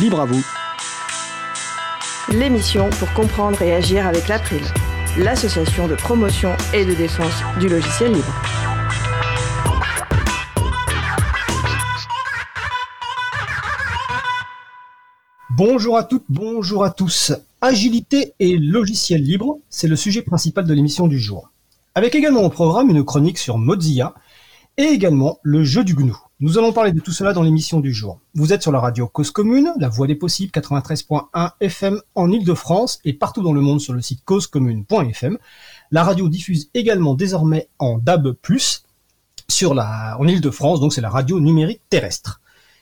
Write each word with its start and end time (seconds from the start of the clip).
Libre 0.00 0.20
à 0.20 0.26
vous. 0.26 0.44
L'émission 2.30 2.88
pour 2.90 3.12
comprendre 3.14 3.60
et 3.62 3.74
agir 3.74 4.06
avec 4.06 4.28
l'April, 4.28 4.62
l'association 5.16 5.88
de 5.88 5.96
promotion 5.96 6.50
et 6.72 6.84
de 6.84 6.94
défense 6.94 7.42
du 7.58 7.68
logiciel 7.68 8.12
libre. 8.12 8.32
Bonjour 15.50 15.96
à 15.96 16.04
toutes, 16.04 16.26
bonjour 16.28 16.84
à 16.84 16.90
tous. 16.90 17.32
Agilité 17.60 18.34
et 18.38 18.56
logiciel 18.56 19.22
libre, 19.22 19.58
c'est 19.68 19.88
le 19.88 19.96
sujet 19.96 20.22
principal 20.22 20.64
de 20.64 20.74
l'émission 20.74 21.08
du 21.08 21.18
jour. 21.18 21.50
Avec 21.96 22.14
également 22.14 22.42
au 22.42 22.50
programme 22.50 22.90
une 22.90 23.04
chronique 23.04 23.38
sur 23.38 23.58
Mozilla 23.58 24.14
et 24.76 24.84
également 24.84 25.38
le 25.42 25.64
jeu 25.64 25.82
du 25.82 25.94
GNU. 25.94 26.12
Nous 26.40 26.56
allons 26.56 26.72
parler 26.72 26.92
de 26.92 27.00
tout 27.00 27.10
cela 27.10 27.32
dans 27.32 27.42
l'émission 27.42 27.80
du 27.80 27.92
jour. 27.92 28.20
Vous 28.34 28.52
êtes 28.52 28.62
sur 28.62 28.70
la 28.70 28.78
radio 28.78 29.08
Cause 29.08 29.32
Commune, 29.32 29.72
la 29.80 29.88
voix 29.88 30.06
des 30.06 30.14
possibles 30.14 30.52
93.1 30.52 31.50
FM 31.58 32.00
en 32.14 32.30
Ile-de-France 32.30 33.00
et 33.04 33.12
partout 33.12 33.42
dans 33.42 33.52
le 33.52 33.60
monde 33.60 33.80
sur 33.80 33.92
le 33.92 34.00
site 34.00 34.24
causecommune.fm. 34.24 35.36
La 35.90 36.04
radio 36.04 36.28
diffuse 36.28 36.70
également 36.74 37.14
désormais 37.14 37.68
en 37.80 37.98
DAB+, 37.98 38.36
sur 39.48 39.74
la, 39.74 40.16
en 40.20 40.28
Ile-de-France, 40.28 40.78
donc 40.78 40.92
c'est 40.92 41.00
la 41.00 41.10
radio 41.10 41.40
numérique 41.40 41.82
terrestre. 41.90 42.40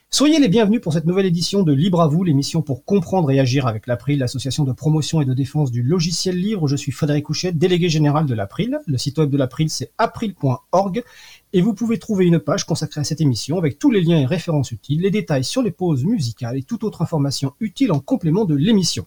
Soyez 0.09 0.39
les 0.39 0.49
bienvenus 0.49 0.81
pour 0.81 0.93
cette 0.93 1.05
nouvelle 1.05 1.27
édition 1.27 1.65
de 1.65 1.73
Libre 1.73 2.01
à 2.01 2.07
vous, 2.07 2.23
l'émission 2.23 2.63
pour 2.63 2.85
comprendre 2.85 3.31
et 3.33 3.41
agir 3.41 3.67
avec 3.67 3.89
l'April, 3.89 4.21
l'association 4.21 4.63
de 4.65 4.73
promotion 4.73 5.21
et 5.21 5.25
de 5.25 5.35
défense 5.35 5.73
du 5.73 5.83
logiciel 5.83 6.37
libre. 6.37 6.69
Je 6.69 6.77
suis 6.77 6.93
Frédéric 6.93 7.25
Couchet, 7.25 7.53
délégué 7.53 7.89
général 7.89 8.25
de 8.25 8.33
l'April. 8.33 8.79
Le 8.87 8.99
site 8.99 9.19
web 9.19 9.31
de 9.31 9.37
l'April, 9.37 9.69
c'est 9.69 9.93
april.org 9.99 11.03
et 11.57 11.63
vous 11.63 11.73
pouvez 11.73 11.99
trouver 11.99 12.27
une 12.27 12.39
page 12.39 12.65
consacrée 12.67 13.01
à 13.01 13.05
cette 13.05 13.23
émission 13.23 13.57
avec 13.57 13.79
tous 13.79 13.91
les 13.91 14.03
liens 14.03 14.19
et 14.19 14.27
références 14.27 14.73
utiles, 14.73 15.01
les 15.01 15.11
détails 15.11 15.43
sur 15.43 15.63
les 15.63 15.71
pauses 15.71 16.05
musicales 16.05 16.59
et 16.59 16.63
toute 16.63 16.85
autre 16.85 17.01
information 17.01 17.55
utile 17.61 17.93
en 17.93 17.99
complément 17.99 18.45
de 18.45 18.55
l'émission. 18.55 19.07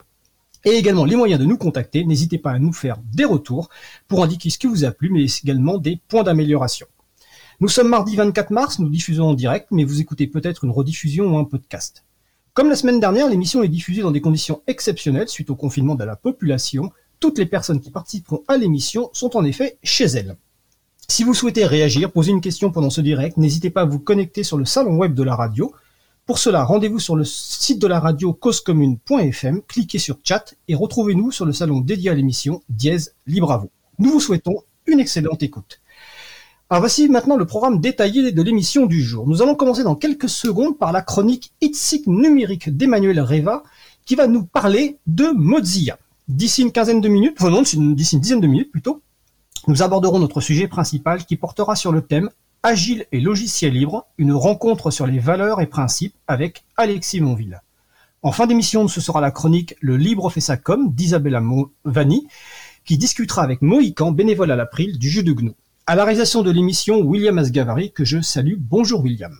Et 0.65 0.71
également 0.71 1.05
les 1.05 1.15
moyens 1.15 1.39
de 1.39 1.45
nous 1.45 1.59
contacter. 1.59 2.03
N'hésitez 2.05 2.39
pas 2.39 2.49
à 2.49 2.57
nous 2.57 2.73
faire 2.73 2.97
des 3.13 3.23
retours 3.23 3.69
pour 4.07 4.23
indiquer 4.23 4.49
ce 4.49 4.57
qui 4.57 4.65
vous 4.65 4.83
a 4.83 4.89
plu, 4.89 5.11
mais 5.11 5.27
également 5.43 5.77
des 5.77 6.01
points 6.07 6.23
d'amélioration. 6.23 6.87
Nous 7.59 7.67
sommes 7.67 7.89
mardi 7.89 8.15
24 8.15 8.49
mars, 8.49 8.79
nous 8.79 8.89
diffusons 8.89 9.27
en 9.27 9.33
direct, 9.35 9.67
mais 9.69 9.83
vous 9.83 10.01
écoutez 10.01 10.25
peut-être 10.25 10.63
une 10.63 10.71
rediffusion 10.71 11.31
ou 11.31 11.37
un 11.37 11.43
podcast. 11.43 12.03
Comme 12.55 12.69
la 12.69 12.75
semaine 12.75 12.99
dernière, 12.99 13.29
l'émission 13.29 13.61
est 13.61 13.67
diffusée 13.67 14.01
dans 14.01 14.09
des 14.09 14.21
conditions 14.21 14.63
exceptionnelles 14.65 15.29
suite 15.29 15.51
au 15.51 15.55
confinement 15.55 15.93
de 15.93 16.03
la 16.03 16.15
population. 16.15 16.91
Toutes 17.19 17.37
les 17.37 17.45
personnes 17.45 17.79
qui 17.79 17.91
participeront 17.91 18.41
à 18.47 18.57
l'émission 18.57 19.11
sont 19.13 19.37
en 19.37 19.45
effet 19.45 19.77
chez 19.83 20.05
elles. 20.05 20.35
Si 21.11 21.23
vous 21.23 21.33
souhaitez 21.33 21.65
réagir, 21.65 22.11
poser 22.11 22.29
une 22.29 22.39
question 22.39 22.71
pendant 22.71 22.91
ce 22.91 23.01
direct, 23.01 23.35
n'hésitez 23.37 23.71
pas 23.71 23.81
à 23.81 23.85
vous 23.85 23.97
connecter 23.97 24.43
sur 24.43 24.59
le 24.59 24.63
salon 24.63 24.95
web 24.95 25.15
de 25.15 25.23
la 25.23 25.35
radio. 25.35 25.73
Pour 26.27 26.37
cela, 26.37 26.63
rendez-vous 26.63 26.99
sur 26.99 27.15
le 27.15 27.25
site 27.25 27.79
de 27.79 27.87
la 27.87 27.99
radio 27.99 28.31
causecommune.fm, 28.31 29.63
cliquez 29.67 29.97
sur 29.97 30.19
chat 30.23 30.53
et 30.67 30.75
retrouvez-nous 30.75 31.31
sur 31.31 31.47
le 31.47 31.51
salon 31.51 31.81
dédié 31.81 32.11
à 32.11 32.13
l'émission 32.13 32.61
Dièse 32.69 33.15
Libre 33.25 33.51
à 33.51 33.57
vous. 33.57 33.71
Nous 33.97 34.11
vous 34.11 34.19
souhaitons 34.19 34.61
une 34.85 34.99
excellente 34.99 35.41
écoute. 35.41 35.81
Alors 36.69 36.83
voici 36.83 37.09
maintenant 37.09 37.37
le 37.37 37.47
programme 37.47 37.81
détaillé 37.81 38.31
de 38.31 38.41
l'émission 38.43 38.85
du 38.85 39.01
jour. 39.01 39.27
Nous 39.27 39.41
allons 39.41 39.55
commencer 39.55 39.83
dans 39.83 39.95
quelques 39.95 40.29
secondes 40.29 40.77
par 40.77 40.91
la 40.91 41.01
chronique 41.01 41.51
ITSIC 41.61 42.05
numérique 42.05 42.69
d'Emmanuel 42.69 43.19
Reva 43.19 43.63
qui 44.05 44.13
va 44.13 44.27
nous 44.27 44.43
parler 44.43 44.99
de 45.07 45.31
Mozilla. 45.35 45.97
D'ici 46.27 46.61
une 46.61 46.71
quinzaine 46.71 47.01
de 47.01 47.09
minutes, 47.09 47.37
enfin 47.39 47.49
non, 47.49 47.63
d'ici 47.63 47.77
une 48.15 48.21
dizaine 48.21 48.41
de 48.41 48.47
minutes 48.47 48.71
plutôt, 48.71 49.01
nous 49.67 49.83
aborderons 49.83 50.19
notre 50.19 50.41
sujet 50.41 50.67
principal 50.67 51.25
qui 51.25 51.35
portera 51.35 51.75
sur 51.75 51.91
le 51.91 52.01
thème 52.01 52.29
Agile 52.61 53.05
et 53.13 53.21
logiciel 53.21 53.73
libre, 53.73 54.05
une 54.17 54.33
rencontre 54.33 54.91
sur 54.91 55.07
les 55.07 55.19
valeurs 55.19 55.61
et 55.61 55.65
principes 55.65 56.15
avec 56.27 56.65
Alexis 56.75 57.21
Monville. 57.21 57.61
En 58.21 58.33
fin 58.33 58.47
d'émission, 58.47 58.89
ce 58.89 58.99
sera 58.99 59.21
la 59.21 59.31
chronique 59.31 59.75
Le 59.79 59.95
Libre 59.95 60.29
fait 60.29 60.41
sa 60.41 60.57
com 60.57 60.91
d'Isabella 60.93 61.41
Vanni, 61.85 62.27
qui 62.83 62.97
discutera 62.97 63.43
avec 63.43 63.61
Mohican, 63.61 64.11
bénévole 64.11 64.51
à 64.51 64.57
l'April, 64.57 64.99
du 64.99 65.09
jeu 65.09 65.23
de 65.23 65.31
GNU. 65.31 65.53
À 65.87 65.95
la 65.95 66.03
réalisation 66.03 66.41
de 66.41 66.51
l'émission, 66.51 66.99
William 66.99 67.37
Asgavari, 67.37 67.93
que 67.93 68.03
je 68.03 68.19
salue. 68.19 68.55
Bonjour 68.57 69.01
William. 69.01 69.33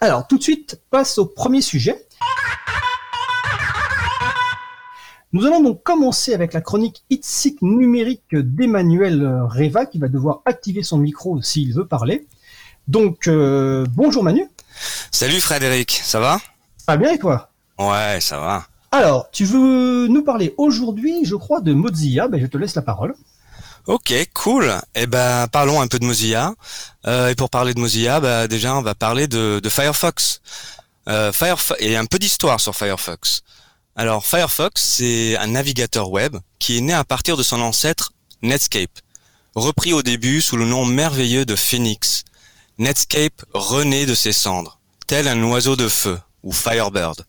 Alors, 0.00 0.26
tout 0.26 0.38
de 0.38 0.42
suite, 0.42 0.80
passe 0.90 1.18
au 1.18 1.26
premier 1.26 1.60
sujet. 1.60 2.04
Nous 5.34 5.46
allons 5.46 5.64
donc 5.64 5.82
commencer 5.82 6.32
avec 6.32 6.52
la 6.52 6.60
chronique 6.60 7.02
ITSIC 7.10 7.60
numérique 7.60 8.22
d'Emmanuel 8.30 9.26
Reva, 9.50 9.84
qui 9.84 9.98
va 9.98 10.06
devoir 10.06 10.42
activer 10.44 10.84
son 10.84 10.96
micro 10.96 11.42
s'il 11.42 11.74
veut 11.74 11.88
parler. 11.88 12.28
Donc, 12.86 13.26
euh, 13.26 13.84
bonjour 13.96 14.22
Manu. 14.22 14.48
Salut 15.10 15.40
Frédéric, 15.40 16.00
ça 16.04 16.20
va? 16.20 16.38
Pas 16.86 16.96
bien 16.96 17.10
et 17.10 17.18
toi? 17.18 17.50
Ouais, 17.80 18.18
ça 18.20 18.38
va. 18.38 18.68
Alors, 18.92 19.28
tu 19.32 19.44
veux 19.44 20.06
nous 20.06 20.22
parler 20.22 20.54
aujourd'hui, 20.56 21.24
je 21.24 21.34
crois, 21.34 21.60
de 21.60 21.72
Mozilla? 21.72 22.28
Ben, 22.28 22.40
je 22.40 22.46
te 22.46 22.56
laisse 22.56 22.76
la 22.76 22.82
parole. 22.82 23.16
Ok, 23.88 24.14
cool. 24.34 24.72
Eh 24.94 25.08
ben, 25.08 25.48
parlons 25.48 25.80
un 25.80 25.88
peu 25.88 25.98
de 25.98 26.04
Mozilla. 26.04 26.54
Euh, 27.08 27.30
et 27.30 27.34
pour 27.34 27.50
parler 27.50 27.74
de 27.74 27.80
Mozilla, 27.80 28.20
bah, 28.20 28.46
déjà, 28.46 28.76
on 28.76 28.82
va 28.82 28.94
parler 28.94 29.26
de, 29.26 29.60
Firefox. 29.68 30.40
Euh, 31.08 31.32
Firefox 31.32 31.74
et 31.80 31.96
un 31.96 32.06
peu 32.06 32.20
d'histoire 32.20 32.60
sur 32.60 32.76
Firefox. 32.76 33.42
Alors, 33.96 34.26
Firefox, 34.26 34.82
c'est 34.82 35.36
un 35.36 35.46
navigateur 35.46 36.10
web 36.10 36.36
qui 36.58 36.76
est 36.76 36.80
né 36.80 36.92
à 36.92 37.04
partir 37.04 37.36
de 37.36 37.44
son 37.44 37.60
ancêtre 37.60 38.12
Netscape, 38.42 38.98
repris 39.54 39.92
au 39.92 40.02
début 40.02 40.40
sous 40.40 40.56
le 40.56 40.66
nom 40.66 40.84
merveilleux 40.84 41.44
de 41.44 41.54
Phoenix. 41.54 42.24
Netscape 42.78 43.44
renaît 43.52 44.04
de 44.04 44.16
ses 44.16 44.32
cendres, 44.32 44.80
tel 45.06 45.28
un 45.28 45.40
oiseau 45.44 45.76
de 45.76 45.86
feu 45.86 46.18
ou 46.42 46.50
Firebird. 46.52 47.24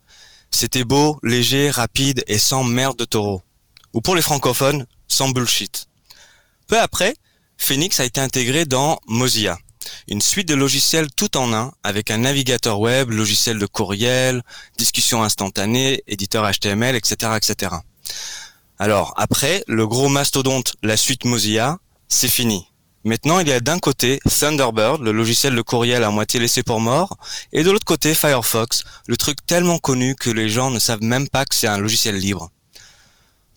C'était 0.49 0.83
beau, 0.83 1.19
léger, 1.21 1.69
rapide 1.69 2.23
et 2.25 2.39
sans 2.39 2.63
merde 2.63 2.97
de 2.97 3.05
taureau. 3.05 3.43
Ou 3.93 4.01
pour 4.01 4.15
les 4.15 4.23
francophones, 4.23 4.87
sans 5.07 5.29
bullshit. 5.29 5.85
Peu 6.67 6.79
après, 6.79 7.15
Phoenix 7.57 7.99
a 7.99 8.05
été 8.05 8.19
intégré 8.19 8.65
dans 8.65 8.99
Mozilla, 9.05 9.59
une 10.07 10.21
suite 10.21 10.47
de 10.47 10.55
logiciels 10.55 11.07
tout 11.11 11.37
en 11.37 11.53
un 11.53 11.73
avec 11.83 12.11
un 12.11 12.17
navigateur 12.17 12.79
web, 12.79 13.11
logiciel 13.11 13.59
de 13.59 13.65
courriel, 13.65 14.43
discussion 14.77 15.23
instantanée, 15.23 16.03
éditeur 16.07 16.49
HTML, 16.49 16.95
etc., 16.95 17.33
etc. 17.37 17.75
Alors 18.77 19.13
après, 19.17 19.63
le 19.67 19.87
gros 19.87 20.09
mastodonte, 20.09 20.75
la 20.83 20.97
suite 20.97 21.25
Mozilla, 21.25 21.77
c'est 22.07 22.29
fini. 22.29 22.67
Maintenant, 23.05 23.39
il 23.39 23.47
y 23.47 23.51
a 23.51 23.59
d'un 23.59 23.77
côté 23.77 24.19
Thunderbird, 24.27 24.99
le 24.99 25.11
logiciel 25.11 25.55
de 25.55 25.61
courriel 25.61 26.03
à 26.03 26.09
moitié 26.09 26.39
laissé 26.39 26.63
pour 26.63 26.79
mort, 26.79 27.17
et 27.53 27.63
de 27.63 27.69
l'autre 27.69 27.85
côté 27.85 28.15
Firefox, 28.15 28.83
le 29.07 29.15
truc 29.15 29.45
tellement 29.45 29.77
connu 29.77 30.15
que 30.15 30.31
les 30.31 30.49
gens 30.49 30.71
ne 30.71 30.79
savent 30.79 31.03
même 31.03 31.29
pas 31.29 31.45
que 31.45 31.53
c'est 31.53 31.67
un 31.67 31.77
logiciel 31.77 32.15
libre. 32.15 32.49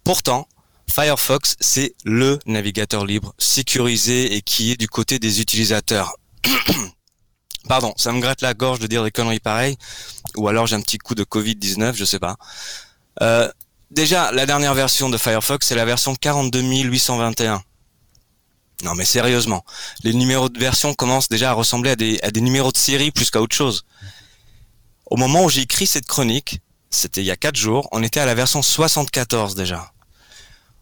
Pourtant, 0.05 0.47
Firefox, 0.91 1.57
c'est 1.61 1.95
le 2.05 2.39
navigateur 2.47 3.05
libre, 3.05 3.35
sécurisé 3.39 4.35
et 4.35 4.43
qui 4.43 4.73
est 4.73 4.77
du 4.77 4.89
côté 4.89 5.19
des 5.19 5.41
utilisateurs. 5.41 6.17
Pardon, 7.69 7.93
ça 7.97 8.13
me 8.13 8.21
gratte 8.21 8.41
la 8.41 8.55
gorge 8.55 8.79
de 8.79 8.87
dire 8.87 9.05
des 9.05 9.11
conneries 9.11 9.41
pareilles, 9.41 9.77
ou 10.37 10.49
alors 10.49 10.67
j'ai 10.67 10.77
un 10.77 10.81
petit 10.81 10.99
coup 10.99 11.15
de 11.15 11.25
Covid-19, 11.25 11.95
je 11.95 12.05
sais 12.05 12.19
pas. 12.19 12.37
Euh, 13.21 13.51
déjà, 13.91 14.33
la 14.33 14.47
dernière 14.47 14.75
version 14.75 15.11
de 15.11 15.19
Firefox, 15.19 15.67
c'est 15.67 15.75
la 15.75 15.85
version 15.85 16.15
42821. 16.15 17.63
Non 18.85 18.95
mais 18.95 19.05
sérieusement, 19.05 19.65
les 20.05 20.15
numéros 20.15 20.49
de 20.49 20.59
version 20.59 20.95
commencent 20.95 21.29
déjà 21.29 21.51
à 21.51 21.53
ressembler 21.53 21.91
à 21.91 21.97
des, 21.97 22.21
à 22.23 22.31
des 22.31 22.41
numéros 22.41 22.71
de 22.71 22.77
série 22.77 23.11
plus 23.11 23.31
qu'à 23.31 23.41
autre 23.41 23.57
chose. 23.57 23.85
Au 25.07 25.17
moment 25.17 25.45
où 25.45 25.51
j'ai 25.51 25.63
écrit 25.63 25.87
cette 25.87 26.07
chronique, 26.07 26.61
c'était 26.89 27.23
il 27.23 27.27
y 27.27 27.31
a 27.31 27.37
4 27.37 27.57
jours, 27.57 27.89
on 27.93 28.03
était 28.03 28.21
à 28.21 28.27
la 28.27 28.35
version 28.35 28.63
74 28.63 29.57
déjà. 29.57 29.93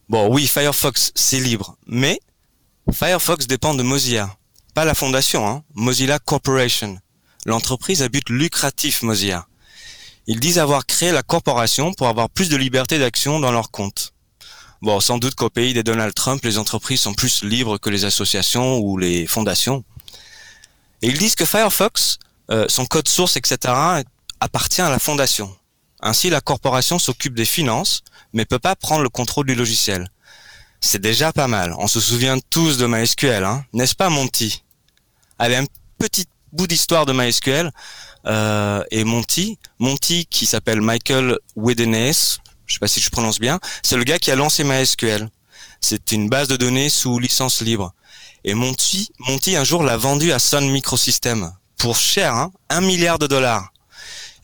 Bon, 0.09 0.29
oui, 0.33 0.47
Firefox, 0.47 1.11
c'est 1.17 1.41
libre, 1.41 1.77
mais 1.89 2.21
Firefox 2.93 3.49
dépend 3.49 3.75
de 3.75 3.83
Mozilla, 3.83 4.37
pas 4.73 4.85
la 4.85 4.95
fondation, 4.95 5.49
hein, 5.49 5.65
Mozilla 5.75 6.21
Corporation, 6.21 6.97
l'entreprise 7.45 8.03
à 8.03 8.09
but 8.09 8.29
lucratif 8.31 9.03
Mozilla. 9.03 9.49
Ils 10.29 10.39
disent 10.39 10.59
avoir 10.59 10.87
créé 10.87 11.11
la 11.11 11.25
corporation 11.25 11.93
pour 11.93 12.07
avoir 12.07 12.31
plus 12.31 12.49
de 12.49 12.57
liberté 12.57 13.01
d'action 13.01 13.41
dans 13.41 13.51
leur 13.51 13.73
compte. 13.73 14.13
Bon, 14.81 15.01
sans 15.01 15.19
doute 15.19 15.35
qu'au 15.35 15.51
pays 15.51 15.75
des 15.75 15.83
Donald 15.83 16.15
Trump, 16.15 16.45
les 16.45 16.59
entreprises 16.59 17.01
sont 17.01 17.15
plus 17.15 17.43
libres 17.43 17.79
que 17.79 17.91
les 17.91 18.05
associations 18.05 18.79
ou 18.79 18.99
les 18.99 19.27
fondations. 19.27 19.85
Et 21.03 21.09
ils 21.09 21.19
disent 21.19 21.35
que 21.35 21.45
Firefox, 21.45 22.19
euh, 22.53 22.67
son 22.69 22.87
code 22.87 23.09
source, 23.09 23.37
etc., 23.37 23.75
appartient 24.39 24.83
à 24.83 24.91
la 24.91 25.01
fondation. 25.01 25.53
Ainsi, 26.01 26.31
la 26.31 26.41
corporation 26.41 26.99
s'occupe 26.99 27.35
des 27.35 27.45
finances, 27.45 28.03
mais 28.33 28.45
peut 28.45 28.59
pas 28.59 28.77
prendre 28.77 29.03
le 29.03 29.09
contrôle 29.09 29.47
du 29.47 29.55
logiciel. 29.55 30.11
C'est 30.81 31.01
déjà 31.01 31.33
pas 31.33 31.49
mal. 31.49 31.75
On 31.79 31.87
se 31.87 32.01
souvient 32.01 32.39
tous 32.51 32.77
de 32.77 32.87
MySQL, 32.87 33.45
hein 33.45 33.65
n'est-ce 33.73 33.95
pas 33.95 34.11
Monty 34.11 34.63
Allez, 35.39 35.57
un 35.57 35.67
petit 35.99 36.27
bout 36.53 36.67
d'histoire 36.67 37.07
de 37.07 37.13
MySQL. 37.13 37.71
Euh, 38.27 38.83
et 38.91 39.05
Monty, 39.05 39.59
Monty 39.79 40.27
qui 40.27 40.47
s'appelle 40.47 40.81
Michael 40.81 41.39
Wedenes, 41.55 42.41
je 42.67 42.75
sais 42.75 42.81
pas 42.81 42.89
si 42.89 43.01
je 43.01 43.09
prononce 43.11 43.39
bien, 43.39 43.61
c'est 43.85 43.97
le 43.97 44.03
gars 44.03 44.19
qui 44.19 44.33
a 44.33 44.37
lancé 44.37 44.65
MySQL. 44.65 45.29
C'est 45.81 46.11
une 46.11 46.29
base 46.29 46.49
de 46.49 46.57
données 46.57 46.89
sous 46.89 47.19
licence 47.19 47.61
libre. 47.61 47.93
Et 48.43 48.55
Monty, 48.55 49.11
Monty 49.21 49.57
un 49.57 49.65
jour 49.65 49.83
l'a 49.83 49.97
vendu 49.97 50.33
à 50.33 50.39
Sun 50.39 50.69
Microsystems 50.71 51.53
pour 51.77 51.97
cher, 51.97 52.35
hein, 52.35 52.51
un 52.69 52.81
milliard 52.81 53.19
de 53.19 53.27
dollars. 53.27 53.73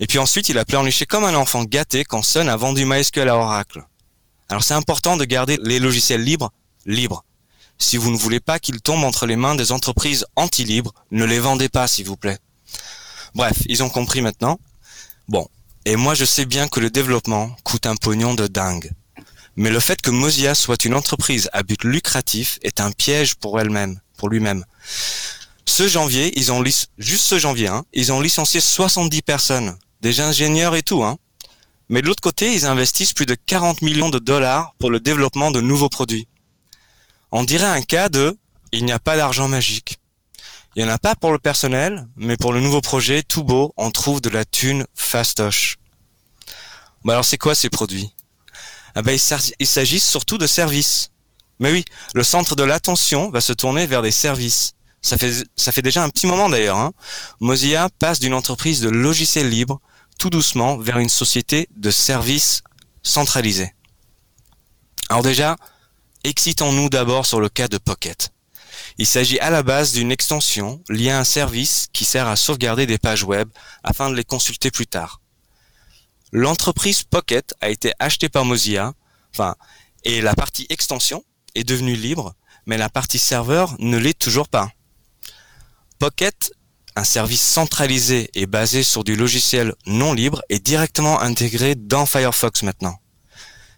Et 0.03 0.09
puis 0.09 0.19
ensuite, 0.19 0.49
il 0.49 0.59
a 0.59 0.65
pleurniché 0.65 1.07
comme 1.07 1.23
un 1.23 1.37
enfant 1.37 1.63
gâté 1.63 2.05
quand 2.05 2.23
Sun 2.23 2.49
a 2.49 2.57
vendu 2.57 2.85
MySQL 2.85 3.29
à 3.29 3.37
Oracle. 3.37 3.87
Alors 4.49 4.65
c'est 4.65 4.75
important 4.75 5.17
de 5.17 5.25
garder 5.25 5.61
les 5.63 5.79
logiciels 5.79 6.25
libres 6.25 6.51
libres. 6.87 7.25
Si 7.79 7.97
vous 7.97 8.11
ne 8.11 8.17
voulez 8.17 8.41
pas 8.41 8.59
qu'ils 8.59 8.81
tombent 8.81 9.05
entre 9.05 9.27
les 9.27 9.37
mains 9.37 9.55
des 9.55 9.71
entreprises 9.71 10.27
anti-libres, 10.35 10.93
ne 11.13 11.25
les 11.25 11.39
vendez 11.39 11.69
pas, 11.69 11.87
s'il 11.87 12.07
vous 12.07 12.17
plaît. 12.17 12.39
Bref, 13.37 13.59
ils 13.67 13.85
ont 13.85 13.91
compris 13.91 14.23
maintenant. 14.23 14.59
Bon. 15.29 15.47
Et 15.85 15.95
moi, 15.95 16.15
je 16.15 16.25
sais 16.25 16.47
bien 16.47 16.67
que 16.67 16.81
le 16.81 16.91
développement 16.91 17.55
coûte 17.63 17.87
un 17.87 17.95
pognon 17.95 18.35
de 18.35 18.49
dingue. 18.49 18.91
Mais 19.55 19.71
le 19.71 19.79
fait 19.79 20.03
que 20.03 20.11
Mozilla 20.11 20.57
soit 20.57 20.85
une 20.85 20.95
entreprise 20.95 21.49
à 21.53 21.63
but 21.63 21.85
lucratif 21.85 22.59
est 22.63 22.81
un 22.81 22.91
piège 22.91 23.37
pour 23.37 23.61
elle-même, 23.61 24.01
pour 24.17 24.31
lui-même. 24.31 24.65
Ce 25.65 25.87
janvier, 25.87 26.37
ils 26.37 26.51
ont 26.51 26.65
juste 26.99 27.25
ce 27.25 27.39
janvier, 27.39 27.69
hein, 27.69 27.85
ils 27.93 28.13
ont 28.13 28.21
licencié 28.21 28.61
70 28.61 29.23
personnes, 29.23 29.77
des 30.03 30.21
ingénieurs 30.21 30.75
et 30.75 30.83
tout, 30.83 31.03
hein. 31.03 31.17
Mais 31.89 32.03
de 32.03 32.07
l'autre 32.07 32.23
côté, 32.23 32.55
ils 32.55 32.67
investissent 32.67 33.13
plus 33.13 33.27
de 33.27 33.35
40 33.35 33.83
millions 33.83 34.09
de 34.09 34.19
dollars 34.19 34.75
pour 34.79 34.91
le 34.91 35.01
développement 35.01 35.51
de 35.51 35.61
nouveaux 35.61 35.89
produits. 35.89 36.27
On 37.31 37.45
dirait 37.45 37.67
un 37.67 37.83
cas 37.83 38.09
de 38.09 38.37
il 38.73 38.85
n'y 38.85 38.93
a 38.93 38.99
pas 38.99 39.17
d'argent 39.17 39.49
magique. 39.49 39.99
Il 40.75 40.83
n'y 40.83 40.91
en 40.91 40.95
a 40.95 40.99
pas 40.99 41.15
pour 41.15 41.33
le 41.33 41.39
personnel, 41.39 42.09
mais 42.17 42.39
pour 42.39 42.53
le 42.53 42.61
nouveau 42.61 42.81
projet, 42.81 43.23
tout 43.23 43.45
beau, 43.45 43.75
on 43.77 43.91
trouve 43.91 44.23
de 44.23 44.31
la 44.31 44.47
thune 44.47 44.87
fastoche. 44.95 45.77
Bon 47.05 47.13
alors 47.13 47.25
c'est 47.25 47.39
quoi 47.39 47.55
ces 47.55 47.69
produits? 47.69 48.11
Ah 48.95 49.03
ben, 49.03 49.19
Il 49.59 49.67
s'agit 49.67 50.01
surtout 50.01 50.39
de 50.39 50.47
services. 50.47 51.11
Mais 51.59 51.71
oui, 51.71 51.85
le 52.15 52.25
centre 52.25 52.57
de 52.57 52.63
l'attention 52.63 53.31
va 53.31 53.41
se 53.41 53.53
tourner 53.53 53.87
vers 53.87 54.03
des 54.03 54.11
services. 54.11 54.73
Ça 55.03 55.19
fait, 55.19 55.45
ça 55.57 55.73
fait 55.73 55.83
déjà 55.83 56.03
un 56.03 56.09
petit 56.09 56.27
moment 56.27 56.49
d'ailleurs. 56.49 56.79
Hein. 56.79 56.93
Mozilla 57.41 57.89
passe 57.99 58.21
d'une 58.21 58.35
entreprise 58.35 58.81
de 58.81 58.89
logiciels 58.89 59.51
libres 59.51 59.81
doucement 60.31 60.77
vers 60.77 60.99
une 60.99 61.09
société 61.09 61.69
de 61.77 61.91
services 61.91 62.63
centralisés. 63.03 63.73
Alors 65.09 65.23
déjà, 65.23 65.57
excitons-nous 66.25 66.89
d'abord 66.89 67.27
sur 67.27 67.41
le 67.41 67.49
cas 67.49 67.69
de 67.69 67.79
Pocket. 67.79 68.31
Il 68.99 69.07
s'agit 69.07 69.39
à 69.41 69.51
la 69.51 69.63
base 69.63 69.93
d'une 69.93 70.13
extension 70.13 70.83
liée 70.89 71.11
à 71.11 71.19
un 71.19 71.25
service 71.25 71.89
qui 71.93 72.05
sert 72.05 72.27
à 72.27 72.37
sauvegarder 72.37 72.87
des 72.87 72.99
pages 72.99 73.25
web 73.25 73.49
afin 73.83 74.11
de 74.11 74.15
les 74.15 74.25
consulter 74.25 74.71
plus 74.71 74.87
tard. 74.87 75.21
L'entreprise 76.33 77.03
Pocket 77.03 77.55
a 77.61 77.69
été 77.69 77.93
achetée 77.99 78.29
par 78.29 78.45
Mozilla, 78.45 78.95
enfin, 79.35 79.55
et 80.05 80.21
la 80.21 80.35
partie 80.35 80.67
extension 80.71 81.25
est 81.55 81.65
devenue 81.65 81.95
libre, 81.95 82.35
mais 82.67 82.79
la 82.79 82.89
partie 82.89 83.19
serveur 83.19 83.75
ne 83.79 83.99
l'est 83.99 84.19
toujours 84.19 84.49
pas. 84.49 84.71
Pocket, 85.99 86.53
un 86.97 87.05
service 87.05 87.43
centralisé 87.43 88.31
et 88.35 88.47
basé 88.47 88.83
sur 88.83 89.05
du 89.05 89.17
logiciel 89.17 89.75
non 89.87 90.13
libre, 90.13 90.43
est 90.49 90.61
directement 90.61 91.21
intégré 91.21 91.75
dans 91.75 92.07
Firefox 92.07 92.63
maintenant. 92.63 92.99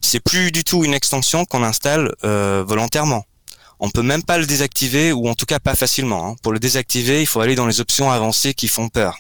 C'est 0.01 0.21
plus 0.21 0.53
du 0.53 0.65
tout 0.65 0.85
une 0.85 0.95
extension 0.95 1.45
qu'on 1.45 1.63
installe 1.63 2.15
euh, 2.25 2.65
volontairement. 2.67 3.25
On 3.81 3.91
peut 3.91 4.03
même 4.03 4.23
pas 4.23 4.39
le 4.39 4.47
désactiver 4.47 5.13
ou 5.13 5.29
en 5.29 5.35
tout 5.35 5.47
cas 5.47 5.61
pas 5.61 5.75
facilement. 5.75 6.29
Hein. 6.29 6.37
Pour 6.43 6.53
le 6.53 6.59
désactiver, 6.59 7.21
il 7.21 7.27
faut 7.27 7.41
aller 7.41 7.55
dans 7.55 7.67
les 7.67 7.81
options 7.81 8.11
avancées 8.11 8.55
qui 8.55 8.69
font 8.69 8.89
peur. 8.89 9.19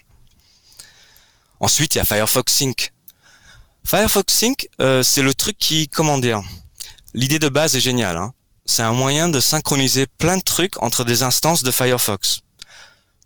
Ensuite, 1.61 1.94
il 1.94 1.99
y 1.99 2.00
a 2.00 2.05
Firefox 2.05 2.52
Sync. 2.52 2.93
Firefox 3.87 4.32
Sync, 4.32 4.69
euh, 4.81 5.02
c'est 5.02 5.23
le 5.23 5.35
truc 5.35 5.56
qui, 5.58 5.88
comment 5.88 6.19
dire, 6.19 6.43
l'idée 7.14 7.38
de 7.38 7.49
base 7.49 7.76
est 7.76 7.81
géniale. 7.81 8.17
Hein. 8.17 8.32
C'est 8.67 8.82
un 8.82 8.93
moyen 8.93 9.29
de 9.29 9.40
synchroniser 9.40 10.06
plein 10.06 10.37
de 10.37 10.43
trucs 10.43 10.82
entre 10.82 11.05
des 11.05 11.23
instances 11.23 11.62
de 11.62 11.70
Firefox. 11.70 12.40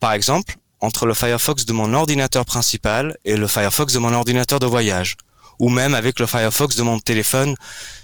Par 0.01 0.13
exemple, 0.13 0.57
entre 0.81 1.07
le 1.07 1.15
Firefox 1.15 1.65
de 1.65 1.73
mon 1.73 1.93
ordinateur 1.93 2.45
principal 2.45 3.17
et 3.25 3.37
le 3.37 3.49
Firefox 3.49 3.93
de 3.93 3.99
mon 3.99 4.13
ordinateur 4.13 4.61
de 4.61 4.67
voyage, 4.67 5.17
ou 5.59 5.69
même 5.69 5.95
avec 5.95 6.21
le 6.21 6.27
Firefox 6.27 6.77
de 6.77 6.83
mon 6.83 7.01
téléphone 7.01 7.57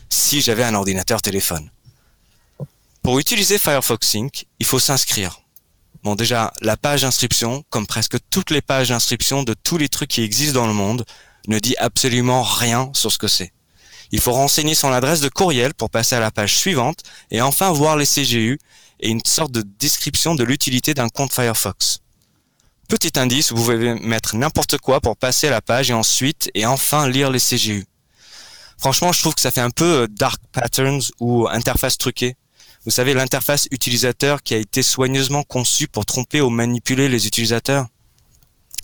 si 0.08 0.40
j'avais 0.40 0.64
un 0.64 0.74
ordinateur 0.74 1.22
téléphone. 1.22 1.70
Pour 3.02 3.18
utiliser 3.18 3.58
Firefox 3.58 4.06
Sync, 4.06 4.46
il 4.58 4.66
faut 4.66 4.78
s'inscrire. 4.78 5.40
Bon, 6.02 6.14
déjà, 6.14 6.52
la 6.60 6.76
page 6.76 7.02
d'inscription, 7.02 7.64
comme 7.70 7.86
presque 7.86 8.16
toutes 8.30 8.50
les 8.50 8.60
pages 8.60 8.88
d'inscription 8.88 9.42
de 9.42 9.54
tous 9.54 9.78
les 9.78 9.88
trucs 9.88 10.10
qui 10.10 10.22
existent 10.22 10.60
dans 10.60 10.66
le 10.66 10.74
monde, 10.74 11.04
ne 11.48 11.58
dit 11.58 11.76
absolument 11.78 12.42
rien 12.42 12.90
sur 12.94 13.12
ce 13.12 13.18
que 13.18 13.28
c'est. 13.28 13.52
Il 14.14 14.20
faut 14.20 14.30
renseigner 14.30 14.76
son 14.76 14.92
adresse 14.92 15.18
de 15.18 15.28
courriel 15.28 15.74
pour 15.74 15.90
passer 15.90 16.14
à 16.14 16.20
la 16.20 16.30
page 16.30 16.56
suivante 16.56 17.00
et 17.32 17.42
enfin 17.42 17.72
voir 17.72 17.96
les 17.96 18.06
CGU 18.06 18.60
et 19.00 19.08
une 19.08 19.20
sorte 19.26 19.50
de 19.50 19.62
description 19.62 20.36
de 20.36 20.44
l'utilité 20.44 20.94
d'un 20.94 21.08
compte 21.08 21.32
Firefox. 21.32 21.98
Petit 22.88 23.18
indice, 23.18 23.50
vous 23.50 23.56
pouvez 23.56 23.94
mettre 23.94 24.36
n'importe 24.36 24.78
quoi 24.78 25.00
pour 25.00 25.16
passer 25.16 25.48
à 25.48 25.50
la 25.50 25.60
page 25.60 25.90
et 25.90 25.94
ensuite 25.94 26.48
et 26.54 26.64
enfin 26.64 27.08
lire 27.08 27.28
les 27.28 27.40
CGU. 27.40 27.86
Franchement, 28.78 29.10
je 29.10 29.18
trouve 29.18 29.34
que 29.34 29.40
ça 29.40 29.50
fait 29.50 29.60
un 29.60 29.70
peu 29.70 30.02
euh, 30.02 30.06
dark 30.08 30.40
patterns 30.52 31.02
ou 31.18 31.48
interface 31.48 31.98
truquée. 31.98 32.36
Vous 32.84 32.92
savez, 32.92 33.14
l'interface 33.14 33.66
utilisateur 33.72 34.44
qui 34.44 34.54
a 34.54 34.58
été 34.58 34.84
soigneusement 34.84 35.42
conçue 35.42 35.88
pour 35.88 36.06
tromper 36.06 36.40
ou 36.40 36.50
manipuler 36.50 37.08
les 37.08 37.26
utilisateurs. 37.26 37.88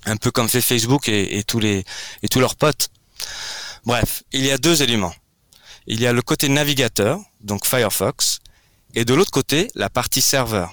Un 0.07 0.17
peu 0.17 0.33
comme 0.33 0.49
fait 0.49 0.61
Facebook 0.61 1.09
et, 1.09 1.45
tous 1.45 1.61
les 1.61 1.85
et 2.25 2.29
tous 2.29 2.41
leurs 2.41 2.57
potes. 2.57 2.89
Bref, 3.87 4.25
il 4.33 4.45
y 4.45 4.51
a 4.51 4.59
deux 4.59 4.83
éléments. 4.83 5.15
Il 5.93 6.01
y 6.01 6.07
a 6.07 6.13
le 6.13 6.23
côté 6.23 6.49
navigateur, 6.49 7.19
donc 7.41 7.67
Firefox, 7.67 8.39
et 8.95 9.05
de 9.05 9.13
l'autre 9.13 9.33
côté, 9.33 9.73
la 9.75 9.91
partie 9.91 10.23
serveur. 10.23 10.73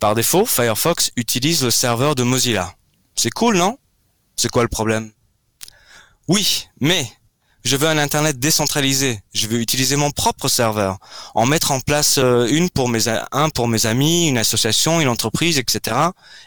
Par 0.00 0.14
défaut, 0.14 0.46
Firefox 0.46 1.10
utilise 1.16 1.62
le 1.62 1.70
serveur 1.70 2.14
de 2.14 2.22
Mozilla. 2.22 2.74
C'est 3.14 3.28
cool, 3.28 3.58
non? 3.58 3.76
C'est 4.34 4.50
quoi 4.50 4.62
le 4.62 4.70
problème? 4.70 5.12
Oui, 6.28 6.66
mais 6.80 7.06
je 7.62 7.76
veux 7.76 7.86
un 7.86 7.98
Internet 7.98 8.38
décentralisé. 8.38 9.20
Je 9.34 9.48
veux 9.48 9.60
utiliser 9.60 9.96
mon 9.96 10.10
propre 10.10 10.48
serveur. 10.48 10.96
En 11.34 11.44
mettre 11.44 11.70
en 11.70 11.80
place 11.80 12.16
euh, 12.16 12.46
une 12.46 12.70
pour 12.70 12.88
mes, 12.88 13.08
un 13.32 13.50
pour 13.50 13.68
mes 13.68 13.84
amis, 13.84 14.28
une 14.28 14.38
association, 14.38 15.02
une 15.02 15.08
entreprise, 15.08 15.58
etc. 15.58 15.94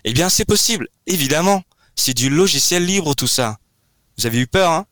Eh 0.05 0.13
bien, 0.13 0.29
c'est 0.29 0.45
possible. 0.45 0.87
Évidemment. 1.05 1.61
C'est 1.95 2.15
du 2.15 2.31
logiciel 2.31 2.83
libre, 2.83 3.13
tout 3.13 3.27
ça. 3.27 3.59
Vous 4.17 4.25
avez 4.25 4.39
eu 4.39 4.47
peur, 4.47 4.71
hein? 4.71 4.87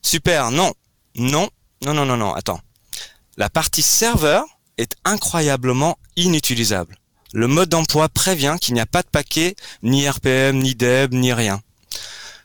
Super. 0.00 0.52
Non. 0.52 0.72
Non. 1.16 1.50
Non, 1.84 1.94
non, 1.94 2.06
non, 2.06 2.16
non, 2.16 2.34
attends. 2.34 2.60
La 3.36 3.48
partie 3.48 3.82
serveur 3.82 4.44
est 4.78 4.96
incroyablement 5.04 5.98
inutilisable. 6.16 6.96
Le 7.32 7.46
mode 7.46 7.68
d'emploi 7.68 8.08
prévient 8.08 8.56
qu'il 8.60 8.74
n'y 8.74 8.80
a 8.80 8.86
pas 8.86 9.02
de 9.02 9.08
paquet, 9.08 9.54
ni 9.82 10.08
RPM, 10.08 10.58
ni 10.58 10.74
Deb, 10.74 11.12
ni 11.12 11.32
rien. 11.32 11.60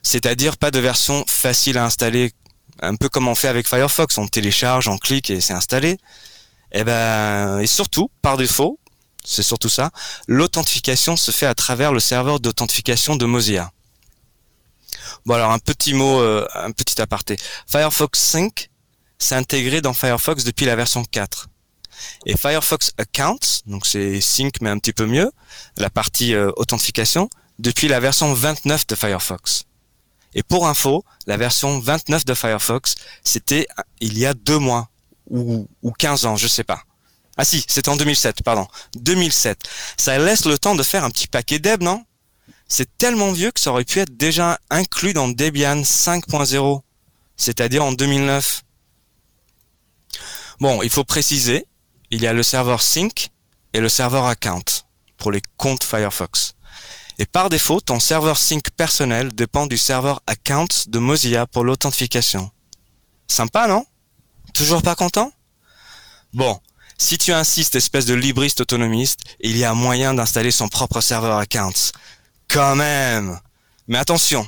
C'est-à-dire 0.02 0.56
pas 0.58 0.70
de 0.70 0.78
version 0.78 1.24
facile 1.26 1.78
à 1.78 1.84
installer, 1.84 2.32
un 2.80 2.94
peu 2.96 3.08
comme 3.08 3.28
on 3.28 3.34
fait 3.34 3.48
avec 3.48 3.66
Firefox, 3.66 4.18
on 4.18 4.28
télécharge, 4.28 4.88
on 4.88 4.98
clique 4.98 5.30
et 5.30 5.40
c'est 5.40 5.54
installé. 5.54 5.98
Et 6.72 6.84
ben, 6.84 7.60
et 7.60 7.66
surtout, 7.66 8.10
par 8.20 8.36
défaut, 8.36 8.78
c'est 9.24 9.42
surtout 9.42 9.70
ça, 9.70 9.90
l'authentification 10.28 11.16
se 11.16 11.30
fait 11.30 11.46
à 11.46 11.54
travers 11.54 11.92
le 11.92 12.00
serveur 12.00 12.40
d'authentification 12.40 13.16
de 13.16 13.24
Mozilla. 13.24 13.72
Bon 15.24 15.34
alors 15.34 15.52
un 15.52 15.58
petit 15.58 15.94
mot, 15.94 16.20
euh, 16.20 16.46
un 16.54 16.72
petit 16.72 17.00
aparté. 17.00 17.38
Firefox 17.66 18.20
5 18.20 18.68
c'est 19.18 19.34
intégré 19.34 19.80
dans 19.80 19.92
Firefox 19.92 20.44
depuis 20.44 20.66
la 20.66 20.76
version 20.76 21.04
4. 21.04 21.48
Et 22.26 22.36
Firefox 22.36 22.92
Accounts, 22.98 23.62
donc 23.66 23.86
c'est 23.86 24.20
Sync 24.20 24.60
mais 24.60 24.70
un 24.70 24.78
petit 24.78 24.92
peu 24.92 25.06
mieux, 25.06 25.30
la 25.76 25.90
partie 25.90 26.34
euh, 26.34 26.50
authentification, 26.56 27.28
depuis 27.58 27.88
la 27.88 28.00
version 28.00 28.32
29 28.34 28.86
de 28.86 28.94
Firefox. 28.94 29.64
Et 30.34 30.42
pour 30.42 30.66
info, 30.66 31.04
la 31.26 31.36
version 31.36 31.78
29 31.78 32.24
de 32.24 32.34
Firefox, 32.34 32.96
c'était 33.22 33.66
euh, 33.78 33.82
il 34.00 34.18
y 34.18 34.26
a 34.26 34.34
deux 34.34 34.58
mois 34.58 34.88
ou, 35.30 35.68
ou 35.82 35.92
15 35.92 36.26
ans, 36.26 36.36
je 36.36 36.48
sais 36.48 36.64
pas. 36.64 36.82
Ah 37.36 37.44
si, 37.44 37.64
c'était 37.66 37.88
en 37.88 37.96
2007, 37.96 38.42
pardon. 38.42 38.66
2007. 38.96 39.58
Ça 39.96 40.18
laisse 40.18 40.44
le 40.44 40.58
temps 40.58 40.74
de 40.74 40.82
faire 40.82 41.04
un 41.04 41.10
petit 41.10 41.26
paquet 41.26 41.58
d'eb, 41.58 41.82
non? 41.82 42.04
C'est 42.68 42.96
tellement 42.96 43.32
vieux 43.32 43.50
que 43.50 43.60
ça 43.60 43.70
aurait 43.70 43.84
pu 43.84 44.00
être 44.00 44.16
déjà 44.16 44.58
inclus 44.70 45.12
dans 45.12 45.28
Debian 45.28 45.82
5.0, 45.82 46.80
c'est-à-dire 47.36 47.84
en 47.84 47.92
2009. 47.92 48.63
Bon, 50.60 50.82
il 50.82 50.90
faut 50.90 51.04
préciser, 51.04 51.66
il 52.10 52.22
y 52.22 52.26
a 52.26 52.32
le 52.32 52.42
serveur 52.42 52.82
Sync 52.82 53.30
et 53.72 53.80
le 53.80 53.88
serveur 53.88 54.26
Account 54.26 54.64
pour 55.16 55.32
les 55.32 55.42
comptes 55.56 55.84
Firefox. 55.84 56.54
Et 57.18 57.26
par 57.26 57.48
défaut, 57.48 57.80
ton 57.80 58.00
serveur 58.00 58.36
sync 58.36 58.70
personnel 58.70 59.32
dépend 59.32 59.66
du 59.66 59.78
serveur 59.78 60.20
account 60.26 60.66
de 60.86 60.98
Mozilla 60.98 61.46
pour 61.46 61.62
l'authentification. 61.62 62.50
Sympa, 63.28 63.68
non? 63.68 63.86
Toujours 64.52 64.82
pas 64.82 64.96
content? 64.96 65.32
Bon, 66.32 66.60
si 66.98 67.16
tu 67.16 67.32
insistes, 67.32 67.76
espèce 67.76 68.06
de 68.06 68.14
libriste 68.14 68.60
autonomiste, 68.60 69.20
il 69.40 69.56
y 69.56 69.64
a 69.64 69.74
moyen 69.74 70.14
d'installer 70.14 70.50
son 70.50 70.68
propre 70.68 71.00
serveur 71.00 71.38
account. 71.38 71.72
Quand 72.48 72.74
même 72.74 73.40
Mais 73.86 73.98
attention, 73.98 74.46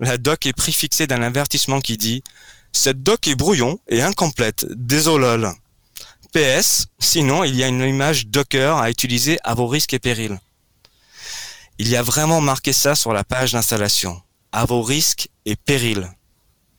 la 0.00 0.18
doc 0.18 0.46
est 0.46 0.52
préfixée 0.52 1.06
d'un 1.06 1.22
avertissement 1.22 1.80
qui 1.80 1.96
dit 1.96 2.22
«Cette 2.76 3.02
doc 3.02 3.28
est 3.28 3.36
brouillon 3.36 3.78
et 3.88 4.02
incomplète, 4.02 4.66
désolol. 4.70 5.52
PS, 6.32 6.86
sinon 6.98 7.44
il 7.44 7.54
y 7.54 7.62
a 7.62 7.68
une 7.68 7.80
image 7.80 8.26
Docker 8.26 8.76
à 8.76 8.90
utiliser 8.90 9.38
à 9.44 9.54
vos 9.54 9.68
risques 9.68 9.94
et 9.94 10.00
périls. 10.00 10.38
Il 11.78 11.88
y 11.88 11.96
a 11.96 12.02
vraiment 12.02 12.40
marqué 12.40 12.72
ça 12.72 12.96
sur 12.96 13.12
la 13.12 13.24
page 13.24 13.52
d'installation. 13.52 14.20
à 14.52 14.66
vos 14.66 14.82
risques 14.82 15.28
et 15.46 15.56
périls. 15.56 16.08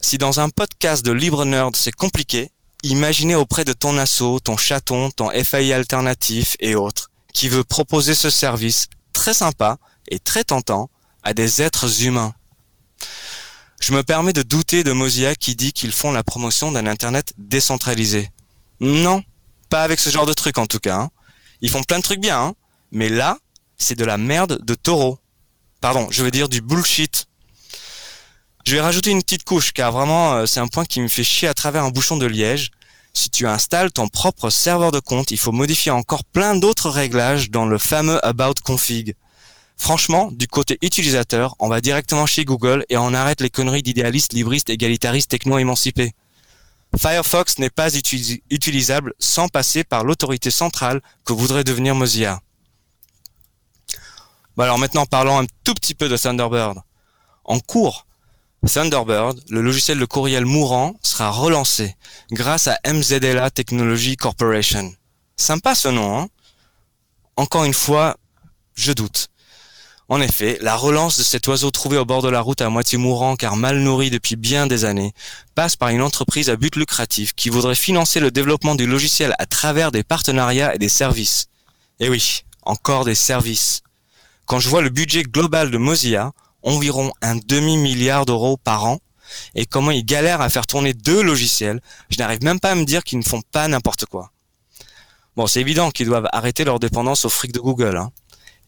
si 0.00 0.18
dans 0.18 0.40
un 0.40 0.48
podcast 0.48 1.04
de 1.04 1.12
Libre 1.12 1.44
Nerd 1.44 1.76
c'est 1.76 1.92
compliqué, 1.92 2.50
imaginez 2.82 3.34
auprès 3.34 3.64
de 3.64 3.72
ton 3.72 3.98
asso, 3.98 4.40
ton 4.42 4.56
chaton, 4.56 5.10
ton 5.10 5.30
FAI 5.30 5.72
alternatif 5.72 6.56
et 6.60 6.74
autres, 6.74 7.10
qui 7.32 7.48
veut 7.48 7.64
proposer 7.64 8.14
ce 8.14 8.30
service 8.30 8.88
très 9.12 9.34
sympa 9.34 9.78
et 10.08 10.18
très 10.18 10.44
tentant 10.44 10.90
à 11.22 11.34
des 11.34 11.62
êtres 11.62 12.02
humains. 12.04 12.34
Je 13.80 13.92
me 13.92 14.02
permets 14.02 14.32
de 14.32 14.42
douter 14.42 14.84
de 14.84 14.92
Mozilla 14.92 15.34
qui 15.34 15.56
dit 15.56 15.72
qu'ils 15.72 15.92
font 15.92 16.12
la 16.12 16.22
promotion 16.22 16.70
d'un 16.70 16.86
Internet 16.86 17.32
décentralisé. 17.36 18.30
Non, 18.80 19.22
pas 19.70 19.82
avec 19.82 19.98
ce 19.98 20.10
genre 20.10 20.26
de 20.26 20.32
truc 20.32 20.58
en 20.58 20.66
tout 20.66 20.78
cas. 20.78 20.96
Hein. 20.96 21.10
Ils 21.60 21.70
font 21.70 21.82
plein 21.82 21.98
de 21.98 22.04
trucs 22.04 22.20
bien, 22.20 22.40
hein. 22.40 22.54
mais 22.90 23.08
là, 23.08 23.38
c'est 23.78 23.96
de 23.96 24.04
la 24.04 24.18
merde 24.18 24.64
de 24.64 24.74
taureau. 24.74 25.18
Pardon, 25.80 26.08
je 26.10 26.22
veux 26.22 26.30
dire 26.30 26.48
du 26.48 26.60
bullshit. 26.60 27.26
Je 28.64 28.76
vais 28.76 28.80
rajouter 28.80 29.10
une 29.10 29.22
petite 29.22 29.44
couche, 29.44 29.72
car 29.72 29.90
vraiment, 29.90 30.34
euh, 30.34 30.46
c'est 30.46 30.60
un 30.60 30.68
point 30.68 30.84
qui 30.84 31.00
me 31.00 31.08
fait 31.08 31.24
chier 31.24 31.48
à 31.48 31.54
travers 31.54 31.84
un 31.84 31.90
bouchon 31.90 32.16
de 32.16 32.26
liège. 32.26 32.70
Si 33.12 33.28
tu 33.28 33.46
installes 33.46 33.90
ton 33.90 34.08
propre 34.08 34.50
serveur 34.50 34.92
de 34.92 35.00
compte, 35.00 35.32
il 35.32 35.36
faut 35.36 35.52
modifier 35.52 35.90
encore 35.90 36.24
plein 36.24 36.54
d'autres 36.54 36.88
réglages 36.88 37.50
dans 37.50 37.66
le 37.66 37.76
fameux 37.76 38.24
About 38.24 38.54
Config. 38.64 39.14
Franchement, 39.76 40.30
du 40.30 40.46
côté 40.46 40.78
utilisateur, 40.80 41.56
on 41.58 41.68
va 41.68 41.80
directement 41.80 42.24
chez 42.24 42.44
Google 42.44 42.86
et 42.88 42.96
on 42.96 43.12
arrête 43.12 43.40
les 43.40 43.50
conneries 43.50 43.82
d'idéalistes, 43.82 44.32
libristes, 44.32 44.70
égalitaristes, 44.70 45.30
techno-émancipés. 45.30 46.12
Firefox 46.96 47.58
n'est 47.58 47.70
pas 47.70 47.88
utilisable 48.50 49.14
sans 49.18 49.48
passer 49.48 49.82
par 49.82 50.04
l'autorité 50.04 50.50
centrale 50.50 51.00
que 51.24 51.32
voudrait 51.32 51.64
devenir 51.64 51.94
Mozilla. 51.94 52.40
Bon 54.56 54.64
alors 54.64 54.78
maintenant 54.78 55.06
parlons 55.06 55.40
un 55.40 55.46
tout 55.64 55.74
petit 55.74 55.94
peu 55.94 56.08
de 56.08 56.16
Thunderbird. 56.16 56.78
En 57.44 57.58
cours, 57.58 58.06
Thunderbird, 58.66 59.40
le 59.48 59.60
logiciel 59.60 59.98
de 59.98 60.04
courriel 60.04 60.44
mourant, 60.44 60.94
sera 61.02 61.30
relancé 61.30 61.96
grâce 62.30 62.68
à 62.68 62.78
MZLA 62.86 63.50
Technology 63.50 64.16
Corporation. 64.16 64.94
Sympa 65.36 65.74
ce 65.74 65.88
nom, 65.88 66.20
hein? 66.20 66.28
Encore 67.36 67.64
une 67.64 67.74
fois, 67.74 68.16
je 68.74 68.92
doute. 68.92 69.28
En 70.08 70.20
effet, 70.20 70.58
la 70.60 70.76
relance 70.76 71.18
de 71.18 71.22
cet 71.24 71.46
oiseau 71.48 71.70
trouvé 71.70 71.96
au 71.96 72.04
bord 72.04 72.22
de 72.22 72.28
la 72.28 72.40
route 72.40 72.60
à 72.60 72.68
moitié 72.68 72.98
mourant 72.98 73.34
car 73.34 73.56
mal 73.56 73.78
nourri 73.78 74.10
depuis 74.10 74.36
bien 74.36 74.66
des 74.66 74.84
années 74.84 75.12
passe 75.54 75.74
par 75.74 75.88
une 75.88 76.02
entreprise 76.02 76.50
à 76.50 76.56
but 76.56 76.76
lucratif 76.76 77.34
qui 77.34 77.48
voudrait 77.48 77.74
financer 77.74 78.20
le 78.20 78.30
développement 78.30 78.74
du 78.74 78.86
logiciel 78.86 79.34
à 79.38 79.46
travers 79.46 79.90
des 79.90 80.04
partenariats 80.04 80.74
et 80.74 80.78
des 80.78 80.88
services. 80.88 81.46
Et 81.98 82.08
oui, 82.08 82.44
encore 82.62 83.04
des 83.04 83.14
services. 83.14 83.82
Quand 84.46 84.60
je 84.60 84.68
vois 84.68 84.82
le 84.82 84.90
budget 84.90 85.22
global 85.22 85.70
de 85.70 85.78
Mozilla, 85.78 86.32
environ 86.62 87.12
un 87.22 87.36
demi-milliard 87.36 88.26
d'euros 88.26 88.56
par 88.56 88.84
an, 88.84 88.98
et 89.54 89.66
comment 89.66 89.90
ils 89.90 90.04
galèrent 90.04 90.40
à 90.40 90.50
faire 90.50 90.66
tourner 90.66 90.94
deux 90.94 91.22
logiciels, 91.22 91.80
je 92.10 92.18
n'arrive 92.18 92.42
même 92.42 92.60
pas 92.60 92.72
à 92.72 92.74
me 92.74 92.84
dire 92.84 93.02
qu'ils 93.02 93.18
ne 93.18 93.24
font 93.24 93.42
pas 93.52 93.68
n'importe 93.68 94.06
quoi. 94.06 94.32
Bon, 95.36 95.46
c'est 95.46 95.60
évident 95.60 95.90
qu'ils 95.90 96.06
doivent 96.06 96.28
arrêter 96.32 96.64
leur 96.64 96.78
dépendance 96.78 97.24
au 97.24 97.30
fric 97.30 97.52
de 97.52 97.60
Google. 97.60 97.96
Hein. 97.96 98.12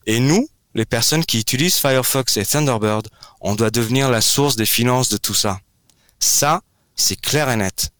Et 0.06 0.18
nous, 0.18 0.48
les 0.74 0.86
personnes 0.86 1.24
qui 1.24 1.38
utilisent 1.38 1.76
Firefox 1.76 2.36
et 2.36 2.46
Thunderbird, 2.46 3.08
on 3.40 3.54
doit 3.54 3.70
devenir 3.70 4.10
la 4.10 4.20
source 4.20 4.56
des 4.56 4.66
finances 4.66 5.08
de 5.08 5.18
tout 5.18 5.34
ça. 5.34 5.60
Ça, 6.18 6.62
c'est 6.96 7.20
clair 7.20 7.50
et 7.50 7.56
net. 7.56 7.90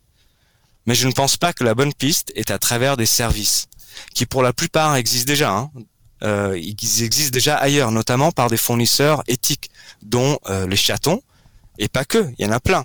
Mais 0.87 0.95
je 0.95 1.07
ne 1.07 1.13
pense 1.13 1.37
pas 1.37 1.53
que 1.53 1.65
la 1.65 1.75
bonne 1.75 1.95
piste 1.95 2.33
est 2.35 2.51
à 2.51 2.59
travers 2.59 2.97
des 2.97 3.07
services, 3.07 3.67
qui 4.15 4.27
pour 4.27 4.43
la 4.43 4.53
plupart 4.53 4.97
existent 4.97 5.29
déjà. 5.29 5.53
Hein. 5.53 5.71
Euh, 6.25 6.59
ils 6.59 7.03
existent 7.03 7.35
déjà 7.35 7.57
ailleurs, 7.57 7.91
notamment 7.91 8.33
par 8.33 8.49
des 8.49 8.57
fournisseurs 8.57 9.23
éthiques, 9.27 9.71
dont 10.03 10.39
euh, 10.49 10.67
les 10.67 10.77
chatons, 10.77 11.23
et 11.79 11.89
pas 11.89 12.05
que, 12.05 12.31
il 12.39 12.45
y 12.45 12.49
en 12.49 12.53
a 12.53 12.61
plein. 12.61 12.85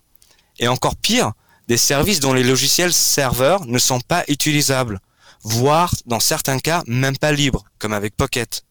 Et 0.59 0.67
encore 0.67 0.95
pire, 0.97 1.31
des 1.67 1.77
services 1.77 2.19
dont 2.19 2.33
les 2.33 2.43
logiciels 2.43 2.93
serveurs 2.93 3.65
ne 3.65 3.79
sont 3.79 4.01
pas 4.01 4.23
utilisables, 4.27 4.99
voire 5.43 5.93
dans 6.05 6.19
certains 6.19 6.59
cas 6.59 6.83
même 6.87 7.17
pas 7.17 7.31
libres, 7.31 7.63
comme 7.77 7.93
avec 7.93 8.17
Pocket. 8.17 8.65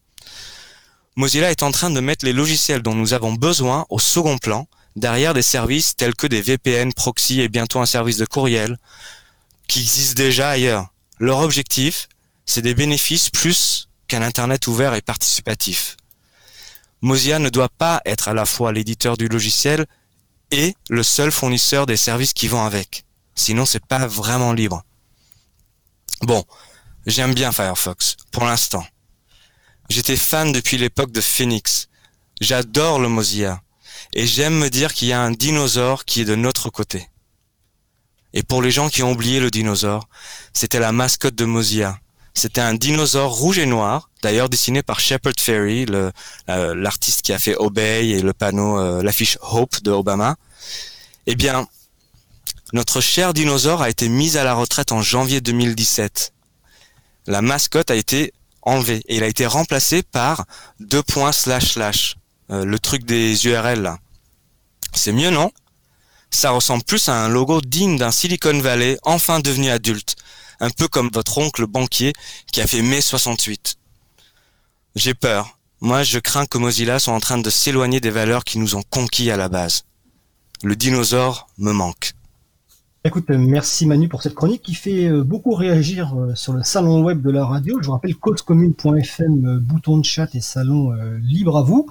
Mozilla 1.15 1.49
est 1.49 1.63
en 1.63 1.71
train 1.71 1.89
de 1.89 1.99
mettre 1.99 2.25
les 2.25 2.33
logiciels 2.33 2.81
dont 2.81 2.95
nous 2.95 3.13
avons 3.13 3.33
besoin 3.33 3.85
au 3.89 3.99
second 3.99 4.37
plan, 4.37 4.67
derrière 4.95 5.33
des 5.33 5.41
services 5.41 5.95
tels 5.95 6.15
que 6.15 6.27
des 6.27 6.41
VPN, 6.41 6.93
proxy 6.93 7.41
et 7.41 7.49
bientôt 7.49 7.79
un 7.79 7.85
service 7.85 8.17
de 8.17 8.25
courriel, 8.25 8.77
qui 9.67 9.79
existent 9.79 10.21
déjà 10.21 10.49
ailleurs. 10.49 10.93
Leur 11.17 11.39
objectif, 11.39 12.07
c'est 12.45 12.61
des 12.61 12.75
bénéfices 12.75 13.29
plus 13.29 13.88
qu'un 14.09 14.21
Internet 14.21 14.67
ouvert 14.67 14.93
et 14.95 15.01
participatif. 15.01 15.95
Mozilla 17.01 17.39
ne 17.39 17.49
doit 17.49 17.69
pas 17.69 18.01
être 18.05 18.27
à 18.27 18.33
la 18.33 18.45
fois 18.45 18.73
l'éditeur 18.73 19.15
du 19.15 19.29
logiciel 19.29 19.85
et 20.51 20.75
le 20.89 21.03
seul 21.03 21.31
fournisseur 21.31 21.85
des 21.85 21.95
services 21.95 22.33
qui 22.33 22.49
vont 22.49 22.65
avec. 22.65 23.05
Sinon, 23.35 23.65
c'est 23.65 23.85
pas 23.85 24.05
vraiment 24.07 24.51
libre. 24.51 24.83
Bon, 26.23 26.43
j'aime 27.05 27.33
bien 27.33 27.53
Firefox, 27.53 28.17
pour 28.31 28.43
l'instant. 28.43 28.85
J'étais 29.89 30.17
fan 30.17 30.51
depuis 30.51 30.77
l'époque 30.77 31.11
de 31.11 31.21
Phoenix. 31.21 31.87
J'adore 32.41 32.99
le 32.99 33.07
Mozilla. 33.07 33.61
Et 34.13 34.27
j'aime 34.27 34.57
me 34.57 34.69
dire 34.69 34.93
qu'il 34.93 35.07
y 35.07 35.13
a 35.13 35.21
un 35.21 35.31
dinosaure 35.31 36.03
qui 36.03 36.21
est 36.21 36.25
de 36.25 36.35
notre 36.35 36.69
côté. 36.69 37.07
Et 38.33 38.43
pour 38.43 38.61
les 38.61 38.71
gens 38.71 38.89
qui 38.89 39.03
ont 39.03 39.11
oublié 39.11 39.39
le 39.39 39.51
dinosaure, 39.51 40.07
c'était 40.53 40.79
la 40.79 40.91
mascotte 40.91 41.35
de 41.35 41.45
Mozilla. 41.45 41.99
C'était 42.41 42.61
un 42.61 42.73
dinosaure 42.73 43.33
rouge 43.33 43.59
et 43.59 43.65
noir, 43.65 44.09
d'ailleurs 44.23 44.47
dessiné 44.47 44.81
par 44.81 45.01
Shepard 45.01 45.33
Fairey, 45.37 45.85
l'artiste 46.47 47.21
qui 47.21 47.33
a 47.33 47.37
fait 47.37 47.57
Obey 47.57 48.07
et 48.07 48.21
le 48.21 48.31
panneau, 48.31 48.79
euh, 48.79 49.03
l'affiche 49.03 49.37
Hope 49.41 49.83
de 49.83 49.91
Obama. 49.91 50.37
Eh 51.27 51.35
bien, 51.35 51.67
notre 52.71 53.01
cher 53.01 53.33
dinosaure 53.33 53.81
a 53.81 53.89
été 53.89 54.07
mis 54.07 54.37
à 54.37 54.45
la 54.45 54.53
retraite 54.53 54.93
en 54.93 55.01
janvier 55.01 55.41
2017. 55.41 56.31
La 57.27 57.41
mascotte 57.41 57.91
a 57.91 57.95
été 57.95 58.31
enlevé 58.61 59.01
et 59.09 59.17
il 59.17 59.23
a 59.23 59.27
été 59.27 59.45
remplacé 59.45 60.01
par 60.01 60.45
deux 60.79 61.03
points 61.03 61.33
slash 61.33 61.73
slash, 61.73 62.15
euh, 62.51 62.63
le 62.63 62.79
truc 62.79 63.03
des 63.03 63.47
URL 63.47 63.81
là. 63.81 63.99
C'est 64.93 65.11
mieux 65.11 65.29
non? 65.29 65.51
Ça 66.31 66.51
ressemble 66.51 66.85
plus 66.85 67.09
à 67.09 67.15
un 67.15 67.27
logo 67.27 67.59
digne 67.59 67.97
d'un 67.97 68.11
Silicon 68.11 68.59
Valley 68.59 68.97
enfin 69.03 69.41
devenu 69.41 69.69
adulte, 69.69 70.15
un 70.59 70.69
peu 70.69 70.87
comme 70.87 71.09
votre 71.13 71.37
oncle 71.37 71.65
banquier 71.65 72.13
qui 72.51 72.61
a 72.61 72.67
fait 72.67 72.81
mai 72.81 73.01
68. 73.01 73.77
J'ai 74.95 75.13
peur. 75.13 75.57
Moi, 75.81 76.03
je 76.03 76.19
crains 76.19 76.45
que 76.45 76.57
Mozilla 76.57 76.99
soit 76.99 77.13
en 77.13 77.19
train 77.19 77.37
de 77.37 77.49
s'éloigner 77.49 78.01
des 78.01 78.09
valeurs 78.09 78.43
qui 78.43 78.59
nous 78.59 78.75
ont 78.75 78.83
conquis 78.89 79.31
à 79.31 79.37
la 79.37 79.47
base. 79.47 79.85
Le 80.63 80.75
dinosaure 80.75 81.47
me 81.57 81.71
manque. 81.71 82.13
Écoute, 83.05 83.29
merci 83.29 83.85
Manu 83.85 84.09
pour 84.09 84.21
cette 84.21 84.35
chronique 84.35 84.61
qui 84.61 84.73
fait 84.73 85.07
euh, 85.07 85.23
beaucoup 85.23 85.53
réagir 85.53 86.13
euh, 86.17 86.35
sur 86.35 86.51
le 86.51 86.63
salon 86.63 87.01
web 87.01 87.21
de 87.21 87.31
la 87.31 87.45
radio. 87.45 87.79
Je 87.79 87.85
vous 87.85 87.93
rappelle 87.93 88.13
causecommune.fm, 88.13 89.45
euh, 89.45 89.57
bouton 89.57 89.99
de 89.99 90.03
chat 90.03 90.35
et 90.35 90.41
salon 90.41 90.91
libre 91.21 91.57
à 91.57 91.63
vous. 91.63 91.87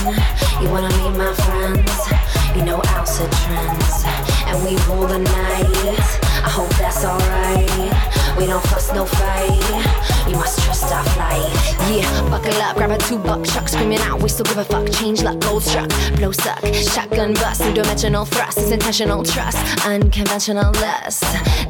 you 0.62 0.70
wanna 0.70 0.88
meet 0.88 1.14
my 1.18 1.30
friends, 1.34 2.08
you 2.56 2.62
know 2.64 2.80
Alsa 2.96 3.28
trends, 3.28 4.06
and 4.52 4.64
we 4.64 4.76
rule 4.87 5.06
the 5.06 5.18
night. 5.18 5.66
I 6.44 6.50
hope 6.50 6.68
that's 6.76 7.04
alright. 7.04 8.12
We 8.38 8.47
don't 8.47 8.62
fuss, 8.66 8.92
no 8.92 9.04
fight. 9.06 10.02
You 10.28 10.37
must 10.37 10.61
trust 10.62 10.85
our 10.92 11.04
flight. 11.04 11.73
Yeah, 11.90 12.09
buckle 12.30 12.54
up, 12.62 12.76
grab 12.76 12.90
a 12.90 12.99
two 12.99 13.18
buck 13.18 13.44
truck, 13.44 13.68
screaming 13.68 13.99
out. 14.00 14.23
We 14.23 14.28
still 14.28 14.44
give 14.44 14.59
a 14.59 14.64
fuck. 14.64 14.90
Change 14.92 15.23
luck, 15.23 15.40
gold 15.40 15.62
struck, 15.62 15.90
blow 16.16 16.32
suck, 16.32 16.64
shotgun 16.75 17.35
bust, 17.35 17.62
two 17.62 17.73
dimensional 17.75 18.25
thrust. 18.25 18.59
It's 18.59 18.71
intentional 18.71 19.23
trust, 19.25 19.59
unconventional 19.85 20.73
lust. 20.73 21.25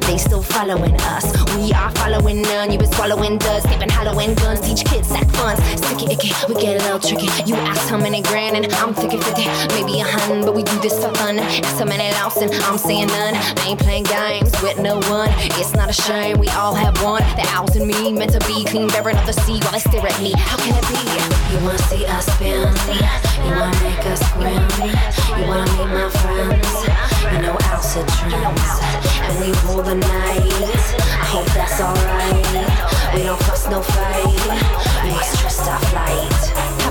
They 0.07 0.17
still 0.17 0.41
following 0.41 0.95
us. 1.01 1.25
We 1.57 1.73
are 1.73 1.91
following 1.91 2.41
none. 2.43 2.71
You 2.71 2.77
been 2.77 2.91
swallowing 2.91 3.37
duds, 3.37 3.65
giving 3.65 3.89
Halloween 3.89 4.33
guns. 4.35 4.61
Teach 4.61 4.85
kids 4.85 5.07
sack 5.07 5.27
funds. 5.31 5.61
Sticky 5.85 6.13
icky, 6.13 6.31
we 6.47 6.59
get 6.61 6.81
a 6.81 6.83
little 6.85 6.99
tricky. 6.99 7.27
You 7.45 7.55
ask 7.55 7.89
how 7.89 7.97
many 7.97 8.21
grand, 8.21 8.55
and 8.55 8.71
I'm 8.75 8.93
thinking 8.93 9.21
50, 9.21 9.45
maybe 9.75 9.99
a 9.99 10.05
hundred, 10.05 10.45
but 10.45 10.55
we 10.55 10.63
do 10.63 10.79
this 10.79 10.95
for 11.03 11.13
fun. 11.15 11.39
Ask 11.39 11.77
how 11.79 11.85
many 11.85 12.11
lost, 12.13 12.37
and 12.37 12.53
I'm 12.65 12.72
saying 12.77 13.07
none. 13.07 13.35
I 13.35 13.65
ain't 13.67 13.79
playing 13.79 14.03
games 14.03 14.51
with 14.61 14.79
no 14.79 14.99
one. 15.09 15.29
It's 15.59 15.73
not 15.73 15.89
a 15.89 15.93
shame. 15.93 16.39
We 16.39 16.49
all 16.49 16.73
have 16.73 17.01
one. 17.03 17.21
The 17.35 17.45
owls 17.49 17.75
in 17.75 17.87
me 17.87 18.11
meant 18.13 18.31
to 18.33 18.39
be 18.47 18.63
clean, 18.65 18.87
bearing 18.89 19.17
of 19.17 19.25
the 19.25 19.33
sea 19.33 19.59
while 19.61 19.71
they 19.71 19.79
stare 19.79 20.05
at 20.05 20.21
me. 20.21 20.33
How 20.37 20.57
can 20.57 20.75
it 20.75 20.85
be? 20.87 21.53
You 21.53 21.63
wanna 21.63 21.77
see 21.89 22.05
us 22.05 22.25
spin? 22.25 22.67
You 23.45 23.51
wanna 23.55 23.77
make 23.83 24.05
us 24.05 24.21
grin? 24.33 24.61
You 25.37 25.47
wanna 25.47 25.69
meet 25.77 25.89
my 25.93 26.09
friends? 26.21 26.69
You 27.31 27.41
know 27.41 27.57
owls 27.71 27.97
are 27.97 28.07
trends, 28.17 28.69
and 29.25 29.39
we 29.39 29.49
rule 29.65 29.83
the 29.83 29.95
night. 29.95 30.41
I 30.41 31.25
hope 31.33 31.47
that's 31.53 31.79
alright. 31.81 33.13
We 33.13 33.23
don't 33.23 33.41
fuss, 33.43 33.69
no 33.69 33.81
fight. 33.81 34.25
We 35.03 35.11
must 35.11 35.39
trust 35.39 35.67
our 35.67 35.79
flight. 35.79 36.42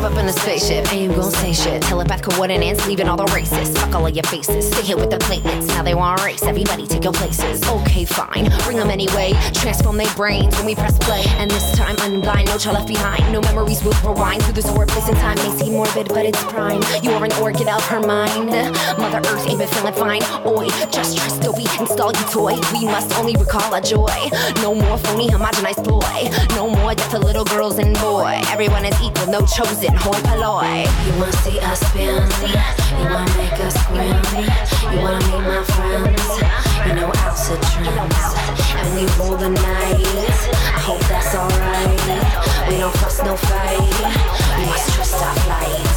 Hop 0.03 0.11
up 0.11 0.19
in 0.19 0.27
a 0.27 0.33
spaceship, 0.33 0.93
and 0.93 1.01
you 1.01 1.09
gon' 1.17 1.31
say 1.31 1.53
shit. 1.53 1.81
Telepath 1.83 2.23
coordinates, 2.23 2.85
leaving 2.89 3.09
all 3.09 3.17
the 3.17 3.31
races. 3.33 3.73
Fuck 3.79 3.95
all 3.95 4.05
of 4.05 4.13
your 4.13 4.25
faces. 4.25 4.67
Stay 4.67 4.83
here 4.83 4.97
with 4.97 5.11
the 5.11 5.19
platelets. 5.19 5.69
Now 5.69 5.85
they 5.85 5.95
wanna 5.95 6.21
race. 6.25 6.43
Everybody 6.43 6.89
take 6.89 7.05
your 7.05 7.13
places. 7.13 7.63
Okay, 7.69 8.05
fine. 8.05 8.51
Bring 8.65 8.79
them 8.79 8.91
anyway. 8.91 9.33
Transform 9.55 9.99
their 9.99 10.13
brains 10.17 10.57
when 10.57 10.67
we 10.67 10.75
press 10.75 10.99
play. 10.99 11.23
And 11.39 11.49
this 11.49 11.71
time, 11.77 11.95
unblind, 11.99 12.47
no 12.47 12.59
child 12.59 12.79
left 12.79 12.89
behind. 12.89 13.33
No 13.33 13.41
memories 13.43 13.85
will 13.85 13.95
rewind 14.03 14.43
through 14.43 14.55
this 14.55 14.69
warp 14.73 14.89
place 14.89 15.09
in 15.09 15.15
time. 15.15 15.37
May 15.37 15.57
seem 15.57 15.75
morbid, 15.75 16.09
but 16.09 16.27
it's 16.27 16.43
prime. 16.47 16.83
You 17.01 17.13
are 17.13 17.25
an 17.25 17.33
orchid 17.35 17.69
of 17.69 17.87
her 17.87 18.01
mind. 18.01 18.51
Mother 18.99 19.23
Earth 19.31 19.47
ain't 19.47 19.61
been 19.61 19.69
feeling 19.69 19.95
fine. 19.95 20.23
Oi, 20.45 20.67
just 20.91 21.17
trust 21.17 21.43
that 21.43 21.55
we 21.55 21.63
install 21.79 22.11
you 22.11 22.27
toy. 22.27 22.59
We 22.73 22.87
must 22.87 23.15
only 23.21 23.37
recall 23.37 23.73
our 23.73 23.81
joy. 23.81 24.11
No 24.63 24.75
more 24.75 24.99
phony, 24.99 25.29
homogenized 25.29 25.87
boy. 25.87 26.57
No 26.57 26.69
more 26.69 26.93
death 26.93 27.13
to 27.13 27.21
little 27.21 27.45
girls 27.45 27.79
and 27.79 27.95
boy. 28.01 28.41
Everyone 28.51 28.85
is 28.85 29.01
equal, 29.01 29.29
no 29.31 29.47
chosen 29.47 29.92
hoi 29.99 30.21
polloi. 30.23 30.87
You 31.07 31.13
wanna 31.19 31.33
see 31.45 31.59
us 31.61 31.81
spin? 31.81 32.23
You 32.99 33.05
wanna 33.11 33.37
make 33.37 33.59
us 33.61 33.77
grin? 33.87 34.17
You 34.93 35.01
wanna 35.03 35.21
meet 35.29 35.45
my 35.47 35.63
friends? 35.75 36.27
You 36.87 36.93
know 36.95 37.11
Alsa 37.25 37.57
trends, 37.73 38.23
and 38.79 38.89
we 38.95 39.03
rule 39.19 39.37
the 39.37 39.51
night. 39.51 40.07
I 40.77 40.81
hope 40.81 41.03
that's 41.09 41.35
alright. 41.35 42.69
We 42.69 42.79
don't 42.79 42.97
fuss, 42.99 43.23
no 43.23 43.37
fight. 43.37 43.81
We 44.59 44.65
must 44.67 44.95
trust 44.95 45.15
our 45.15 45.35
flight. 45.45 45.97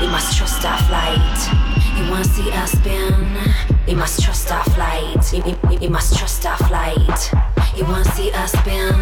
We 0.00 0.06
must 0.08 0.36
trust 0.36 0.64
our 0.64 0.78
flight. 0.88 1.77
You 1.98 2.10
wanna 2.10 2.24
see 2.24 2.50
us 2.52 2.72
spin? 2.72 3.14
We 3.86 3.94
must 3.94 4.22
trust 4.22 4.50
our 4.52 4.64
flight. 4.64 5.30
We, 5.32 5.40
we, 5.68 5.78
we 5.78 5.88
must 5.88 6.16
trust 6.16 6.46
our 6.46 6.56
flight. 6.68 7.30
You 7.76 7.84
wanna 7.84 8.04
see 8.16 8.30
us 8.32 8.52
spin? 8.52 8.94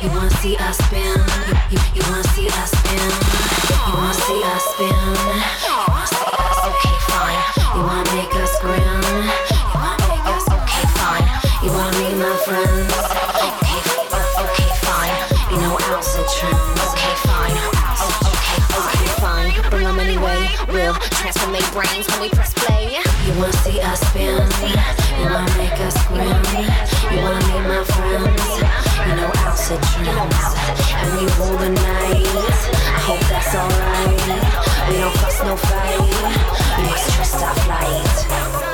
You 0.00 0.08
wanna 0.10 0.30
see 0.38 0.56
us 0.56 0.78
spin? 0.78 1.18
You, 1.70 1.78
you, 1.78 1.78
you 1.96 2.02
wanna 2.08 2.24
see 2.28 2.46
us 2.46 2.70
spin? 2.70 3.10
You 3.86 3.94
wanna 3.94 4.14
see 4.14 4.42
us 4.44 4.64
spin? 4.72 4.94
You? 5.66 5.74
Okay, 6.70 6.96
fine. 7.10 7.42
You 7.74 7.82
wanna 7.82 8.14
make 8.14 8.34
us 8.36 8.60
grin? 8.60 9.39
Brains 21.80 22.06
when 22.08 22.20
we 22.20 22.28
press 22.28 22.52
play. 22.54 22.98
You 23.24 23.32
wanna 23.38 23.52
see 23.64 23.80
us 23.80 24.00
spin? 24.00 24.36
You 25.18 25.26
wanna 25.32 25.56
make 25.56 25.78
us 25.80 25.96
grin? 26.08 26.28
You 27.12 27.18
wanna 27.24 27.40
meet 27.48 27.64
my 27.72 27.82
friends? 27.92 28.48
You 29.06 29.12
know 29.16 29.30
Alsa 29.46 29.76
trends, 29.88 30.44
and 31.00 31.08
we 31.16 31.24
rule 31.38 31.58
the 31.58 31.70
night. 31.70 32.26
I 32.96 33.00
hope 33.08 33.24
that's 33.32 33.54
alright. 33.54 34.88
We 34.88 34.94
don't 35.00 35.16
fuss, 35.20 35.42
no 35.42 35.56
fight. 35.56 36.00
We 36.82 36.90
trust 37.14 37.42
our 37.42 37.54
flight. 37.64 38.69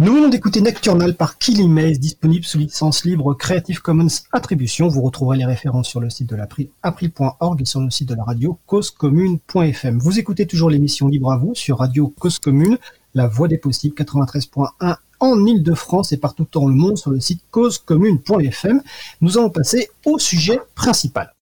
Nous 0.00 0.14
venons 0.14 0.30
d'écouter 0.30 0.62
Nocturnal 0.62 1.14
par 1.14 1.36
Killy 1.36 1.98
disponible 1.98 2.46
sous 2.46 2.56
licence 2.56 3.04
libre 3.04 3.34
Creative 3.34 3.82
Commons 3.82 4.08
Attribution. 4.32 4.88
Vous 4.88 5.02
retrouverez 5.02 5.36
les 5.36 5.44
références 5.44 5.88
sur 5.88 6.00
le 6.00 6.08
site 6.08 6.30
de 6.30 6.36
l'April, 6.36 6.70
april.org 6.82 7.60
et 7.60 7.64
sur 7.66 7.80
le 7.80 7.90
site 7.90 8.08
de 8.08 8.14
la 8.14 8.24
radio 8.24 8.58
causecommune.fm. 8.64 9.98
Vous 9.98 10.18
écoutez 10.18 10.46
toujours 10.46 10.70
l'émission 10.70 11.06
Libre 11.06 11.30
à 11.30 11.36
vous 11.36 11.54
sur 11.54 11.80
Radio 11.80 12.14
Cause 12.18 12.38
Commune, 12.38 12.78
la 13.12 13.26
voix 13.26 13.46
des 13.46 13.58
possibles 13.58 13.94
93.1 13.94 14.96
en 15.20 15.44
Ile-de-France 15.44 16.12
et 16.12 16.16
partout 16.16 16.46
dans 16.50 16.66
le 16.66 16.74
monde 16.74 16.96
sur 16.96 17.10
le 17.10 17.20
site 17.20 17.42
causecommune.fm. 17.50 18.80
Nous 19.20 19.36
allons 19.36 19.50
passer 19.50 19.90
au 20.06 20.18
sujet 20.18 20.60
principal. 20.74 21.34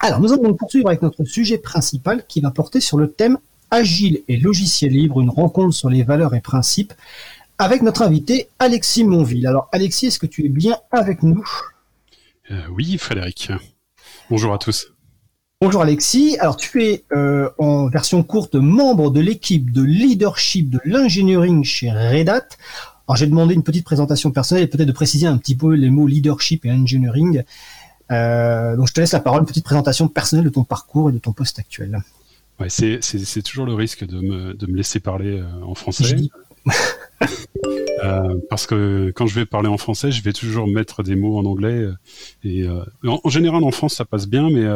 Alors, 0.00 0.20
nous 0.20 0.32
allons 0.32 0.54
poursuivre 0.54 0.88
avec 0.88 1.00
notre 1.00 1.22
sujet 1.24 1.58
principal 1.58 2.26
qui 2.26 2.40
va 2.40 2.50
porter 2.50 2.80
sur 2.80 2.98
le 2.98 3.12
thème 3.12 3.38
Agile 3.74 4.22
et 4.28 4.36
logiciel 4.36 4.92
libre, 4.92 5.20
une 5.20 5.30
rencontre 5.30 5.74
sur 5.74 5.90
les 5.90 6.04
valeurs 6.04 6.36
et 6.36 6.40
principes 6.40 6.92
avec 7.58 7.82
notre 7.82 8.02
invité 8.02 8.48
Alexis 8.60 9.02
Monville. 9.02 9.48
Alors, 9.48 9.68
Alexis, 9.72 10.06
est-ce 10.06 10.20
que 10.20 10.26
tu 10.26 10.46
es 10.46 10.48
bien 10.48 10.76
avec 10.92 11.24
nous? 11.24 11.44
Euh, 12.52 12.60
Oui, 12.70 12.96
Frédéric. 12.98 13.50
Bonjour 14.30 14.54
à 14.54 14.58
tous. 14.58 14.92
Bonjour 15.60 15.82
Alexis. 15.82 16.36
Alors 16.38 16.56
tu 16.56 16.84
es 16.84 17.02
euh, 17.16 17.50
en 17.58 17.88
version 17.88 18.22
courte 18.22 18.54
membre 18.54 19.10
de 19.10 19.18
l'équipe 19.18 19.72
de 19.72 19.82
leadership 19.82 20.70
de 20.70 20.78
l'engineering 20.84 21.64
chez 21.64 21.90
Red 21.90 22.28
Hat. 22.28 22.46
Alors 23.08 23.16
j'ai 23.16 23.26
demandé 23.26 23.54
une 23.54 23.64
petite 23.64 23.84
présentation 23.84 24.30
personnelle 24.30 24.62
et 24.62 24.68
peut-être 24.68 24.86
de 24.86 24.92
préciser 24.92 25.26
un 25.26 25.36
petit 25.36 25.56
peu 25.56 25.74
les 25.74 25.90
mots 25.90 26.06
leadership 26.06 26.64
et 26.64 26.70
engineering. 26.70 27.42
Euh, 28.12 28.76
donc 28.76 28.86
je 28.86 28.92
te 28.92 29.00
laisse 29.00 29.12
la 29.12 29.20
parole, 29.20 29.40
une 29.40 29.46
petite 29.46 29.64
présentation 29.64 30.06
personnelle 30.06 30.44
de 30.44 30.50
ton 30.50 30.62
parcours 30.62 31.10
et 31.10 31.12
de 31.12 31.18
ton 31.18 31.32
poste 31.32 31.58
actuel. 31.58 32.00
Ouais, 32.60 32.68
c'est, 32.68 33.42
toujours 33.42 33.66
le 33.66 33.74
risque 33.74 34.04
de 34.04 34.20
me, 34.20 34.54
de 34.54 34.66
me 34.66 34.76
laisser 34.76 35.00
parler 35.00 35.40
euh, 35.40 35.62
en 35.62 35.74
français. 35.74 36.16
parce 38.48 38.66
que 38.66 39.12
quand 39.14 39.26
je 39.26 39.34
vais 39.34 39.46
parler 39.46 39.68
en 39.68 39.78
français, 39.78 40.12
je 40.12 40.22
vais 40.22 40.32
toujours 40.32 40.66
mettre 40.66 41.02
des 41.02 41.16
mots 41.16 41.36
en 41.36 41.44
anglais. 41.44 41.86
Et 42.42 42.66
en, 42.68 43.20
en, 43.22 43.28
général, 43.28 43.64
en 43.64 43.70
France, 43.70 43.94
ça 43.94 44.04
passe 44.04 44.26
bien, 44.26 44.50
mais 44.50 44.66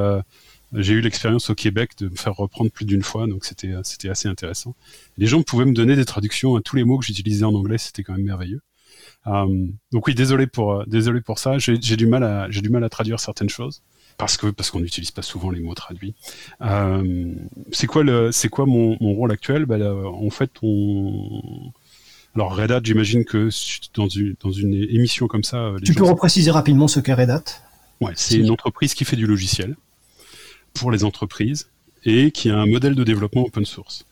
j'ai 0.72 0.94
eu 0.94 1.00
l'expérience 1.00 1.50
au 1.50 1.54
Québec 1.54 1.92
de 1.98 2.08
me 2.08 2.16
faire 2.16 2.34
reprendre 2.34 2.70
plus 2.70 2.84
d'une 2.84 3.02
fois, 3.02 3.26
donc 3.26 3.44
c'était 3.44 3.72
c'était 3.84 4.10
assez 4.10 4.28
intéressant. 4.28 4.74
Les 5.16 5.26
gens 5.26 5.42
pouvaient 5.42 5.64
me 5.64 5.72
donner 5.72 5.96
des 5.96 6.04
traductions 6.04 6.56
à 6.56 6.60
tous 6.60 6.76
les 6.76 6.84
mots 6.84 6.98
que 6.98 7.06
j'utilisais 7.06 7.44
en 7.44 7.54
anglais, 7.54 7.78
c'était 7.78 8.02
quand 8.02 8.14
même 8.14 8.24
merveilleux. 8.26 8.60
Euh, 9.26 9.66
donc 9.92 10.06
oui, 10.06 10.14
désolé 10.14 10.46
pour 10.46 10.72
euh, 10.72 10.84
désolé 10.86 11.20
pour 11.20 11.38
ça. 11.38 11.58
J'ai 11.58 11.78
du 11.78 12.06
mal 12.06 12.22
à 12.22 12.50
j'ai 12.50 12.60
du 12.60 12.70
mal 12.70 12.84
à 12.84 12.88
traduire 12.88 13.20
certaines 13.20 13.48
choses 13.48 13.82
parce 14.18 14.36
que 14.36 14.48
parce 14.48 14.70
qu'on 14.70 14.80
n'utilise 14.80 15.10
pas 15.10 15.22
souvent 15.22 15.50
les 15.50 15.60
mots 15.60 15.74
traduits. 15.74 16.14
Euh, 16.60 17.32
c'est 17.72 17.86
quoi 17.86 18.02
le 18.02 18.30
c'est 18.32 18.48
quoi 18.48 18.66
mon, 18.66 18.96
mon, 19.00 19.14
rôle 19.14 19.32
actuel? 19.32 19.64
Ben, 19.64 19.80
En 19.82 20.30
fait, 20.30 20.50
on 20.62 21.72
alors 22.34 22.54
Red 22.54 22.70
Hat, 22.70 22.80
j'imagine 22.84 23.24
que 23.24 23.48
dans 23.94 24.08
une 24.08 24.34
dans 24.40 24.52
une 24.52 24.74
émission 24.74 25.26
comme 25.28 25.44
ça, 25.44 25.72
tu 25.84 25.94
peux 25.94 26.04
repréciser 26.04 26.50
rapidement 26.50 26.88
ce 26.88 27.00
qu'est 27.00 27.14
Red 27.14 27.30
Hat? 27.30 27.44
Ouais, 28.00 28.12
c'est 28.14 28.36
une 28.36 28.50
entreprise 28.50 28.94
qui 28.94 29.04
fait 29.04 29.16
du 29.16 29.26
logiciel 29.26 29.76
pour 30.74 30.90
les 30.90 31.04
entreprises 31.04 31.68
et 32.04 32.30
qui 32.30 32.50
a 32.50 32.58
un 32.58 32.66
modèle 32.66 32.94
de 32.94 33.04
développement 33.04 33.42
open 33.42 33.64
source. 33.64 34.04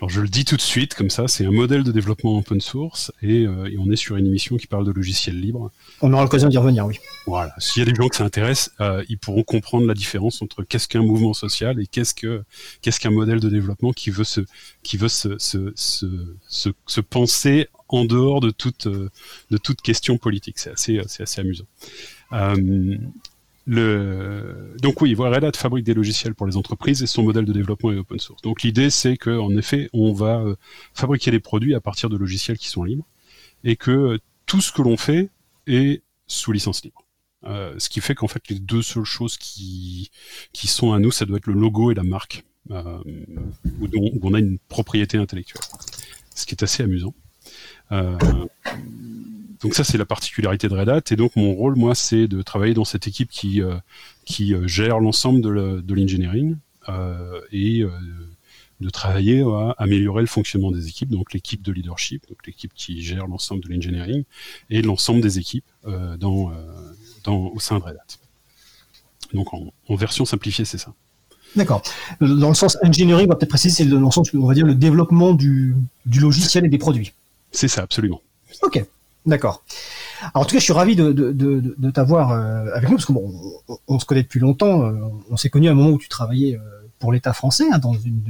Alors 0.00 0.08
je 0.08 0.22
le 0.22 0.28
dis 0.28 0.46
tout 0.46 0.56
de 0.56 0.62
suite, 0.62 0.94
comme 0.94 1.10
ça, 1.10 1.28
c'est 1.28 1.44
un 1.44 1.50
modèle 1.50 1.82
de 1.82 1.92
développement 1.92 2.38
open 2.38 2.58
source 2.62 3.12
et, 3.20 3.44
euh, 3.46 3.70
et, 3.70 3.76
on 3.76 3.90
est 3.90 3.96
sur 3.96 4.16
une 4.16 4.26
émission 4.26 4.56
qui 4.56 4.66
parle 4.66 4.86
de 4.86 4.92
logiciels 4.92 5.38
libres. 5.38 5.70
On 6.00 6.10
aura 6.14 6.22
l'occasion 6.22 6.48
d'y 6.48 6.56
revenir, 6.56 6.86
oui. 6.86 6.98
Voilà. 7.26 7.52
S'il 7.58 7.80
y 7.80 7.86
a 7.86 7.90
des 7.90 7.94
gens 7.94 8.08
que 8.08 8.16
ça 8.16 8.24
intéresse, 8.24 8.70
euh, 8.80 9.04
ils 9.10 9.18
pourront 9.18 9.42
comprendre 9.42 9.86
la 9.86 9.92
différence 9.92 10.40
entre 10.40 10.62
qu'est-ce 10.62 10.88
qu'un 10.88 11.02
mouvement 11.02 11.34
social 11.34 11.78
et 11.78 11.86
qu'est-ce 11.86 12.14
que 12.14 12.42
qu'est-ce 12.80 12.98
qu'un 12.98 13.10
modèle 13.10 13.40
de 13.40 13.50
développement 13.50 13.92
qui 13.92 14.08
veut 14.08 14.24
se 14.24 14.40
qui 14.82 14.96
veut 14.96 15.08
se 15.08 15.36
se, 15.36 15.70
se, 15.76 16.06
se, 16.48 16.70
se 16.86 17.00
penser 17.02 17.68
en 17.88 18.06
dehors 18.06 18.40
de 18.40 18.50
toute 18.50 18.88
de 18.88 19.58
toute 19.58 19.82
question 19.82 20.16
politique. 20.16 20.58
C'est 20.58 20.70
assez 20.70 21.00
c'est 21.08 21.24
assez 21.24 21.42
amusant. 21.42 21.66
Euh, 22.32 22.96
Donc 23.70 25.00
oui, 25.00 25.14
Red 25.14 25.44
Hat 25.44 25.52
fabrique 25.56 25.84
des 25.84 25.94
logiciels 25.94 26.34
pour 26.34 26.46
les 26.46 26.56
entreprises 26.56 27.02
et 27.02 27.06
son 27.06 27.22
modèle 27.22 27.44
de 27.44 27.52
développement 27.52 27.92
est 27.92 27.98
open 27.98 28.18
source. 28.18 28.42
Donc 28.42 28.62
l'idée 28.62 28.90
c'est 28.90 29.16
qu'en 29.16 29.50
effet, 29.56 29.88
on 29.92 30.12
va 30.12 30.40
euh, 30.40 30.56
fabriquer 30.94 31.30
des 31.30 31.40
produits 31.40 31.74
à 31.74 31.80
partir 31.80 32.08
de 32.08 32.16
logiciels 32.16 32.58
qui 32.58 32.68
sont 32.68 32.82
libres 32.82 33.06
et 33.62 33.76
que 33.76 34.18
tout 34.46 34.60
ce 34.60 34.72
que 34.72 34.82
l'on 34.82 34.96
fait 34.96 35.30
est 35.66 36.02
sous 36.26 36.52
licence 36.52 36.82
libre. 36.82 37.04
Euh, 37.44 37.74
ce 37.78 37.88
qui 37.88 38.00
fait 38.00 38.14
qu'en 38.14 38.28
fait 38.28 38.48
les 38.48 38.58
deux 38.58 38.82
seules 38.82 39.04
choses 39.04 39.38
qui, 39.38 40.10
qui 40.52 40.66
sont 40.66 40.92
à 40.92 40.98
nous, 40.98 41.10
ça 41.10 41.24
doit 41.24 41.38
être 41.38 41.46
le 41.46 41.54
logo 41.54 41.90
et 41.90 41.94
la 41.94 42.02
marque, 42.02 42.44
euh, 42.70 42.98
où, 43.80 43.88
on 44.22 44.34
a 44.34 44.38
une 44.38 44.58
propriété 44.68 45.16
intellectuelle. 45.16 45.62
Ce 46.34 46.44
qui 46.44 46.54
est 46.54 46.62
assez 46.62 46.82
amusant. 46.82 47.14
Euh, 47.92 48.18
donc 49.62 49.74
ça 49.74 49.84
c'est 49.84 49.98
la 49.98 50.06
particularité 50.06 50.68
de 50.68 50.74
Red 50.74 50.88
Hat 50.88 51.02
et 51.10 51.16
donc 51.16 51.36
mon 51.36 51.52
rôle 51.54 51.76
moi 51.76 51.94
c'est 51.94 52.28
de 52.28 52.42
travailler 52.42 52.74
dans 52.74 52.84
cette 52.84 53.06
équipe 53.06 53.30
qui 53.30 53.62
euh, 53.62 53.76
qui 54.24 54.54
euh, 54.54 54.66
gère 54.66 55.00
l'ensemble 55.00 55.40
de 55.42 55.94
l'engineering 55.94 56.56
euh, 56.88 57.40
et 57.52 57.84
de 58.80 58.88
travailler 58.88 59.42
à 59.42 59.74
améliorer 59.76 60.22
le 60.22 60.26
fonctionnement 60.26 60.70
des 60.70 60.88
équipes, 60.88 61.10
donc 61.10 61.34
l'équipe 61.34 61.60
de 61.60 61.70
leadership, 61.70 62.26
donc 62.28 62.38
l'équipe 62.46 62.72
qui 62.74 63.02
gère 63.02 63.26
l'ensemble 63.26 63.62
de 63.62 63.68
l'engineering 63.68 64.24
et 64.70 64.80
l'ensemble 64.80 65.20
des 65.20 65.38
équipes 65.38 65.66
euh, 65.86 66.16
dans, 66.16 66.50
dans, 67.24 67.48
au 67.48 67.60
sein 67.60 67.78
de 67.78 67.84
Red 67.84 67.96
Hat. 67.96 68.16
Donc 69.34 69.52
en, 69.52 69.72
en 69.86 69.94
version 69.96 70.24
simplifiée, 70.24 70.64
c'est 70.64 70.78
ça. 70.78 70.94
D'accord. 71.56 71.82
Dans 72.20 72.48
le 72.48 72.54
sens 72.54 72.78
engineering, 72.82 73.26
on 73.26 73.28
va 73.28 73.36
peut-être 73.36 73.50
préciser, 73.50 73.84
c'est 73.84 73.90
dans 73.90 74.00
le 74.00 74.10
sens, 74.10 74.32
on 74.32 74.46
va 74.46 74.54
dire, 74.54 74.64
le 74.66 74.74
développement 74.74 75.34
du, 75.34 75.74
du 76.06 76.20
logiciel 76.20 76.64
et 76.64 76.68
des 76.68 76.78
produits. 76.78 77.12
C'est 77.50 77.68
ça, 77.68 77.82
absolument. 77.82 78.22
Ok. 78.62 78.82
D'accord. 79.26 79.62
Alors, 80.20 80.42
en 80.42 80.44
tout 80.44 80.54
cas, 80.54 80.58
je 80.58 80.64
suis 80.64 80.72
ravi 80.72 80.96
de, 80.96 81.12
de, 81.12 81.32
de, 81.32 81.90
t'avoir 81.90 82.32
euh, 82.32 82.66
avec 82.74 82.88
nous 82.88 82.96
parce 82.96 83.06
que 83.06 83.12
bon, 83.12 83.30
on, 83.86 83.98
se 83.98 84.06
connaît 84.06 84.22
depuis 84.22 84.40
longtemps. 84.40 84.84
Euh, 84.84 84.94
on 85.30 85.36
s'est 85.36 85.50
connu 85.50 85.68
à 85.68 85.72
un 85.72 85.74
moment 85.74 85.90
où 85.90 85.98
tu 85.98 86.08
travaillais 86.08 86.56
euh, 86.56 86.60
pour 86.98 87.12
l'État 87.12 87.32
français 87.32 87.66
hein, 87.70 87.78
dans 87.78 87.92
une, 87.92 88.20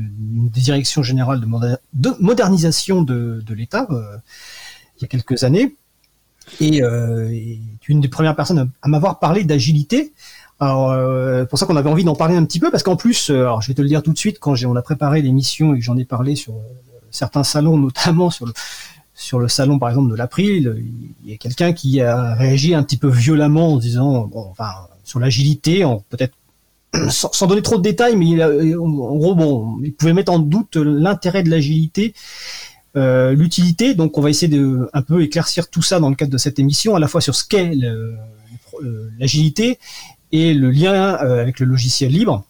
direction 0.50 1.02
générale 1.02 1.40
de, 1.40 1.46
moder 1.46 1.76
de 1.94 2.10
modernisation 2.18 3.02
de, 3.02 3.42
l'État 3.50 3.86
il 3.90 5.02
y 5.02 5.04
a 5.04 5.08
quelques 5.08 5.44
années. 5.44 5.76
Et, 6.60 6.78
et, 6.78 7.60
tu 7.80 7.92
es 7.92 7.94
une 7.94 8.00
des 8.00 8.08
premières 8.08 8.34
personnes 8.34 8.70
à, 8.82 8.88
m'avoir 8.88 9.20
parlé 9.20 9.44
d'agilité. 9.44 10.12
Alors, 10.58 10.90
euh, 10.90 11.44
pour 11.44 11.58
ça 11.58 11.66
qu'on 11.66 11.76
avait 11.76 11.88
envie 11.88 12.04
d'en 12.04 12.16
parler 12.16 12.34
un 12.34 12.44
petit 12.44 12.58
peu, 12.58 12.70
parce 12.70 12.82
qu'en 12.82 12.96
plus, 12.96 13.30
alors 13.30 13.62
je 13.62 13.68
vais 13.68 13.74
te 13.74 13.80
le 13.80 13.88
dire 13.88 14.02
tout 14.02 14.12
de 14.12 14.18
suite, 14.18 14.38
quand 14.40 14.54
on 14.64 14.76
a 14.76 14.82
préparé 14.82 15.22
l'émission 15.22 15.74
et 15.74 15.78
que 15.78 15.84
j'en 15.84 15.96
ai 15.96 16.04
parlé 16.04 16.34
sur 16.34 16.54
certains 17.10 17.44
salons, 17.44 17.78
notamment 17.78 18.30
sur 18.30 18.46
le, 18.46 18.52
sur 19.20 19.38
le 19.38 19.48
salon 19.48 19.78
par 19.78 19.90
exemple 19.90 20.10
de 20.10 20.16
l'April, 20.16 20.82
il 21.22 21.30
y 21.30 21.34
a 21.34 21.36
quelqu'un 21.36 21.72
qui 21.74 22.00
a 22.00 22.34
réagi 22.34 22.74
un 22.74 22.82
petit 22.82 22.96
peu 22.96 23.08
violemment 23.08 23.74
en 23.74 23.76
disant, 23.76 24.26
bon, 24.26 24.46
enfin, 24.50 24.70
sur 25.04 25.20
l'agilité, 25.20 25.84
peut-être 26.08 26.34
sans, 27.10 27.46
donner 27.46 27.60
trop 27.60 27.76
de 27.76 27.82
détails, 27.82 28.16
mais 28.16 28.28
il 28.28 28.40
a, 28.40 28.48
en 28.48 29.16
gros, 29.16 29.34
bon, 29.34 29.78
il 29.84 29.92
pouvait 29.92 30.14
mettre 30.14 30.32
en 30.32 30.38
doute 30.38 30.76
l'intérêt 30.76 31.42
de 31.42 31.50
l'agilité, 31.50 32.14
euh, 32.96 33.32
l'utilité. 33.32 33.94
Donc, 33.94 34.16
on 34.16 34.22
va 34.22 34.30
essayer 34.30 34.48
de 34.48 34.88
un 34.94 35.02
peu 35.02 35.22
éclaircir 35.22 35.68
tout 35.68 35.82
ça 35.82 36.00
dans 36.00 36.08
le 36.08 36.16
cadre 36.16 36.32
de 36.32 36.38
cette 36.38 36.58
émission, 36.58 36.96
à 36.96 36.98
la 36.98 37.06
fois 37.06 37.20
sur 37.20 37.34
ce 37.34 37.44
qu'est 37.44 37.72
l'agilité 39.18 39.78
et 40.32 40.54
le 40.54 40.70
lien 40.70 41.18
euh, 41.22 41.42
avec 41.42 41.60
le 41.60 41.66
logiciel 41.66 42.10
libre. 42.10 42.44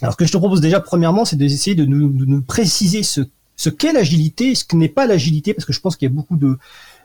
Alors, 0.00 0.14
ce 0.14 0.18
que 0.18 0.24
je 0.24 0.32
te 0.32 0.36
propose 0.36 0.60
déjà, 0.60 0.80
premièrement, 0.80 1.24
c'est 1.24 1.36
d'essayer 1.36 1.76
de 1.76 1.84
de 1.84 2.24
nous 2.24 2.42
préciser 2.42 3.04
ce 3.04 3.20
ce 3.62 3.70
qu'est 3.70 3.92
l'agilité 3.92 4.50
et 4.50 4.54
ce 4.56 4.64
que 4.64 4.74
n'est 4.74 4.88
pas 4.88 5.06
l'agilité, 5.06 5.54
parce 5.54 5.64
que 5.64 5.72
je 5.72 5.80
pense 5.80 5.96
qu'il 5.96 6.08
y 6.08 6.10
a 6.10 6.14
beaucoup 6.14 6.36
de, 6.36 6.58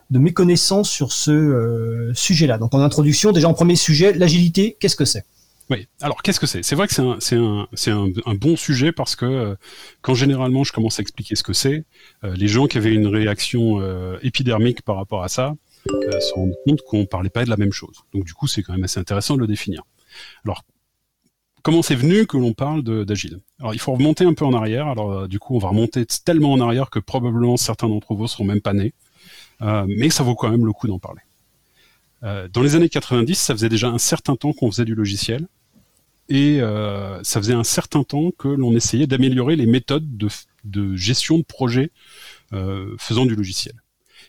de 0.10 0.20
méconnaissances 0.20 0.89
sur 0.89 1.12
ce 1.12 1.30
euh, 1.30 2.13
sujet-là. 2.15 2.58
Donc 2.58 2.74
en 2.74 2.82
introduction, 2.82 3.32
déjà 3.32 3.48
en 3.48 3.54
premier 3.54 3.76
sujet, 3.76 4.12
l'agilité, 4.13 4.76
qu'est-ce 4.80 4.96
que 4.96 5.06
c'est? 5.06 5.24
Oui. 5.70 5.86
Alors, 6.02 6.24
qu'est-ce 6.24 6.39
que 6.39 6.48
c'est? 6.48 6.63
C'est 6.63 6.76
vrai 6.76 6.88
que 6.88 6.93
c'est 6.93 7.36
un, 7.36 7.67
un, 7.67 8.12
un, 8.26 8.36
bon 8.36 8.56
sujet 8.56 8.93
parce 8.93 9.15
que 9.17 9.26
euh, 9.26 9.56
quand 10.02 10.15
généralement 10.15 10.63
je 10.63 10.72
commence 10.72 10.98
à 10.98 11.02
expliquer 11.02 11.36
ce 11.36 11.43
que 11.43 11.54
c'est, 11.54 11.84
euh, 12.24 12.34
les 12.36 12.48
gens 12.48 12.67
qui 12.67 12.78
avaient 12.78 12.93
une 12.93 13.08
réaction 13.08 13.82
épidermique 14.24 14.82
par 14.82 14.96
rapport 14.96 15.24
à 15.24 15.30
ça 15.30 15.56
se 15.86 16.34
rendent 16.34 16.56
compte 16.65 16.82
qu'on 16.82 17.06
parlait 17.06 17.30
pas 17.30 17.46
de 17.46 17.50
la 17.50 17.58
même 17.58 17.72
chose. 17.72 17.98
Donc, 18.13 18.26
du 18.26 18.34
coup, 18.34 18.48
c'est 18.48 18.63
quand 18.63 18.74
même 18.74 18.84
assez 18.84 19.00
intéressant 19.00 19.36
de 19.36 19.41
le 19.41 19.48
définir. 19.48 19.84
Alors, 20.43 20.63
comment 21.62 21.82
c'est 21.82 21.96
venu 21.96 22.26
que 22.26 22.38
l'on 22.38 22.54
parle 22.54 22.84
d'agile 23.06 23.39
Alors 23.60 23.74
il 23.74 23.80
faut 23.80 23.93
remonter 23.93 24.26
un 24.26 24.34
peu 24.34 24.46
en 24.46 24.54
arrière. 24.54 24.88
Alors 24.88 25.12
euh, 25.12 25.28
du 25.28 25.39
coup 25.39 25.56
on 25.56 25.60
va 25.60 25.70
remonter 25.70 26.06
tellement 26.06 26.54
en 26.54 26.62
arrière 26.62 26.89
que 26.89 27.00
probablement 27.00 27.58
certains 27.58 27.89
d'entre 27.89 28.13
vous 28.13 28.28
seront 28.28 28.46
même 28.46 28.62
pas 28.62 28.74
nés, 28.74 28.93
euh, 29.62 29.86
mais 29.88 30.10
ça 30.10 30.24
vaut 30.24 30.36
quand 30.36 30.50
même 30.50 30.65
le 30.65 30.74
coup 30.74 30.88
d'en 30.88 31.00
parler. 31.00 31.22
Euh, 32.24 32.48
dans 32.48 32.62
les 32.62 32.76
années 32.76 32.89
90, 32.89 33.36
ça 33.36 33.54
faisait 33.54 33.70
déjà 33.70 33.89
un 33.89 33.98
certain 33.98 34.36
temps 34.36 34.54
qu'on 34.54 34.72
faisait 34.72 34.86
du 34.86 34.96
logiciel 34.96 35.48
et 36.30 36.60
ça 37.24 37.39
faisait 37.39 37.54
un 37.54 37.63
certain 37.63 38.04
temps 38.04 38.32
que 38.38 38.50
l'on 38.50 38.76
essayait 38.76 39.08
d'améliorer 39.08 39.56
les 39.56 39.65
méthodes 39.65 40.17
de, 40.17 40.28
de, 40.65 40.93
gestion 40.98 41.38
de 41.38 41.43
projet 41.43 41.89
faisant 42.98 43.26
du 43.26 43.34
logiciel. 43.34 43.76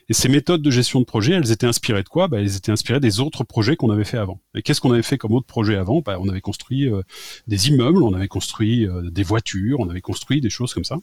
Et 0.09 0.13
ces 0.13 0.27
méthodes 0.27 0.63
de 0.63 0.71
gestion 0.71 0.99
de 0.99 1.05
projet, 1.05 1.33
elles 1.33 1.51
étaient 1.51 1.67
inspirées 1.67 2.01
de 2.01 2.09
quoi? 2.09 2.27
Bah, 2.27 2.39
Elles 2.39 2.55
étaient 2.55 2.71
inspirées 2.71 2.99
des 2.99 3.19
autres 3.19 3.43
projets 3.43 3.75
qu'on 3.75 3.91
avait 3.91 4.03
fait 4.03 4.17
avant. 4.17 4.41
Et 4.55 4.63
qu'est-ce 4.63 4.81
qu'on 4.81 4.91
avait 4.91 5.03
fait 5.03 5.19
comme 5.19 5.33
autre 5.33 5.45
projet 5.45 5.75
avant? 5.75 6.01
Bah, 6.01 6.17
On 6.19 6.27
avait 6.27 6.41
construit 6.41 6.89
euh, 6.89 7.03
des 7.47 7.69
immeubles, 7.69 8.01
on 8.01 8.13
avait 8.13 8.27
construit 8.27 8.87
euh, 8.87 9.11
des 9.11 9.21
voitures, 9.21 9.79
on 9.79 9.87
avait 9.87 10.01
construit 10.01 10.41
des 10.41 10.49
choses 10.49 10.73
comme 10.73 10.83
ça. 10.83 10.97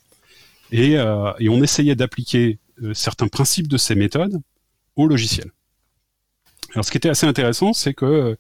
Et, 0.73 0.99
euh, 0.99 1.33
et 1.39 1.49
on 1.49 1.63
essayait 1.63 1.95
d'appliquer 1.95 2.59
certains 2.93 3.29
principes 3.29 3.69
de 3.69 3.77
ces 3.77 3.95
méthodes 3.95 4.43
au 4.97 5.07
logiciel. 5.07 5.53
Alors 6.75 6.85
ce 6.85 6.91
qui 6.91 6.99
était 6.99 7.09
assez 7.09 7.27
intéressant, 7.27 7.73
c'est 7.73 7.95
que 7.95 8.37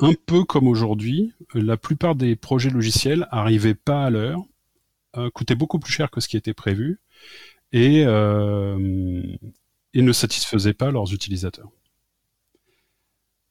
un 0.00 0.12
peu 0.26 0.44
comme 0.44 0.68
aujourd'hui, 0.68 1.32
la 1.54 1.78
plupart 1.78 2.14
des 2.14 2.36
projets 2.36 2.68
logiciels 2.68 3.26
arrivaient 3.30 3.76
pas 3.76 4.04
à 4.04 4.10
l'heure, 4.10 4.42
coûtaient 5.32 5.54
beaucoup 5.54 5.78
plus 5.78 5.92
cher 5.92 6.10
que 6.10 6.20
ce 6.20 6.28
qui 6.28 6.36
était 6.36 6.52
prévu, 6.52 7.00
et, 7.74 8.04
euh, 8.06 9.20
et 9.92 10.00
ne 10.00 10.12
satisfaisaient 10.12 10.72
pas 10.72 10.92
leurs 10.92 11.12
utilisateurs. 11.12 11.68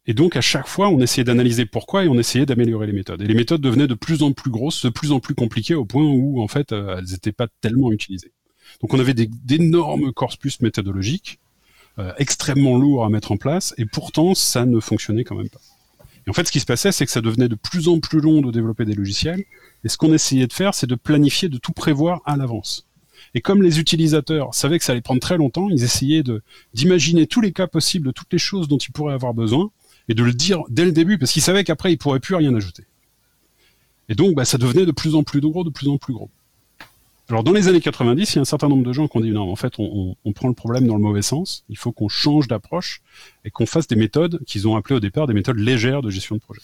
Et 0.06 0.14
donc 0.14 0.36
à 0.38 0.42
chaque 0.42 0.68
fois, 0.68 0.90
on 0.90 1.00
essayait 1.02 1.26
d'analyser 1.26 1.66
pourquoi 1.66 2.06
et 2.06 2.08
on 2.08 2.18
essayait 2.18 2.46
d'améliorer 2.46 2.88
les 2.88 2.94
méthodes. 2.94 3.22
Et 3.22 3.28
les 3.28 3.36
méthodes 3.36 3.62
devenaient 3.62 3.88
de 3.88 3.94
plus 3.94 4.24
en 4.24 4.32
plus 4.32 4.50
grosses, 4.50 4.86
de 4.86 4.90
plus 4.90 5.12
en 5.12 5.20
plus 5.20 5.36
compliquées 5.36 5.76
au 5.76 5.86
point 5.86 6.04
où 6.04 6.42
en 6.42 6.48
fait 6.48 6.72
euh, 6.72 6.98
elles 6.98 7.12
n'étaient 7.12 7.34
pas 7.34 7.48
tellement 7.62 7.92
utilisées. 7.92 8.32
Donc 8.82 8.94
on 8.94 9.00
avait 9.00 9.14
d'énormes 9.14 10.14
corpus 10.14 10.62
méthodologiques, 10.62 11.40
euh, 12.00 12.14
extrêmement 12.18 12.78
lourds 12.78 13.04
à 13.04 13.10
mettre 13.10 13.34
en 13.34 13.38
place, 13.38 13.74
et 13.78 13.86
pourtant 13.86 14.36
ça 14.36 14.66
ne 14.66 14.80
fonctionnait 14.80 15.26
quand 15.26 15.36
même 15.36 15.50
pas. 15.50 15.62
Et 16.26 16.30
en 16.30 16.34
fait, 16.34 16.48
ce 16.48 16.52
qui 16.54 16.62
se 16.62 16.66
passait, 16.66 16.94
c'est 16.94 17.06
que 17.06 17.12
ça 17.12 17.20
devenait 17.20 17.50
de 17.50 17.56
plus 17.56 17.90
en 17.90 18.00
plus 18.00 18.22
long 18.22 18.40
de 18.40 18.50
développer 18.50 18.86
des 18.86 18.96
logiciels. 18.96 19.44
Et 19.84 19.90
ce 19.90 19.98
qu'on 19.98 20.14
essayait 20.14 20.48
de 20.48 20.54
faire, 20.54 20.74
c'est 20.74 20.88
de 20.88 20.96
planifier, 20.96 21.50
de 21.50 21.58
tout 21.58 21.74
prévoir 21.74 22.22
à 22.26 22.38
l'avance. 22.38 22.88
Et 23.36 23.42
comme 23.42 23.64
les 23.64 23.80
utilisateurs 23.80 24.54
savaient 24.54 24.78
que 24.78 24.86
ça 24.86 24.92
allait 24.92 25.02
prendre 25.02 25.22
très 25.22 25.38
longtemps, 25.38 25.70
ils 25.70 25.84
essayaient 25.84 26.24
d'imaginer 26.74 27.26
tous 27.28 27.42
les 27.42 27.52
cas 27.52 27.68
possibles, 27.68 28.08
de 28.08 28.12
toutes 28.12 28.32
les 28.32 28.40
choses 28.40 28.68
dont 28.68 28.78
ils 28.78 28.92
pourraient 28.92 29.14
avoir 29.14 29.34
besoin, 29.34 29.72
et 30.08 30.14
de 30.14 30.24
le 30.24 30.34
dire 30.34 30.62
dès 30.70 30.86
le 30.86 30.92
début, 30.92 31.18
parce 31.18 31.32
qu'ils 31.32 31.42
savaient 31.42 31.64
qu'après 31.64 31.92
ils 31.92 31.98
pourraient 31.98 32.20
plus 32.20 32.36
rien 32.36 32.54
ajouter. 32.54 32.84
Et 34.10 34.16
donc, 34.16 34.36
bah, 34.36 34.46
ça 34.46 34.58
devenait 34.58 34.86
de 34.86 34.92
plus 34.92 35.16
en 35.16 35.24
plus 35.24 35.40
gros, 35.40 35.64
de 35.64 35.70
plus 35.70 35.88
en 35.88 35.98
plus 35.98 36.14
gros. 36.14 36.30
Alors, 37.30 37.44
dans 37.44 37.54
les 37.54 37.70
années 37.70 37.80
90, 37.80 38.34
il 38.34 38.36
y 38.36 38.40
a 38.40 38.42
un 38.42 38.46
certain 38.46 38.68
nombre 38.68 38.84
de 38.84 38.92
gens 38.92 39.08
qui 39.08 39.18
ont 39.18 39.22
dit 39.22 39.32
non, 39.32 39.50
en 39.50 39.56
fait, 39.56 39.74
on 39.80 40.34
prend 40.36 40.50
le 40.50 40.54
problème 40.54 40.86
dans 40.88 40.98
le 40.98 41.02
mauvais 41.02 41.22
sens. 41.22 41.64
Il 41.70 41.78
faut 41.78 41.94
qu'on 41.94 42.10
change 42.10 42.50
d'approche 42.50 43.02
et 43.46 43.50
qu'on 43.50 43.66
fasse 43.66 43.88
des 43.88 43.96
méthodes 43.96 44.44
qu'ils 44.46 44.68
ont 44.68 44.76
appelées 44.76 44.96
au 44.96 45.00
départ 45.00 45.26
des 45.26 45.34
méthodes 45.34 45.58
légères 45.58 46.02
de 46.02 46.10
gestion 46.10 46.36
de 46.36 46.42
projet. 46.42 46.62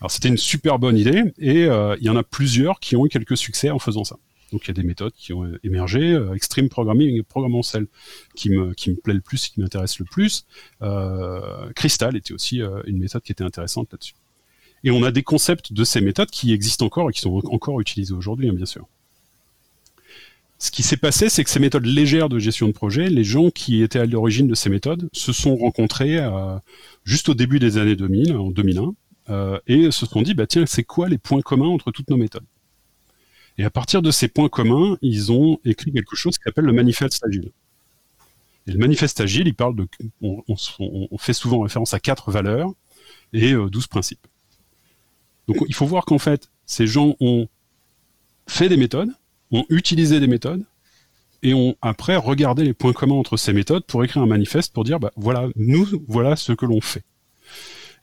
Alors, 0.00 0.10
c'était 0.10 0.28
une 0.28 0.36
super 0.36 0.78
bonne 0.78 0.98
idée 0.98 1.32
et 1.38 1.64
euh, 1.64 1.96
il 1.98 2.04
y 2.04 2.10
en 2.10 2.16
a 2.16 2.22
plusieurs 2.22 2.80
qui 2.80 2.96
ont 2.96 3.06
eu 3.06 3.08
quelques 3.08 3.36
succès 3.36 3.70
en 3.70 3.78
faisant 3.78 4.04
ça. 4.04 4.16
Donc 4.52 4.64
il 4.64 4.68
y 4.68 4.70
a 4.70 4.74
des 4.74 4.82
méthodes 4.82 5.12
qui 5.16 5.32
ont 5.32 5.50
émergé. 5.64 6.12
Euh, 6.12 6.34
Extreme 6.34 6.68
Programming, 6.68 7.22
probablement 7.22 7.62
celle 7.62 7.86
qui 8.34 8.50
me, 8.50 8.74
qui 8.74 8.90
me 8.90 8.96
plaît 8.96 9.14
le 9.14 9.20
plus, 9.20 9.48
qui 9.48 9.60
m'intéresse 9.60 9.98
le 9.98 10.04
plus. 10.04 10.46
Euh, 10.82 11.70
Crystal 11.74 12.16
était 12.16 12.32
aussi 12.32 12.62
euh, 12.62 12.82
une 12.86 12.98
méthode 12.98 13.22
qui 13.22 13.32
était 13.32 13.44
intéressante 13.44 13.88
là-dessus. 13.92 14.14
Et 14.84 14.90
on 14.90 15.02
a 15.02 15.10
des 15.10 15.22
concepts 15.22 15.72
de 15.72 15.84
ces 15.84 16.00
méthodes 16.00 16.30
qui 16.30 16.52
existent 16.52 16.86
encore 16.86 17.10
et 17.10 17.12
qui 17.12 17.20
sont 17.20 17.42
encore 17.46 17.80
utilisés 17.80 18.14
aujourd'hui, 18.14 18.48
hein, 18.48 18.52
bien 18.52 18.66
sûr. 18.66 18.86
Ce 20.58 20.70
qui 20.70 20.82
s'est 20.82 20.96
passé, 20.96 21.28
c'est 21.28 21.44
que 21.44 21.50
ces 21.50 21.60
méthodes 21.60 21.84
légères 21.84 22.30
de 22.30 22.38
gestion 22.38 22.66
de 22.66 22.72
projet, 22.72 23.10
les 23.10 23.24
gens 23.24 23.50
qui 23.50 23.82
étaient 23.82 23.98
à 23.98 24.06
l'origine 24.06 24.46
de 24.46 24.54
ces 24.54 24.70
méthodes 24.70 25.08
se 25.12 25.32
sont 25.32 25.54
rencontrés 25.54 26.16
euh, 26.18 26.56
juste 27.04 27.28
au 27.28 27.34
début 27.34 27.58
des 27.58 27.76
années 27.76 27.96
2000, 27.96 28.34
en 28.36 28.50
2001, 28.50 28.94
euh, 29.28 29.58
et 29.66 29.90
se 29.90 30.06
sont 30.06 30.22
dit, 30.22 30.32
bah 30.32 30.46
tiens, 30.46 30.64
c'est 30.66 30.84
quoi 30.84 31.08
les 31.08 31.18
points 31.18 31.42
communs 31.42 31.68
entre 31.68 31.90
toutes 31.90 32.08
nos 32.08 32.16
méthodes? 32.16 32.46
Et 33.58 33.64
à 33.64 33.70
partir 33.70 34.02
de 34.02 34.10
ces 34.10 34.28
points 34.28 34.48
communs, 34.48 34.98
ils 35.02 35.32
ont 35.32 35.58
écrit 35.64 35.92
quelque 35.92 36.16
chose 36.16 36.36
qui 36.36 36.44
s'appelle 36.44 36.66
le 36.66 36.72
manifeste 36.72 37.24
agile. 37.26 37.50
Et 38.66 38.72
le 38.72 38.78
manifeste 38.78 39.20
agile, 39.20 39.46
il 39.46 39.54
parle 39.54 39.76
de, 39.76 39.88
on, 40.20 41.18
fait 41.18 41.32
souvent 41.32 41.60
référence 41.60 41.94
à 41.94 42.00
quatre 42.00 42.30
valeurs 42.30 42.70
et 43.32 43.54
12 43.54 43.86
principes. 43.86 44.26
Donc 45.46 45.56
il 45.68 45.74
faut 45.74 45.86
voir 45.86 46.04
qu'en 46.04 46.18
fait, 46.18 46.50
ces 46.66 46.86
gens 46.86 47.14
ont 47.20 47.48
fait 48.48 48.68
des 48.68 48.76
méthodes, 48.76 49.10
ont 49.52 49.64
utilisé 49.70 50.20
des 50.20 50.26
méthodes, 50.26 50.64
et 51.42 51.54
ont 51.54 51.76
après 51.80 52.16
regardé 52.16 52.64
les 52.64 52.74
points 52.74 52.92
communs 52.92 53.14
entre 53.14 53.36
ces 53.36 53.52
méthodes 53.52 53.84
pour 53.84 54.02
écrire 54.04 54.22
un 54.22 54.26
manifeste 54.26 54.72
pour 54.72 54.84
dire, 54.84 54.98
bah, 54.98 55.12
voilà, 55.16 55.48
nous, 55.54 55.86
voilà 56.08 56.34
ce 56.34 56.52
que 56.52 56.66
l'on 56.66 56.80
fait. 56.80 57.04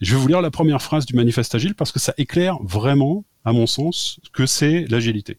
Je 0.04 0.16
vais 0.16 0.22
vous 0.22 0.28
lire 0.28 0.42
la 0.42 0.52
première 0.52 0.82
phrase 0.82 1.06
du 1.06 1.16
manifeste 1.16 1.56
agile 1.56 1.76
parce 1.76 1.92
que 1.92 2.00
ça 2.00 2.14
éclaire 2.18 2.58
vraiment, 2.64 3.26
à 3.46 3.54
mon 3.54 3.68
sens, 3.68 4.20
que 4.32 4.46
c'est 4.46 4.86
l'agilité. 4.88 5.38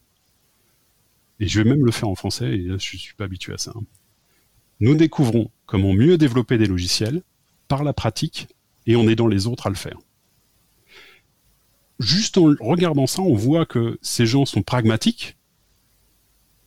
Et 1.40 1.48
je 1.48 1.60
vais 1.60 1.68
même 1.68 1.84
le 1.84 1.92
faire 1.92 2.08
en 2.08 2.14
français, 2.14 2.50
et 2.50 2.58
là, 2.58 2.76
je 2.78 2.96
suis 2.96 3.14
pas 3.14 3.24
habitué 3.24 3.52
à 3.52 3.58
ça. 3.58 3.72
Hein. 3.74 3.82
Nous 4.80 4.94
découvrons 4.94 5.50
comment 5.66 5.92
mieux 5.92 6.16
développer 6.16 6.58
des 6.58 6.66
logiciels 6.66 7.22
par 7.68 7.84
la 7.84 7.92
pratique, 7.92 8.48
et 8.86 8.96
on 8.96 9.08
aidant 9.08 9.26
les 9.26 9.46
autres 9.46 9.66
à 9.66 9.70
le 9.70 9.76
faire 9.76 9.98
juste 11.98 12.38
en 12.38 12.54
regardant 12.60 13.06
ça, 13.06 13.22
on 13.22 13.34
voit 13.34 13.66
que 13.66 13.98
ces 14.02 14.26
gens 14.26 14.44
sont 14.44 14.62
pragmatiques 14.62 15.36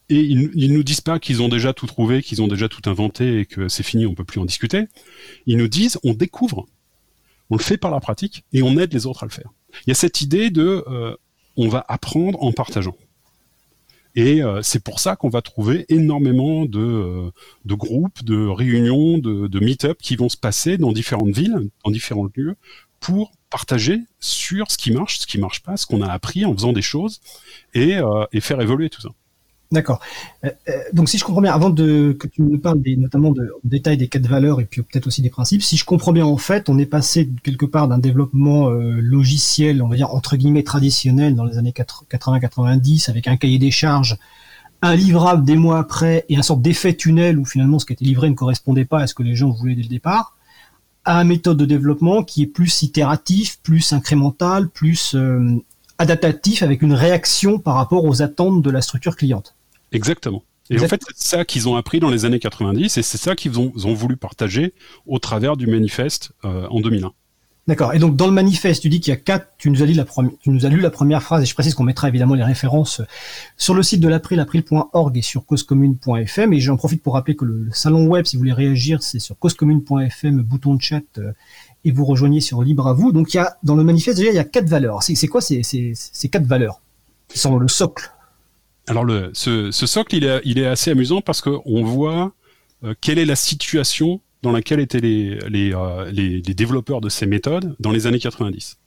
et 0.09 0.21
ils, 0.21 0.51
ils 0.53 0.73
nous 0.73 0.83
disent 0.83 1.01
pas 1.01 1.19
qu'ils 1.19 1.41
ont 1.41 1.49
déjà 1.49 1.73
tout 1.73 1.85
trouvé, 1.85 2.23
qu'ils 2.23 2.41
ont 2.41 2.47
déjà 2.47 2.69
tout 2.69 2.89
inventé 2.89 3.39
et 3.39 3.45
que 3.45 3.67
c'est 3.67 3.83
fini, 3.83 4.05
on 4.05 4.15
peut 4.15 4.23
plus 4.23 4.39
en 4.39 4.45
discuter. 4.45 4.85
Ils 5.47 5.57
nous 5.57 5.67
disent, 5.67 5.99
on 6.03 6.13
découvre, 6.13 6.65
on 7.49 7.57
le 7.57 7.63
fait 7.63 7.77
par 7.77 7.91
la 7.91 7.99
pratique 7.99 8.43
et 8.53 8.61
on 8.61 8.77
aide 8.77 8.93
les 8.93 9.05
autres 9.05 9.23
à 9.23 9.25
le 9.25 9.31
faire. 9.31 9.51
Il 9.85 9.89
y 9.89 9.91
a 9.91 9.95
cette 9.95 10.21
idée 10.21 10.49
de, 10.49 10.83
euh, 10.87 11.15
on 11.55 11.69
va 11.69 11.85
apprendre 11.87 12.41
en 12.43 12.51
partageant. 12.51 12.95
Et 14.15 14.41
euh, 14.41 14.61
c'est 14.63 14.83
pour 14.83 14.99
ça 14.99 15.15
qu'on 15.15 15.29
va 15.29 15.41
trouver 15.41 15.85
énormément 15.89 16.65
de, 16.65 16.79
euh, 16.79 17.31
de 17.65 17.75
groupes, 17.75 18.23
de 18.23 18.47
réunions, 18.47 19.19
de, 19.19 19.47
de 19.47 19.59
meet-up 19.59 19.99
qui 20.01 20.15
vont 20.15 20.29
se 20.29 20.37
passer 20.37 20.77
dans 20.77 20.91
différentes 20.91 21.35
villes, 21.35 21.69
dans 21.85 21.91
différents 21.91 22.27
lieux, 22.35 22.55
pour 22.99 23.31
partager 23.51 23.99
sur 24.19 24.71
ce 24.71 24.77
qui 24.77 24.91
marche, 24.91 25.19
ce 25.19 25.27
qui 25.27 25.37
marche 25.37 25.61
pas, 25.61 25.77
ce 25.77 25.85
qu'on 25.85 26.01
a 26.01 26.11
appris 26.11 26.45
en 26.45 26.53
faisant 26.53 26.73
des 26.73 26.81
choses 26.81 27.21
et, 27.75 27.97
et 28.33 28.41
faire 28.41 28.59
évoluer 28.59 28.89
tout 28.89 29.01
ça. 29.01 29.09
D'accord. 29.71 29.99
Euh, 30.45 30.49
euh, 30.69 30.73
donc 30.93 31.09
si 31.09 31.17
je 31.17 31.25
comprends 31.25 31.41
bien, 31.41 31.53
avant 31.53 31.69
de 31.69 32.15
que 32.17 32.27
tu 32.27 32.41
nous 32.41 32.57
parles 32.57 32.81
des, 32.81 32.95
notamment 32.95 33.31
de, 33.31 33.43
en 33.43 33.67
détail 33.67 33.97
des 33.97 34.07
quatre 34.07 34.27
valeurs 34.27 34.61
et 34.61 34.65
puis 34.65 34.81
peut-être 34.81 35.07
aussi 35.07 35.21
des 35.21 35.29
principes, 35.29 35.61
si 35.61 35.75
je 35.75 35.83
comprends 35.83 36.13
bien 36.13 36.25
en 36.25 36.37
fait, 36.37 36.69
on 36.69 36.77
est 36.77 36.85
passé 36.85 37.29
quelque 37.43 37.65
part 37.65 37.87
d'un 37.87 37.97
développement 37.97 38.69
logiciel, 38.69 39.81
on 39.81 39.89
va 39.89 39.97
dire 39.97 40.13
entre 40.13 40.37
guillemets 40.37 40.63
traditionnel 40.63 41.35
dans 41.35 41.43
les 41.43 41.57
années 41.57 41.73
80-90 41.73 43.09
avec 43.09 43.27
un 43.27 43.35
cahier 43.35 43.59
des 43.59 43.71
charges, 43.71 44.17
un 44.81 44.95
livrable 44.95 45.43
des 45.43 45.57
mois 45.57 45.79
après 45.79 46.25
et 46.29 46.37
un 46.37 46.43
sorte 46.43 46.61
d'effet 46.61 46.93
tunnel 46.93 47.37
où 47.37 47.43
finalement 47.43 47.79
ce 47.79 47.85
qui 47.85 47.93
était 47.93 48.05
livré 48.05 48.29
ne 48.29 48.35
correspondait 48.35 48.85
pas 48.85 49.01
à 49.01 49.07
ce 49.07 49.13
que 49.13 49.23
les 49.23 49.35
gens 49.35 49.49
voulaient 49.49 49.75
dès 49.75 49.83
le 49.83 49.89
départ 49.89 50.37
à 51.07 51.21
une 51.21 51.29
méthode 51.29 51.57
de 51.57 51.65
développement 51.65 52.21
qui 52.21 52.43
est 52.43 52.47
plus 52.47 52.83
itératif, 52.83 53.59
plus 53.63 53.93
incrémental, 53.93 54.67
plus 54.67 55.15
euh, 55.15 55.55
adaptatif, 55.97 56.63
avec 56.63 56.81
une 56.81 56.93
réaction 56.93 57.59
par 57.59 57.75
rapport 57.75 58.03
aux 58.03 58.21
attentes 58.21 58.61
de 58.61 58.69
la 58.69 58.81
structure 58.81 59.15
cliente. 59.15 59.55
Exactement. 59.91 60.43
Et 60.69 60.79
en 60.79 60.87
fait, 60.87 61.01
c'est 61.15 61.37
ça 61.37 61.45
qu'ils 61.45 61.69
ont 61.69 61.75
appris 61.75 61.99
dans 61.99 62.09
les 62.09 62.25
années 62.25 62.39
90 62.39 62.97
et 62.97 63.01
c'est 63.01 63.17
ça 63.17 63.35
qu'ils 63.35 63.59
ont, 63.59 63.71
voulu 63.93 64.17
partager 64.17 64.73
au 65.05 65.17
travers 65.19 65.55
du 65.55 65.67
manifeste 65.67 66.31
euh, 66.43 66.67
en 66.69 66.81
2001. 66.81 67.13
D'accord. 67.67 67.93
Et 67.93 67.99
donc 67.99 68.15
dans 68.15 68.27
le 68.27 68.33
manifeste, 68.33 68.81
tu 68.81 68.87
dis 68.87 69.01
qu'il 69.01 69.11
y 69.11 69.13
a 69.13 69.19
quatre. 69.19 69.49
Tu 69.57 69.69
nous 69.69 69.83
as 69.83 69.85
lu 69.85 69.93
la 69.93 70.05
première. 70.05 70.31
Tu 70.39 70.49
nous 70.51 70.65
as 70.65 70.69
lu 70.69 70.79
la 70.79 70.89
première 70.89 71.21
phrase 71.21 71.43
et 71.43 71.45
je 71.45 71.53
précise 71.53 71.73
qu'on 71.73 71.83
mettra 71.83 72.07
évidemment 72.07 72.33
les 72.33 72.43
références 72.43 73.01
sur 73.57 73.73
le 73.73 73.83
site 73.83 73.99
de 73.99 74.07
l'April, 74.07 74.39
april.org 74.39 75.17
et 75.17 75.21
sur 75.21 75.45
causecommune.fm. 75.45 76.53
Et 76.53 76.59
j'en 76.61 76.77
profite 76.77 77.03
pour 77.03 77.15
rappeler 77.15 77.35
que 77.35 77.43
le, 77.43 77.67
salon 77.73 78.07
web, 78.07 78.25
si 78.25 78.37
vous 78.37 78.39
voulez 78.39 78.53
réagir, 78.53 79.03
c'est 79.03 79.19
sur 79.19 79.37
causecommune.fm, 79.37 80.41
bouton 80.43 80.75
de 80.75 80.81
chat, 80.81 81.03
euh, 81.17 81.33
et 81.83 81.91
vous 81.91 82.05
rejoignez 82.05 82.39
sur 82.39 82.61
Libre 82.61 82.87
à 82.87 82.93
vous. 82.93 83.11
Donc 83.11 83.33
il 83.33 83.37
y 83.37 83.39
a 83.41 83.57
dans 83.63 83.75
le 83.75 83.83
manifeste 83.83 84.17
déjà 84.17 84.31
il 84.31 84.35
y 84.35 84.39
a 84.39 84.45
quatre 84.45 84.69
valeurs. 84.69 85.03
C'est 85.03 85.27
quoi 85.27 85.41
ces, 85.41 85.61
ces, 85.63 85.91
ces 85.93 86.29
quatre 86.29 86.45
valeurs 86.45 86.81
qui 87.27 87.37
sont 87.37 87.57
le 87.57 87.67
socle 87.67 88.13
Alors 88.87 89.03
le 89.03 89.31
ce, 89.33 89.71
ce 89.71 89.85
socle 89.85 90.15
il 90.15 90.23
est 90.23 90.41
il 90.45 90.59
est 90.59 90.65
assez 90.65 90.91
amusant 90.91 91.21
parce 91.21 91.41
qu'on 91.41 91.83
voit 91.83 92.33
euh, 92.83 92.93
quelle 93.01 93.19
est 93.19 93.25
la 93.25 93.35
situation 93.35 94.21
dans 94.43 94.51
laquelle 94.51 94.79
étaient 94.79 94.99
les, 94.99 95.39
les, 95.49 95.73
euh, 95.73 96.11
les, 96.11 96.41
les, 96.41 96.53
développeurs 96.53 97.01
de 97.01 97.09
ces 97.09 97.25
méthodes 97.25 97.75
dans 97.79 97.91
les 97.91 98.05
années 98.05 98.19
90. 98.19 98.77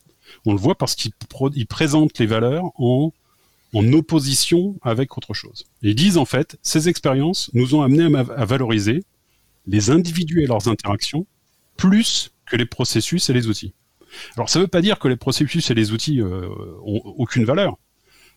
On 0.46 0.52
le 0.52 0.58
voit 0.58 0.76
parce 0.76 0.94
qu'ils 0.94 1.12
présentent 1.66 2.18
les 2.18 2.26
valeurs 2.26 2.70
en, 2.80 3.12
en 3.74 3.92
opposition 3.92 4.76
avec 4.82 5.18
autre 5.18 5.34
chose. 5.34 5.66
ils 5.82 5.94
disent 5.94 6.18
en 6.18 6.24
fait, 6.24 6.56
ces 6.62 6.88
expériences 6.88 7.50
nous 7.52 7.74
ont 7.74 7.82
amené 7.82 8.16
à, 8.16 8.20
à, 8.20 8.44
valoriser 8.44 9.02
les 9.66 9.90
individus 9.90 10.42
et 10.42 10.46
leurs 10.46 10.68
interactions 10.68 11.26
plus 11.76 12.30
que 12.46 12.56
les 12.56 12.66
processus 12.66 13.28
et 13.28 13.32
les 13.32 13.48
outils. 13.48 13.74
Alors 14.36 14.48
ça 14.48 14.58
ne 14.58 14.64
veut 14.64 14.68
pas 14.68 14.82
dire 14.82 14.98
que 14.98 15.08
les 15.08 15.16
processus 15.16 15.70
et 15.70 15.74
les 15.74 15.92
outils 15.92 16.20
euh, 16.20 16.48
ont 16.84 17.00
aucune 17.04 17.44
valeur, 17.44 17.76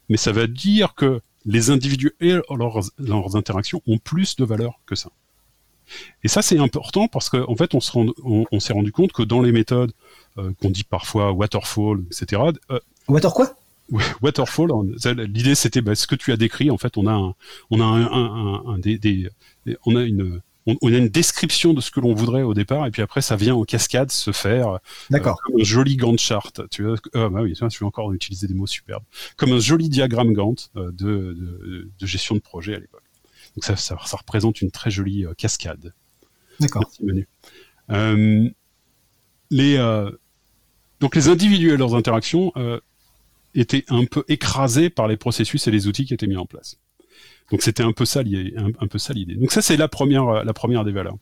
mais 0.10 0.18
ça 0.18 0.32
veut 0.32 0.48
dire 0.48 0.96
que 0.96 1.22
les 1.46 1.70
individus 1.70 2.14
et 2.20 2.34
leurs, 2.50 2.80
leurs 2.98 3.36
interactions 3.36 3.82
ont 3.88 3.98
plus 3.98 4.36
de 4.36 4.46
valeur 4.46 4.80
que 4.86 4.96
ça. 4.96 5.10
Et 6.24 6.28
ça, 6.28 6.42
c'est 6.42 6.58
important 6.58 7.08
parce 7.08 7.30
qu'en 7.30 7.52
en 7.52 7.56
fait, 7.56 7.76
on, 7.76 7.80
se 7.80 7.92
on, 8.24 8.60
s'est 8.60 8.74
rendu 8.74 8.92
compte 8.92 9.12
que 9.12 9.24
dans 9.24 9.42
les 9.42 9.52
méthodes 9.52 9.92
euh, 10.38 10.52
qu'on 10.62 10.70
dit 10.70 10.84
parfois 10.84 11.32
waterfall, 11.32 12.04
etc. 12.08 12.42
Euh, 12.72 12.80
Water 13.08 13.34
quoi? 13.34 13.54
Waterfall, 14.22 14.70
l'idée 15.28 15.56
c'était 15.56 15.82
bah, 15.82 15.94
ce 15.94 16.08
que 16.08 16.16
tu 16.16 16.32
as 16.32 16.38
décrit. 16.38 16.72
En 16.72 16.78
fait, 16.78 16.98
on 16.98 17.06
a 17.06 17.12
un, 17.12 17.36
on 17.70 17.82
a 17.82 17.84
un, 17.84 18.06
un, 18.06 18.64
un 18.66 18.78
des, 18.80 18.98
des, 18.98 19.30
on 19.86 19.96
a 19.96 20.04
une, 20.04 20.42
on, 20.66 20.94
a 20.94 20.98
une 20.98 21.10
description 21.10 21.74
de 21.74 21.82
ce 21.82 21.92
que 21.92 22.00
l'on 22.00 22.14
voudrait 22.14 22.44
au 22.44 22.54
départ, 22.54 22.86
et 22.86 22.92
puis 22.92 23.02
après 23.02 23.22
ça 23.22 23.36
vient 23.36 23.56
en 23.56 23.64
cascade 23.64 24.12
se 24.12 24.32
faire. 24.32 24.80
Euh, 25.12 25.20
comme 25.20 25.36
un 25.60 25.64
joli 25.64 25.98
Gantt 25.98 26.20
chart. 26.20 26.62
Tu 26.70 26.84
vois, 26.84 26.96
ah, 27.14 27.30
bah 27.30 27.42
oui, 27.42 27.54
je 27.56 27.80
vais 27.80 27.86
encore 27.86 28.14
utiliser 28.14 28.48
des 28.48 28.54
mots 28.54 28.68
superbes. 28.68 29.04
Comme 29.38 29.52
un 29.52 29.60
joli 29.60 29.90
diagramme 29.90 30.34
Gantt 30.34 30.72
de, 30.76 30.92
de, 30.92 31.92
de 32.00 32.06
gestion 32.06 32.36
de 32.36 32.42
projet 32.42 32.76
à 32.76 32.80
l'époque. 32.80 33.04
Donc 33.56 33.64
ça, 33.64 33.76
ça, 33.76 33.98
ça, 34.06 34.18
représente 34.18 34.62
une 34.62 34.72
très 34.72 34.90
jolie 34.90 35.26
euh, 35.26 35.34
cascade. 35.36 35.94
D'accord. 36.60 36.90
Euh, 37.92 38.50
les, 39.52 39.78
euh, 39.78 40.12
donc 41.00 41.16
les 41.16 41.28
individus 41.28 41.72
et 41.72 41.78
leurs 41.78 41.96
interactions 41.96 42.52
euh, 42.56 42.80
étaient 43.54 43.86
un 43.90 44.06
peu 44.06 44.24
écrasés 44.28 44.90
par 44.90 45.08
les 45.08 45.18
processus 45.18 45.68
et 45.68 45.72
les 45.72 45.88
outils 45.88 46.06
qui 46.06 46.14
étaient 46.14 46.28
mis 46.28 46.38
en 46.38 46.46
place. 46.46 46.80
Donc 47.52 47.62
c'était 47.62 47.84
un 47.84 47.92
peu 47.92 48.06
ça 48.06 48.24
l'idée. 48.24 48.54
Un, 48.58 48.70
un, 48.80 48.88
peu 48.88 48.98
ça 48.98 49.14
l'idée. 49.14 49.36
Donc 49.36 49.52
ça 49.52 49.62
c'est 49.62 49.78
la 49.78 49.88
première, 49.88 50.28
euh, 50.28 50.44
la 50.44 50.54
première 50.54 50.84
des 50.84 50.92
valeurs. 50.92 51.18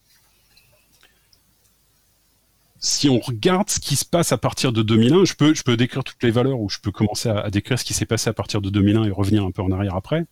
Si 2.80 3.10
on 3.10 3.20
regarde 3.20 3.70
ce 3.70 3.80
qui 3.80 3.96
se 3.96 4.06
passe 4.06 4.32
à 4.32 4.38
partir 4.38 4.74
de 4.74 4.82
2001, 4.82 5.26
je 5.26 5.36
peux, 5.36 5.54
je 5.54 5.62
peux 5.62 5.78
décrire 5.78 6.04
toutes 6.04 6.24
les 6.24 6.32
valeurs 6.32 6.60
ou 6.60 6.68
je 6.68 6.80
peux 6.80 6.92
commencer 6.92 7.30
à, 7.30 7.40
à 7.40 7.50
décrire 7.52 7.78
ce 7.78 7.86
qui 7.86 7.94
s'est 7.94 8.08
passé 8.08 8.30
à 8.30 8.34
partir 8.34 8.60
de 8.60 8.70
2001 8.72 9.04
et 9.04 9.12
revenir 9.12 9.44
un 9.44 9.52
peu 9.52 9.62
en 9.62 9.72
arrière 9.72 9.96
après 9.96 10.26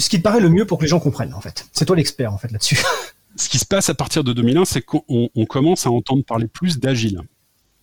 ce 0.00 0.08
qui 0.08 0.18
te 0.18 0.22
paraît 0.22 0.40
le 0.40 0.48
mieux 0.48 0.66
pour 0.66 0.78
que 0.78 0.84
les 0.84 0.88
gens 0.88 1.00
comprennent, 1.00 1.34
en 1.34 1.40
fait. 1.40 1.68
C'est 1.72 1.84
toi 1.84 1.96
l'expert, 1.96 2.32
en 2.32 2.38
fait, 2.38 2.50
là-dessus. 2.50 2.78
Ce 3.36 3.48
qui 3.48 3.58
se 3.58 3.66
passe 3.66 3.90
à 3.90 3.94
partir 3.94 4.24
de 4.24 4.32
2001, 4.32 4.64
c'est 4.64 4.80
qu'on 4.80 5.02
on 5.08 5.44
commence 5.44 5.86
à 5.86 5.90
entendre 5.90 6.24
parler 6.24 6.46
plus 6.46 6.78
d'agile. 6.78 7.20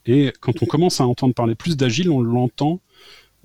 Et 0.05 0.33
quand 0.39 0.63
on 0.63 0.65
commence 0.65 0.99
à 0.99 1.05
entendre 1.05 1.35
parler 1.35 1.53
plus 1.53 1.77
d'agile, 1.77 2.09
on 2.09 2.21
l'entend 2.21 2.79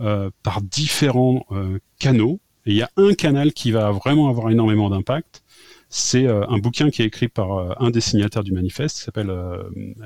euh, 0.01 0.31
par 0.43 0.63
différents 0.63 1.45
euh, 1.53 1.79
canaux. 1.99 2.41
Et 2.69 2.73
il 2.73 2.77
y 2.77 2.83
a 2.83 2.91
un 2.99 3.15
canal 3.15 3.55
qui 3.55 3.71
va 3.71 3.91
vraiment 3.93 4.29
avoir 4.29 4.51
énormément 4.51 4.91
d'impact. 4.91 5.43
C'est 5.89 6.27
euh, 6.27 6.47
un 6.49 6.59
bouquin 6.59 6.91
qui 6.91 7.01
est 7.01 7.07
écrit 7.07 7.29
par 7.29 7.53
euh, 7.53 7.73
un 7.81 7.89
des 7.89 8.03
signataires 8.03 8.45
du 8.45 8.53
manifeste, 8.53 8.99
qui 8.99 9.05
s'appelle 9.05 9.31
euh, 9.31 9.63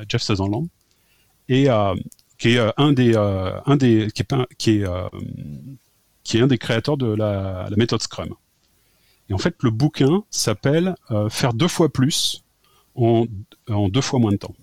Jeff 0.09 0.23
Sutherland, 0.23 0.69
et 1.49 1.67
qui 2.39 2.51
est 2.51 2.61
un 2.77 2.93
des, 2.93 3.17
un 3.17 3.77
des, 3.77 4.09
qui 4.15 4.23
est, 4.23 4.35
qui 4.59 4.71
est, 4.71 4.85
qui 6.23 6.39
est 6.39 6.41
un 6.41 6.47
des 6.47 6.57
créateurs 6.57 6.97
de 6.97 7.13
la, 7.13 7.67
la 7.69 7.77
méthode 7.77 8.01
Scrum. 8.01 8.33
Et 9.29 9.35
en 9.35 9.39
fait, 9.39 9.57
le 9.63 9.71
bouquin 9.71 10.23
s'appelle 10.31 10.95
Faire 11.31 11.53
deux 11.53 11.69
fois 11.69 11.89
plus 11.93 12.45
en, 12.95 13.27
en, 13.69 13.89
deux 13.89 14.01
fois 14.01 14.21
moins 14.21 14.31
de 14.31 14.37
temps. 14.37 14.55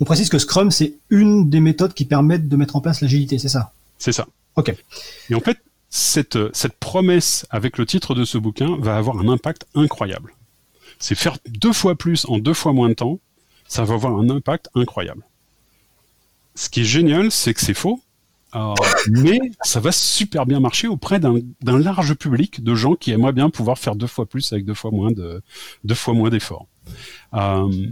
On 0.00 0.04
précise 0.04 0.30
que 0.30 0.38
Scrum, 0.38 0.70
c'est 0.70 0.94
une 1.10 1.50
des 1.50 1.60
méthodes 1.60 1.92
qui 1.92 2.06
permettent 2.06 2.48
de 2.48 2.56
mettre 2.56 2.76
en 2.76 2.80
place 2.80 3.02
l'agilité, 3.02 3.38
c'est 3.38 3.50
ça? 3.50 3.72
C'est 3.98 4.12
ça. 4.12 4.26
Ok. 4.56 4.74
Et 5.30 5.34
en 5.34 5.40
fait, 5.40 5.58
cette, 5.96 6.38
cette 6.54 6.78
promesse 6.78 7.46
avec 7.50 7.78
le 7.78 7.86
titre 7.86 8.14
de 8.14 8.24
ce 8.24 8.36
bouquin 8.36 8.76
va 8.78 8.96
avoir 8.96 9.18
un 9.18 9.28
impact 9.28 9.66
incroyable. 9.74 10.34
C'est 10.98 11.14
faire 11.14 11.38
deux 11.48 11.72
fois 11.72 11.94
plus 11.94 12.26
en 12.28 12.38
deux 12.38 12.54
fois 12.54 12.72
moins 12.72 12.88
de 12.88 12.94
temps, 12.94 13.18
ça 13.66 13.84
va 13.84 13.94
avoir 13.94 14.18
un 14.18 14.28
impact 14.28 14.68
incroyable. 14.74 15.22
Ce 16.54 16.68
qui 16.68 16.82
est 16.82 16.84
génial, 16.84 17.30
c'est 17.30 17.54
que 17.54 17.60
c'est 17.60 17.74
faux, 17.74 18.00
euh, 18.54 18.74
mais 19.10 19.38
ça 19.62 19.80
va 19.80 19.90
super 19.90 20.44
bien 20.44 20.60
marcher 20.60 20.86
auprès 20.86 21.18
d'un 21.18 21.40
large 21.62 22.14
public 22.14 22.62
de 22.62 22.74
gens 22.74 22.94
qui 22.94 23.12
aimeraient 23.12 23.32
bien 23.32 23.48
pouvoir 23.48 23.78
faire 23.78 23.96
deux 23.96 24.06
fois 24.06 24.26
plus 24.26 24.52
avec 24.52 24.66
deux 24.66 24.74
fois 24.74 24.90
moins 24.90 25.10
d'efforts. 26.30 26.66
Euh, 27.34 27.86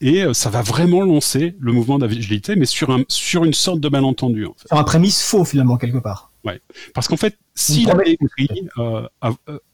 et 0.00 0.24
euh, 0.24 0.34
ça 0.34 0.50
va 0.50 0.62
vraiment 0.62 1.02
lancer 1.02 1.54
le 1.60 1.72
mouvement 1.72 1.98
d'agilité, 1.98 2.56
mais 2.56 2.66
sur 2.66 2.90
un 2.90 3.04
sur 3.08 3.44
une 3.44 3.54
sorte 3.54 3.80
de 3.80 3.88
malentendu. 3.88 4.46
En 4.46 4.54
fait. 4.54 4.66
un 4.72 4.84
prémisse 4.84 5.22
faux 5.22 5.44
finalement 5.44 5.76
quelque 5.76 5.98
part. 5.98 6.32
Ouais. 6.44 6.60
Parce 6.92 7.08
qu'en 7.08 7.16
fait, 7.16 7.38
s'il 7.54 7.90
avait 7.90 8.12
écrit 8.12 8.68
euh, 8.78 9.08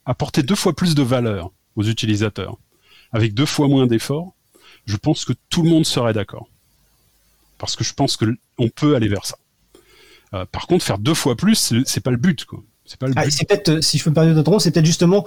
apporter 0.06 0.42
deux 0.42 0.54
fois 0.54 0.74
plus 0.74 0.94
de 0.94 1.02
valeur 1.02 1.50
aux 1.76 1.84
utilisateurs, 1.84 2.56
avec 3.12 3.34
deux 3.34 3.46
fois 3.46 3.68
moins 3.68 3.86
d'efforts, 3.86 4.34
je 4.86 4.96
pense 4.96 5.24
que 5.24 5.32
tout 5.48 5.62
le 5.62 5.70
monde 5.70 5.84
serait 5.84 6.12
d'accord. 6.12 6.48
Parce 7.58 7.76
que 7.76 7.84
je 7.84 7.92
pense 7.92 8.16
que 8.16 8.24
on 8.58 8.68
peut 8.68 8.94
aller 8.94 9.08
vers 9.08 9.26
ça. 9.26 9.36
Euh, 10.32 10.44
par 10.46 10.66
contre, 10.66 10.84
faire 10.84 10.98
deux 10.98 11.14
fois 11.14 11.36
plus, 11.36 11.74
c'est 11.84 12.00
pas 12.00 12.10
le 12.10 12.16
but, 12.16 12.44
quoi. 12.44 12.62
C'est 12.84 12.98
pas 12.98 13.06
le 13.06 13.14
ah, 13.16 13.30
c'est 13.30 13.46
peut-être, 13.46 13.68
euh, 13.68 13.80
si 13.80 13.98
je 13.98 14.04
peux 14.04 14.10
me 14.10 14.14
permettre 14.14 14.42
de 14.42 14.58
c'est 14.58 14.72
peut-être 14.72 14.86
justement 14.86 15.26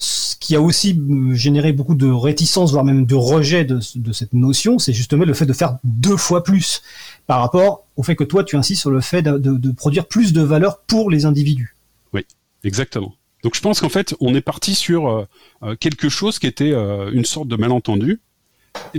ce 0.00 0.34
qui 0.36 0.56
a 0.56 0.60
aussi 0.60 0.98
euh, 0.98 1.34
généré 1.34 1.72
beaucoup 1.72 1.94
de 1.94 2.10
réticence, 2.10 2.72
voire 2.72 2.84
même 2.84 3.06
de 3.06 3.14
rejet 3.14 3.64
de, 3.64 3.80
cette 4.12 4.32
notion, 4.32 4.80
c'est 4.80 4.92
justement 4.92 5.24
le 5.24 5.34
fait 5.34 5.46
de 5.46 5.52
faire 5.52 5.78
deux 5.84 6.16
fois 6.16 6.42
plus 6.42 6.82
par 7.28 7.40
rapport 7.40 7.84
au 7.96 8.02
fait 8.02 8.16
que 8.16 8.24
toi, 8.24 8.42
tu 8.42 8.56
insistes 8.56 8.80
sur 8.80 8.90
le 8.90 9.00
fait 9.00 9.22
de, 9.22 9.70
produire 9.72 10.06
plus 10.06 10.32
de 10.32 10.42
valeur 10.42 10.80
pour 10.80 11.10
les 11.10 11.26
individus. 11.26 11.76
Oui, 12.12 12.24
exactement. 12.64 13.14
Donc 13.44 13.54
je 13.54 13.60
pense 13.60 13.80
qu'en 13.80 13.88
fait, 13.88 14.14
on 14.20 14.34
est 14.34 14.40
parti 14.40 14.74
sur 14.74 15.26
quelque 15.78 16.08
chose 16.08 16.38
qui 16.38 16.46
était 16.46 16.72
une 16.72 17.24
sorte 17.24 17.48
de 17.48 17.56
malentendu, 17.56 18.20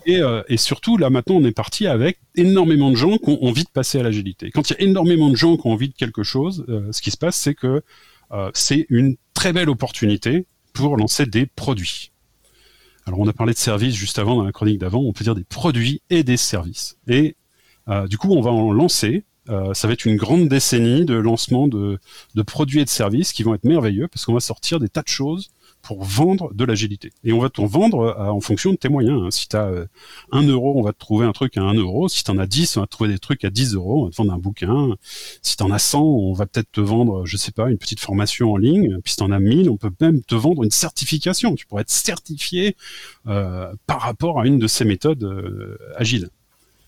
euh, 0.07 0.43
et, 0.47 0.57
surtout, 0.57 0.97
là 0.97 1.09
maintenant, 1.09 1.35
on 1.35 1.45
est 1.45 1.51
parti 1.51 1.87
avec 1.87 2.19
énormément 2.35 2.91
de 2.91 2.95
gens 2.95 3.17
qui 3.17 3.29
ont 3.29 3.43
envie 3.43 3.63
de 3.63 3.69
passer 3.69 3.99
à 3.99 4.03
l'agilité. 4.03 4.51
Quand 4.51 4.69
il 4.69 4.73
y 4.73 4.75
a 4.77 4.81
énormément 4.81 5.29
de 5.29 5.35
gens 5.35 5.57
qui 5.57 5.67
ont 5.67 5.71
envie 5.71 5.89
de 5.89 5.93
quelque 5.93 6.23
chose, 6.23 6.65
euh, 6.69 6.91
ce 6.91 7.01
qui 7.01 7.11
se 7.11 7.17
passe, 7.17 7.35
c'est 7.35 7.55
que 7.55 7.81
euh, 8.31 8.51
c'est 8.53 8.85
une 8.89 9.15
très 9.33 9.53
belle 9.53 9.69
opportunité 9.69 10.45
pour 10.73 10.97
lancer 10.97 11.25
des 11.25 11.45
produits. 11.45 12.11
Alors, 13.05 13.19
on 13.19 13.27
a 13.27 13.33
parlé 13.33 13.53
de 13.53 13.57
services 13.57 13.95
juste 13.95 14.19
avant 14.19 14.35
dans 14.35 14.43
la 14.43 14.51
chronique 14.51 14.77
d'avant. 14.77 15.01
On 15.01 15.13
peut 15.13 15.23
dire 15.23 15.35
des 15.35 15.43
produits 15.43 16.01
et 16.09 16.23
des 16.23 16.37
services. 16.37 16.97
Et 17.07 17.35
du 18.07 18.17
coup, 18.17 18.31
on 18.31 18.41
va 18.41 18.51
en 18.51 18.71
lancer. 18.71 19.23
ça 19.47 19.87
va 19.87 19.93
être 19.93 20.05
une 20.05 20.17
grande 20.17 20.47
décennie 20.47 21.03
de 21.03 21.15
lancement 21.15 21.67
de, 21.67 21.99
de 22.35 22.41
produits 22.43 22.79
et 22.79 22.85
de 22.85 22.89
services 22.89 23.33
qui 23.33 23.43
vont 23.43 23.55
être 23.55 23.63
merveilleux 23.63 24.07
parce 24.07 24.25
qu'on 24.25 24.33
va 24.33 24.39
sortir 24.39 24.79
des 24.79 24.87
tas 24.87 25.01
de 25.01 25.07
choses 25.07 25.49
pour 25.81 26.03
vendre 26.03 26.53
de 26.53 26.63
l'agilité. 26.63 27.11
Et 27.23 27.33
on 27.33 27.39
va 27.39 27.49
t'en 27.49 27.65
vendre 27.65 27.99
euh, 27.99 28.29
en 28.29 28.39
fonction 28.39 28.71
de 28.71 28.77
tes 28.77 28.89
moyens. 28.89 29.21
Hein. 29.23 29.31
Si 29.31 29.47
tu 29.47 29.55
as 29.55 29.65
euh, 29.65 29.85
1 30.31 30.43
euro, 30.47 30.77
on 30.77 30.81
va 30.81 30.93
te 30.93 30.99
trouver 30.99 31.25
un 31.25 31.31
truc 31.31 31.57
à 31.57 31.61
1 31.61 31.73
euro. 31.75 32.07
Si 32.09 32.23
tu 32.23 32.31
en 32.31 32.37
as 32.37 32.47
10, 32.47 32.77
on 32.77 32.81
va 32.81 32.87
te 32.87 32.91
trouver 32.91 33.09
des 33.09 33.19
trucs 33.19 33.43
à 33.43 33.49
10 33.49 33.75
euros. 33.75 34.01
On 34.01 34.05
va 34.05 34.11
te 34.11 34.15
vendre 34.17 34.33
un 34.33 34.37
bouquin. 34.37 34.95
Si 35.41 35.57
tu 35.57 35.63
en 35.63 35.71
as 35.71 35.79
100, 35.79 36.01
on 36.01 36.33
va 36.33 36.45
peut-être 36.45 36.71
te 36.71 36.81
vendre, 36.81 37.25
je 37.25 37.37
sais 37.37 37.51
pas, 37.51 37.69
une 37.69 37.77
petite 37.77 37.99
formation 37.99 38.51
en 38.53 38.57
ligne. 38.57 38.97
Puis 39.03 39.11
si 39.11 39.17
tu 39.17 39.23
en 39.23 39.31
as 39.31 39.39
1000, 39.39 39.69
on 39.69 39.77
peut 39.77 39.91
même 39.99 40.21
te 40.23 40.35
vendre 40.35 40.63
une 40.63 40.71
certification. 40.71 41.55
Tu 41.55 41.65
pourrais 41.65 41.81
être 41.81 41.89
certifié 41.89 42.75
euh, 43.27 43.73
par 43.87 44.01
rapport 44.01 44.39
à 44.39 44.47
une 44.47 44.59
de 44.59 44.67
ces 44.67 44.85
méthodes 44.85 45.23
euh, 45.23 45.77
agiles. 45.95 46.29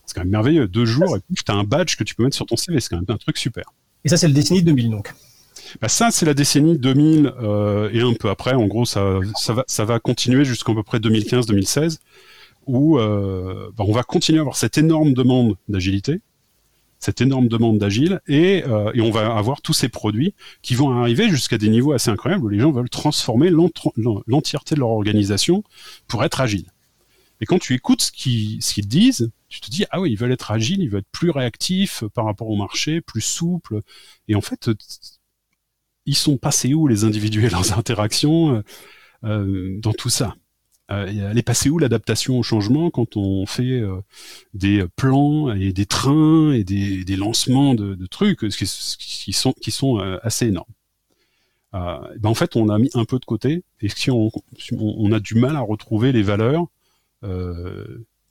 C'est 0.05 0.15
quand 0.15 0.21
même 0.21 0.31
merveilleux. 0.31 0.67
Deux 0.67 0.85
jours, 0.85 1.15
et 1.15 1.19
puis 1.33 1.43
tu 1.43 1.51
as 1.51 1.55
un 1.55 1.63
badge 1.63 1.95
que 1.95 2.03
tu 2.03 2.15
peux 2.15 2.23
mettre 2.23 2.35
sur 2.35 2.45
ton 2.45 2.55
CV. 2.55 2.79
C'est 2.79 2.89
quand 2.89 2.97
même 2.97 3.05
un 3.07 3.17
truc 3.17 3.37
super. 3.37 3.65
Et 4.05 4.09
ça, 4.09 4.17
c'est 4.17 4.27
le 4.27 4.33
Destiny 4.33 4.61
2000 4.61 4.89
donc 4.89 5.13
bah 5.81 5.89
ça, 5.89 6.11
c'est 6.11 6.25
la 6.25 6.33
décennie 6.33 6.77
2000 6.77 7.33
euh, 7.41 7.89
et 7.91 8.01
un 8.01 8.13
peu 8.13 8.29
après. 8.29 8.53
En 8.53 8.67
gros, 8.67 8.85
ça, 8.85 9.19
ça 9.67 9.85
va, 9.85 9.99
continuer 9.99 10.45
jusqu'à 10.45 10.73
peu 10.73 10.83
près 10.83 10.99
2015-2016, 10.99 11.99
où 12.67 12.97
euh, 12.97 13.69
bah, 13.75 13.83
on 13.87 13.93
va 13.93 14.03
continuer 14.03 14.39
à 14.39 14.41
avoir 14.41 14.55
cette 14.55 14.77
énorme 14.77 15.13
demande 15.13 15.55
d'agilité, 15.67 16.21
cette 16.99 17.21
énorme 17.21 17.47
demande 17.47 17.77
d'agile, 17.77 18.21
et, 18.27 18.63
euh, 18.67 18.91
et, 18.93 19.01
on 19.01 19.11
va 19.11 19.35
avoir 19.35 19.61
tous 19.61 19.73
ces 19.73 19.89
produits 19.89 20.33
qui 20.61 20.75
vont 20.75 20.97
arriver 20.97 21.29
jusqu'à 21.29 21.57
des 21.57 21.69
niveaux 21.69 21.91
assez 21.91 22.09
incroyables 22.09 22.45
où 22.45 22.49
les 22.49 22.59
gens 22.59 22.71
veulent 22.71 22.89
transformer 22.89 23.49
l'entièreté 23.49 24.75
de 24.75 24.79
leur 24.79 24.89
organisation 24.89 25.63
pour 26.07 26.23
être 26.23 26.39
agile. 26.39 26.65
Et 27.41 27.45
quand 27.45 27.59
tu 27.59 27.73
écoutes 27.73 28.03
ce 28.03 28.11
qu'ils 28.11 28.61
ce 28.63 28.73
qu'ils 28.73 28.87
disent, 28.87 29.29
tu 29.49 29.59
te 29.59 29.69
dis 29.69 29.83
ah 29.91 29.99
oui, 29.99 30.13
ils 30.13 30.17
veulent 30.17 30.31
être 30.31 30.51
agiles, 30.51 30.81
ils 30.81 30.89
veulent 30.89 31.01
être 31.01 31.11
plus 31.11 31.29
réactifs 31.29 32.05
par 32.13 32.23
rapport 32.23 32.49
au 32.49 32.55
marché, 32.55 33.01
plus 33.01 33.21
souples. 33.21 33.81
Et 34.29 34.35
en 34.35 34.41
fait, 34.41 34.69
ils 36.05 36.15
sont 36.15 36.37
passés 36.37 36.73
où 36.73 36.87
les 36.87 37.03
individus 37.03 37.45
et 37.45 37.49
leurs 37.49 37.77
interactions 37.77 38.55
euh, 38.55 38.61
euh, 39.25 39.79
dans 39.79 39.93
tout 39.93 40.09
ça? 40.09 40.35
Euh, 40.91 41.29
elle 41.31 41.37
est 41.37 41.43
passée 41.43 41.69
où 41.69 41.79
l'adaptation 41.79 42.37
au 42.37 42.43
changement 42.43 42.91
quand 42.91 43.15
on 43.15 43.45
fait 43.45 43.81
des 44.53 44.85
plans 44.95 45.53
et 45.53 45.71
des 45.71 45.85
trains 45.85 46.51
et 46.51 46.63
des, 46.63 47.15
lancements 47.15 47.73
de, 47.73 48.05
trucs 48.07 48.49
qui, 48.49 48.65
qui, 48.99 49.33
sont, 49.33 49.53
qui 49.53 49.71
sont 49.71 49.97
assez 50.23 50.47
énormes? 50.47 50.65
Ben 51.71 52.29
En 52.29 52.35
fait, 52.35 52.55
on 52.55 52.69
a 52.69 52.77
mis 52.77 52.89
un 52.93 53.05
peu 53.05 53.17
de 53.17 53.25
côté 53.25 53.63
et 53.81 53.89
si 53.89 54.11
on, 54.11 54.29
on 54.77 55.11
a 55.13 55.19
du 55.21 55.35
mal 55.35 55.55
à 55.55 55.61
retrouver 55.61 56.11
les 56.11 56.21
valeurs 56.21 56.67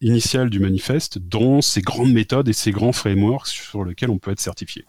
initiales 0.03 0.51
du 0.51 0.61
manifeste 0.61 1.19
dans 1.19 1.63
ces 1.63 1.81
grandes 1.81 2.13
méthodes 2.13 2.49
et 2.49 2.53
ces 2.53 2.71
grands 2.71 2.93
frameworks 2.93 3.49
sur 3.49 3.85
lesquels 3.85 4.11
on 4.11 4.19
peut 4.19 4.31
être 4.31 4.41
certifié. 4.41 4.85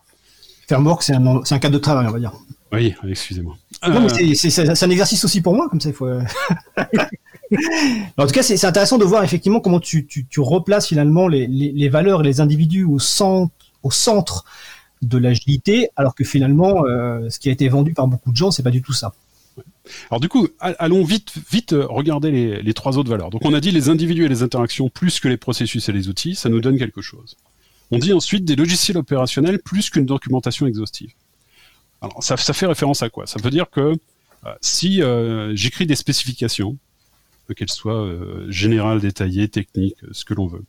Framework, 0.67 1.03
c'est 1.03 1.13
un, 1.13 1.25
un 1.25 1.59
cadre 1.59 1.73
de 1.73 1.79
travail, 1.79 2.07
on 2.07 2.11
va 2.11 2.19
dire. 2.19 2.33
Oui, 2.73 2.95
excusez-moi. 3.07 3.55
Non, 3.87 4.01
mais 4.01 4.33
c'est 4.33 4.83
un 4.83 4.89
exercice 4.89 5.23
aussi 5.23 5.41
pour 5.41 5.53
moi, 5.55 5.69
comme 5.69 5.79
ça, 5.79 5.89
il 5.89 5.95
faut. 5.95 6.07
Euh. 6.07 6.23
en 8.17 8.25
tout 8.25 8.33
cas, 8.33 8.41
c'est 8.41 8.65
intéressant 8.65 8.97
de 8.97 9.05
voir 9.05 9.23
effectivement 9.23 9.59
comment 9.59 9.79
tu, 9.79 10.07
tu, 10.07 10.25
tu 10.25 10.39
replaces 10.39 10.87
finalement 10.87 11.27
les, 11.27 11.45
les, 11.45 11.71
les, 11.71 11.89
valeurs 11.89 12.21
et 12.21 12.23
les 12.23 12.41
individus 12.41 12.83
au 12.83 12.97
centre, 12.97 13.53
au 13.83 13.91
centre 13.91 14.45
de 15.03 15.17
l'agilité, 15.19 15.89
alors 15.95 16.15
que 16.15 16.23
finalement, 16.23 16.85
euh, 16.85 17.29
ce 17.29 17.37
qui 17.37 17.49
a 17.49 17.51
été 17.51 17.67
vendu 17.69 17.93
par 17.93 18.07
beaucoup 18.07 18.31
de 18.31 18.37
gens, 18.37 18.49
c'est 18.49 18.63
pas 18.63 18.71
du 18.71 18.81
tout 18.81 18.93
ça. 18.93 19.13
Alors 20.09 20.19
du 20.19 20.29
coup, 20.29 20.47
allons 20.59 21.03
vite, 21.03 21.33
vite 21.51 21.73
euh, 21.73 21.85
regarder 21.85 22.31
les, 22.31 22.63
les, 22.63 22.73
trois 22.73 22.97
autres 22.97 23.09
valeurs. 23.09 23.29
Donc 23.29 23.41
on 23.43 23.53
a 23.53 23.59
dit 23.59 23.69
les 23.69 23.89
individus 23.89 24.25
et 24.25 24.29
les 24.29 24.41
interactions 24.41 24.89
plus 24.89 25.19
que 25.19 25.27
les 25.27 25.37
processus 25.37 25.89
et 25.89 25.91
les 25.91 26.07
outils, 26.07 26.35
ça 26.35 26.49
nous 26.49 26.61
donne 26.61 26.77
quelque 26.77 27.01
chose. 27.01 27.35
On 27.93 27.99
dit 27.99 28.11
ensuite 28.11 28.43
des 28.43 28.55
logiciels 28.55 28.97
opérationnels 28.97 29.59
plus 29.59 29.91
qu'une 29.91 30.07
documentation 30.07 30.65
exhaustive. 30.65 31.11
Alors, 32.01 32.23
ça, 32.23 32.37
fait 32.37 32.65
référence 32.65 33.03
à 33.03 33.09
quoi? 33.09 33.27
Ça 33.27 33.39
veut 33.39 33.51
dire 33.51 33.69
que 33.69 33.95
euh, 34.45 34.53
si 34.61 35.03
euh, 35.03 35.55
j'écris 35.55 35.85
des 35.85 35.95
spécifications, 35.95 36.77
qu'elles 37.55 37.69
soient 37.69 38.03
euh, 38.03 38.49
générales, 38.49 38.99
détaillées, 38.99 39.47
techniques, 39.47 39.97
ce 40.11 40.25
que 40.25 40.33
l'on 40.33 40.47
veut, 40.47 40.63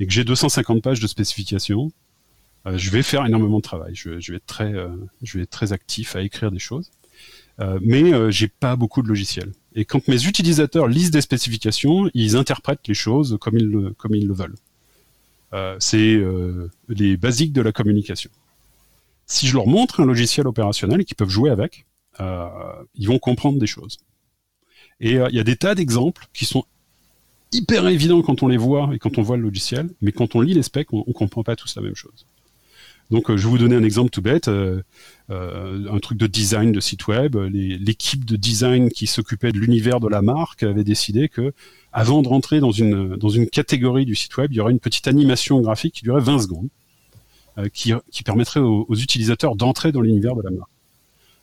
et 0.00 0.06
que 0.06 0.12
j'ai 0.12 0.22
250 0.22 0.82
pages 0.82 1.00
de 1.00 1.06
spécifications, 1.06 1.92
je 2.66 2.90
vais 2.90 3.02
faire 3.02 3.24
énormément 3.24 3.56
de 3.56 3.62
travail. 3.62 3.94
Je, 3.94 4.10
vais 4.10 4.36
être 4.36 5.50
très, 5.50 5.72
actif 5.72 6.14
à 6.14 6.20
écrire 6.20 6.50
des 6.50 6.58
choses, 6.58 6.90
mais 7.80 8.30
j'ai 8.30 8.48
pas 8.48 8.76
beaucoup 8.76 9.00
de 9.00 9.08
logiciels. 9.08 9.52
Et 9.74 9.86
quand 9.86 10.08
mes 10.08 10.26
utilisateurs 10.26 10.88
lisent 10.88 11.10
des 11.10 11.22
spécifications, 11.22 12.10
ils 12.12 12.36
interprètent 12.36 12.86
les 12.86 12.94
choses 12.94 13.38
comme 13.40 13.56
ils 13.56 14.26
le 14.26 14.34
veulent. 14.34 14.56
C'est 15.78 16.20
les 16.88 17.16
basiques 17.16 17.52
de 17.52 17.62
la 17.62 17.72
communication 17.72 18.30
si 19.30 19.46
je 19.46 19.54
leur 19.54 19.68
montre 19.68 20.00
un 20.00 20.06
logiciel 20.06 20.48
opérationnel 20.48 21.04
qu'ils 21.04 21.14
peuvent 21.14 21.30
jouer 21.30 21.50
avec, 21.50 21.86
euh, 22.18 22.48
ils 22.96 23.06
vont 23.06 23.20
comprendre 23.20 23.60
des 23.60 23.68
choses. 23.68 23.98
Et 24.98 25.18
euh, 25.18 25.28
il 25.30 25.36
y 25.36 25.40
a 25.40 25.44
des 25.44 25.56
tas 25.56 25.76
d'exemples 25.76 26.26
qui 26.34 26.44
sont 26.44 26.64
hyper 27.52 27.86
évidents 27.86 28.22
quand 28.22 28.42
on 28.42 28.48
les 28.48 28.56
voit 28.56 28.90
et 28.92 28.98
quand 28.98 29.18
on 29.18 29.22
voit 29.22 29.36
le 29.36 29.44
logiciel, 29.44 29.88
mais 30.02 30.10
quand 30.10 30.34
on 30.34 30.40
lit 30.40 30.54
les 30.54 30.64
specs, 30.64 30.92
on, 30.92 31.04
ne 31.06 31.12
comprend 31.12 31.44
pas 31.44 31.54
tous 31.54 31.76
la 31.76 31.82
même 31.82 31.94
chose. 31.94 32.26
Donc, 33.10 33.30
euh, 33.30 33.36
je 33.36 33.44
vais 33.44 33.50
vous 33.50 33.58
donner 33.58 33.76
un 33.76 33.82
exemple 33.82 34.10
tout 34.10 34.22
bête, 34.22 34.48
un 34.48 35.98
truc 36.00 36.18
de 36.18 36.26
design 36.26 36.72
de 36.72 36.80
site 36.80 37.06
web. 37.08 37.36
L'équipe 37.36 38.24
de 38.24 38.36
design 38.36 38.90
qui 38.90 39.06
s'occupait 39.06 39.52
de 39.52 39.58
l'univers 39.58 40.00
de 40.00 40.08
la 40.08 40.22
marque 40.22 40.62
avait 40.62 40.84
décidé 40.84 41.28
que, 41.28 41.52
avant 41.92 42.22
de 42.22 42.28
rentrer 42.28 42.60
dans 42.60 42.70
une 42.70 43.16
dans 43.16 43.28
une 43.28 43.48
catégorie 43.48 44.04
du 44.04 44.14
site 44.14 44.36
web, 44.36 44.52
il 44.52 44.56
y 44.56 44.60
aurait 44.60 44.72
une 44.72 44.80
petite 44.80 45.08
animation 45.08 45.60
graphique 45.60 45.94
qui 45.94 46.02
durait 46.04 46.20
20 46.20 46.40
secondes. 46.40 46.68
Euh, 47.58 47.68
qui, 47.68 48.22
permettrait 48.22 48.60
aux, 48.60 48.86
utilisateurs 48.94 49.56
d'entrer 49.56 49.90
dans 49.90 50.00
l'univers 50.00 50.36
de 50.36 50.42
la 50.42 50.50
marque. 50.50 50.70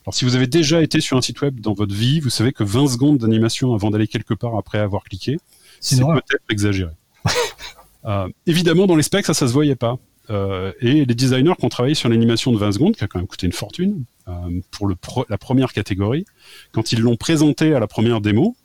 Alors 0.06 0.13
si 0.13 0.23
vous 0.23 0.36
avez 0.36 0.47
déjà 0.47 0.82
été 0.82 1.01
sur 1.01 1.17
un 1.17 1.21
site 1.21 1.41
web 1.41 1.60
dans 1.60 1.73
votre 1.73 1.93
vie, 1.93 2.21
vous 2.21 2.30
savez 2.30 2.53
que 2.53 2.63
20 2.63 2.88
secondes 2.88 3.17
d'animation 3.17 3.73
avant 3.73 3.91
d'aller 3.91 4.08
quelque 4.08 4.34
part 4.34 4.58
après 4.58 4.80
avoir 4.80 5.03
cliqué, 5.03 5.38
c'est 5.82 5.99
peut-être 5.99 6.43
exagéré. 6.49 6.91
euh, 8.06 8.30
évidemment, 8.45 8.88
dans 8.88 8.95
les 8.95 9.03
specs, 9.03 9.25
ça, 9.25 9.34
ça 9.34 9.47
se 9.47 9.53
voyait 9.53 9.75
pas. 9.75 9.97
Euh, 10.30 10.74
et 10.82 11.06
les 11.06 11.16
designers 11.16 11.54
qui 11.58 11.66
ont 11.66 11.70
travaillé 11.70 11.96
sur 11.96 12.10
l'animation 12.10 12.52
de 12.52 12.58
20 12.58 12.72
secondes, 12.74 12.96
qui 12.96 13.04
a 13.04 13.08
quand 13.08 13.20
même 13.20 13.28
coûté 13.28 13.46
une 13.46 13.54
fortune, 13.54 14.04
euh, 14.28 14.62
pour 14.72 15.26
la 15.30 15.38
première 15.38 15.72
catégorie, 15.74 16.26
quand 16.72 16.92
ils 16.92 17.00
l'ont 17.00 17.16
présenté 17.16 17.74
à 17.74 17.80
la 17.80 17.88
première 17.88 18.22
démo, 18.22 18.56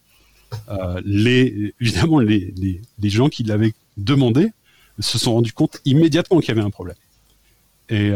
euh, 0.68 1.00
les, 1.04 1.74
évidemment, 1.80 2.18
les, 2.18 2.82
gens 3.04 3.28
qui 3.28 3.42
l'avaient 3.44 3.74
demandé 3.96 4.50
se 4.98 5.18
sont 5.18 5.34
rendus 5.34 5.52
compte 5.52 5.80
immédiatement 5.84 6.40
qu'il 6.40 6.48
y 6.48 6.52
avait 6.52 6.66
un 6.66 6.70
problème. 6.70 6.96
Et, 7.88 8.12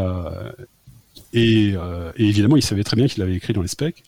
évidemment, 2.16 2.56
il 2.56 2.62
savait 2.62 2.84
très 2.84 2.96
bien 2.96 3.06
qu'il 3.06 3.22
l'avait 3.22 3.36
écrit 3.36 3.52
dans 3.52 3.62
les 3.62 3.68
specs, 3.68 4.02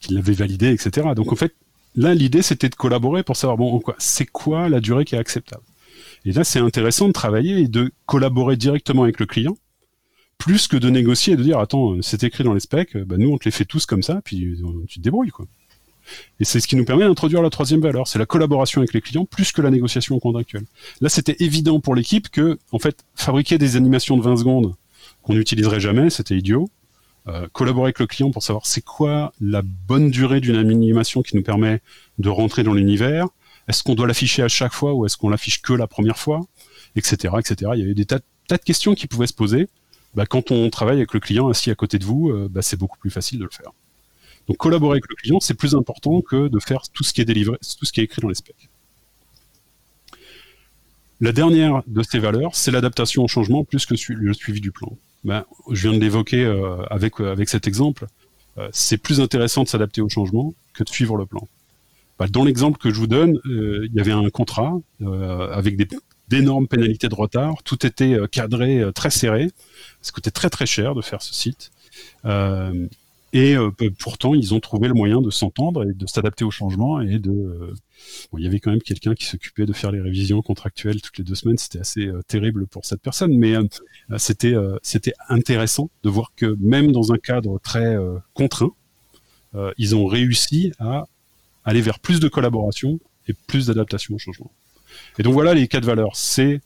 qu'il 0.00 0.16
l'avait 0.16 0.32
validé, 0.32 0.70
etc. 0.72 1.08
Donc 1.14 1.32
en 1.32 1.36
fait, 1.36 1.54
là, 1.94 2.14
l'idée, 2.14 2.42
c'était 2.42 2.68
de 2.68 2.74
collaborer 2.74 3.22
pour 3.22 3.36
savoir, 3.36 3.56
bon, 3.56 3.82
c'est 3.98 4.26
quoi 4.26 4.68
la 4.68 4.80
durée 4.80 5.04
qui 5.04 5.14
est 5.14 5.18
acceptable. 5.18 5.62
Et 6.28 6.32
là, 6.32 6.44
c'est 6.44 6.58
intéressant 6.58 7.08
de 7.08 7.14
travailler 7.14 7.58
et 7.58 7.68
de 7.68 7.90
collaborer 8.04 8.58
directement 8.58 9.04
avec 9.04 9.18
le 9.18 9.24
client, 9.24 9.56
plus 10.36 10.68
que 10.68 10.76
de 10.76 10.90
négocier 10.90 11.32
et 11.32 11.36
de 11.36 11.42
dire, 11.42 11.58
attends, 11.58 11.96
c'est 12.02 12.22
écrit 12.22 12.44
dans 12.44 12.52
les 12.52 12.60
specs, 12.60 12.98
bah, 12.98 13.16
nous, 13.16 13.30
on 13.30 13.38
te 13.38 13.46
les 13.46 13.50
fait 13.50 13.64
tous 13.64 13.86
comme 13.86 14.02
ça, 14.02 14.20
puis 14.22 14.44
euh, 14.44 14.84
tu 14.86 14.98
te 14.98 15.04
débrouilles, 15.04 15.30
quoi. 15.30 15.46
Et 16.38 16.44
c'est 16.44 16.60
ce 16.60 16.68
qui 16.68 16.76
nous 16.76 16.84
permet 16.84 17.06
d'introduire 17.06 17.40
la 17.40 17.48
troisième 17.48 17.80
valeur, 17.80 18.06
c'est 18.08 18.18
la 18.18 18.26
collaboration 18.26 18.82
avec 18.82 18.92
les 18.92 19.00
clients 19.00 19.24
plus 19.24 19.52
que 19.52 19.62
la 19.62 19.70
négociation 19.70 20.18
contractuelle. 20.18 20.64
Là, 21.00 21.08
c'était 21.08 21.36
évident 21.40 21.80
pour 21.80 21.94
l'équipe 21.94 22.28
que, 22.28 22.58
en 22.72 22.78
fait, 22.78 23.06
fabriquer 23.14 23.56
des 23.56 23.76
animations 23.76 24.18
de 24.18 24.22
20 24.22 24.36
secondes 24.36 24.74
qu'on 25.22 25.32
n'utiliserait 25.32 25.80
jamais, 25.80 26.10
c'était 26.10 26.36
idiot. 26.36 26.68
euh, 27.28 27.46
collaborer 27.52 27.86
avec 27.86 28.00
le 28.00 28.06
client 28.06 28.30
pour 28.30 28.42
savoir 28.42 28.66
c'est 28.66 28.84
quoi 28.84 29.32
la 29.40 29.62
bonne 29.62 30.10
durée 30.10 30.40
d'une 30.40 30.56
animation 30.56 31.22
qui 31.22 31.36
nous 31.36 31.42
permet 31.42 31.80
de 32.18 32.28
rentrer 32.28 32.64
dans 32.64 32.74
l'univers. 32.74 33.28
Est-ce 33.68 33.82
qu'on 33.82 33.94
doit 33.94 34.06
l'afficher 34.06 34.42
à 34.42 34.48
chaque 34.48 34.72
fois 34.72 34.94
ou 34.94 35.04
est-ce 35.04 35.16
qu'on 35.16 35.28
l'affiche 35.28 35.60
que 35.60 35.74
la 35.74 35.86
première 35.86 36.18
fois, 36.18 36.40
etc., 36.96 37.34
etc. 37.38 37.70
Il 37.74 37.80
y 37.80 37.82
avait 37.82 37.94
des 37.94 38.06
tas, 38.06 38.18
de 38.18 38.56
questions 38.56 38.94
qui 38.94 39.06
pouvaient 39.06 39.26
se 39.26 39.34
poser. 39.34 39.68
Bah, 40.14 40.24
quand 40.24 40.50
on 40.50 40.70
travaille 40.70 40.96
avec 40.96 41.12
le 41.12 41.20
client 41.20 41.48
assis 41.48 41.70
à 41.70 41.74
côté 41.74 41.98
de 41.98 42.04
vous, 42.04 42.30
euh, 42.30 42.48
bah, 42.50 42.62
c'est 42.62 42.78
beaucoup 42.78 42.98
plus 42.98 43.10
facile 43.10 43.38
de 43.38 43.44
le 43.44 43.50
faire. 43.50 43.72
Donc 44.48 44.56
collaborer 44.56 44.94
avec 44.94 45.08
le 45.10 45.14
client, 45.14 45.38
c'est 45.38 45.52
plus 45.52 45.74
important 45.74 46.22
que 46.22 46.48
de 46.48 46.58
faire 46.58 46.80
tout 46.94 47.04
ce 47.04 47.12
qui 47.12 47.20
est 47.20 47.26
délivré, 47.26 47.58
tout 47.78 47.84
ce 47.84 47.92
qui 47.92 48.00
est 48.00 48.04
écrit 48.04 48.22
dans 48.22 48.28
les 48.28 48.34
specs. 48.34 48.70
La 51.20 51.32
dernière 51.32 51.82
de 51.86 52.02
ces 52.02 52.18
valeurs, 52.18 52.54
c'est 52.54 52.70
l'adaptation 52.70 53.24
au 53.24 53.28
changement 53.28 53.64
plus 53.64 53.84
que 53.84 53.94
le 54.08 54.32
suivi 54.32 54.60
du 54.62 54.72
plan. 54.72 54.96
Ben, 55.24 55.44
je 55.70 55.88
viens 55.88 55.98
de 55.98 56.02
l'évoquer 56.02 56.44
euh, 56.44 56.82
avec, 56.86 57.20
euh, 57.20 57.32
avec 57.32 57.50
cet 57.50 57.66
exemple. 57.66 58.06
C'est 58.72 58.98
plus 58.98 59.20
intéressant 59.20 59.62
de 59.62 59.68
s'adapter 59.68 60.00
au 60.00 60.08
changement 60.08 60.52
que 60.72 60.82
de 60.82 60.88
suivre 60.88 61.16
le 61.16 61.26
plan. 61.26 61.46
Ben, 62.18 62.26
dans 62.28 62.44
l'exemple 62.44 62.78
que 62.78 62.90
je 62.90 62.98
vous 62.98 63.06
donne, 63.06 63.38
il 63.44 63.92
y 63.94 64.00
avait 64.00 64.12
un 64.12 64.28
contrat 64.30 64.78
avec 65.52 65.76
des 65.76 65.88
d'énormes 66.28 66.68
pénalités 66.68 67.08
de 67.08 67.14
retard. 67.14 67.62
Tout 67.62 67.86
était 67.86 68.18
cadré 68.30 68.84
très 68.94 69.10
serré. 69.10 69.50
Ça 70.02 70.12
coûtait 70.12 70.30
très 70.30 70.50
très 70.50 70.66
cher 70.66 70.94
de 70.94 71.00
faire 71.00 71.22
ce 71.22 71.32
site. 71.34 71.70
Et 73.32 73.56
euh, 73.56 73.70
pourtant, 73.98 74.34
ils 74.34 74.54
ont 74.54 74.60
trouvé 74.60 74.88
le 74.88 74.94
moyen 74.94 75.20
de 75.20 75.30
s'entendre 75.30 75.88
et 75.88 75.92
de 75.92 76.06
s'adapter 76.06 76.44
au 76.44 76.50
changement 76.50 77.00
et 77.00 77.18
de. 77.18 77.30
Euh, 77.30 77.74
il 78.38 78.44
y 78.44 78.46
avait 78.46 78.58
quand 78.58 78.70
même 78.70 78.80
quelqu'un 78.80 79.14
qui 79.14 79.26
s'occupait 79.26 79.66
de 79.66 79.72
faire 79.74 79.92
les 79.92 80.00
révisions 80.00 80.40
contractuelles 80.40 81.02
toutes 81.02 81.18
les 81.18 81.24
deux 81.24 81.34
semaines. 81.34 81.58
C'était 81.58 81.80
assez 81.80 82.06
euh, 82.06 82.22
terrible 82.26 82.66
pour 82.66 82.86
cette 82.86 83.02
personne, 83.02 83.36
mais 83.36 83.54
c'était 84.16 84.54
c'était 84.82 85.12
intéressant 85.28 85.90
de 86.04 86.08
voir 86.08 86.32
que 86.36 86.56
même 86.58 86.92
dans 86.92 87.12
un 87.12 87.18
cadre 87.18 87.58
très 87.58 87.96
contraint, 88.32 88.72
ils 89.76 89.94
ont 89.94 90.06
réussi 90.06 90.72
à 90.78 91.04
aller 91.68 91.80
vers 91.80 91.98
plus 91.98 92.20
de 92.20 92.28
collaboration 92.28 92.98
et 93.28 93.34
plus 93.34 93.66
d'adaptation 93.66 94.14
au 94.14 94.18
changement. 94.18 94.50
Et 95.18 95.22
donc 95.22 95.34
voilà 95.34 95.54
les 95.54 95.68
quatre 95.68 95.84
valeurs. 95.84 96.16
C'est 96.16 96.60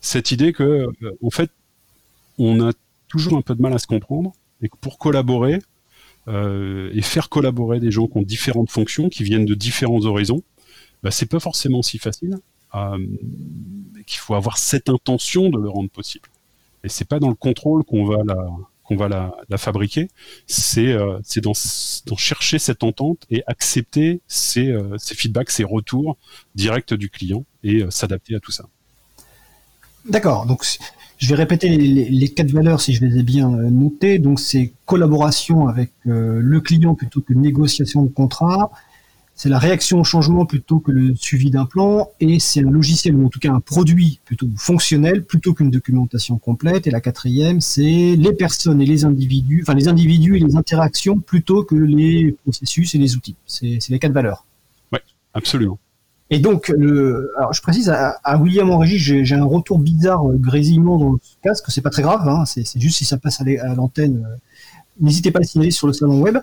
cette 0.00 0.30
idée 0.30 0.52
que, 0.52 0.86
en 1.22 1.30
fait, 1.30 1.50
on 2.38 2.60
a 2.66 2.72
toujours 3.08 3.36
un 3.38 3.42
peu 3.42 3.54
de 3.54 3.62
mal 3.62 3.72
à 3.72 3.78
se 3.78 3.86
comprendre 3.86 4.32
et 4.60 4.68
que 4.68 4.76
pour 4.76 4.98
collaborer, 4.98 5.60
euh, 6.28 6.90
et 6.92 7.02
faire 7.02 7.28
collaborer 7.28 7.80
des 7.80 7.90
gens 7.90 8.06
qui 8.06 8.18
ont 8.18 8.22
différentes 8.22 8.70
fonctions, 8.70 9.08
qui 9.08 9.24
viennent 9.24 9.46
de 9.46 9.54
différents 9.54 10.04
horizons, 10.04 10.42
bah, 11.02 11.10
c'est 11.10 11.26
pas 11.26 11.40
forcément 11.40 11.82
si 11.82 11.98
facile. 11.98 12.38
Euh, 12.74 12.98
qu'il 14.06 14.18
faut 14.18 14.34
avoir 14.34 14.58
cette 14.58 14.88
intention 14.88 15.48
de 15.48 15.58
le 15.58 15.68
rendre 15.68 15.88
possible. 15.88 16.28
Et 16.82 16.88
c'est 16.88 17.04
pas 17.04 17.20
dans 17.20 17.28
le 17.28 17.34
contrôle 17.34 17.84
qu'on 17.84 18.04
va 18.04 18.18
la 18.24 18.48
qu'on 18.84 18.96
va 18.96 19.08
la, 19.08 19.58
fabriquer, 19.58 20.08
c'est 20.46 20.92
euh, 20.92 21.18
dans, 21.42 21.54
chercher 22.16 22.58
cette 22.58 22.84
entente 22.84 23.24
et 23.30 23.42
accepter 23.46 24.20
ces, 24.28 24.70
euh, 24.70 24.96
ces 24.98 25.14
feedbacks, 25.14 25.50
ces 25.50 25.64
retours 25.64 26.16
directs 26.54 26.94
du 26.94 27.10
client 27.10 27.44
et 27.62 27.82
euh, 27.82 27.90
s'adapter 27.90 28.34
à 28.34 28.40
tout 28.40 28.52
ça. 28.52 28.66
D'accord. 30.08 30.44
Donc 30.46 30.66
je 31.16 31.28
vais 31.28 31.34
répéter 31.34 31.68
les, 31.68 32.28
quatre 32.28 32.50
valeurs 32.50 32.80
si 32.82 32.92
je 32.92 33.04
les 33.04 33.18
ai 33.18 33.22
bien 33.22 33.48
notées. 33.48 34.18
Donc 34.18 34.38
c'est 34.38 34.72
collaboration 34.84 35.66
avec 35.66 35.90
le 36.04 36.60
client 36.60 36.94
plutôt 36.94 37.22
que 37.22 37.32
négociation 37.32 38.02
de 38.02 38.10
contrat. 38.10 38.70
C'est 39.36 39.48
la 39.48 39.58
réaction 39.58 40.00
au 40.00 40.04
changement 40.04 40.46
plutôt 40.46 40.78
que 40.78 40.92
le 40.92 41.14
suivi 41.16 41.50
d'un 41.50 41.66
plan. 41.66 42.08
Et 42.20 42.38
c'est 42.38 42.60
un 42.60 42.70
logiciel 42.70 43.16
ou 43.16 43.26
en 43.26 43.28
tout 43.28 43.40
cas 43.40 43.52
un 43.52 43.60
produit 43.60 44.20
plutôt 44.24 44.46
fonctionnel 44.56 45.24
plutôt 45.24 45.54
qu'une 45.54 45.70
documentation 45.70 46.38
complète. 46.38 46.86
Et 46.86 46.90
la 46.90 47.00
quatrième, 47.00 47.60
c'est 47.60 47.82
les 48.16 48.32
personnes 48.32 48.80
et 48.80 48.86
les 48.86 49.04
individus, 49.04 49.62
enfin 49.62 49.74
les 49.74 49.88
individus 49.88 50.36
et 50.36 50.40
les 50.40 50.56
interactions 50.56 51.18
plutôt 51.18 51.64
que 51.64 51.74
les 51.74 52.36
processus 52.44 52.94
et 52.94 52.98
les 52.98 53.16
outils. 53.16 53.36
C'est 53.46 53.88
les 53.88 53.98
quatre 53.98 54.12
valeurs. 54.12 54.44
Oui, 54.92 55.00
absolument. 55.34 55.78
Et 56.30 56.38
donc, 56.38 56.68
le, 56.68 57.30
alors 57.36 57.52
je 57.52 57.60
précise 57.60 57.90
à, 57.90 58.38
William 58.38 58.70
en 58.70 58.78
régie, 58.78 58.98
j'ai 58.98 59.34
un 59.34 59.44
retour 59.44 59.78
bizarre, 59.78 60.28
euh, 60.28 60.36
grésillement 60.36 60.96
dans 60.96 61.12
le 61.12 61.18
casque. 61.42 61.66
C'est 61.68 61.82
pas 61.82 61.90
très 61.90 62.02
grave, 62.02 62.26
hein, 62.28 62.44
c'est 62.46 62.80
juste 62.80 62.98
si 62.98 63.04
ça 63.04 63.18
passe 63.18 63.40
à 63.40 63.74
l'antenne. 63.74 64.24
Euh, 64.26 64.36
n'hésitez 65.00 65.30
pas 65.30 65.40
à 65.40 65.42
le 65.42 65.46
signaler 65.46 65.70
sur 65.70 65.86
le 65.86 65.92
salon 65.92 66.20
web. 66.20 66.38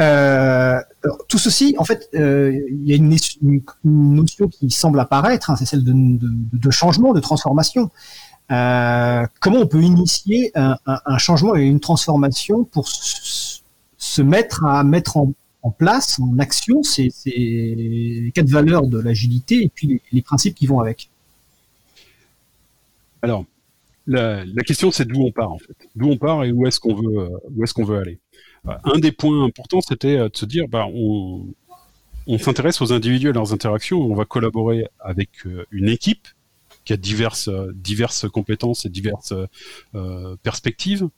Euh, 0.00 0.80
tout 1.28 1.38
ceci, 1.38 1.74
en 1.78 1.84
fait, 1.84 2.08
euh, 2.14 2.52
il 2.68 2.88
y 2.88 2.92
a 2.92 2.96
une, 2.96 3.16
notion 3.84 4.48
qui 4.48 4.70
semble 4.70 4.98
apparaître, 4.98 5.50
hein, 5.50 5.56
c'est 5.56 5.66
celle 5.66 5.84
de, 5.84 6.70
changement, 6.70 7.12
de 7.12 7.20
transformation. 7.20 7.90
Euh, 8.50 9.26
comment 9.40 9.60
on 9.60 9.66
peut 9.66 9.82
initier 9.82 10.52
un, 10.54 11.18
changement 11.18 11.56
et 11.56 11.62
une 11.62 11.80
transformation 11.80 12.64
pour 12.64 12.88
se 12.88 14.22
mettre 14.22 14.64
à 14.64 14.84
mettre 14.84 15.16
en, 15.16 15.32
place, 15.70 16.18
en 16.18 16.38
action, 16.38 16.82
les 17.24 18.32
quatre 18.34 18.48
valeurs 18.48 18.86
de 18.86 18.98
l'agilité 18.98 19.62
et 19.62 19.70
puis 19.72 20.00
les, 20.12 20.22
principes 20.22 20.54
qui 20.54 20.66
vont 20.66 20.80
avec? 20.80 21.10
Alors, 23.22 23.46
la, 24.06 24.44
question 24.66 24.90
c'est 24.90 25.06
d'où 25.06 25.22
on 25.22 25.32
part 25.32 25.52
en 25.52 25.58
fait, 25.58 25.88
d'où 25.96 26.10
on 26.10 26.18
part 26.18 26.44
et 26.44 26.52
où 26.52 26.66
est-ce 26.66 26.80
qu'on 26.80 26.94
veut, 26.94 27.30
où 27.56 27.64
est-ce 27.64 27.72
qu'on 27.72 27.84
veut 27.84 27.98
aller? 27.98 28.18
Euh, 28.66 28.72
un 28.84 28.98
des 28.98 29.12
points 29.12 29.44
importants, 29.44 29.80
c'était 29.80 30.16
euh, 30.16 30.28
de 30.28 30.36
se 30.36 30.46
dire, 30.46 30.66
bah, 30.68 30.86
on, 30.92 31.54
s'intéresse 32.38 32.80
aux 32.80 32.92
individus 32.92 33.28
et 33.28 33.32
leurs 33.32 33.52
interactions, 33.52 34.00
on 34.00 34.14
va 34.14 34.24
collaborer 34.24 34.86
avec 35.00 35.30
euh, 35.46 35.66
une 35.70 35.88
équipe 35.88 36.28
qui 36.84 36.92
a 36.92 36.96
diverses, 36.96 37.50
diverses 37.74 38.28
compétences 38.28 38.84
et 38.84 38.90
diverses 38.90 39.32
perspectives, 40.42 41.08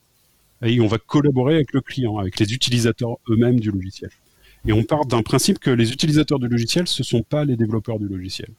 et 0.62 0.80
on 0.80 0.86
va 0.86 0.98
collaborer 0.98 1.56
avec 1.56 1.72
le 1.72 1.80
client, 1.80 2.18
avec 2.18 2.38
les 2.38 2.54
utilisateurs 2.54 3.16
eux-mêmes 3.28 3.58
du 3.58 3.72
logiciel. 3.72 4.10
Et 4.66 4.72
on 4.72 4.84
part 4.84 5.06
d'un 5.06 5.22
principe 5.22 5.58
que 5.58 5.70
les 5.70 5.92
utilisateurs 5.92 6.38
du 6.38 6.46
logiciel, 6.46 6.86
ce 6.86 7.02
ne 7.02 7.04
sont 7.04 7.22
pas 7.22 7.44
les 7.44 7.56
développeurs 7.56 7.98
du 7.98 8.06
logiciel. 8.06 8.50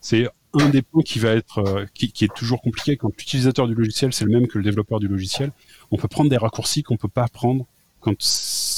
C'est 0.00 0.28
un 0.54 0.68
des 0.68 0.82
points 0.82 1.02
qui 1.02 1.18
va 1.18 1.30
être, 1.30 1.58
euh, 1.58 1.84
qui, 1.92 2.12
est 2.24 2.34
toujours 2.34 2.62
compliqué 2.62 2.96
quand 2.96 3.08
l'utilisateur 3.08 3.66
du 3.66 3.74
logiciel, 3.74 4.12
c'est 4.12 4.24
le 4.24 4.30
même 4.30 4.46
que 4.46 4.58
le 4.58 4.64
développeur 4.64 5.00
du 5.00 5.08
logiciel. 5.08 5.52
On 5.90 5.96
peut 5.96 6.08
prendre 6.08 6.30
des 6.30 6.36
raccourcis 6.36 6.82
qu'on 6.82 6.96
peut 6.96 7.08
pas 7.08 7.28
prendre 7.28 7.66
quand, 8.06 8.20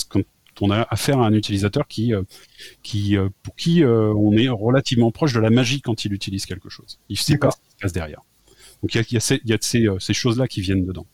quand 0.08 0.62
on 0.62 0.70
a 0.70 0.86
affaire 0.90 1.18
à 1.20 1.26
un 1.26 1.34
utilisateur 1.34 1.86
qui, 1.86 2.14
euh, 2.14 2.22
qui, 2.82 3.16
euh, 3.16 3.28
pour 3.42 3.54
qui 3.54 3.84
on 3.84 4.32
est 4.32 4.48
relativement 4.48 5.10
proche 5.12 5.32
de 5.32 5.40
la 5.40 5.50
magie 5.50 5.80
quand 5.80 6.04
il 6.04 6.12
utilise 6.12 6.46
quelque 6.46 6.70
chose. 6.76 6.98
Il 7.08 7.18
sait 7.18 7.38
pas 7.38 7.50
ce 7.50 7.58
qui 7.58 7.70
se 7.70 7.80
passe 7.82 7.92
derrière. 7.92 8.22
Donc 8.82 8.94
il 8.94 8.98
y 8.98 9.00
a, 9.00 9.04
y 9.10 9.16
a, 9.16 9.20
ces, 9.20 9.40
y 9.44 9.52
a 9.52 9.58
ces, 9.60 9.86
ces 9.98 10.14
choses-là 10.14 10.48
qui 10.48 10.60
viennent 10.60 10.86
dedans. 10.86 11.06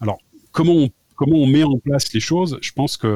Alors 0.00 0.18
comment 0.52 0.76
on, 0.84 0.88
comment 1.14 1.36
on 1.36 1.46
met 1.46 1.64
en 1.64 1.78
place 1.78 2.12
les 2.12 2.20
choses? 2.20 2.58
Je 2.60 2.72
pense 2.72 2.96
que 2.96 3.12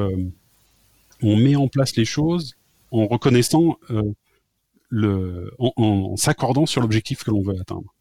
on 1.21 1.35
met 1.35 1.55
en 1.55 1.67
place 1.67 1.95
les 1.95 2.05
choses 2.05 2.55
en 2.91 3.07
reconnaissant 3.07 3.77
euh, 3.89 4.13
le, 4.89 5.51
en, 5.59 6.15
s'accordant 6.17 6.65
sur 6.65 6.81
l'objectif 6.81 7.23
que 7.23 7.31
l'on 7.31 7.41
veut 7.41 7.59
atteindre. 7.59 7.93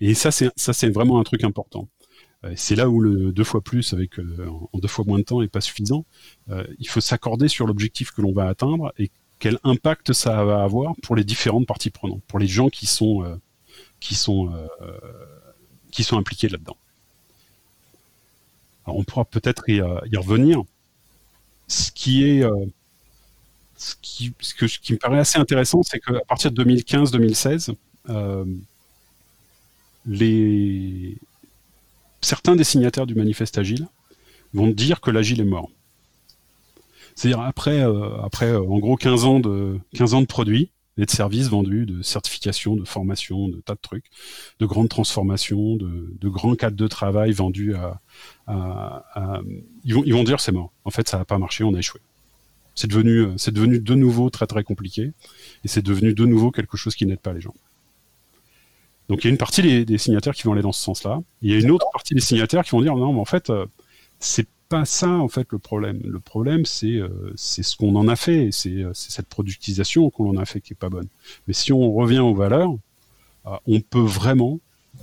Et 0.00 0.14
ça, 0.14 0.30
c'est 0.30 0.50
ça, 0.56 0.72
c'est 0.72 0.88
vraiment 0.88 1.20
un 1.20 1.24
truc 1.24 1.44
important. 1.44 1.88
Euh, 2.44 2.52
c'est 2.56 2.76
là 2.76 2.88
où 2.88 3.00
le 3.00 3.32
deux 3.32 3.44
fois 3.44 3.60
plus 3.60 3.92
avec 3.92 4.18
euh, 4.18 4.48
en 4.72 4.78
deux 4.78 4.88
fois 4.88 5.04
moins 5.04 5.18
de 5.18 5.24
temps 5.24 5.42
est 5.42 5.48
pas 5.48 5.60
suffisant. 5.60 6.04
il 6.78 6.88
faut 6.88 7.00
s'accorder 7.00 7.48
sur 7.48 7.66
l'objectif 7.66 8.12
que 8.12 8.22
l'on 8.22 8.32
va 8.32 8.48
atteindre 8.48 8.92
et 8.98 9.10
quel 9.38 9.58
impact 9.64 10.12
ça 10.12 10.44
va 10.44 10.62
avoir 10.62 10.94
pour 11.02 11.16
les 11.16 11.24
différentes 11.24 11.66
parties 11.66 11.90
prenantes, 11.90 12.22
pour 12.26 12.38
les 12.38 12.46
gens 12.46 12.68
qui 12.68 12.86
sont 12.86 13.38
qui 14.00 14.14
sont 14.14 14.52
qui 15.90 16.04
sont 16.04 16.18
impliqués 16.18 16.48
là-dedans. 16.48 16.76
On 18.86 19.04
pourra 19.04 19.24
peut-être 19.24 19.68
y, 19.68 19.80
revenir 19.80 20.62
ce 21.66 21.92
qui 21.92 22.24
est 22.24 22.42
euh, 22.42 22.66
ce 23.76 23.94
qui, 24.02 24.34
ce, 24.40 24.54
que, 24.54 24.64
qui 24.64 24.94
me 24.94 24.98
paraît 24.98 25.18
assez 25.18 25.38
intéressant, 25.38 25.82
c'est 25.82 26.00
qu'à 26.00 26.20
partir 26.26 26.50
de 26.50 26.64
2015-2016, 26.64 27.74
euh, 28.08 28.44
les 30.06 31.16
certains 32.20 32.56
des 32.56 32.64
signataires 32.64 33.06
du 33.06 33.14
manifeste 33.14 33.58
agile 33.58 33.88
vont 34.54 34.68
dire 34.68 35.00
que 35.00 35.10
l'agile 35.10 35.40
est 35.40 35.44
mort. 35.44 35.70
C'est-à-dire 37.14 37.40
après, 37.40 37.80
euh, 37.80 38.20
après 38.22 38.54
en 38.54 38.78
gros 38.78 38.96
15 38.96 39.24
ans 39.24 39.40
de 39.40 39.78
15 39.94 40.14
ans 40.14 40.20
de 40.20 40.26
produits 40.26 40.70
et 40.98 41.04
de 41.04 41.10
services 41.10 41.48
vendus, 41.48 41.86
de 41.86 42.02
certification, 42.02 42.76
de 42.76 42.84
formation, 42.84 43.48
de 43.48 43.60
tas 43.60 43.74
de 43.74 43.80
trucs, 43.80 44.06
de 44.58 44.66
grandes 44.66 44.88
transformations, 44.88 45.76
de, 45.76 46.28
grands 46.28 46.54
cadres 46.54 46.76
de 46.76 46.88
travail 46.88 47.32
vendus 47.32 47.74
à, 47.74 48.00
ils, 49.84 49.94
vont, 49.94 50.02
ils 50.04 50.12
vont 50.12 50.24
dire 50.24 50.40
c'est 50.40 50.52
mort. 50.52 50.72
En 50.84 50.90
fait, 50.90 51.08
ça 51.08 51.18
n'a 51.18 51.24
pas 51.24 51.38
marché, 51.38 51.62
on 51.62 51.74
a 51.74 51.78
échoué. 51.78 52.00
C'est 52.74 52.88
devenu, 52.88 53.26
c'est 53.36 53.52
devenu 53.52 53.80
de 53.80 53.94
nouveau 53.94 54.30
très 54.30 54.46
très 54.46 54.62
compliqué 54.62 55.12
et 55.64 55.68
c'est 55.68 55.82
devenu 55.82 56.14
de 56.14 56.24
nouveau 56.24 56.50
quelque 56.50 56.76
chose 56.76 56.94
qui 56.94 57.06
n'aide 57.06 57.20
pas 57.20 57.32
les 57.32 57.40
gens. 57.40 57.54
Donc 59.08 59.24
il 59.24 59.28
y 59.28 59.28
a 59.28 59.30
une 59.30 59.38
partie 59.38 59.84
des, 59.84 59.98
signataires 59.98 60.34
qui 60.34 60.42
vont 60.42 60.52
aller 60.52 60.62
dans 60.62 60.72
ce 60.72 60.82
sens-là. 60.82 61.20
Il 61.40 61.50
y 61.50 61.54
a 61.54 61.58
une 61.58 61.70
autre 61.70 61.86
partie 61.92 62.14
des 62.14 62.20
signataires 62.20 62.64
qui 62.64 62.70
vont 62.70 62.82
dire 62.82 62.94
non, 62.94 63.12
mais 63.12 63.20
en 63.20 63.24
fait, 63.24 63.50
euh, 63.50 63.66
c'est 64.20 64.46
pas 64.68 64.84
ça 64.84 65.08
en 65.08 65.28
fait 65.28 65.46
le 65.50 65.58
problème. 65.58 66.00
Le 66.04 66.20
problème 66.20 66.66
c'est 66.66 66.96
euh, 66.96 67.32
c'est 67.36 67.62
ce 67.62 67.74
qu'on 67.76 67.96
en 67.96 68.06
a 68.06 68.16
fait, 68.16 68.50
c'est 68.52 68.82
euh, 68.82 68.90
cette 68.92 69.28
productisation 69.28 70.10
qu'on 70.10 70.28
en 70.28 70.36
a 70.36 70.44
fait 70.44 70.60
qui 70.60 70.74
est 70.74 70.76
pas 70.76 70.90
bonne. 70.90 71.08
Mais 71.46 71.54
si 71.54 71.72
on 71.72 71.92
revient 71.92 72.18
aux 72.18 72.34
valeurs, 72.34 72.74
on 73.66 73.80
peut 73.80 74.00
vraiment 74.00 74.60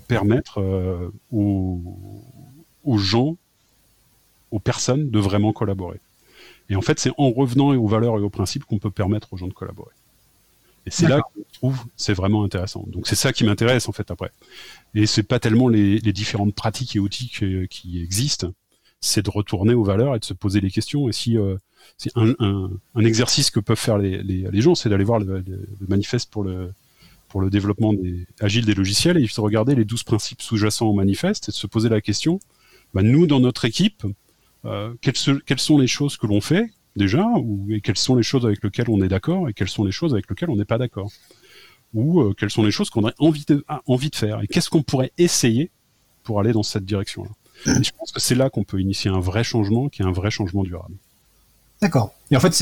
permettre 0.07 0.61
aux 1.31 1.81
gens 2.97 3.37
aux 4.51 4.59
personnes 4.59 5.09
de 5.09 5.19
vraiment 5.19 5.51
collaborer. 5.51 5.99
Et 6.69 6.75
en 6.75 6.81
fait, 6.81 6.99
c'est 6.99 7.11
en 7.17 7.31
revenant 7.31 7.73
aux 7.75 7.87
valeurs 7.87 8.19
et 8.19 8.21
aux 8.21 8.29
principes 8.29 8.65
qu'on 8.65 8.77
peut 8.77 8.91
permettre 8.91 9.33
aux 9.33 9.37
gens 9.37 9.47
de 9.47 9.53
collaborer. 9.53 9.93
Et 10.85 10.91
c'est 10.91 11.07
là 11.07 11.21
qu'on 11.21 11.43
trouve 11.53 11.85
c'est 11.95 12.13
vraiment 12.13 12.43
intéressant. 12.43 12.85
Donc 12.87 13.07
c'est 13.07 13.15
ça 13.15 13.33
qui 13.33 13.43
m'intéresse 13.43 13.89
en 13.89 13.91
fait 13.91 14.11
après. 14.11 14.31
Et 14.93 15.07
c'est 15.07 15.23
pas 15.23 15.39
tellement 15.39 15.67
les, 15.67 15.99
différentes 15.99 16.53
pratiques 16.53 16.95
et 16.95 16.99
outils 16.99 17.31
qui 17.69 18.01
existent, 18.01 18.51
c'est 19.05 19.23
de 19.23 19.29
retourner 19.29 19.73
aux 19.73 19.83
valeurs 19.83 20.15
et 20.15 20.19
de 20.19 20.25
se 20.25 20.33
poser 20.33 20.61
les 20.61 20.71
questions. 20.71 21.07
Et 21.07 21.11
si 21.11 21.37
euh, 21.37 21.57
c'est 21.97 22.11
un, 22.15 22.69
exercice 22.99 23.51
que 23.51 23.59
peuvent 23.59 23.77
faire 23.77 23.97
les, 23.97 24.61
gens, 24.61 24.75
c'est 24.75 24.89
d'aller 24.89 25.03
voir 25.03 25.19
le, 25.19 25.43
manifeste 25.87 26.31
pour 26.31 26.43
le 26.43 26.73
pour 27.29 27.41
le 27.41 27.49
développement 27.49 27.91
des, 27.91 28.27
agile 28.39 28.65
des 28.65 28.75
logiciels 28.75 29.17
et 29.17 29.25
de 29.25 29.41
regarder 29.41 29.75
les 29.75 29.83
12 29.83 30.03
principes 30.03 30.41
sous-jacents 30.41 30.87
au 30.87 30.93
manifeste 30.93 31.49
et 31.49 31.51
de 31.51 31.55
se 31.55 31.67
poser 31.67 31.89
la 31.89 31.99
question, 31.99 32.39
bah, 32.93 33.01
nous 33.01 33.27
dans 33.27 33.41
notre 33.41 33.65
équipe, 33.65 34.05
euh, 34.63 34.93
quelles, 35.01 35.41
quelles 35.45 35.59
sont 35.59 35.77
les 35.77 35.87
choses 35.87 36.15
que 36.15 36.27
l'on 36.27 36.39
fait 36.39 36.69
déjà, 36.95 37.25
ou 37.37 37.67
et 37.71 37.81
quelles 37.81 37.97
sont 37.97 38.15
les 38.15 38.23
choses 38.23 38.45
avec 38.45 38.63
lesquelles 38.63 38.89
on 38.89 39.01
est 39.01 39.07
d'accord 39.07 39.49
et 39.49 39.53
quelles 39.53 39.69
sont 39.69 39.83
les 39.83 39.91
choses 39.91 40.13
avec 40.13 40.29
lesquelles 40.29 40.49
on 40.49 40.55
n'est 40.55 40.65
pas 40.65 40.77
d'accord, 40.77 41.09
ou 41.93 42.21
euh, 42.21 42.33
quelles 42.37 42.51
sont 42.51 42.63
les 42.63 42.71
choses 42.71 42.89
qu'on 42.89 43.03
aurait 43.03 43.13
envie 43.19 43.45
de, 43.45 43.65
envie 43.87 44.09
de 44.09 44.15
faire 44.15 44.41
et 44.41 44.47
qu'est-ce 44.47 44.69
qu'on 44.69 44.83
pourrait 44.83 45.11
essayer 45.17 45.71
pour 46.23 46.39
aller 46.39 46.51
dans 46.51 46.63
cette 46.63 46.85
direction-là. 46.85 47.29
je 47.65 47.91
pense 47.97 48.11
que 48.11 48.19
c'est 48.19 48.35
là 48.35 48.49
qu'on 48.49 48.63
peut 48.63 48.79
initier 48.79 49.11
un 49.11 49.19
vrai 49.19 49.43
changement 49.43 49.89
qui 49.89 50.01
est 50.01 50.05
un 50.05 50.11
vrai 50.11 50.31
changement 50.31 50.63
durable. 50.63 50.95
D'accord. 51.81 52.13
Et 52.31 52.37
en 52.37 52.39
fait, 52.39 52.53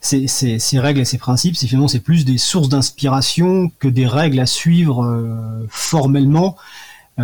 ces 0.00 0.78
règles 0.78 1.00
et 1.00 1.04
ces 1.04 1.18
principes, 1.18 1.56
c'est 1.56 1.66
finalement 1.66 1.88
c'est 1.88 2.00
plus 2.00 2.24
des 2.24 2.38
sources 2.38 2.68
d'inspiration 2.68 3.70
que 3.78 3.88
des 3.88 4.06
règles 4.06 4.38
à 4.38 4.46
suivre 4.46 5.04
euh, 5.04 5.66
formellement 5.68 6.56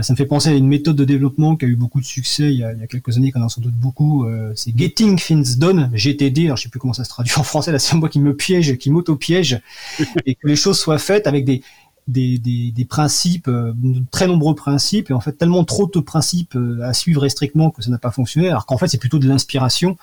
ça 0.03 0.13
me 0.13 0.17
fait 0.17 0.27
penser 0.27 0.49
à 0.49 0.53
une 0.53 0.67
méthode 0.67 0.97
de 0.97 1.05
développement 1.05 1.57
qui 1.57 1.65
a 1.65 1.69
eu 1.69 1.77
beaucoup 1.77 2.01
de 2.01 2.05
succès 2.05 2.53
il 2.53 2.59
y 2.59 2.65
a, 2.65 2.75
quelques 2.87 3.17
années, 3.17 3.33
qu'on 3.33 3.43
a 3.43 3.49
sans 3.49 3.61
doute 3.61 3.75
beaucoup. 3.75 4.25
Euh, 4.25 4.53
c'est 4.55 4.77
Getting 4.77 5.19
Things 5.19 5.59
Done, 5.59 5.91
GTD. 5.93 6.47
Alors 6.47 6.57
je 6.57 6.65
sais 6.65 6.69
plus 6.69 6.81
comment 6.81 6.93
ça 6.93 7.05
se 7.05 7.11
traduit 7.11 7.35
en 7.39 7.43
français. 7.43 7.73
Là, 7.73 7.79
c'est 7.79 7.97
moi 7.97 8.09
qui 8.09 8.21
me 8.21 8.35
piège, 8.35 8.77
qui 8.79 8.91
m'auto-piège, 8.91 9.61
et 10.27 10.35
que 10.35 10.47
les 10.47 10.57
choses 10.57 10.79
soient 10.79 10.99
faites 10.99 11.27
avec 11.27 11.45
des 11.45 11.63
des, 12.09 12.39
des, 12.39 12.85
principes, 12.85 13.49
euh, 13.49 13.73
de 13.75 14.01
très 14.13 14.29
nombreux 14.29 14.55
principes, 14.55 15.11
et 15.11 15.13
en 15.13 15.19
fait 15.19 15.33
tellement 15.33 15.65
trop 15.65 15.91
de 15.93 15.99
principes 15.99 16.57
à 16.81 16.95
suivre 16.95 17.27
strictement 17.27 17.71
que 17.71 17.83
ça 17.83 17.91
n'a 17.91 17.99
pas 17.99 18.13
fonctionné, 18.13 18.49
alors 18.49 18.65
qu'en 18.65 18.79
fait 18.79 18.87
c'est 18.87 18.99
plutôt 18.99 19.19
de 19.19 19.27
l'inspiration. 19.27 19.97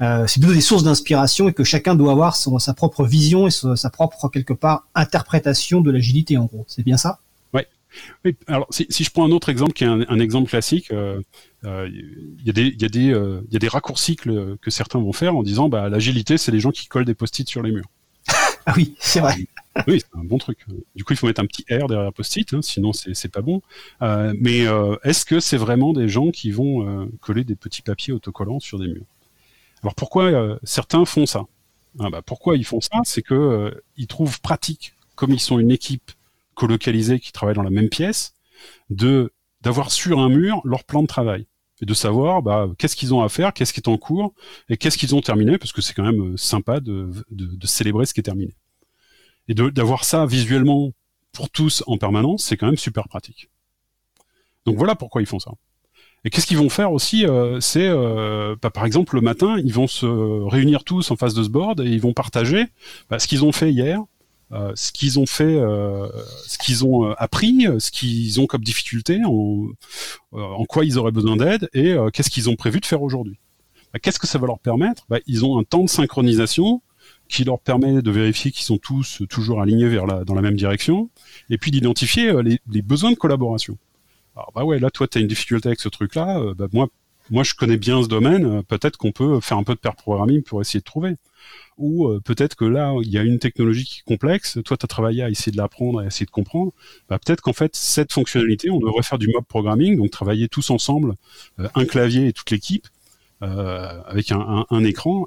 c'est 0.00 0.40
plutôt 0.40 0.54
des 0.54 0.62
sources 0.62 0.84
d'inspiration 0.84 1.50
et 1.50 1.52
que 1.52 1.62
chacun 1.62 1.96
doit 1.96 2.12
avoir 2.12 2.34
sa 2.34 2.72
propre 2.72 3.04
vision 3.04 3.46
et 3.46 3.50
sa 3.50 3.90
propre 3.90 4.30
quelque 4.30 4.54
part 4.54 4.86
interprétation 4.94 5.82
de 5.82 5.90
l'agilité 5.90 6.38
en 6.38 6.46
gros. 6.46 6.64
C'est 6.66 6.82
bien 6.82 6.96
ça? 6.96 7.20
Oui, 8.24 8.36
alors 8.46 8.66
si, 8.70 8.86
je 8.90 9.10
prends 9.10 9.24
un 9.24 9.30
autre 9.30 9.48
exemple 9.48 9.72
qui 9.72 9.84
est 9.84 9.86
un, 9.86 10.18
exemple 10.18 10.48
classique, 10.48 10.90
euh, 10.90 11.20
euh, 11.64 11.88
il 11.90 12.46
y, 12.46 12.50
euh, 12.50 13.40
y, 13.50 13.56
a 13.56 13.58
des 13.58 13.68
raccourcis 13.68 14.16
que, 14.16 14.56
certains 14.68 14.98
vont 14.98 15.12
faire 15.12 15.36
en 15.36 15.42
disant 15.42 15.68
bah, 15.68 15.88
l'agilité, 15.88 16.38
c'est 16.38 16.52
les 16.52 16.60
gens 16.60 16.70
qui 16.70 16.86
collent 16.86 17.04
des 17.04 17.14
post-it 17.14 17.48
sur 17.48 17.62
les 17.62 17.72
murs. 17.72 17.88
ah 18.66 18.74
oui, 18.76 18.94
c'est 18.98 19.20
vrai. 19.20 19.36
Oui, 19.88 20.00
c'est 20.00 20.18
un 20.18 20.24
bon 20.24 20.38
truc. 20.38 20.64
Du 20.94 21.04
coup, 21.04 21.12
il 21.14 21.16
faut 21.16 21.26
mettre 21.26 21.40
un 21.40 21.46
petit 21.46 21.64
R 21.70 21.88
derrière 21.88 22.12
post-it, 22.12 22.54
hein, 22.54 22.62
sinon 22.62 22.92
c'est 22.92 23.32
pas 23.32 23.42
bon. 23.42 23.60
mais 24.00 24.66
est-ce 25.02 25.24
que 25.24 25.40
c'est 25.40 25.56
vraiment 25.56 25.92
des 25.92 26.08
gens 26.08 26.30
qui 26.30 26.50
vont 26.50 27.08
coller 27.20 27.44
des 27.44 27.56
petits 27.56 27.82
papiers 27.82 28.12
autocollants 28.12 28.60
sur 28.60 28.78
des 28.78 28.88
murs? 28.88 29.06
Alors 29.82 29.94
pourquoi 29.94 30.58
certains 30.62 31.04
font 31.04 31.26
ça? 31.26 31.44
Ah, 32.00 32.10
bah, 32.10 32.22
Pourquoi 32.24 32.56
ils 32.56 32.64
font 32.64 32.80
ça? 32.80 33.00
C'est 33.04 33.22
que 33.22 33.82
ils 33.96 34.06
trouvent 34.06 34.40
pratique, 34.40 34.94
comme 35.14 35.32
ils 35.32 35.40
sont 35.40 35.58
une 35.58 35.70
équipe 35.70 36.12
colocalisés 36.54 37.20
qui 37.20 37.32
travaillent 37.32 37.54
dans 37.54 37.62
la 37.62 37.70
même 37.70 37.88
pièce, 37.88 38.34
de 38.90 39.32
d'avoir 39.60 39.90
sur 39.90 40.20
un 40.20 40.28
mur 40.28 40.60
leur 40.64 40.84
plan 40.84 41.02
de 41.02 41.06
travail 41.06 41.46
et 41.80 41.86
de 41.86 41.94
savoir 41.94 42.42
bah, 42.42 42.68
qu'est-ce 42.78 42.96
qu'ils 42.96 43.14
ont 43.14 43.22
à 43.22 43.28
faire, 43.28 43.52
qu'est-ce 43.52 43.72
qui 43.72 43.80
est 43.80 43.88
en 43.88 43.96
cours 43.96 44.34
et 44.68 44.76
qu'est-ce 44.76 44.98
qu'ils 44.98 45.14
ont 45.14 45.20
terminé, 45.20 45.58
parce 45.58 45.72
que 45.72 45.80
c'est 45.82 45.94
quand 45.94 46.04
même 46.04 46.34
euh, 46.34 46.36
sympa 46.36 46.80
de, 46.80 47.10
de, 47.30 47.66
célébrer 47.66 48.06
ce 48.06 48.14
qui 48.14 48.20
est 48.20 48.24
terminé. 48.24 48.54
Et 49.48 49.54
d'avoir 49.54 50.04
ça 50.04 50.26
visuellement 50.26 50.92
pour 51.32 51.50
tous 51.50 51.82
en 51.86 51.98
permanence, 51.98 52.44
c'est 52.44 52.56
quand 52.56 52.66
même 52.66 52.76
super 52.76 53.08
pratique. 53.08 53.50
Donc 54.66 54.76
voilà 54.76 54.94
pourquoi 54.94 55.20
ils 55.20 55.26
font 55.26 55.38
ça. 55.38 55.52
Et 56.24 56.30
qu'est-ce 56.30 56.46
qu'ils 56.46 56.56
vont 56.56 56.70
faire 56.70 56.92
aussi 56.92 57.26
euh, 57.26 57.60
C'est, 57.60 57.86
euh, 57.86 58.56
bah, 58.62 58.70
par 58.70 58.86
exemple, 58.86 59.14
le 59.14 59.20
matin, 59.20 59.58
ils 59.62 59.74
vont 59.74 59.86
se 59.86 60.06
réunir 60.06 60.84
tous 60.84 61.10
en 61.10 61.16
face 61.16 61.34
de 61.34 61.42
ce 61.42 61.50
board 61.50 61.80
et 61.80 61.90
ils 61.90 62.00
vont 62.00 62.14
partager 62.14 62.64
bah, 63.10 63.18
ce 63.18 63.28
qu'ils 63.28 63.44
ont 63.44 63.52
fait 63.52 63.70
hier, 63.70 64.00
euh, 64.54 64.72
ce 64.76 64.92
qu'ils 64.92 65.18
ont 65.18 65.26
fait, 65.26 65.56
euh, 65.56 66.06
ce 66.46 66.58
qu'ils 66.58 66.84
ont 66.84 67.10
euh, 67.10 67.14
appris, 67.18 67.66
ce 67.78 67.90
qu'ils 67.90 68.40
ont 68.40 68.46
comme 68.46 68.62
difficulté, 68.62 69.20
en, 69.24 70.64
quoi 70.68 70.84
ils 70.84 70.96
auraient 70.96 71.12
besoin 71.12 71.36
d'aide 71.36 71.68
et 71.74 71.96
qu'est-ce 72.12 72.30
qu'ils 72.30 72.48
ont 72.48 72.54
prévu 72.54 72.80
de 72.80 72.86
faire 72.86 73.02
aujourd'hui. 73.02 73.38
Bah, 73.92 73.98
qu'est-ce 73.98 74.18
que 74.18 74.26
ça 74.26 74.38
va 74.38 74.46
leur 74.46 74.60
permettre? 74.60 75.06
Bah, 75.08 75.18
Ils 75.26 75.44
ont 75.44 75.58
un 75.58 75.64
temps 75.64 75.82
de 75.82 75.88
synchronisation 75.88 76.82
qui 77.28 77.42
leur 77.44 77.58
permet 77.58 78.00
de 78.00 78.10
vérifier 78.10 78.50
qu'ils 78.50 78.64
sont 78.64 78.78
tous 78.78 79.22
toujours 79.28 79.60
alignés 79.60 79.98
dans 80.26 80.34
la 80.34 80.42
même 80.42 80.56
direction, 80.56 81.10
et 81.50 81.58
puis 81.58 81.70
d'identifier 81.70 82.32
les, 82.42 82.58
les, 82.70 82.82
besoins 82.82 83.10
de 83.10 83.16
collaboration. 83.16 83.76
Alors 84.36 84.52
bah 84.54 84.64
ouais, 84.64 84.78
là 84.78 84.90
toi 84.90 85.08
tu 85.08 85.18
as 85.18 85.20
une 85.20 85.26
difficulté 85.26 85.68
avec 85.68 85.80
ce 85.80 85.88
truc-là, 85.88 86.54
bah, 86.54 86.66
moi 86.72 86.88
moi 87.30 87.42
je 87.42 87.54
connais 87.54 87.78
bien 87.78 88.02
ce 88.02 88.08
domaine, 88.08 88.62
peut-être 88.64 88.98
qu'on 88.98 89.12
peut 89.12 89.40
faire 89.40 89.56
un 89.56 89.64
peu 89.64 89.74
de 89.74 89.80
pair 89.80 89.96
programming 89.96 90.42
pour 90.42 90.60
essayer 90.60 90.80
de 90.80 90.84
trouver 90.84 91.16
ou 91.76 92.06
euh, 92.06 92.20
peut-être 92.20 92.54
que 92.54 92.64
là, 92.64 92.94
il 93.02 93.10
y 93.10 93.18
a 93.18 93.22
une 93.22 93.38
technologie 93.38 93.84
qui 93.84 94.00
est 94.00 94.04
complexe, 94.04 94.58
toi, 94.64 94.76
tu 94.76 94.84
as 94.84 94.88
travaillé 94.88 95.22
à 95.22 95.30
essayer 95.30 95.52
de 95.52 95.56
l'apprendre, 95.56 96.00
à 96.00 96.06
essayer 96.06 96.26
de 96.26 96.30
comprendre, 96.30 96.72
bah, 97.08 97.18
peut-être 97.18 97.40
qu'en 97.40 97.52
fait, 97.52 97.74
cette 97.74 98.12
fonctionnalité, 98.12 98.70
on 98.70 98.78
devrait 98.78 99.02
faire 99.02 99.18
du 99.18 99.28
mob 99.28 99.44
programming, 99.44 99.96
donc 99.96 100.10
travailler 100.10 100.48
tous 100.48 100.70
ensemble, 100.70 101.14
euh, 101.58 101.68
un 101.74 101.84
clavier 101.84 102.28
et 102.28 102.32
toute 102.32 102.50
l'équipe, 102.50 102.86
euh, 103.42 104.00
avec 104.06 104.30
un, 104.32 104.66
un, 104.70 104.84
écran, 104.84 105.26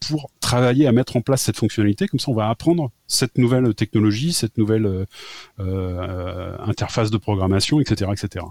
pour 0.00 0.30
travailler 0.40 0.86
à 0.86 0.92
mettre 0.92 1.16
en 1.16 1.22
place 1.22 1.42
cette 1.42 1.56
fonctionnalité, 1.56 2.08
comme 2.08 2.20
ça 2.20 2.30
on 2.30 2.34
va 2.34 2.50
apprendre 2.50 2.90
cette 3.06 3.38
nouvelle 3.38 3.72
technologie, 3.74 4.34
cette 4.34 4.58
nouvelle 4.58 5.06
interface 5.58 7.10
de 7.10 7.16
programmation, 7.16 7.80
etc., 7.80 8.10
etc. 8.12 8.44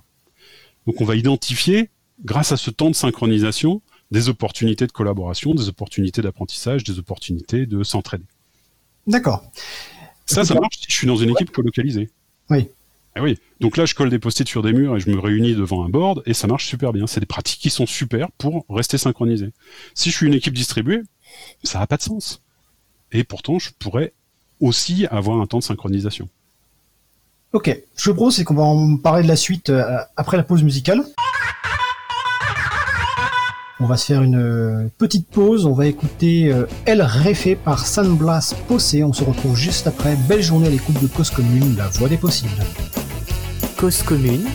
Donc 0.87 1.01
on 1.01 1.05
va 1.05 1.15
identifier, 1.15 1.91
grâce 2.23 2.51
à 2.51 2.57
ce 2.57 2.71
temps 2.71 2.89
de 2.89 2.95
synchronisation, 2.95 3.81
des 4.11 4.29
opportunités 4.29 4.87
de 4.87 4.91
collaboration, 4.91 5.53
des 5.53 5.67
opportunités 5.67 6.21
d'apprentissage, 6.21 6.83
des 6.83 6.99
opportunités 6.99 7.65
de 7.65 7.83
s'entraider. 7.83 8.25
D'accord. 9.07 9.43
Ça, 10.25 10.43
ça 10.43 10.55
marche 10.55 10.77
si 10.79 10.85
je 10.87 10.93
suis 10.93 11.07
dans 11.07 11.15
une 11.15 11.29
équipe 11.29 11.51
colocalisée. 11.51 12.09
Oui. 12.49 12.67
Eh 13.17 13.21
oui. 13.21 13.37
Donc 13.61 13.77
là, 13.77 13.85
je 13.85 13.95
colle 13.95 14.09
des 14.09 14.19
post-it 14.19 14.47
sur 14.47 14.61
des 14.61 14.73
murs 14.73 14.97
et 14.97 14.99
je 14.99 15.09
me 15.09 15.19
réunis 15.19 15.55
devant 15.55 15.85
un 15.85 15.89
board 15.89 16.21
et 16.25 16.33
ça 16.33 16.47
marche 16.47 16.65
super 16.65 16.91
bien. 16.91 17.07
C'est 17.07 17.19
des 17.19 17.25
pratiques 17.25 17.61
qui 17.61 17.69
sont 17.69 17.85
super 17.85 18.31
pour 18.33 18.65
rester 18.69 18.97
synchronisé. 18.97 19.51
Si 19.93 20.11
je 20.11 20.15
suis 20.15 20.27
une 20.27 20.33
équipe 20.33 20.53
distribuée, 20.53 21.01
ça 21.63 21.79
n'a 21.79 21.87
pas 21.87 21.97
de 21.97 22.01
sens. 22.01 22.41
Et 23.11 23.23
pourtant, 23.23 23.59
je 23.59 23.69
pourrais 23.79 24.13
aussi 24.59 25.05
avoir 25.07 25.39
un 25.39 25.45
temps 25.45 25.59
de 25.59 25.63
synchronisation. 25.63 26.27
Ok. 27.53 27.77
Je 27.95 28.11
propose, 28.11 28.35
c'est 28.35 28.43
qu'on 28.43 28.55
va 28.55 28.63
en 28.63 28.97
parler 28.97 29.23
de 29.23 29.29
la 29.29 29.37
suite 29.37 29.69
euh, 29.69 29.97
après 30.17 30.35
la 30.35 30.43
pause 30.43 30.63
musicale. 30.63 31.05
On 33.81 33.87
va 33.87 33.97
se 33.97 34.05
faire 34.05 34.23
une 34.23 34.37
euh, 34.37 34.87
petite 34.97 35.29
pause, 35.29 35.65
on 35.65 35.73
va 35.73 35.85
écouter 35.85 36.47
euh, 36.47 36.65
El 36.85 37.01
Réfé 37.01 37.57
par 37.57 37.85
San 37.85 38.15
Blas 38.15 38.55
Possé. 38.69 39.03
On 39.03 39.11
se 39.11 39.25
retrouve 39.25 39.57
juste 39.57 39.85
après. 39.85 40.15
Belle 40.29 40.41
journée 40.41 40.67
à 40.67 40.69
l'écoute 40.69 41.01
de 41.01 41.07
Cause 41.07 41.29
Commune, 41.29 41.75
la 41.75 41.89
voix 41.89 42.07
des 42.07 42.15
possibles. 42.15 42.53
Cause 43.77 44.01
Commune 44.01 44.45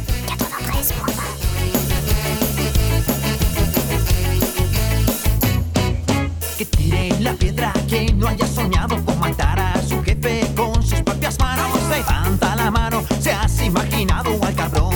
Que 6.59 6.65
tire 6.65 7.21
la 7.21 7.35
piedra 7.35 7.75
que 7.91 8.11
no 8.15 8.27
haya 8.27 8.47
soñado 8.47 9.05
con 9.05 9.21
matar 9.21 9.61
a 9.61 9.83
su 9.83 10.03
jefe 10.03 10.47
con 10.57 10.83
sus 10.83 11.03
propias 11.03 11.39
manos. 11.39 11.77
Levanta 11.91 12.57
la 12.57 12.71
mano, 12.71 13.03
se 13.21 13.33
has 13.33 13.63
imaginado 13.63 14.31
al 14.43 14.55
cabrón 14.55 14.90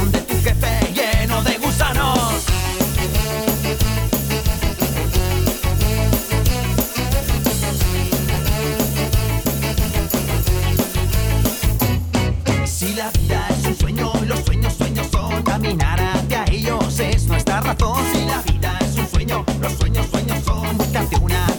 son. 20.45 20.77
Búscate 20.77 21.17
una 21.21 21.54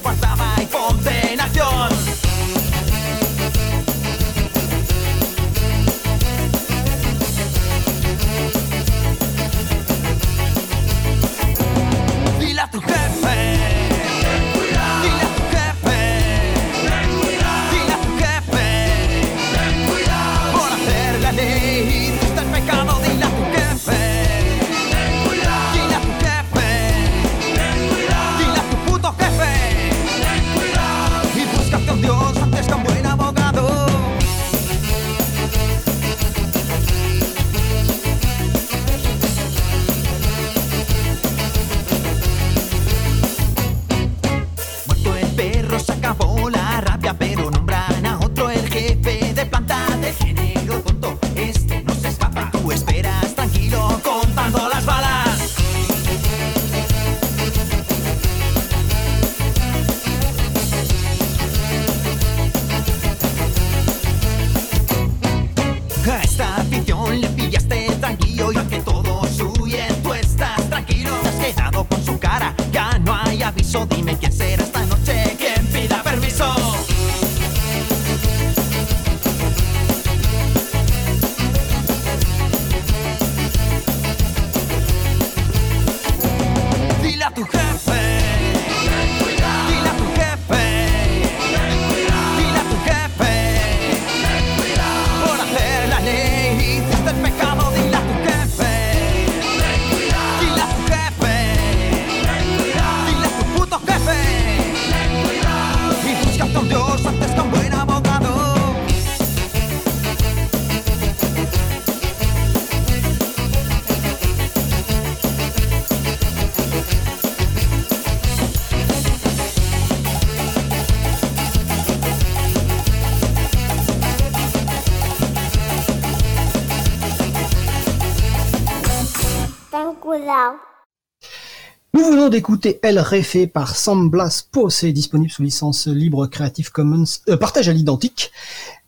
d'écouter 132.36 132.80
El 132.82 133.00
Refe 133.00 133.48
par 133.48 133.78
Sam 133.78 134.10
Blas 134.10 134.46
disponible 134.92 135.32
sous 135.32 135.42
licence 135.42 135.88
libre 135.88 136.28
Creative 136.28 136.70
Commons, 136.70 137.06
euh, 137.30 137.38
partage 137.38 137.70
à 137.70 137.72
l'identique. 137.72 138.34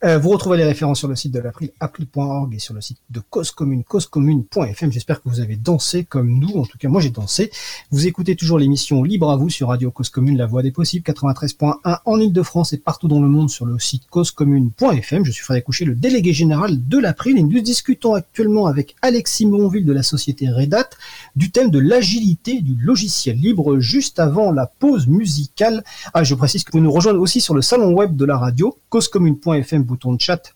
Euh, 0.07 0.17
vous 0.17 0.29
retrouvez 0.29 0.55
les 0.55 0.63
références 0.63 0.99
sur 0.99 1.09
le 1.09 1.17
site 1.17 1.33
de 1.33 1.39
l'April, 1.39 1.71
april.org 1.81 2.55
et 2.55 2.59
sur 2.59 2.73
le 2.73 2.79
site 2.79 2.99
de 3.09 3.19
Cause 3.19 3.51
Commune, 3.51 3.83
causecommune.fm. 3.83 4.89
J'espère 4.89 5.21
que 5.21 5.27
vous 5.27 5.41
avez 5.41 5.57
dansé 5.57 6.05
comme 6.05 6.39
nous. 6.39 6.55
En 6.55 6.65
tout 6.65 6.77
cas, 6.77 6.87
moi 6.87 7.01
j'ai 7.01 7.09
dansé. 7.09 7.51
Vous 7.91 8.07
écoutez 8.07 8.37
toujours 8.37 8.57
l'émission 8.57 9.03
Libre 9.03 9.29
à 9.29 9.35
vous 9.35 9.49
sur 9.49 9.67
Radio 9.67 9.91
Cause 9.91 10.07
Commune, 10.07 10.37
la 10.37 10.45
voix 10.45 10.63
des 10.63 10.71
possibles, 10.71 11.03
93.1 11.03 11.99
en 12.05 12.19
Ile-de-France 12.21 12.71
et 12.71 12.77
partout 12.77 13.09
dans 13.09 13.19
le 13.19 13.27
monde 13.27 13.49
sur 13.49 13.65
le 13.65 13.79
site 13.79 14.03
causecommune.fm. 14.09 15.25
Je 15.25 15.31
suis 15.31 15.43
Frédéric 15.43 15.65
Coucher, 15.65 15.83
le 15.83 15.95
délégué 15.95 16.31
général 16.31 16.87
de 16.87 16.97
l'April 16.97 17.37
et 17.37 17.43
nous 17.43 17.59
discutons 17.59 18.13
actuellement 18.13 18.67
avec 18.67 18.95
Alexis 19.01 19.45
Monville 19.45 19.85
de 19.85 19.91
la 19.91 20.03
société 20.03 20.49
Redat 20.49 20.89
du 21.35 21.51
thème 21.51 21.69
de 21.69 21.79
l'agilité 21.79 22.61
du 22.61 22.75
logiciel 22.75 23.35
libre 23.35 23.79
juste 23.79 24.19
avant 24.19 24.53
la 24.53 24.67
pause 24.67 25.07
musicale. 25.07 25.83
Ah, 26.13 26.23
je 26.23 26.33
précise 26.33 26.63
que 26.63 26.71
vous 26.71 26.79
nous 26.79 26.93
rejoignez 26.93 27.19
aussi 27.19 27.41
sur 27.41 27.53
le 27.53 27.61
salon 27.61 27.91
web 27.91 28.15
de 28.15 28.23
la 28.23 28.37
radio, 28.37 28.77
causecommune.fm, 28.89 29.83
bouton 29.97 30.13
de 30.13 30.21
chat. 30.21 30.53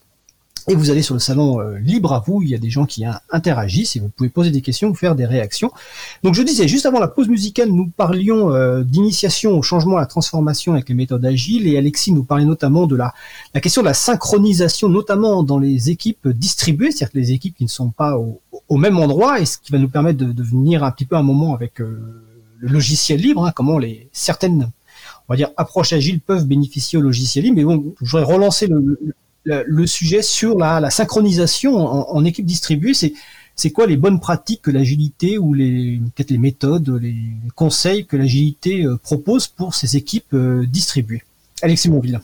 Et 0.68 0.76
vous 0.76 0.92
allez 0.92 1.02
sur 1.02 1.16
le 1.16 1.20
salon 1.20 1.60
euh, 1.60 1.80
libre 1.80 2.14
à 2.14 2.20
vous, 2.20 2.44
il 2.44 2.50
y 2.50 2.54
a 2.54 2.60
des 2.60 2.70
gens 2.70 2.86
qui 2.86 3.04
hein, 3.04 3.20
interagissent 3.32 3.96
et 3.96 4.00
vous 4.00 4.10
pouvez 4.10 4.30
poser 4.30 4.52
des 4.52 4.62
questions 4.62 4.90
ou 4.90 4.94
faire 4.94 5.16
des 5.16 5.26
réactions. 5.26 5.72
Donc 6.22 6.36
je 6.36 6.44
disais, 6.44 6.68
juste 6.68 6.86
avant 6.86 7.00
la 7.00 7.08
pause 7.08 7.30
musicale, 7.30 7.70
nous 7.70 7.90
parlions 7.90 8.54
euh, 8.54 8.84
d'initiation 8.84 9.58
au 9.58 9.64
changement, 9.64 9.98
à 9.98 10.02
la 10.02 10.06
transformation 10.06 10.74
avec 10.74 10.88
les 10.88 10.94
méthodes 10.94 11.26
agiles 11.26 11.66
et 11.68 11.80
Alexis 11.80 12.12
nous 12.12 12.24
parlait 12.24 12.46
notamment 12.46 12.86
de 12.86 12.96
la, 12.96 13.12
la 13.56 13.60
question 13.60 13.82
de 13.82 13.88
la 13.88 13.96
synchronisation, 13.96 14.88
notamment 14.88 15.42
dans 15.42 15.58
les 15.58 15.90
équipes 15.90 16.28
distribuées, 16.28 16.92
c'est-à-dire 16.92 17.20
les 17.20 17.32
équipes 17.32 17.56
qui 17.56 17.64
ne 17.64 17.70
sont 17.70 17.90
pas 17.90 18.16
au, 18.18 18.78
même 18.78 19.00
endroit 19.00 19.40
et 19.40 19.46
ce 19.46 19.58
qui 19.58 19.72
va 19.72 19.80
nous 19.80 19.90
permettre 19.90 20.20
de, 20.20 20.44
venir 20.44 20.84
un 20.84 20.92
petit 20.92 21.06
peu 21.06 21.16
un 21.16 21.24
moment 21.24 21.56
avec 21.56 21.82
euh, 21.82 22.24
le 22.60 22.70
logiciel 22.70 23.20
libre, 23.20 23.46
hein, 23.46 23.52
comment 23.56 23.80
les 23.80 24.10
certaines 24.14 24.70
on 25.28 25.34
va 25.34 25.38
dire 25.38 25.50
approches 25.58 25.94
agiles 25.94 26.20
peuvent 26.20 26.46
bénéficier 26.46 27.00
au 27.00 27.02
logiciel 27.02 27.46
libre. 27.46 27.58
Mais 27.58 27.64
bon, 27.64 27.94
je 28.02 28.12
voudrais 28.12 28.32
relancer 28.32 28.68
le, 28.68 29.00
le 29.46 29.88
sujet 29.88 30.22
sur 30.22 30.58
la, 30.58 30.80
la 30.80 30.90
synchronisation 30.90 31.76
en, 31.76 32.10
en, 32.10 32.26
équipe 32.26 32.46
distribuée. 32.46 32.94
C'est 32.94 33.14
c'est 33.56 33.72
quoi 33.72 33.86
les 33.86 33.98
bonnes 33.98 34.20
pratiques 34.20 34.62
que 34.64 34.72
l'agilité 34.72 35.38
ou 35.38 35.54
les 35.54 36.00
peut-être 36.16 36.32
les 36.32 36.38
méthodes, 36.38 36.90
les 36.90 37.16
conseils 37.54 38.06
que 38.06 38.18
l'agilité 38.18 38.86
euh, 38.86 38.98
propose 38.98 39.48
pour 39.48 39.76
ces 39.76 39.98
équipes 39.98 40.34
euh, 40.34 40.66
distribuées? 40.66 41.24
Alexis 41.62 41.90
Monville. 41.90 42.22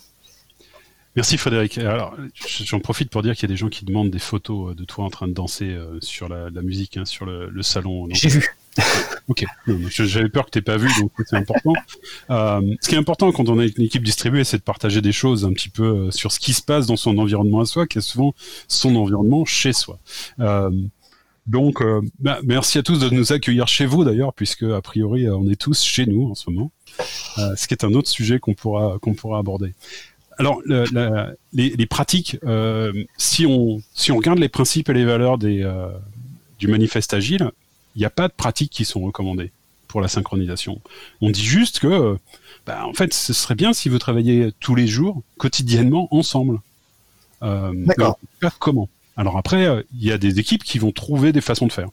Merci 1.16 1.38
Frédéric. 1.38 1.78
Alors, 1.80 2.16
j'en 2.64 2.80
profite 2.80 3.10
pour 3.10 3.24
dire 3.24 3.36
qu'il 3.36 3.44
y 3.44 3.52
a 3.52 3.54
des 3.54 3.58
gens 3.58 3.70
qui 3.70 3.86
demandent 3.86 4.12
des 4.12 4.20
photos 4.20 4.76
de 4.76 4.84
toi 4.86 5.04
en 5.06 5.10
train 5.10 5.28
de 5.28 5.34
danser 5.34 5.66
euh, 5.66 6.00
sur 6.00 6.30
la, 6.30 6.50
la 6.50 6.62
musique, 6.62 6.98
hein, 6.98 7.06
sur 7.06 7.26
le, 7.26 7.50
le 7.50 7.64
salon. 7.64 8.08
J'ai 8.12 8.30
vu. 8.30 8.57
Ok, 9.30 9.44
j'avais 9.90 10.30
peur 10.30 10.46
que 10.46 10.52
tu 10.52 10.62
pas 10.62 10.78
vu, 10.78 10.88
donc 11.02 11.12
c'est 11.26 11.36
important. 11.36 11.74
Euh, 12.30 12.62
ce 12.82 12.88
qui 12.88 12.96
est 12.96 12.98
important 12.98 13.32
quand 13.34 13.50
on 13.50 13.60
a 13.60 13.66
une 13.66 13.84
équipe 13.84 14.04
distribuée, 14.04 14.46
c'est 14.46 14.58
de 14.58 14.64
partager 14.64 15.02
des 15.02 15.12
choses 15.12 15.44
un 15.44 15.52
petit 15.52 15.68
peu 15.68 15.84
euh, 15.84 16.12
sur 16.12 16.32
ce 16.32 16.40
qui 16.40 16.54
se 16.54 16.62
passe 16.62 16.86
dans 16.86 16.96
son 16.96 17.18
environnement 17.18 17.60
à 17.60 17.66
soi, 17.66 17.88
qui 17.88 17.98
est 17.98 18.02
souvent 18.02 18.34
son 18.70 18.96
environnement 18.96 19.44
chez 19.44 19.74
soi. 19.74 20.00
Euh, 20.40 20.72
donc, 21.46 21.82
bah, 22.20 22.40
merci 22.44 22.78
à 22.78 22.84
tous 22.84 23.00
de 23.00 23.10
nous 23.10 23.32
accueillir 23.32 23.70
chez 23.70 23.86
vous 23.86 24.04
d'ailleurs, 24.04 24.34
puisque 24.34 24.64
a 24.64 24.82
priori 24.82 25.30
on 25.30 25.50
est 25.50 25.56
tous 25.56 25.82
chez 25.82 26.06
nous 26.06 26.30
en 26.30 26.36
ce 26.36 26.50
moment, 26.50 26.72
ce 27.56 27.68
qui 27.68 27.74
est 27.74 27.86
un 27.86 27.94
autre 27.94 28.10
sujet 28.10 28.38
qu'on 28.38 28.54
pourra 28.54 28.98
qu'on 29.02 29.14
pourra 29.14 29.40
aborder. 29.40 29.74
Alors, 30.38 30.62
les, 31.54 31.86
pratiques, 31.86 32.38
si 33.18 33.46
on 33.46 33.82
si 33.94 34.12
on 34.12 34.18
regarde 34.18 34.40
les 34.40 34.50
principes 34.50 34.90
et 34.90 34.94
les 34.94 35.06
valeurs 35.06 35.38
du 35.38 36.68
manifeste 36.68 37.14
agile, 37.14 37.52
il 37.62 37.67
n'y 38.00 38.06
a 38.06 38.10
pas 38.10 38.28
de 38.28 38.34
pratiques 38.34 38.72
qui 38.72 38.86
sont 38.86 39.02
recommandées 39.02 39.52
pour 39.88 40.02
la 40.02 40.08
synchronisation. 40.08 40.82
On 41.22 41.30
dit 41.30 41.44
juste 41.44 41.80
que, 41.80 42.18
bah, 42.66 42.86
en 42.86 42.94
fait, 42.94 43.14
ce 43.14 43.34
serait 43.34 43.56
bien 43.56 43.74
si 43.74 43.90
vous 43.90 44.00
travaillez 44.00 44.52
tous 44.60 44.76
les 44.76 44.88
jours, 44.88 45.22
quotidiennement, 45.38 46.08
ensemble. 46.12 46.60
Euh, 47.44 47.74
D'accord. 47.74 48.20
Comment? 48.60 48.90
Alors 49.16 49.38
après, 49.38 49.84
il 49.94 50.04
y 50.04 50.12
a 50.12 50.18
des 50.18 50.40
équipes 50.40 50.64
qui 50.64 50.78
vont 50.78 50.92
trouver 50.92 51.32
des 51.32 51.42
façons 51.42 51.68
de 51.68 51.72
faire. 51.72 51.90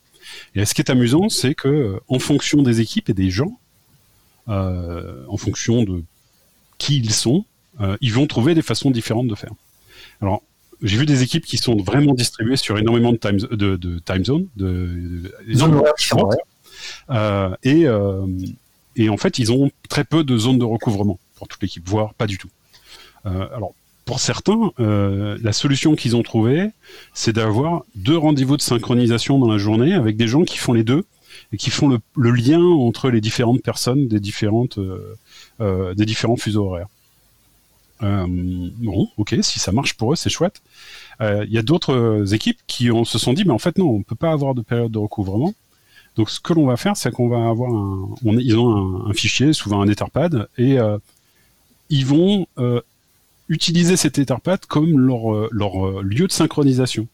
Et 0.55 0.65
ce 0.65 0.75
qui 0.75 0.81
est 0.81 0.91
amusant, 0.91 1.29
c'est 1.29 1.55
que, 1.55 2.01
en 2.09 2.19
fonction 2.19 2.63
des 2.63 2.81
équipes 2.81 3.09
et 3.09 3.15
des 3.15 3.31
gens, 3.31 3.59
euh, 4.49 5.25
en 5.29 5.37
fonction 5.39 5.85
de 5.85 6.03
qui 6.77 6.99
ils 6.99 7.13
sont, 7.13 7.47
euh, 7.81 7.97
ils 8.01 8.13
vont 8.13 8.27
trouver 8.27 8.55
des 8.55 8.63
façons 8.63 8.91
différentes 8.91 9.29
de 9.29 9.35
faire. 9.35 9.53
Alors, 10.21 10.43
j'ai 10.85 10.99
vu 10.99 11.07
des 11.07 11.23
équipes 11.23 11.47
qui 11.47 11.57
sont 11.57 11.77
vraiment 11.77 12.13
distribuées 12.15 12.57
sur 12.57 12.79
énormément 12.79 13.13
de 13.13 13.17
time, 13.17 13.39
de, 13.39 13.77
de 13.77 13.99
time 14.01 14.25
zone, 14.25 14.47
de, 14.57 15.33
de 15.49 15.55
zones 15.55 15.83
différentes. 15.97 16.35
Euh, 17.11 17.55
et, 17.63 17.87
euh, 17.87 18.27
et 18.95 19.09
en 19.09 19.17
fait, 19.17 19.39
ils 19.39 19.51
ont 19.51 19.71
très 19.89 20.05
peu 20.05 20.25
de 20.25 20.37
zones 20.37 20.59
de 20.59 20.65
recouvrement 20.65 21.19
pour 21.37 21.49
toute 21.49 21.63
l'équipe, 21.63 21.89
voire 21.89 22.13
pas 22.15 22.27
du 22.27 22.37
tout. 22.37 22.51
Euh, 23.25 23.49
alors, 23.57 23.73
pour 24.05 24.21
certains, 24.21 24.71
la 24.77 25.53
solution 25.55 25.97
qu'ils 25.97 26.15
ont 26.15 26.23
trouvée, 26.23 26.69
c'est 27.15 27.33
d'avoir 27.33 27.85
deux 27.95 28.19
rendez-vous 28.19 28.59
de 28.59 28.63
synchronisation 28.63 29.39
dans 29.39 29.51
la 29.51 29.57
journée 29.57 29.95
avec 29.95 30.19
des 30.19 30.29
gens 30.29 30.45
qui 30.45 30.59
font 30.59 30.75
les 30.75 30.85
deux 30.85 31.05
et 31.55 31.57
qui 31.57 31.71
font 31.71 31.89
le, 31.89 31.99
le 32.15 32.31
lien 32.31 32.61
entre 32.61 33.09
les 33.09 33.23
différentes 33.23 33.63
personnes 33.63 34.07
des 34.07 34.21
différentes 34.21 34.79
des 35.61 36.05
différents 36.05 36.37
fuseaux 36.37 36.67
horaires. 36.67 36.89
Euh, 38.05 38.27
bon, 38.29 39.09
ok, 39.17 39.37
si 39.41 39.59
ça 39.59 39.73
marche 39.73 39.95
pour 39.95 40.13
eux, 40.13 40.17
c'est 40.17 40.31
chouette. 40.31 40.61
Il 41.21 41.27
euh, 41.27 41.47
y 41.49 41.59
a 41.59 41.63
d'autres 41.63 42.35
équipes 42.35 42.59
qui 42.67 42.91
se 43.05 43.19
sont 43.19 43.33
dit, 43.33 43.45
mais 43.45 43.53
en 43.53 43.59
fait 43.59 43.79
non, 43.79 43.89
on 43.89 44.03
peut 44.03 44.17
pas 44.17 44.33
avoir 44.33 44.55
de 44.55 44.63
période 44.63 44.93
de 44.93 44.99
recouvrement. 44.99 45.55
Donc 46.17 46.31
ce 46.31 46.39
que 46.39 46.53
l'on 46.53 46.67
va 46.67 46.77
faire, 46.77 46.97
c'est 46.97 47.11
qu'on 47.11 47.29
va 47.29 47.49
avoir 47.49 47.73
un, 47.73 48.09
on, 48.25 48.39
ils 48.39 48.57
ont 48.57 49.07
un, 49.07 49.11
un, 49.11 49.13
fichier, 49.15 49.53
souvent 49.53 49.81
un 49.81 49.89
Etherpad, 49.89 50.49
et 50.59 50.79
euh, 50.79 50.99
ils 51.91 52.07
vont 52.07 52.47
utiliser 53.49 53.97
cet 53.97 54.19
Etherpad 54.19 54.65
comme 54.67 54.99
leur, 54.99 55.49
leur 55.53 56.03
lieu 56.03 56.27
de 56.27 56.33
synchronisation. 56.33 57.07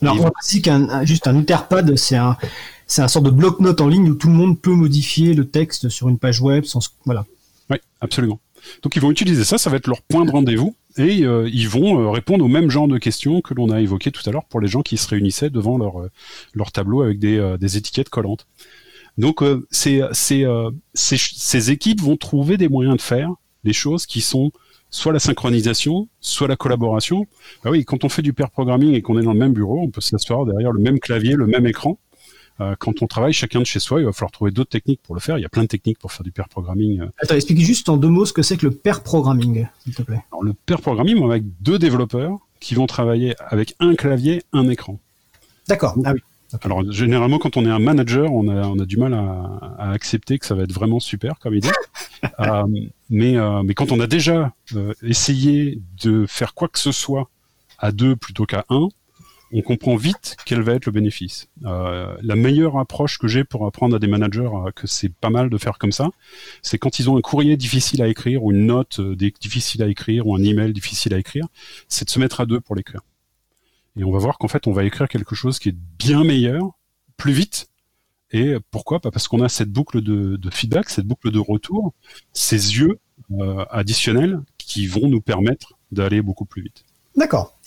Alors 0.00 0.20
on 0.20 0.30
précise 0.30 0.62
qu'un 0.62 1.04
juste 1.04 1.28
un 1.28 1.38
Etherpad, 1.38 1.96
c'est 1.96 2.16
un 2.16 2.36
c'est 2.86 3.02
un 3.02 3.08
sort 3.08 3.22
de 3.22 3.30
bloc-notes 3.30 3.80
en 3.80 3.88
ligne 3.88 4.10
où 4.10 4.14
tout 4.14 4.28
le 4.28 4.34
monde 4.34 4.60
peut 4.60 4.74
modifier 4.74 5.32
le 5.34 5.48
texte 5.48 5.88
sur 5.88 6.08
une 6.08 6.18
page 6.18 6.40
web 6.40 6.64
sans 6.64 6.80
voilà. 7.04 7.24
Oui, 7.70 7.78
absolument. 8.00 8.38
Donc 8.82 8.96
ils 8.96 9.02
vont 9.02 9.10
utiliser 9.10 9.44
ça, 9.44 9.58
ça 9.58 9.70
va 9.70 9.76
être 9.76 9.86
leur 9.86 10.02
point 10.02 10.24
de 10.24 10.30
rendez-vous, 10.30 10.74
et 10.96 11.24
euh, 11.24 11.48
ils 11.52 11.68
vont 11.68 12.00
euh, 12.00 12.10
répondre 12.10 12.44
au 12.44 12.48
même 12.48 12.70
genre 12.70 12.88
de 12.88 12.98
questions 12.98 13.40
que 13.40 13.54
l'on 13.54 13.70
a 13.70 13.80
évoqué 13.80 14.10
tout 14.10 14.22
à 14.28 14.32
l'heure 14.32 14.44
pour 14.44 14.60
les 14.60 14.68
gens 14.68 14.82
qui 14.82 14.96
se 14.96 15.08
réunissaient 15.08 15.50
devant 15.50 15.78
leur, 15.78 16.00
euh, 16.00 16.10
leur 16.54 16.72
tableau 16.72 17.02
avec 17.02 17.18
des, 17.18 17.56
des 17.58 17.76
étiquettes 17.76 18.08
collantes. 18.08 18.46
Donc 19.18 19.44
ces, 19.70 20.02
ces, 20.12 20.46
ces, 20.94 21.70
équipes 21.70 22.00
vont 22.00 22.16
trouver 22.16 22.56
des 22.56 22.68
moyens 22.68 22.96
de 22.96 23.02
faire 23.02 23.30
les 23.62 23.74
choses 23.74 24.06
qui 24.06 24.22
sont 24.22 24.52
soit 24.88 25.12
la 25.12 25.18
synchronisation, 25.18 26.08
soit 26.20 26.48
la 26.48 26.56
collaboration. 26.56 27.26
Bah 27.62 27.70
oui, 27.70 27.84
quand 27.84 28.04
on 28.04 28.08
fait 28.08 28.22
du 28.22 28.32
pair 28.32 28.50
programming 28.50 28.94
et 28.94 29.02
qu'on 29.02 29.18
est 29.18 29.22
dans 29.22 29.32
le 29.32 29.38
même 29.38 29.52
bureau, 29.52 29.80
on 29.80 29.90
peut 29.90 30.00
s'asseoir 30.00 30.46
derrière 30.46 30.72
le 30.72 30.80
même 30.80 30.98
clavier, 30.98 31.34
le 31.34 31.46
même 31.46 31.66
écran, 31.66 31.98
quand 32.78 33.02
on 33.02 33.06
travaille 33.06 33.32
chacun 33.32 33.60
de 33.60 33.64
chez 33.64 33.80
soi, 33.80 34.00
il 34.00 34.04
va 34.04 34.12
falloir 34.12 34.30
trouver 34.30 34.50
d'autres 34.50 34.70
techniques 34.70 35.00
pour 35.02 35.14
le 35.14 35.20
faire. 35.20 35.38
Il 35.38 35.42
y 35.42 35.44
a 35.44 35.48
plein 35.48 35.62
de 35.62 35.68
techniques 35.68 35.98
pour 35.98 36.12
faire 36.12 36.24
du 36.24 36.32
pair 36.32 36.48
programming. 36.48 37.02
Attends, 37.18 37.34
explique 37.34 37.60
juste 37.60 37.88
en 37.88 37.96
deux 37.96 38.08
mots 38.08 38.26
ce 38.26 38.32
que 38.32 38.42
c'est 38.42 38.56
que 38.56 38.66
le 38.66 38.72
pair 38.72 39.02
programming, 39.02 39.66
s'il 39.82 39.94
te 39.94 40.02
plaît. 40.02 40.22
Alors, 40.32 40.42
le 40.42 40.52
pair 40.52 40.80
programming, 40.80 41.22
avec 41.24 41.44
deux 41.60 41.78
développeurs 41.78 42.38
qui 42.60 42.74
vont 42.74 42.86
travailler 42.86 43.34
avec 43.48 43.74
un 43.80 43.94
clavier, 43.94 44.42
un 44.52 44.68
écran. 44.68 44.98
D'accord. 45.68 45.96
Ah 46.04 46.12
oui. 46.14 46.20
Alors 46.60 46.90
généralement, 46.92 47.38
quand 47.38 47.56
on 47.56 47.64
est 47.64 47.70
un 47.70 47.78
manager, 47.78 48.32
on 48.32 48.48
a, 48.48 48.66
on 48.66 48.78
a 48.78 48.84
du 48.84 48.96
mal 48.96 49.14
à, 49.14 49.74
à 49.78 49.90
accepter 49.92 50.38
que 50.38 50.44
ça 50.46 50.54
va 50.54 50.64
être 50.64 50.72
vraiment 50.72 51.00
super 51.00 51.38
comme 51.38 51.54
idée. 51.54 51.68
Euh, 52.38 52.62
mais, 53.10 53.36
euh, 53.36 53.64
mais 53.64 53.74
quand 53.74 53.90
on 53.90 53.98
a 53.98 54.06
déjà 54.06 54.52
euh, 54.76 54.94
essayé 55.02 55.80
de 56.04 56.24
faire 56.24 56.54
quoi 56.54 56.68
que 56.68 56.78
ce 56.78 56.92
soit 56.92 57.28
à 57.78 57.90
deux 57.90 58.14
plutôt 58.14 58.46
qu'à 58.46 58.64
un, 58.68 58.90
on 59.52 59.60
comprend 59.60 59.96
vite 59.96 60.36
quel 60.46 60.62
va 60.62 60.72
être 60.72 60.86
le 60.86 60.92
bénéfice. 60.92 61.48
Euh, 61.64 62.16
la 62.22 62.36
meilleure 62.36 62.78
approche 62.78 63.18
que 63.18 63.28
j'ai 63.28 63.44
pour 63.44 63.66
apprendre 63.66 63.94
à 63.94 63.98
des 63.98 64.06
managers 64.06 64.48
euh, 64.52 64.70
que 64.70 64.86
c'est 64.86 65.10
pas 65.10 65.30
mal 65.30 65.50
de 65.50 65.58
faire 65.58 65.78
comme 65.78 65.92
ça, 65.92 66.08
c'est 66.62 66.78
quand 66.78 66.98
ils 66.98 67.10
ont 67.10 67.18
un 67.18 67.20
courrier 67.20 67.56
difficile 67.56 68.02
à 68.02 68.08
écrire 68.08 68.42
ou 68.42 68.52
une 68.52 68.66
note 68.66 69.00
euh, 69.00 69.14
difficile 69.14 69.82
à 69.82 69.88
écrire 69.88 70.26
ou 70.26 70.34
un 70.34 70.42
email 70.42 70.72
difficile 70.72 71.12
à 71.12 71.18
écrire, 71.18 71.46
c'est 71.88 72.06
de 72.06 72.10
se 72.10 72.18
mettre 72.18 72.40
à 72.40 72.46
deux 72.46 72.60
pour 72.60 72.74
l'écrire. 72.74 73.02
Et 73.96 74.04
on 74.04 74.10
va 74.10 74.18
voir 74.18 74.38
qu'en 74.38 74.48
fait, 74.48 74.66
on 74.66 74.72
va 74.72 74.84
écrire 74.84 75.06
quelque 75.06 75.34
chose 75.34 75.58
qui 75.58 75.68
est 75.68 75.76
bien 75.98 76.24
meilleur, 76.24 76.70
plus 77.18 77.32
vite. 77.32 77.68
Et 78.30 78.56
pourquoi 78.70 79.00
Bah, 79.00 79.10
Parce 79.12 79.28
qu'on 79.28 79.42
a 79.42 79.50
cette 79.50 79.68
boucle 79.68 80.00
de, 80.00 80.36
de 80.36 80.50
feedback, 80.50 80.88
cette 80.88 81.04
boucle 81.04 81.30
de 81.30 81.38
retour, 81.38 81.92
ces 82.32 82.78
yeux 82.78 82.98
additionnels 83.70 84.40
qui 84.56 84.86
vont 84.86 85.08
nous 85.08 85.20
permettre 85.20 85.74
d'aller 85.90 86.22
beaucoup 86.22 86.46
plus 86.46 86.62
vite. 86.62 86.84
D'accord. 87.16 87.58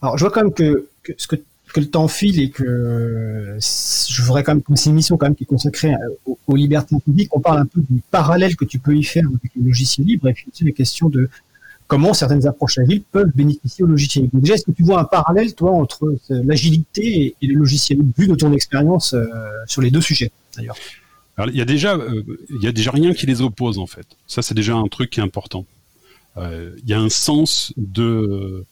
Alors, 0.00 0.16
je 0.16 0.24
vois 0.24 0.30
quand 0.30 0.42
même 0.42 0.54
que, 0.54 0.88
que, 1.12 1.20
ce 1.20 1.26
que, 1.26 1.36
le 1.76 1.88
temps 1.88 2.08
file 2.08 2.40
et 2.40 2.50
que 2.50 3.56
je 3.60 4.22
voudrais 4.22 4.42
quand 4.42 4.52
même 4.52 4.62
que 4.62 4.74
c'est 4.74 4.86
une 4.86 4.96
émission 4.96 5.16
quand 5.16 5.26
même 5.26 5.36
qui 5.36 5.44
est 5.44 5.46
consacrée 5.46 5.92
aux, 6.26 6.56
libertés 6.56 6.96
publiques. 7.04 7.28
On 7.36 7.40
parle 7.40 7.58
un 7.58 7.66
peu 7.66 7.80
du 7.88 8.00
parallèle 8.10 8.56
que 8.56 8.64
tu 8.64 8.78
peux 8.78 8.96
y 8.96 9.04
faire 9.04 9.24
avec 9.26 9.52
le 9.54 9.64
logiciel 9.64 10.06
libre 10.06 10.28
et 10.28 10.32
puis 10.32 10.46
aussi 10.50 10.64
la 10.64 10.72
question 10.72 11.08
de 11.08 11.28
comment 11.88 12.14
certaines 12.14 12.46
approches 12.46 12.78
agiles 12.78 13.02
peuvent 13.10 13.30
bénéficier 13.34 13.84
au 13.84 13.88
logiciel 13.88 14.24
libre. 14.24 14.38
Déjà, 14.40 14.54
est-ce 14.54 14.64
que 14.64 14.72
tu 14.72 14.82
vois 14.82 15.00
un 15.00 15.04
parallèle, 15.04 15.54
toi, 15.54 15.72
entre 15.72 16.04
euh, 16.04 16.42
l'agilité 16.44 17.34
et, 17.40 17.46
le 17.46 17.54
logiciel 17.54 17.98
libre, 17.98 18.12
vu 18.16 18.28
de 18.28 18.34
ton 18.34 18.52
expérience 18.52 19.14
euh, 19.14 19.26
sur 19.66 19.82
les 19.82 19.90
deux 19.90 20.02
sujets, 20.02 20.30
d'ailleurs? 20.56 20.76
Il 21.46 21.56
y 21.56 21.60
a 21.60 21.64
déjà, 21.64 21.94
euh, 21.94 22.24
il 22.50 22.64
y 22.64 22.66
a 22.66 22.72
déjà 22.72 22.90
rien 22.90 23.14
qui 23.14 23.24
les 23.26 23.40
oppose 23.42 23.78
en 23.78 23.86
fait. 23.86 24.06
Ça, 24.26 24.42
c'est 24.42 24.54
déjà 24.54 24.74
un 24.74 24.88
truc 24.88 25.10
qui 25.10 25.20
est 25.20 25.22
important. 25.22 25.64
Il 26.36 26.88
y 26.88 26.92
a 26.92 27.00
un 27.00 27.08
sens 27.08 27.72
de, 27.76 28.64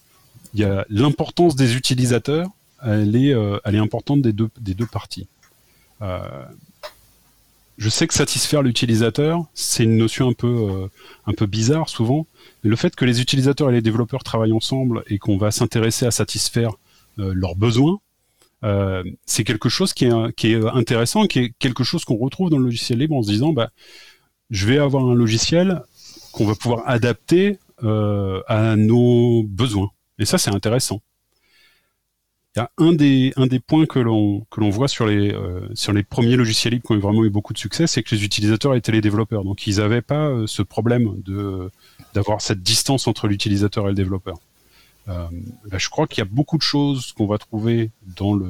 il 0.57 0.61
y 0.61 0.63
a 0.63 0.85
l'importance 0.89 1.55
des 1.55 1.75
utilisateurs. 1.75 2.47
Elle 2.83 3.15
est, 3.15 3.33
euh, 3.33 3.59
elle 3.63 3.75
est 3.75 3.79
importante 3.79 4.23
des 4.23 4.33
deux, 4.33 4.49
des 4.59 4.73
deux 4.73 4.87
parties. 4.87 5.27
Euh, 6.01 6.19
je 7.77 7.89
sais 7.89 8.07
que 8.07 8.15
satisfaire 8.15 8.63
l'utilisateur, 8.63 9.45
c'est 9.53 9.83
une 9.83 9.97
notion 9.97 10.29
un 10.29 10.33
peu, 10.33 10.47
euh, 10.47 10.87
un 11.27 11.33
peu 11.33 11.45
bizarre 11.45 11.89
souvent. 11.89 12.25
Mais 12.63 12.71
le 12.71 12.75
fait 12.75 12.95
que 12.95 13.05
les 13.05 13.21
utilisateurs 13.21 13.69
et 13.69 13.73
les 13.73 13.83
développeurs 13.83 14.23
travaillent 14.23 14.51
ensemble 14.51 15.03
et 15.07 15.19
qu'on 15.19 15.37
va 15.37 15.51
s'intéresser 15.51 16.07
à 16.07 16.11
satisfaire 16.11 16.71
leurs 17.17 17.55
besoins, 17.55 17.99
c'est 19.25 19.43
quelque 19.43 19.69
chose 19.69 19.93
qui 19.93 20.05
est, 20.05 20.65
intéressant, 20.71 21.25
qui 21.25 21.39
est 21.39 21.53
quelque 21.57 21.83
chose 21.83 22.05
qu'on 22.05 22.17
retrouve 22.17 22.51
dans 22.51 22.59
le 22.59 22.65
logiciel 22.65 22.99
libre 22.99 23.15
en 23.15 23.23
se 23.23 23.29
disant, 23.29 23.53
bah, 23.53 23.71
je 24.51 24.67
vais 24.67 24.77
avoir 24.77 25.03
un 25.03 25.15
logiciel 25.15 25.81
qu'on 26.31 26.45
va 26.45 26.53
pouvoir 26.53 26.83
adapter 26.85 27.57
à 27.83 28.75
nos 28.75 29.43
besoins. 29.43 29.89
Et 30.19 30.25
ça, 30.25 30.37
c'est 30.37 30.53
intéressant. 30.53 31.01
Il 32.55 32.59
y 32.59 32.61
a 32.61 32.71
un 32.79 32.93
des, 32.93 33.33
un 33.35 33.45
des 33.45 33.59
points 33.59 33.85
que 33.85 33.99
l'on 33.99 34.47
que 34.49 34.59
l'on 34.59 34.71
voit 34.71 34.87
sur 34.87 35.05
les 35.05 35.31
euh, 35.31 35.67
sur 35.75 35.93
les 35.93 36.01
premiers 36.01 36.35
logiciels 36.35 36.73
libres 36.73 36.87
qui 36.87 36.93
ont 36.93 36.99
vraiment 36.99 37.23
eu 37.23 37.29
beaucoup 37.29 37.53
de 37.53 37.59
succès, 37.59 37.85
c'est 37.85 38.01
que 38.01 38.15
les 38.15 38.23
utilisateurs 38.23 38.73
étaient 38.73 38.91
les 38.91 39.01
développeurs, 39.01 39.43
donc 39.43 39.67
ils 39.67 39.77
n'avaient 39.77 40.01
pas 40.01 40.27
euh, 40.29 40.47
ce 40.47 40.63
problème 40.63 41.21
de 41.23 41.69
d'avoir 42.15 42.41
cette 42.41 42.63
distance 42.63 43.07
entre 43.07 43.27
l'utilisateur 43.27 43.85
et 43.85 43.89
le 43.89 43.95
développeur. 43.95 44.39
Euh, 45.09 45.27
ben, 45.69 45.77
je 45.77 45.89
crois 45.89 46.07
qu'il 46.07 46.19
y 46.19 46.21
a 46.21 46.29
beaucoup 46.29 46.57
de 46.57 46.63
choses 46.63 47.13
qu'on 47.13 47.27
va 47.27 47.37
trouver 47.37 47.91
dans 48.01 48.33
le 48.33 48.49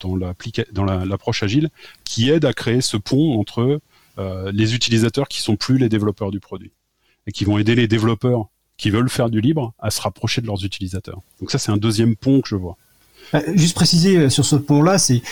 dans 0.00 0.84
l'approche 0.84 1.42
agile 1.42 1.70
qui 2.04 2.30
aident 2.30 2.44
à 2.44 2.52
créer 2.52 2.80
ce 2.80 2.96
pont 2.96 3.38
entre 3.38 3.80
euh, 4.18 4.52
les 4.52 4.74
utilisateurs 4.74 5.28
qui 5.28 5.40
sont 5.40 5.56
plus 5.56 5.78
les 5.78 5.88
développeurs 5.88 6.30
du 6.30 6.40
produit 6.40 6.72
et 7.26 7.32
qui 7.32 7.44
vont 7.44 7.58
aider 7.58 7.74
les 7.74 7.88
développeurs 7.88 8.48
qui 8.76 8.90
veulent 8.90 9.08
faire 9.08 9.30
du 9.30 9.40
libre 9.40 9.72
à 9.78 9.90
se 9.90 10.00
rapprocher 10.00 10.40
de 10.40 10.46
leurs 10.46 10.64
utilisateurs. 10.64 11.20
Donc 11.40 11.50
ça 11.50 11.58
c'est 11.58 11.72
un 11.72 11.76
deuxième 11.76 12.16
pont 12.16 12.40
que 12.40 12.48
je 12.48 12.56
vois. 12.56 12.76
Euh, 13.34 13.40
Juste 13.54 13.74
préciser 13.74 14.16
euh, 14.16 14.28
sur 14.28 14.44
ce 14.44 14.56
pont-là, 14.56 14.98
c'est 14.98 15.22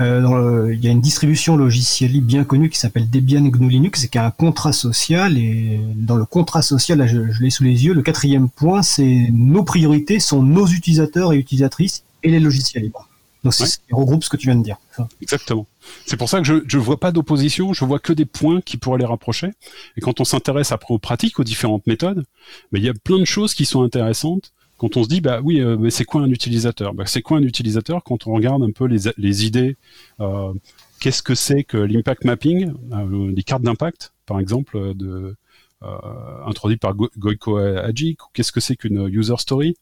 euh, 0.00 0.72
il 0.72 0.84
y 0.84 0.88
a 0.88 0.90
une 0.90 1.00
distribution 1.00 1.56
logicielle 1.56 2.12
libre 2.12 2.26
bien 2.26 2.44
connue 2.44 2.70
qui 2.70 2.78
s'appelle 2.78 3.08
Debian 3.08 3.42
GNU 3.42 3.68
Linux 3.68 4.04
et 4.04 4.08
qui 4.08 4.18
a 4.18 4.26
un 4.26 4.30
contrat 4.30 4.72
social. 4.72 5.36
Et 5.38 5.80
dans 5.94 6.16
le 6.16 6.24
contrat 6.24 6.62
social, 6.62 6.98
là, 6.98 7.06
je 7.06 7.20
l'ai 7.40 7.50
sous 7.50 7.64
les 7.64 7.84
yeux, 7.84 7.92
le 7.92 8.02
quatrième 8.02 8.48
point, 8.48 8.82
c'est 8.82 9.28
nos 9.32 9.62
priorités 9.62 10.18
sont 10.18 10.42
nos 10.42 10.66
utilisateurs 10.66 11.32
et 11.32 11.36
utilisatrices 11.36 12.04
et 12.22 12.30
les 12.30 12.40
logiciels 12.40 12.84
libres. 12.84 13.08
Donc 13.44 13.54
c'est 13.54 13.64
Ouais. 13.64 13.68
regroupe 13.92 14.22
ce 14.24 14.28
que 14.30 14.36
tu 14.36 14.46
viens 14.46 14.56
de 14.56 14.62
dire. 14.62 14.76
Exactement. 15.20 15.66
C'est 16.06 16.16
pour 16.16 16.28
ça 16.28 16.38
que 16.38 16.44
je 16.44 16.54
je 16.66 16.78
vois 16.78 16.98
pas 17.00 17.10
d'opposition, 17.12 17.72
je 17.72 17.84
vois 17.84 17.98
que 17.98 18.12
des 18.12 18.24
points 18.24 18.60
qui 18.60 18.76
pourraient 18.76 18.98
les 19.00 19.04
rapprocher. 19.04 19.50
Et 19.96 20.00
quand 20.00 20.20
on 20.20 20.24
s'intéresse 20.24 20.70
après 20.72 20.94
aux 20.94 20.98
pratiques, 20.98 21.38
aux 21.40 21.44
différentes 21.44 21.86
méthodes, 21.86 22.24
mais 22.70 22.78
il 22.78 22.84
y 22.84 22.88
a 22.88 22.94
plein 22.94 23.18
de 23.18 23.24
choses 23.24 23.54
qui 23.54 23.64
sont 23.64 23.82
intéressantes. 23.82 24.52
Quand 24.78 24.96
on 24.96 25.04
se 25.04 25.08
dit 25.08 25.20
bah 25.20 25.40
oui, 25.42 25.60
euh, 25.60 25.76
mais 25.78 25.90
c'est 25.90 26.04
quoi 26.04 26.22
un 26.22 26.30
utilisateur? 26.30 26.94
Bah, 26.94 27.04
C'est 27.06 27.22
quoi 27.22 27.38
un 27.38 27.42
utilisateur 27.42 28.02
quand 28.04 28.26
on 28.26 28.32
regarde 28.32 28.62
un 28.62 28.70
peu 28.72 28.84
les, 28.86 29.10
les 29.16 29.46
idées 29.46 29.76
euh, 30.20 30.52
Qu'est-ce 31.00 31.22
que 31.22 31.34
c'est 31.34 31.64
que 31.64 31.76
l'impact 31.78 32.24
mapping 32.24 32.72
euh, 32.92 33.32
Les 33.34 33.42
cartes 33.42 33.62
d'impact, 33.62 34.12
par 34.26 34.38
exemple, 34.38 34.76
euh, 34.76 34.94
de 34.94 35.34
euh, 35.82 36.46
introduites 36.46 36.80
par 36.80 36.94
Go- 36.94 37.10
Goiko 37.18 37.58
ou 37.60 38.26
qu'est-ce 38.34 38.52
que 38.52 38.60
c'est 38.60 38.76
qu'une 38.76 39.08
user 39.08 39.34
story 39.38 39.76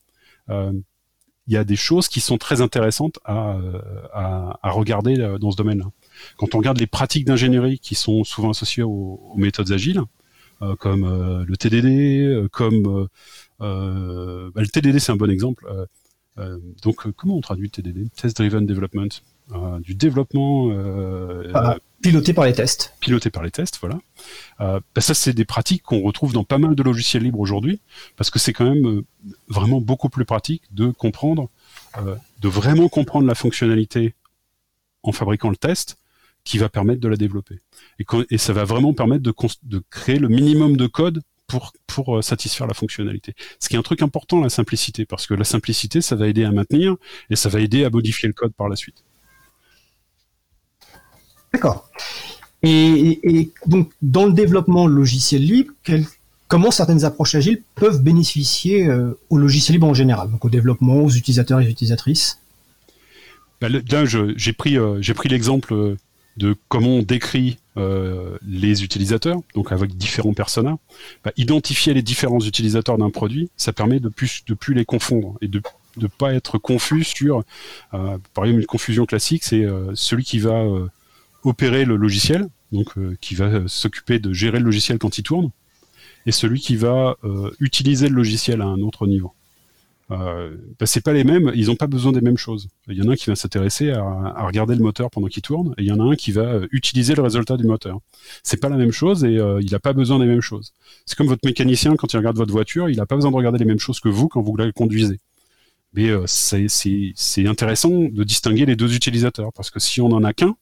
Euh, 0.49 0.73
il 1.51 1.55
y 1.55 1.57
a 1.57 1.65
des 1.65 1.77
choses 1.77 2.07
qui 2.07 2.21
sont 2.21 2.39
très 2.39 2.61
intéressantes 2.61 3.19
à, 3.25 3.57
euh, 3.57 3.81
à, 4.13 4.71
regarder 4.71 5.19
euh, 5.19 5.37
dans 5.37 5.51
ce 5.51 5.57
domaine-là. 5.57 5.87
Quand 6.39 6.55
on 6.55 6.59
regarde 6.59 6.79
les 6.79 6.87
pratiques 6.87 7.25
d'ingénierie 7.25 7.81
qui 7.81 7.97
sont 7.97 8.23
souvent 8.23 8.51
associées 8.51 8.85
aux, 8.85 9.35
méthodes 9.37 9.73
agiles, 9.73 10.01
euh, 10.63 10.77
comme 10.77 11.03
le 11.45 11.57
TDD, 11.57 12.49
comme 12.53 13.09
bah, 13.59 13.67
le 13.67 14.69
TDD 14.69 15.01
c'est 15.01 15.11
un 15.11 15.17
bon 15.17 15.29
exemple. 15.29 15.67
Donc 16.83 17.11
comment 17.17 17.37
on 17.37 17.41
traduit 17.41 17.69
TDD 17.69 18.11
Test 18.15 18.37
Driven 18.37 18.65
Development, 18.65 19.09
du 19.81 19.95
développement 19.95 20.71
euh, 20.71 21.51
Ah. 21.55 21.77
piloté 22.03 22.33
par 22.33 22.45
les 22.45 22.53
tests. 22.53 22.95
piloté 23.01 23.31
par 23.31 23.43
les 23.43 23.51
tests, 23.51 23.79
voilà. 23.81 23.99
Euh, 24.61 24.81
bah, 24.95 25.01
ça, 25.01 25.15
c'est 25.15 25.33
des 25.33 25.45
pratiques 25.45 25.83
qu'on 25.83 26.01
retrouve 26.03 26.33
dans 26.33 26.45
pas 26.45 26.59
mal 26.59 26.75
de 26.75 26.83
logiciels 26.83 27.23
libres 27.23 27.41
aujourd'hui, 27.41 27.81
parce 28.17 28.31
que 28.31 28.39
c'est 28.39 28.53
quand 28.53 28.65
même 28.65 28.87
euh, 28.87 29.05
vraiment 29.49 29.81
beaucoup 29.81 30.09
plus 30.09 30.25
pratique 30.25 30.63
de 30.73 30.89
comprendre, 30.91 31.49
euh, 31.99 32.15
de 32.41 32.49
vraiment 32.49 32.89
comprendre 32.89 33.27
la 33.27 33.35
fonctionnalité 33.35 34.15
en 35.03 35.13
fabriquant 35.13 35.51
le 35.51 35.57
test 35.57 35.97
qui 36.45 36.59
va 36.59 36.69
permettre 36.69 37.01
de 37.01 37.09
la 37.09 37.17
développer. 37.17 37.59
Et, 37.99 38.05
quand- 38.05 38.25
et 38.31 38.39
ça 38.39 38.53
va 38.53 38.65
vraiment 38.65 38.95
permettre 38.95 39.23
de, 39.23 39.83
créer 39.91 40.19
le 40.19 40.29
minimum 40.29 40.77
de 40.77 40.87
code 40.87 41.23
pour, 41.47 41.73
pour 41.87 42.19
euh, 42.19 42.23
satisfaire 42.23 42.67
la 42.67 42.75
fonctionnalité. 42.75 43.35
Ce 43.59 43.69
qui 43.69 43.75
est 43.75 43.79
un 43.79 43.83
truc 43.83 44.01
important, 44.03 44.41
la 44.41 44.49
simplicité, 44.49 45.05
parce 45.07 45.27
que 45.27 45.35
la 45.35 45.45
simplicité, 45.45 46.01
ça 46.01 46.15
va 46.17 46.29
aider 46.29 46.45
à 46.45 46.53
maintenir 46.53 46.97
et 47.31 47.37
ça 47.37 47.49
va 47.49 47.61
aider 47.61 47.85
à 47.85 47.91
modifier 47.91 48.29
le 48.29 48.33
code 48.33 48.53
par 48.55 48.69
la 48.69 48.77
suite. 48.77 49.03
D'accord. 51.53 51.89
Et, 52.63 53.51
donc, 53.67 53.91
dans 54.03 54.27
le 54.27 54.33
développement 54.33 54.87
logiciel 54.87 55.43
libre, 55.43 55.73
comment 56.49 56.71
certaines 56.71 57.05
approches 57.05 57.35
agiles 57.35 57.63
peuvent 57.75 58.03
bénéficier 58.03 58.87
euh, 58.87 59.19
au 59.31 59.39
logiciel 59.39 59.75
libre 59.77 59.87
en 59.87 59.95
général, 59.95 60.31
donc 60.31 60.45
au 60.45 60.51
développement, 60.51 60.97
aux 60.97 61.11
utilisateurs 61.11 61.61
et 61.61 61.69
utilisatrices? 61.71 62.39
Le- 63.63 63.83
Là, 63.91 64.05
je- 64.05 64.35
j'ai 64.37 64.53
pris, 64.53 64.79
l'exemple 65.29 65.73
euh, 65.75 65.97
de 66.37 66.55
comment 66.69 66.97
on 66.97 67.03
décrit 67.03 67.59
les 68.47 68.85
utilisateurs, 68.85 69.39
donc 69.55 69.73
avec 69.73 69.97
différents 69.97 70.35
personas. 70.35 70.77
Bah, 71.25 71.33
identifier 71.39 71.95
les 71.95 72.03
différents 72.03 72.41
utilisateurs 72.41 72.99
d'un 72.99 73.09
produit, 73.09 73.49
ça 73.57 73.73
permet 73.73 74.01
de 74.01 74.11
plus 74.11 74.43
de 74.47 74.53
plus 74.53 74.75
les 74.75 74.85
confondre 74.85 75.39
et 75.41 75.49
de 75.49 75.63
ne 75.97 76.07
pas 76.07 76.35
être 76.35 76.59
confus 76.59 77.05
sur, 77.05 77.43
par 77.91 78.45
exemple, 78.45 78.61
une 78.61 78.67
confusion 78.67 79.07
classique, 79.07 79.45
c'est 79.45 79.65
celui 79.95 80.25
qui 80.25 80.41
va 80.41 80.63
opérer 81.45 81.85
le 81.85 81.97
logiciel, 81.97 82.49
donc 82.73 82.97
euh, 82.99 83.17
qui 83.21 83.35
va 83.35 83.47
euh, 83.47 83.69
s'occuper 83.69 84.19
de 84.19 84.33
gérer 84.33 84.59
le 84.59 84.65
logiciel 84.65 84.99
quand 84.99 85.19
il 85.19 85.23
tourne, 85.23 85.51
et 86.27 86.33
celui 86.33 86.61
qui 86.61 86.77
va 86.77 87.17
euh, 87.25 87.51
utiliser 87.61 88.09
le 88.09 88.15
logiciel 88.15 88.61
à 88.61 88.67
un 88.67 88.81
autre 88.81 89.07
niveau. 89.07 89.33
Euh, 90.11 90.57
bah, 90.79 90.87
c'est 90.87 91.03
pas 91.03 91.13
les 91.13 91.23
mêmes, 91.23 91.53
ils 91.55 91.67
n'ont 91.67 91.77
pas 91.77 91.87
besoin 91.87 92.11
des 92.11 92.21
mêmes 92.21 92.37
choses. 92.37 92.69
Il 92.89 92.97
y 92.97 93.03
en 93.03 93.09
a 93.09 93.13
un 93.13 93.17
qui 93.17 93.27
va 93.27 93.37
s'intéresser 93.37 93.91
à, 93.91 94.45
regarder 94.45 94.75
le 94.75 94.83
moteur 94.83 95.09
pendant 95.09 95.29
qu'il 95.29 95.43
tourne, 95.43 95.73
et 95.79 95.83
il 95.83 95.87
y 95.87 95.93
en 95.93 96.01
a 96.01 96.13
un 96.13 96.17
qui 96.17 96.33
va 96.33 96.61
utiliser 96.73 97.15
le 97.15 97.23
résultat 97.23 97.57
du 97.57 97.65
moteur. 97.65 98.01
C'est 98.43 98.61
pas 98.61 98.69
la 98.69 98.77
même 98.77 98.91
chose 98.91 99.25
et 99.25 99.35
il 99.35 99.71
n'a 99.71 99.79
pas 99.79 99.93
besoin 99.93 100.19
des 100.19 100.27
mêmes 100.27 100.41
choses. 100.41 100.73
C'est 101.07 101.17
comme 101.17 101.29
votre 101.29 101.47
mécanicien 101.47 101.95
quand 101.95 102.13
il 102.13 102.17
regarde 102.17 102.37
votre 102.37 102.51
voiture, 102.51 102.89
il 102.89 102.97
n'a 102.97 103.07
pas 103.07 103.15
besoin 103.15 103.31
de 103.31 103.37
regarder 103.37 103.59
les 103.59 103.65
mêmes 103.65 103.79
choses 103.79 104.01
que 104.01 104.09
vous 104.09 104.27
quand 104.27 104.43
vous 104.43 104.57
la 104.57 104.73
conduisez. 104.73 105.21
Mais 105.95 106.11
c'est- 106.27 107.47
intéressant 107.47 107.91
de 107.91 108.25
distinguer 108.25 108.67
les 108.67 108.75
deux 108.75 108.97
utilisateurs 108.97 109.53
parce 109.53 109.71
que 109.71 109.79
si 109.79 110.01
on 110.01 110.09
en 110.09 110.25
a 110.25 110.33
qu'un, 110.33 110.57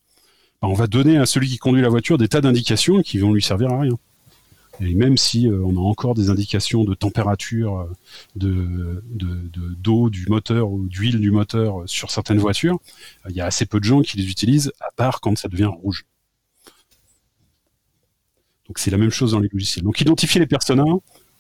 on 0.63 0.75
va 0.75 0.87
donner 0.87 1.17
à 1.19 1.27
celui 1.27 1.49
qui 1.49 1.59
conduit 1.59 1.83
la 1.83 1.89
voiture 1.89 2.19
des 2.19 2.29
tas 2.29 2.41
d'indications 2.41 3.03
qui 3.03 3.19
vont 3.19 3.33
lui 3.33 3.43
servir 3.43 3.71
à 3.71 3.81
rien. 3.81 3.99
Et 4.81 4.95
même 4.95 5.17
si 5.17 5.49
on 5.51 5.77
a 5.77 5.81
encore 5.81 6.15
des 6.15 6.31
indications 6.31 6.85
de 6.85 6.95
température, 6.95 7.89
de 8.37 9.03
d'eau 9.77 10.09
du 10.09 10.27
moteur 10.29 10.71
ou 10.71 10.87
d'huile 10.87 11.19
du 11.19 11.33
moteur 11.33 11.83
sur 11.87 12.11
certaines 12.11 12.39
voitures, 12.39 12.79
il 13.29 13.35
y 13.35 13.41
a 13.41 13.47
assez 13.47 13.67
peu 13.67 13.81
de 13.81 13.85
gens 13.85 14.03
qui 14.03 14.17
les 14.17 14.31
utilisent, 14.31 14.73
à 14.81 14.91
part 14.95 15.21
quand 15.21 15.37
ça 15.37 15.49
devient 15.49 15.65
rouge. 15.65 16.05
Donc 18.69 18.79
c'est 18.79 18.91
la 18.91 18.99
même 18.99 19.11
chose 19.11 19.33
dans 19.33 19.41
les 19.41 19.49
logiciels. 19.53 19.85
Donc 19.85 20.01
identifier 20.01 20.41
les 20.41 20.47
personas 20.47 20.85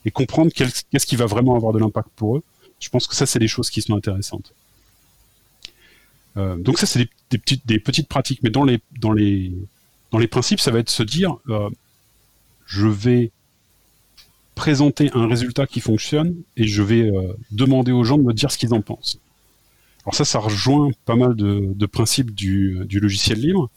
et 0.04 0.10
comprendre 0.10 0.50
qu'est-ce 0.52 1.06
qui 1.06 1.16
va 1.16 1.26
vraiment 1.26 1.54
avoir 1.54 1.72
de 1.72 1.78
l'impact 1.78 2.08
pour 2.16 2.38
eux. 2.38 2.42
Je 2.80 2.88
pense 2.88 3.06
que 3.06 3.14
ça, 3.14 3.26
c'est 3.26 3.38
des 3.38 3.48
choses 3.48 3.70
qui 3.70 3.82
sont 3.82 3.94
intéressantes. 3.94 4.54
Euh, 6.36 6.56
donc 6.56 6.78
ça, 6.78 6.86
c'est 6.86 7.08
des, 7.30 7.38
petites, 7.78 8.08
pratiques, 8.08 8.40
mais 8.42 8.50
dans 8.50 8.64
les, 8.64 8.80
dans 9.00 9.12
les, 9.12 9.52
dans 10.10 10.18
les 10.18 10.28
principes, 10.28 10.60
ça 10.60 10.70
va 10.70 10.78
être 10.78 10.90
se 10.90 11.02
dire, 11.02 11.36
euh, 11.48 11.68
je 12.66 12.86
vais 12.86 13.30
présenter 14.54 15.10
un 15.14 15.26
résultat 15.26 15.66
qui 15.66 15.80
fonctionne 15.80 16.34
et 16.56 16.66
je 16.66 16.82
vais 16.82 17.02
euh, 17.02 17.32
demander 17.50 17.92
aux 17.92 18.04
gens 18.04 18.18
de 18.18 18.24
me 18.24 18.32
dire 18.32 18.50
ce 18.50 18.58
qu'ils 18.58 18.74
en 18.74 18.82
pensent. 18.82 19.18
Alors 20.04 20.14
ça, 20.14 20.24
ça 20.24 20.38
rejoint 20.38 20.90
pas 21.04 21.16
mal 21.16 21.34
de, 21.34 21.72
de 21.74 21.86
principes 21.86 22.34
du, 22.34 22.78
du, 22.86 22.98
logiciel 22.98 23.40
libre, 23.40 23.68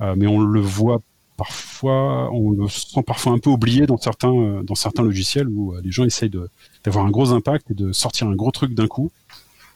mais 0.00 0.26
on 0.26 0.38
le 0.38 0.60
voit 0.60 1.00
parfois, 1.36 2.30
on 2.32 2.50
le 2.50 2.68
sent 2.68 3.02
parfois 3.02 3.32
un 3.32 3.38
peu 3.38 3.50
oublié 3.50 3.86
dans 3.86 3.96
certains, 3.96 4.62
dans 4.62 4.76
certains 4.76 5.02
logiciels 5.02 5.48
où 5.48 5.74
les 5.82 5.90
gens 5.90 6.04
essayent 6.04 6.30
d'avoir 6.84 7.04
un 7.04 7.10
gros 7.10 7.32
impact 7.32 7.72
et 7.72 7.74
de 7.74 7.90
sortir 7.92 8.28
un 8.28 8.36
gros 8.36 8.52
truc 8.52 8.74
d'un 8.74 8.86
coup. 8.86 9.10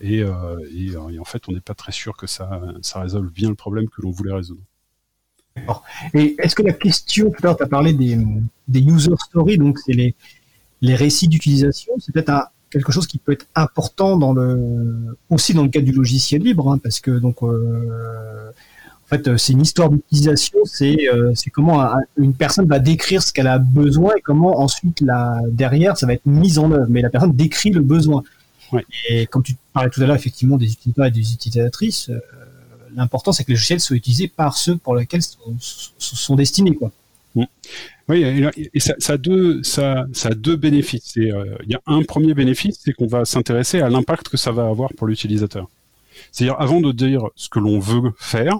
Et, 0.01 0.22
euh, 0.22 0.32
euh, 0.32 1.11
et, 1.11 1.18
en 1.18 1.24
fait, 1.24 1.42
on 1.48 1.53
n'est 1.53 1.61
pas 1.61 1.74
très 1.74 1.92
sûr 1.92 2.16
que 2.16 2.26
ça, 2.26 2.62
ça 2.82 3.01
résolve 3.01 3.30
bien 3.30 3.48
le 3.48 3.55
problème 3.55 3.88
que 3.88 4.01
l'on 4.03 4.11
voulait 4.11 4.32
résoudre. 4.32 4.62
Et 6.14 6.36
est-ce 6.38 6.55
que 6.55 6.62
la 6.62 6.72
question, 6.72 7.30
tout 7.30 7.38
à 7.42 7.48
l'heure, 7.48 7.57
tu 7.57 7.62
as 7.62 7.66
parlé 7.66 7.92
des, 7.92 8.16
des, 8.68 8.80
user 8.80 9.12
stories, 9.26 9.59
donc 9.59 9.78
c'est 9.78 9.92
les, 9.92 10.14
les 10.80 10.94
récits 10.94 11.28
d'utilisation, 11.28 11.92
c'est 11.98 12.12
peut-être 12.12 12.51
quelque 12.70 12.92
chose 12.92 13.07
qui 13.07 13.18
peut 13.18 13.32
être 13.32 13.46
important 13.55 14.16
dans 14.16 14.32
le, 14.32 15.18
aussi 15.28 15.53
dans 15.53 15.64
le 15.64 15.68
cadre 15.68 15.84
du 15.84 15.92
logiciel 15.92 16.42
libre, 16.42 16.72
hein, 16.72 16.78
parce 16.78 17.01
que 17.01 17.11
donc, 17.11 17.42
euh, 17.42 18.51
en 19.05 19.09
fait, 19.09 19.36
c'est 19.36 19.53
une 19.53 19.62
histoire 19.62 19.90
d'utilisation, 19.90 20.61
c'est 20.64 21.09
euh, 21.12 21.32
c'est 21.34 21.51
comment 21.51 21.84
une 22.16 22.32
personne 22.32 22.66
va 22.66 22.78
décrire 22.78 23.22
ce 23.22 23.32
qu'elle 23.32 23.48
a 23.48 23.59
besoin 23.59 24.14
et 24.16 24.20
comment 24.20 24.61
ensuite, 24.61 25.01
la, 25.01 25.40
derrière, 25.51 25.98
ça 25.98 26.07
va 26.07 26.14
être 26.14 26.26
mis 26.26 26.59
en 26.59 26.70
œuvre. 26.70 26.86
Mais 26.88 27.03
la 27.03 27.11
personne 27.11 27.32
décrit 27.32 27.70
le 27.70 27.80
besoin. 27.80 28.22
Et 29.09 29.26
comme 29.26 29.42
tu 29.42 29.57
parlais 29.72 29.90
tout 29.90 30.02
à 30.02 30.06
l'heure 30.06 30.16
effectivement 30.16 30.56
des 30.56 30.72
utilisateurs 30.72 31.06
et 31.06 31.10
des 31.10 31.32
utilisatrices, 31.32 32.10
euh, 32.10 32.20
l'important 32.94 33.32
c'est 33.32 33.44
que 33.44 33.48
les 33.48 33.54
logiciels 33.54 33.80
soient 33.80 33.96
utilisés 33.96 34.28
par 34.28 34.56
ceux 34.56 34.76
pour 34.76 34.96
lesquels 34.96 35.22
sont, 35.22 35.56
sont 35.98 36.36
destinés. 36.36 36.76
Mm. 37.34 37.44
Oui, 38.08 38.24
et 38.74 38.80
ça, 38.80 38.94
a 39.12 39.16
deux, 39.16 39.62
ça 39.62 40.06
a 40.24 40.34
deux 40.34 40.56
bénéfices. 40.56 41.16
Euh, 41.16 41.56
il 41.62 41.70
y 41.70 41.74
a 41.74 41.80
un 41.86 42.02
premier 42.02 42.34
bénéfice, 42.34 42.80
c'est 42.82 42.92
qu'on 42.92 43.06
va 43.06 43.24
s'intéresser 43.24 43.80
à 43.80 43.88
l'impact 43.88 44.28
que 44.28 44.36
ça 44.36 44.50
va 44.50 44.66
avoir 44.66 44.92
pour 44.94 45.06
l'utilisateur. 45.06 45.68
C'est-à-dire, 46.32 46.56
avant 46.58 46.80
de 46.80 46.90
dire 46.90 47.22
ce 47.36 47.48
que 47.48 47.60
l'on 47.60 47.78
veut 47.78 48.12
faire, 48.18 48.58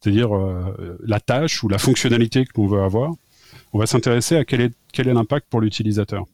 c'est-à-dire 0.00 0.36
euh, 0.36 0.96
la 1.04 1.18
tâche 1.18 1.64
ou 1.64 1.68
la 1.68 1.78
fonctionnalité 1.78 2.44
que 2.44 2.52
l'on 2.56 2.68
veut 2.68 2.82
avoir, 2.82 3.14
on 3.72 3.78
va 3.78 3.86
s'intéresser 3.86 4.36
à 4.36 4.44
quel 4.44 4.60
est, 4.60 4.72
quel 4.92 5.08
est 5.08 5.14
l'impact 5.14 5.48
pour 5.50 5.60
l'utilisateur. 5.60 6.24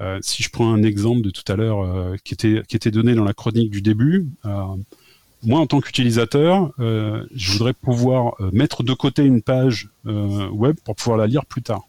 Euh, 0.00 0.18
si 0.20 0.42
je 0.42 0.50
prends 0.50 0.72
un 0.72 0.82
exemple 0.82 1.22
de 1.22 1.30
tout 1.30 1.50
à 1.50 1.56
l'heure 1.56 1.82
euh, 1.82 2.16
qui, 2.22 2.34
était, 2.34 2.62
qui 2.68 2.76
était 2.76 2.90
donné 2.90 3.14
dans 3.14 3.24
la 3.24 3.32
chronique 3.32 3.70
du 3.70 3.80
début, 3.80 4.26
euh, 4.44 4.64
moi 5.42 5.60
en 5.60 5.66
tant 5.66 5.80
qu'utilisateur, 5.80 6.72
je 6.78 7.52
voudrais 7.52 7.72
pouvoir 7.72 8.34
mettre 8.52 8.82
de 8.82 8.92
côté 8.94 9.22
une 9.24 9.42
page 9.42 9.88
web 10.04 10.76
pour 10.84 10.96
pouvoir 10.96 11.18
la 11.18 11.26
lire 11.26 11.44
plus 11.46 11.62
tard. 11.62 11.82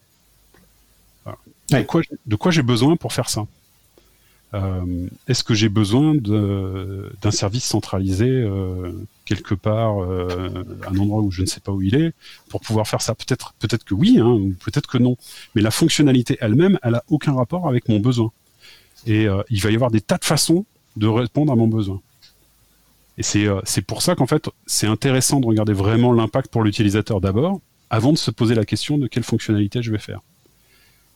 De 1.72 2.36
quoi 2.36 2.52
j'ai 2.52 2.62
besoin 2.62 2.96
pour 2.96 3.14
faire 3.14 3.30
ça? 3.30 3.46
Euh, 4.54 5.08
est-ce 5.28 5.44
que 5.44 5.54
j'ai 5.54 5.70
besoin 5.70 6.16
d'un 6.16 7.32
service 7.32 7.66
centralisé 7.66 8.30
euh, 8.30 8.94
quelque 9.26 9.56
part, 9.56 10.02
euh, 10.02 10.64
un 10.88 10.98
endroit 10.98 11.22
où 11.22 11.32
je 11.32 11.42
ne 11.42 11.48
sais 11.48 11.60
pas 11.60 11.72
où 11.72 11.82
il 11.82 11.96
est, 11.96 12.14
pour 12.50 12.62
pouvoir 12.62 12.88
faire 12.88 13.02
ça? 13.02 13.14
Peut-être, 13.14 13.54
peut-être 13.60 13.84
que 13.84 13.94
oui, 13.94 14.20
hein, 14.20 14.40
peut-être 14.64 14.88
que 14.88 14.98
non. 14.98 15.18
Mais 15.56 15.62
la 15.62 15.72
fonctionnalité 15.72 16.38
elle-même, 16.40 16.80
elle 16.82 16.96
a 16.96 17.04
aucun 17.10 17.34
rapport 17.34 17.68
avec 17.68 17.90
mon 17.90 18.00
besoin. 18.00 18.32
Et 19.06 19.28
il 19.50 19.62
va 19.62 19.72
y 19.72 19.76
avoir 19.76 19.92
des 19.92 20.02
tas 20.02 20.18
de 20.18 20.26
façons 20.26 20.66
de 20.98 21.08
répondre 21.08 21.54
à 21.54 21.56
mon 21.56 21.68
besoin. 21.68 22.02
Et 23.18 23.24
c'est 23.24 23.82
pour 23.82 24.02
ça 24.02 24.16
qu'en 24.16 24.28
fait, 24.28 24.50
c'est 24.66 24.88
intéressant 24.88 25.40
de 25.40 25.46
regarder 25.46 25.72
vraiment 25.72 26.12
l'impact 26.12 26.52
pour 26.52 26.64
l'utilisateur 26.64 27.22
d'abord, 27.22 27.62
avant 27.90 28.12
de 28.12 28.18
se 28.18 28.32
poser 28.32 28.54
la 28.54 28.66
question 28.66 28.98
de 28.98 29.08
quelle 29.08 29.24
fonctionnalité 29.24 29.82
je 29.82 29.92
vais 29.92 29.98
faire. 29.98 30.20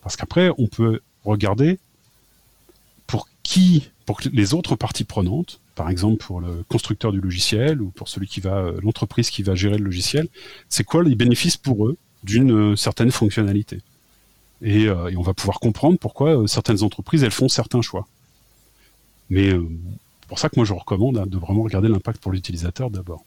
Parce 0.02 0.16
qu'après, 0.16 0.50
on 0.56 0.68
peut 0.68 1.00
regarder 1.24 1.78
qui, 3.42 3.90
pour 4.06 4.20
les 4.32 4.54
autres 4.54 4.76
parties 4.76 5.04
prenantes, 5.04 5.60
par 5.74 5.90
exemple 5.90 6.24
pour 6.24 6.40
le 6.40 6.64
constructeur 6.68 7.12
du 7.12 7.20
logiciel 7.20 7.80
ou 7.80 7.90
pour 7.90 8.08
celui 8.08 8.26
qui 8.26 8.40
va, 8.40 8.56
euh, 8.56 8.80
l'entreprise 8.82 9.30
qui 9.30 9.42
va 9.42 9.54
gérer 9.54 9.78
le 9.78 9.84
logiciel, 9.84 10.28
c'est 10.68 10.84
quoi 10.84 11.02
les 11.02 11.14
bénéfices 11.14 11.56
pour 11.56 11.86
eux 11.86 11.96
d'une 12.22 12.52
euh, 12.52 12.76
certaine 12.76 13.10
fonctionnalité? 13.10 13.80
Et, 14.62 14.86
euh, 14.86 15.08
et, 15.08 15.16
on 15.16 15.22
va 15.22 15.34
pouvoir 15.34 15.58
comprendre 15.58 15.98
pourquoi 15.98 16.46
certaines 16.46 16.82
entreprises 16.82 17.24
elles 17.24 17.32
font 17.32 17.48
certains 17.48 17.82
choix. 17.82 18.06
Mais 19.28 19.52
pour 20.28 20.38
ça 20.38 20.48
que 20.48 20.56
moi 20.56 20.64
je 20.64 20.72
recommande 20.72 21.18
hein, 21.18 21.26
de 21.26 21.38
vraiment 21.38 21.62
regarder 21.62 21.88
l'impact 21.88 22.20
pour 22.22 22.32
l'utilisateur 22.32 22.90
d'abord. 22.90 23.24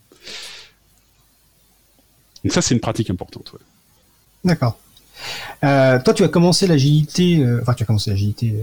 Donc 2.43 2.53
ça 2.53 2.61
c'est 2.61 2.75
une 2.75 2.79
pratique 2.79 3.09
importante. 3.09 3.53
D'accord. 4.43 4.77
Toi, 5.61 6.13
tu 6.13 6.23
as 6.23 6.27
commencé 6.27 6.67
l'agilité, 6.67 7.43
enfin, 7.61 7.73
tu 7.73 7.81
as 7.81 7.85
commencé 7.87 8.11
l'agilité, 8.11 8.61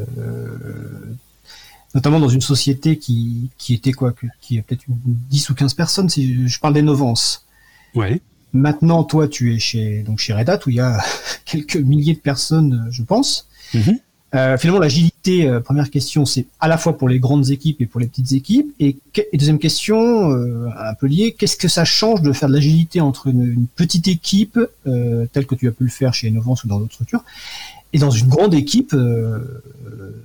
notamment 1.94 2.20
dans 2.20 2.28
une 2.28 2.40
société 2.40 2.98
qui, 2.98 3.50
qui 3.58 3.74
était 3.74 3.92
quoi, 3.92 4.14
qui 4.40 4.58
a 4.58 4.62
peut-être 4.62 4.84
10 4.88 5.50
ou 5.50 5.54
15 5.54 5.74
personnes, 5.74 6.08
si 6.08 6.48
je 6.48 6.60
parle 6.60 6.74
d'Innovance. 6.74 7.46
Ouais. 7.94 8.20
Maintenant, 8.52 9.04
toi, 9.04 9.28
tu 9.28 9.54
es 9.54 9.58
chez, 9.58 10.02
donc 10.02 10.18
chez 10.18 10.32
Red 10.32 10.48
Hat, 10.48 10.60
où 10.66 10.70
il 10.70 10.76
y 10.76 10.80
a 10.80 10.98
quelques 11.44 11.76
milliers 11.76 12.14
de 12.14 12.20
personnes, 12.20 12.88
je 12.90 13.02
pense. 13.02 13.48
Mm-hmm. 13.74 13.98
Euh, 14.34 14.56
finalement, 14.56 14.80
l'agilité, 14.80 15.46
euh, 15.46 15.60
première 15.60 15.90
question, 15.90 16.24
c'est 16.24 16.46
à 16.58 16.66
la 16.66 16.78
fois 16.78 16.96
pour 16.96 17.08
les 17.08 17.18
grandes 17.18 17.50
équipes 17.50 17.80
et 17.82 17.86
pour 17.86 18.00
les 18.00 18.06
petites 18.06 18.32
équipes. 18.32 18.72
Et, 18.80 18.96
deuxième 19.34 19.58
question, 19.58 20.30
euh, 20.30 20.68
un 20.78 20.94
peu 20.94 21.06
liée, 21.06 21.34
qu'est-ce 21.38 21.56
que 21.56 21.68
ça 21.68 21.84
change 21.84 22.22
de 22.22 22.32
faire 22.32 22.48
de 22.48 22.54
l'agilité 22.54 23.02
entre 23.02 23.26
une, 23.26 23.66
petite 23.76 24.08
équipe, 24.08 24.58
telle 24.84 25.46
que 25.46 25.54
tu 25.54 25.68
as 25.68 25.72
pu 25.72 25.84
le 25.84 25.90
faire 25.90 26.14
chez 26.14 26.28
Innovance 26.28 26.64
ou 26.64 26.68
dans 26.68 26.78
d'autres 26.78 26.94
structures, 26.94 27.24
et 27.92 27.98
dans 27.98 28.10
une 28.10 28.28
grande 28.28 28.54
équipe 28.54 28.96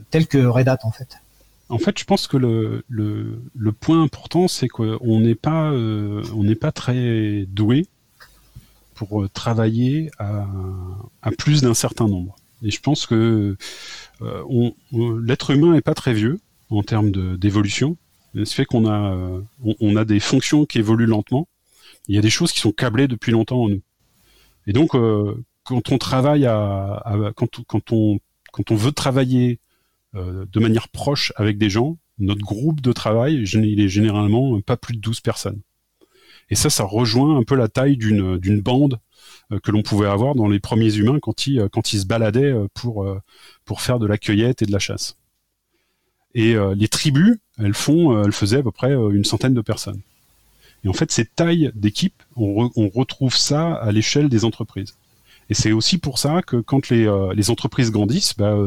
telle 0.09 0.27
que 0.27 0.37
Red 0.37 0.69
Hat, 0.69 0.79
en 0.83 0.91
fait? 0.91 1.17
En 1.69 1.79
fait, 1.79 1.99
je 1.99 2.05
pense 2.05 2.27
que 2.27 2.37
le, 2.37 3.71
point 3.71 4.01
important, 4.01 4.47
c'est 4.47 4.67
qu'on 4.67 5.19
n'est 5.19 5.35
pas, 5.35 5.71
on 5.71 6.43
n'est 6.43 6.55
pas 6.55 6.71
très 6.71 7.45
doué 7.47 7.87
pour 8.95 9.29
travailler 9.29 10.09
à, 10.17 10.47
plus 11.37 11.61
d'un 11.61 11.73
certain 11.73 12.07
nombre. 12.07 12.35
Et 12.63 12.71
je 12.71 12.81
pense 12.81 13.05
que 13.05 13.55
euh, 14.21 14.71
l'être 15.23 15.51
humain 15.51 15.73
n'est 15.73 15.81
pas 15.81 15.93
très 15.93 16.13
vieux 16.13 16.39
en 16.69 16.83
termes 16.83 17.11
d'évolution. 17.37 17.97
Ce 18.35 18.53
fait 18.53 18.65
qu'on 18.65 18.85
a, 18.85 19.13
euh, 19.13 20.05
des 20.05 20.19
fonctions 20.19 20.65
qui 20.65 20.79
évoluent 20.79 21.05
lentement. 21.05 21.47
Il 22.07 22.15
y 22.15 22.17
a 22.17 22.21
des 22.21 22.29
choses 22.29 22.51
qui 22.51 22.59
sont 22.59 22.71
câblées 22.71 23.07
depuis 23.07 23.31
longtemps 23.31 23.63
en 23.63 23.69
nous. 23.69 23.81
Et 24.65 24.73
donc, 24.73 24.95
euh, 24.95 25.43
quand 25.63 25.91
on 25.91 25.97
travaille 25.97 26.45
quand 27.35 28.71
on 28.71 28.75
veut 28.75 28.91
travailler 28.91 29.59
de 30.13 30.59
manière 30.59 30.89
proche 30.89 31.31
avec 31.35 31.57
des 31.57 31.69
gens, 31.69 31.97
notre 32.17 32.41
groupe 32.41 32.81
de 32.81 32.91
travail, 32.91 33.43
il 33.43 33.79
est 33.79 33.89
généralement 33.89 34.59
pas 34.61 34.77
plus 34.77 34.95
de 34.95 35.01
12 35.01 35.19
personnes. 35.21 35.61
Et 36.49 36.55
ça, 36.55 36.69
ça 36.69 36.83
rejoint 36.83 37.37
un 37.37 37.43
peu 37.43 37.55
la 37.55 37.67
taille 37.67 37.97
d'une 37.97 38.61
bande 38.61 38.99
euh, 39.51 39.59
que 39.59 39.71
l'on 39.71 39.81
pouvait 39.81 40.07
avoir 40.07 40.35
dans 40.35 40.47
les 40.47 40.59
premiers 40.59 40.95
humains 40.95 41.19
quand 41.21 41.47
ils, 41.47 41.59
euh, 41.59 41.69
se 41.83 42.05
baladaient 42.05 42.51
euh, 42.51 42.67
pour, 42.73 43.81
faire 43.81 43.99
de 43.99 44.07
la 44.07 44.17
cueillette 44.17 44.61
et 44.61 44.65
de 44.65 44.71
la 44.71 44.79
chasse. 44.79 45.17
Et 46.33 46.55
les 46.75 46.87
tribus, 46.87 47.37
elles 47.57 47.73
font, 47.73 48.23
elles 48.23 48.31
faisaient 48.31 48.57
à 48.57 48.63
peu 48.63 48.71
près 48.71 48.93
une 48.93 49.25
centaine 49.25 49.55
de 49.55 49.61
personnes. 49.61 50.01
Et 50.83 50.87
en 50.87 50.93
fait, 50.93 51.11
ces 51.11 51.25
tailles 51.25 51.71
d'équipe, 51.73 52.21
on, 52.35 52.69
retrouve 52.93 53.35
ça 53.35 53.73
à 53.73 53.91
l'échelle 53.91 54.29
des 54.29 54.45
entreprises. 54.45 54.97
Et 55.49 55.53
c'est 55.53 55.71
aussi 55.71 55.97
pour 55.97 56.19
ça 56.19 56.41
que 56.41 56.57
quand 56.57 56.89
les, 56.89 57.09
les 57.33 57.49
entreprises 57.49 57.91
grandissent, 57.91 58.35
bah, 58.37 58.57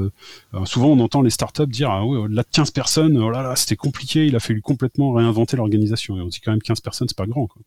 souvent 0.64 0.88
on 0.88 1.00
entend 1.00 1.20
les 1.20 1.30
startups 1.30 1.66
dire 1.66 1.90
ah 1.90 2.04
oui, 2.04 2.26
là 2.30 2.42
15 2.50 2.70
personnes, 2.70 3.18
oh 3.18 3.30
là 3.30 3.42
là, 3.42 3.54
c'était 3.56 3.76
compliqué, 3.76 4.26
il 4.26 4.34
a 4.34 4.40
fallu 4.40 4.62
complètement 4.62 5.12
réinventer 5.12 5.56
l'organisation. 5.56 6.16
Et 6.16 6.20
on 6.20 6.28
dit 6.28 6.40
quand 6.40 6.52
même 6.52 6.62
15 6.62 6.80
personnes, 6.80 7.08
c'est 7.08 7.16
pas 7.16 7.26
grand. 7.26 7.46
Quoi. 7.46 7.62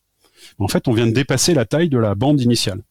En 0.59 0.68
fait, 0.68 0.88
on 0.88 0.93
vient 0.93 1.07
de 1.07 1.11
dépasser 1.11 1.53
la 1.53 1.66
taille 1.66 1.89
de 1.89 1.97
la 1.97 2.16
bande 2.16 2.41
initiale. 2.41 2.82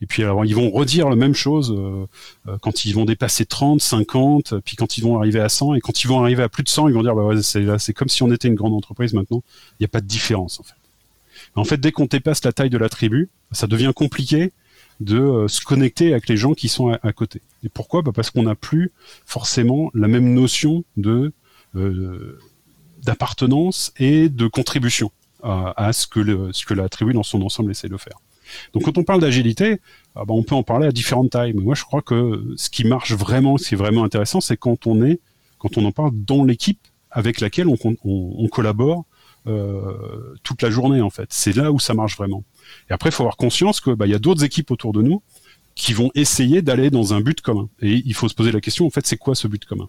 Et 0.00 0.06
puis 0.06 0.22
alors, 0.22 0.44
ils 0.44 0.54
vont 0.54 0.70
redire 0.70 1.08
la 1.08 1.16
même 1.16 1.34
chose 1.34 1.74
euh, 1.76 2.06
euh, 2.46 2.56
quand 2.60 2.84
ils 2.84 2.94
vont 2.94 3.04
dépasser 3.04 3.46
30, 3.46 3.80
50, 3.80 4.60
puis 4.64 4.76
quand 4.76 4.96
ils 4.96 5.02
vont 5.02 5.18
arriver 5.18 5.40
à 5.40 5.48
100, 5.48 5.74
et 5.74 5.80
quand 5.80 6.04
ils 6.04 6.06
vont 6.06 6.20
arriver 6.22 6.42
à 6.42 6.48
plus 6.48 6.62
de 6.62 6.68
100, 6.68 6.88
ils 6.88 6.94
vont 6.94 7.02
dire 7.02 7.16
bah 7.16 7.24
ouais, 7.24 7.42
c'est 7.42 7.92
comme 7.94 8.08
si 8.08 8.22
on 8.22 8.30
était 8.30 8.48
une 8.48 8.54
grande 8.54 8.74
entreprise 8.74 9.12
maintenant. 9.12 9.42
Il 9.72 9.82
n'y 9.82 9.86
a 9.86 9.88
pas 9.88 10.00
de 10.00 10.06
différence 10.06 10.60
en 10.60 10.62
fait. 10.62 10.74
En 11.56 11.64
fait, 11.64 11.78
dès 11.78 11.90
qu'on 11.90 12.06
dépasse 12.06 12.44
la 12.44 12.52
taille 12.52 12.70
de 12.70 12.78
la 12.78 12.88
tribu, 12.88 13.30
ça 13.50 13.66
devient 13.66 13.92
compliqué 13.94 14.52
de 15.00 15.18
euh, 15.18 15.48
se 15.48 15.60
connecter 15.60 16.12
avec 16.12 16.28
les 16.28 16.36
gens 16.36 16.54
qui 16.54 16.68
sont 16.68 16.88
à, 16.88 17.12
côté. 17.12 17.40
Et 17.64 17.68
pourquoi? 17.68 18.02
Bah 18.02 18.12
Parce 18.14 18.30
qu'on 18.30 18.42
n'a 18.42 18.54
plus 18.54 18.92
forcément 19.24 19.90
la 19.94 20.08
même 20.08 20.34
notion 20.34 20.84
de 20.96 21.32
euh, 21.76 22.38
d'appartenance 23.02 23.92
et 23.98 24.28
de 24.28 24.46
contribution 24.48 25.12
à, 25.42 25.92
ce, 25.92 26.06
que 26.08 26.50
ce 26.52 26.66
que 26.66 26.74
la 26.74 26.88
tribu 26.88 27.12
dans 27.12 27.22
son 27.22 27.42
ensemble 27.42 27.70
essaie 27.70 27.88
de 27.88 27.96
faire. 27.96 28.18
Donc 28.72 28.84
quand 28.84 28.98
on 28.98 29.04
parle 29.04 29.20
d'agilité, 29.20 29.80
ah 30.14 30.24
bah, 30.24 30.34
on 30.34 30.42
peut 30.42 30.54
en 30.54 30.62
parler 30.62 30.86
à 30.86 30.92
différentes 30.92 31.30
tailles. 31.30 31.52
Mais 31.54 31.62
moi, 31.62 31.74
je 31.74 31.84
crois 31.84 32.02
que 32.02 32.54
ce 32.56 32.70
qui 32.70 32.84
marche 32.84 33.12
vraiment, 33.12 33.56
ce 33.56 33.68
qui 33.68 33.74
est 33.74 33.78
vraiment 33.78 34.04
intéressant, 34.04 34.40
c'est 34.40 34.56
quand 34.56 34.86
on 34.86 35.02
est, 35.02 35.20
quand 35.58 35.78
on 35.78 35.84
en 35.84 35.92
parle 35.92 36.10
dans 36.12 36.44
l'équipe 36.44 36.80
avec 37.10 37.40
laquelle 37.40 37.68
on, 37.68 38.48
collabore 38.48 39.04
toute 40.42 40.62
la 40.62 40.70
journée 40.70 41.00
en 41.00 41.10
fait. 41.10 41.28
C'est 41.30 41.56
là 41.56 41.72
où 41.72 41.78
ça 41.78 41.94
marche 41.94 42.16
vraiment. 42.16 42.44
Et 42.90 42.92
après, 42.92 43.10
il 43.10 43.12
faut 43.12 43.22
avoir 43.22 43.36
conscience 43.36 43.80
que 43.80 43.90
bah, 43.90 44.06
y 44.06 44.14
a 44.14 44.18
d'autres 44.18 44.44
équipes 44.44 44.70
autour 44.70 44.92
de 44.92 45.02
nous 45.02 45.22
qui 45.74 45.92
vont 45.92 46.10
essayer 46.14 46.60
d'aller 46.60 46.90
dans 46.90 47.14
un 47.14 47.20
but 47.20 47.40
commun. 47.40 47.68
Et 47.80 48.02
il 48.04 48.14
faut 48.14 48.28
se 48.28 48.34
poser 48.34 48.50
la 48.52 48.60
question, 48.60 48.84
en 48.86 48.90
fait, 48.90 49.06
c'est 49.06 49.16
quoi 49.16 49.34
ce 49.34 49.46
but 49.46 49.64
commun? 49.64 49.88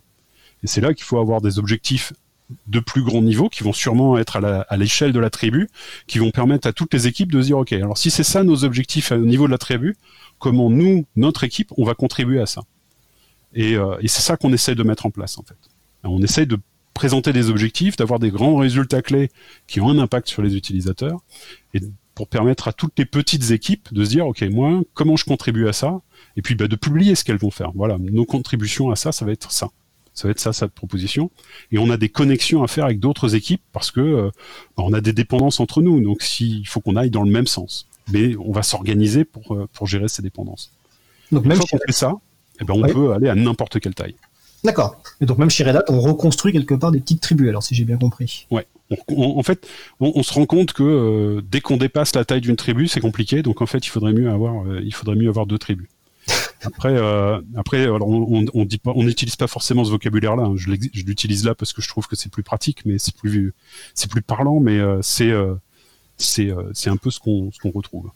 Et 0.63 0.67
c'est 0.67 0.81
là 0.81 0.93
qu'il 0.93 1.03
faut 1.03 1.19
avoir 1.19 1.41
des 1.41 1.57
objectifs 1.57 2.13
de 2.67 2.79
plus 2.79 3.03
grand 3.03 3.21
niveau 3.21 3.49
qui 3.49 3.63
vont 3.63 3.73
sûrement 3.73 4.17
être 4.17 4.37
à 4.37 4.77
l'échelle 4.77 5.13
de 5.13 5.19
la 5.19 5.29
tribu, 5.29 5.69
qui 6.07 6.19
vont 6.19 6.31
permettre 6.31 6.67
à 6.67 6.73
toutes 6.73 6.93
les 6.93 7.07
équipes 7.07 7.31
de 7.31 7.41
se 7.41 7.47
dire, 7.47 7.57
OK, 7.57 7.73
alors 7.73 7.97
si 7.97 8.11
c'est 8.11 8.23
ça 8.23 8.43
nos 8.43 8.63
objectifs 8.63 9.11
au 9.11 9.17
niveau 9.17 9.45
de 9.47 9.51
la 9.51 9.57
tribu, 9.57 9.97
comment 10.37 10.69
nous, 10.69 11.05
notre 11.15 11.43
équipe, 11.43 11.71
on 11.77 11.85
va 11.85 11.95
contribuer 11.95 12.39
à 12.39 12.45
ça? 12.45 12.61
Et, 13.53 13.75
euh, 13.75 13.97
et 14.01 14.07
c'est 14.07 14.21
ça 14.21 14.37
qu'on 14.37 14.53
essaie 14.53 14.75
de 14.75 14.83
mettre 14.83 15.05
en 15.05 15.11
place, 15.11 15.37
en 15.37 15.43
fait. 15.43 15.57
On 16.03 16.21
essaie 16.21 16.45
de 16.45 16.59
présenter 16.99 17.31
des 17.31 17.49
objectifs, 17.49 17.95
d'avoir 17.95 18.19
des 18.19 18.29
grands 18.29 18.57
résultats 18.57 19.01
clés 19.01 19.29
qui 19.67 19.79
ont 19.79 19.87
un 19.87 19.99
impact 19.99 20.27
sur 20.27 20.41
les 20.41 20.57
utilisateurs, 20.57 21.21
et 21.73 21.79
pour 22.13 22.27
permettre 22.27 22.67
à 22.67 22.73
toutes 22.73 22.99
les 22.99 23.05
petites 23.05 23.51
équipes 23.51 23.87
de 23.93 24.03
se 24.03 24.09
dire, 24.09 24.27
OK, 24.27 24.41
moi, 24.51 24.81
comment 24.95 25.15
je 25.15 25.23
contribue 25.23 25.69
à 25.69 25.71
ça 25.71 26.01
Et 26.35 26.41
puis 26.41 26.55
bah, 26.55 26.67
de 26.67 26.75
publier 26.75 27.15
ce 27.15 27.23
qu'elles 27.23 27.37
vont 27.37 27.51
faire. 27.51 27.71
Voilà, 27.73 27.97
nos 27.97 28.25
contributions 28.25 28.91
à 28.91 28.97
ça, 28.97 29.13
ça 29.13 29.23
va 29.23 29.31
être 29.31 29.49
ça. 29.49 29.69
Ça 30.13 30.27
va 30.27 30.31
être 30.31 30.41
ça, 30.41 30.51
cette 30.51 30.73
proposition. 30.73 31.31
Et 31.71 31.77
on 31.77 31.89
a 31.89 31.95
des 31.95 32.09
connexions 32.09 32.63
à 32.63 32.67
faire 32.67 32.83
avec 32.83 32.99
d'autres 32.99 33.33
équipes 33.33 33.61
parce 33.71 33.91
que 33.91 34.01
euh, 34.01 34.29
bah, 34.75 34.83
on 34.85 34.91
a 34.91 34.99
des 34.99 35.13
dépendances 35.13 35.61
entre 35.61 35.81
nous. 35.81 36.01
Donc, 36.01 36.21
s'il 36.21 36.67
faut 36.67 36.81
qu'on 36.81 36.97
aille 36.97 37.11
dans 37.11 37.23
le 37.23 37.31
même 37.31 37.47
sens. 37.47 37.87
Mais 38.11 38.35
on 38.35 38.51
va 38.51 38.61
s'organiser 38.61 39.23
pour, 39.23 39.55
euh, 39.55 39.69
pour 39.71 39.87
gérer 39.87 40.09
ces 40.09 40.21
dépendances. 40.21 40.73
Donc, 41.31 41.45
même 41.45 41.55
fois 41.55 41.65
qu'on 41.71 41.79
fait 41.85 41.93
ça, 41.93 42.15
eh 42.59 42.65
ben, 42.65 42.73
on 42.73 42.83
oui. 42.83 42.91
peut 42.91 43.13
aller 43.13 43.29
à 43.29 43.35
n'importe 43.35 43.79
quelle 43.79 43.95
taille. 43.95 44.15
D'accord. 44.63 45.01
Et 45.21 45.25
donc 45.25 45.37
même 45.37 45.49
chez 45.49 45.63
Red 45.63 45.75
Hat, 45.75 45.83
on 45.87 45.99
reconstruit 45.99 46.51
quelque 46.51 46.73
part 46.73 46.91
des 46.91 46.99
petites 46.99 47.21
tribus, 47.21 47.47
alors 47.49 47.63
si 47.63 47.75
j'ai 47.75 47.85
bien 47.85 47.97
compris. 47.97 48.47
Ouais. 48.51 48.65
On, 48.89 48.97
on, 49.09 49.39
en 49.39 49.43
fait, 49.43 49.67
on, 49.99 50.11
on, 50.15 50.23
se 50.23 50.33
rend 50.33 50.45
compte 50.45 50.73
que 50.73 50.83
euh, 50.83 51.41
dès 51.49 51.61
qu'on 51.61 51.77
dépasse 51.77 52.15
la 52.15 52.25
taille 52.25 52.41
d'une 52.41 52.55
tribu, 52.55 52.87
c'est 52.87 52.99
compliqué. 52.99 53.41
Donc 53.41 53.61
en 53.61 53.65
fait, 53.65 53.85
il 53.85 53.89
faudrait 53.89 54.13
mieux 54.13 54.29
avoir, 54.29 54.65
euh, 54.67 54.81
il 54.83 54.93
faudrait 54.93 55.15
mieux 55.15 55.29
avoir 55.29 55.45
deux 55.45 55.57
tribus. 55.57 55.87
Après, 56.61 56.93
euh, 56.93 57.39
après, 57.55 57.83
alors 57.83 58.09
on, 58.09 58.45
pas, 58.83 58.91
on 58.93 59.03
n'utilise 59.03 59.37
pas 59.37 59.47
forcément 59.47 59.85
ce 59.85 59.91
vocabulaire-là. 59.91 60.43
Hein. 60.43 60.55
Je 60.57 61.03
l'utilise 61.05 61.45
là 61.45 61.55
parce 61.55 61.71
que 61.71 61.81
je 61.81 61.87
trouve 61.87 62.07
que 62.07 62.17
c'est 62.17 62.29
plus 62.29 62.43
pratique, 62.43 62.85
mais 62.85 62.97
c'est 62.99 63.15
plus, 63.15 63.53
c'est 63.93 64.11
plus 64.11 64.21
parlant, 64.21 64.59
mais 64.59 64.77
c'est, 65.01 65.31
c'est, 66.17 66.51
c'est 66.73 66.89
un 66.89 66.97
peu 66.97 67.11
ce 67.11 67.19
qu'on, 67.21 67.49
ce 67.53 67.59
qu'on 67.59 67.71
retrouve. 67.71 68.11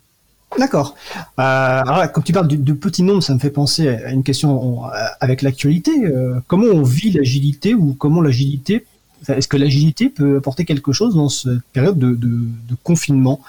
D'accord. 0.57 0.95
Euh, 1.15 1.21
alors, 1.41 2.11
comme 2.11 2.23
tu 2.23 2.33
parles 2.33 2.47
de, 2.47 2.55
de 2.55 2.73
petits 2.73 3.03
nombres, 3.03 3.23
ça 3.23 3.33
me 3.33 3.39
fait 3.39 3.49
penser 3.49 3.87
à 3.87 4.11
une 4.11 4.23
question 4.23 4.83
avec 5.19 5.41
l'actualité. 5.41 5.91
Euh, 6.05 6.39
comment 6.47 6.67
on 6.67 6.83
vit 6.83 7.11
l'agilité 7.11 7.73
ou 7.73 7.93
comment 7.93 8.21
l'agilité, 8.21 8.85
est-ce 9.27 9.47
que 9.47 9.57
l'agilité 9.57 10.09
peut 10.09 10.37
apporter 10.37 10.65
quelque 10.65 10.91
chose 10.91 11.15
dans 11.15 11.29
cette 11.29 11.61
période 11.71 11.97
de, 11.97 12.09
de, 12.15 12.27
de 12.27 12.75
confinement 12.83 13.41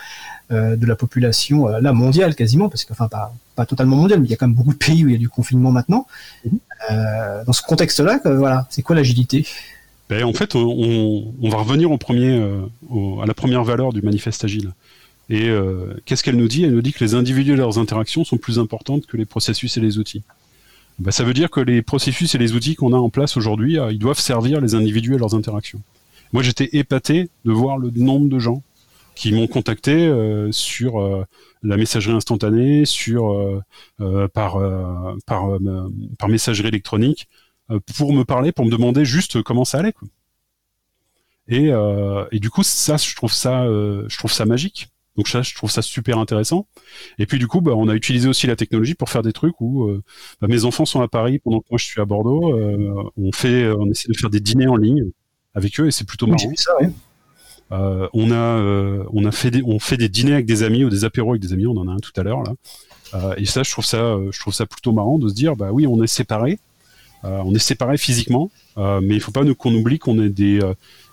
euh, 0.52 0.76
de 0.76 0.86
la 0.86 0.94
population, 0.94 1.68
euh, 1.68 1.80
là 1.80 1.92
mondiale 1.92 2.34
quasiment, 2.34 2.68
parce 2.68 2.84
que 2.84 2.92
enfin 2.92 3.08
pas, 3.08 3.34
pas 3.56 3.66
totalement 3.66 3.96
mondiale, 3.96 4.20
mais 4.20 4.26
il 4.26 4.30
y 4.30 4.34
a 4.34 4.36
quand 4.36 4.46
même 4.46 4.54
beaucoup 4.54 4.72
de 4.72 4.78
pays 4.78 5.04
où 5.04 5.08
il 5.08 5.12
y 5.12 5.16
a 5.16 5.18
du 5.18 5.28
confinement 5.28 5.72
maintenant. 5.72 6.06
Mm-hmm. 6.46 7.44
dans 7.46 7.52
ce 7.52 7.62
contexte-là, 7.62 8.20
voilà, 8.24 8.66
c'est 8.70 8.82
quoi 8.82 8.94
l'agilité? 8.94 9.46
Ben, 10.10 10.22
en 10.24 10.34
fait, 10.34 10.54
on, 10.54 11.32
on, 11.42 11.48
va 11.48 11.56
revenir 11.56 11.90
au 11.90 11.96
premier, 11.96 12.38
au, 12.90 13.22
à 13.22 13.26
la 13.26 13.32
première 13.32 13.64
valeur 13.64 13.94
du 13.94 14.02
manifeste 14.02 14.44
agile. 14.44 14.72
Et 15.30 15.48
euh, 15.48 15.94
qu'est-ce 16.04 16.22
qu'elle 16.22 16.36
nous 16.36 16.48
dit? 16.48 16.64
Elle 16.64 16.74
nous 16.74 16.82
dit 16.82 16.92
que 16.92 17.02
les 17.02 17.14
individus 17.14 17.52
et 17.52 17.56
leurs 17.56 17.78
interactions 17.78 18.24
sont 18.24 18.36
plus 18.36 18.58
importantes 18.58 19.06
que 19.06 19.16
les 19.16 19.24
processus 19.24 19.76
et 19.76 19.80
les 19.80 19.98
outils. 19.98 20.22
Ben, 20.98 21.10
ça 21.10 21.24
veut 21.24 21.34
dire 21.34 21.50
que 21.50 21.60
les 21.60 21.82
processus 21.82 22.34
et 22.34 22.38
les 22.38 22.52
outils 22.52 22.74
qu'on 22.74 22.92
a 22.92 22.98
en 22.98 23.10
place 23.10 23.36
aujourd'hui, 23.36 23.78
euh, 23.78 23.90
ils 23.90 23.98
doivent 23.98 24.20
servir 24.20 24.60
les 24.60 24.74
individus 24.74 25.14
et 25.14 25.18
leurs 25.18 25.34
interactions. 25.34 25.80
Moi, 26.32 26.42
j'étais 26.42 26.68
épaté 26.72 27.30
de 27.44 27.52
voir 27.52 27.78
le 27.78 27.90
nombre 27.90 28.28
de 28.28 28.38
gens 28.38 28.62
qui 29.14 29.32
m'ont 29.32 29.46
contacté 29.46 29.92
euh, 29.92 30.50
sur 30.52 31.00
euh, 31.00 31.24
la 31.62 31.76
messagerie 31.76 32.14
instantanée, 32.14 32.84
sur 32.84 33.32
euh, 33.32 34.28
par 34.28 34.58
par 35.26 35.48
par 36.18 36.28
messagerie 36.28 36.68
électronique, 36.68 37.28
pour 37.96 38.12
me 38.12 38.24
parler, 38.24 38.52
pour 38.52 38.66
me 38.66 38.70
demander 38.70 39.04
juste 39.04 39.42
comment 39.42 39.64
ça 39.64 39.78
allait. 39.78 39.92
Quoi. 39.92 40.08
Et, 41.48 41.70
et 42.32 42.40
du 42.40 42.50
coup, 42.50 42.62
ça, 42.62 42.96
je 42.96 43.14
trouve 43.14 43.32
ça, 43.32 43.64
je 43.64 44.18
trouve 44.18 44.32
ça 44.32 44.44
magique. 44.44 44.88
Donc 45.16 45.28
ça, 45.28 45.42
je 45.42 45.54
trouve 45.54 45.70
ça 45.70 45.82
super 45.82 46.18
intéressant. 46.18 46.66
Et 47.18 47.26
puis 47.26 47.38
du 47.38 47.46
coup, 47.46 47.60
bah, 47.60 47.72
on 47.76 47.88
a 47.88 47.94
utilisé 47.94 48.28
aussi 48.28 48.46
la 48.46 48.56
technologie 48.56 48.94
pour 48.94 49.10
faire 49.10 49.22
des 49.22 49.32
trucs 49.32 49.60
où 49.60 49.84
euh, 49.84 50.02
bah, 50.40 50.48
mes 50.48 50.64
enfants 50.64 50.84
sont 50.84 51.00
à 51.00 51.08
Paris 51.08 51.38
pendant 51.38 51.60
que 51.60 51.66
moi 51.70 51.78
je 51.78 51.84
suis 51.84 52.00
à 52.00 52.04
Bordeaux. 52.04 52.56
Euh, 52.58 53.10
on 53.16 53.32
fait, 53.32 53.68
on 53.70 53.90
essaie 53.90 54.08
de 54.08 54.16
faire 54.16 54.30
des 54.30 54.40
dîners 54.40 54.66
en 54.66 54.76
ligne 54.76 55.10
avec 55.54 55.78
eux 55.80 55.86
et 55.86 55.90
c'est 55.90 56.06
plutôt 56.06 56.26
marrant. 56.26 56.48
Oui, 56.48 56.56
ça, 56.56 56.72
euh, 57.72 58.08
on 58.12 58.30
a, 58.30 58.34
euh, 58.34 59.04
on 59.12 59.24
a 59.24 59.32
fait 59.32 59.50
des, 59.50 59.62
on 59.62 59.78
fait 59.78 59.96
des 59.96 60.08
dîners 60.08 60.34
avec 60.34 60.46
des 60.46 60.62
amis 60.62 60.84
ou 60.84 60.90
des 60.90 61.04
apéros 61.04 61.30
avec 61.30 61.42
des 61.42 61.52
amis. 61.52 61.66
On 61.66 61.76
en 61.76 61.88
a 61.88 61.92
un 61.92 61.98
tout 61.98 62.12
à 62.16 62.22
l'heure 62.22 62.42
là. 62.42 62.52
Euh, 63.14 63.34
et 63.36 63.46
ça, 63.46 63.62
je 63.62 63.70
trouve 63.70 63.84
ça, 63.84 64.16
je 64.30 64.38
trouve 64.38 64.54
ça 64.54 64.66
plutôt 64.66 64.92
marrant 64.92 65.18
de 65.18 65.28
se 65.28 65.34
dire, 65.34 65.56
bah 65.56 65.70
oui, 65.72 65.86
on 65.86 66.02
est 66.02 66.08
séparés. 66.08 66.58
on 67.22 67.54
est 67.54 67.58
séparés 67.58 67.96
physiquement, 67.96 68.50
mais 68.76 69.14
il 69.14 69.20
faut 69.20 69.32
pas 69.32 69.44
qu'on 69.54 69.74
oublie 69.74 69.98
qu'on 69.98 70.20
est 70.22 70.28
des 70.28 70.60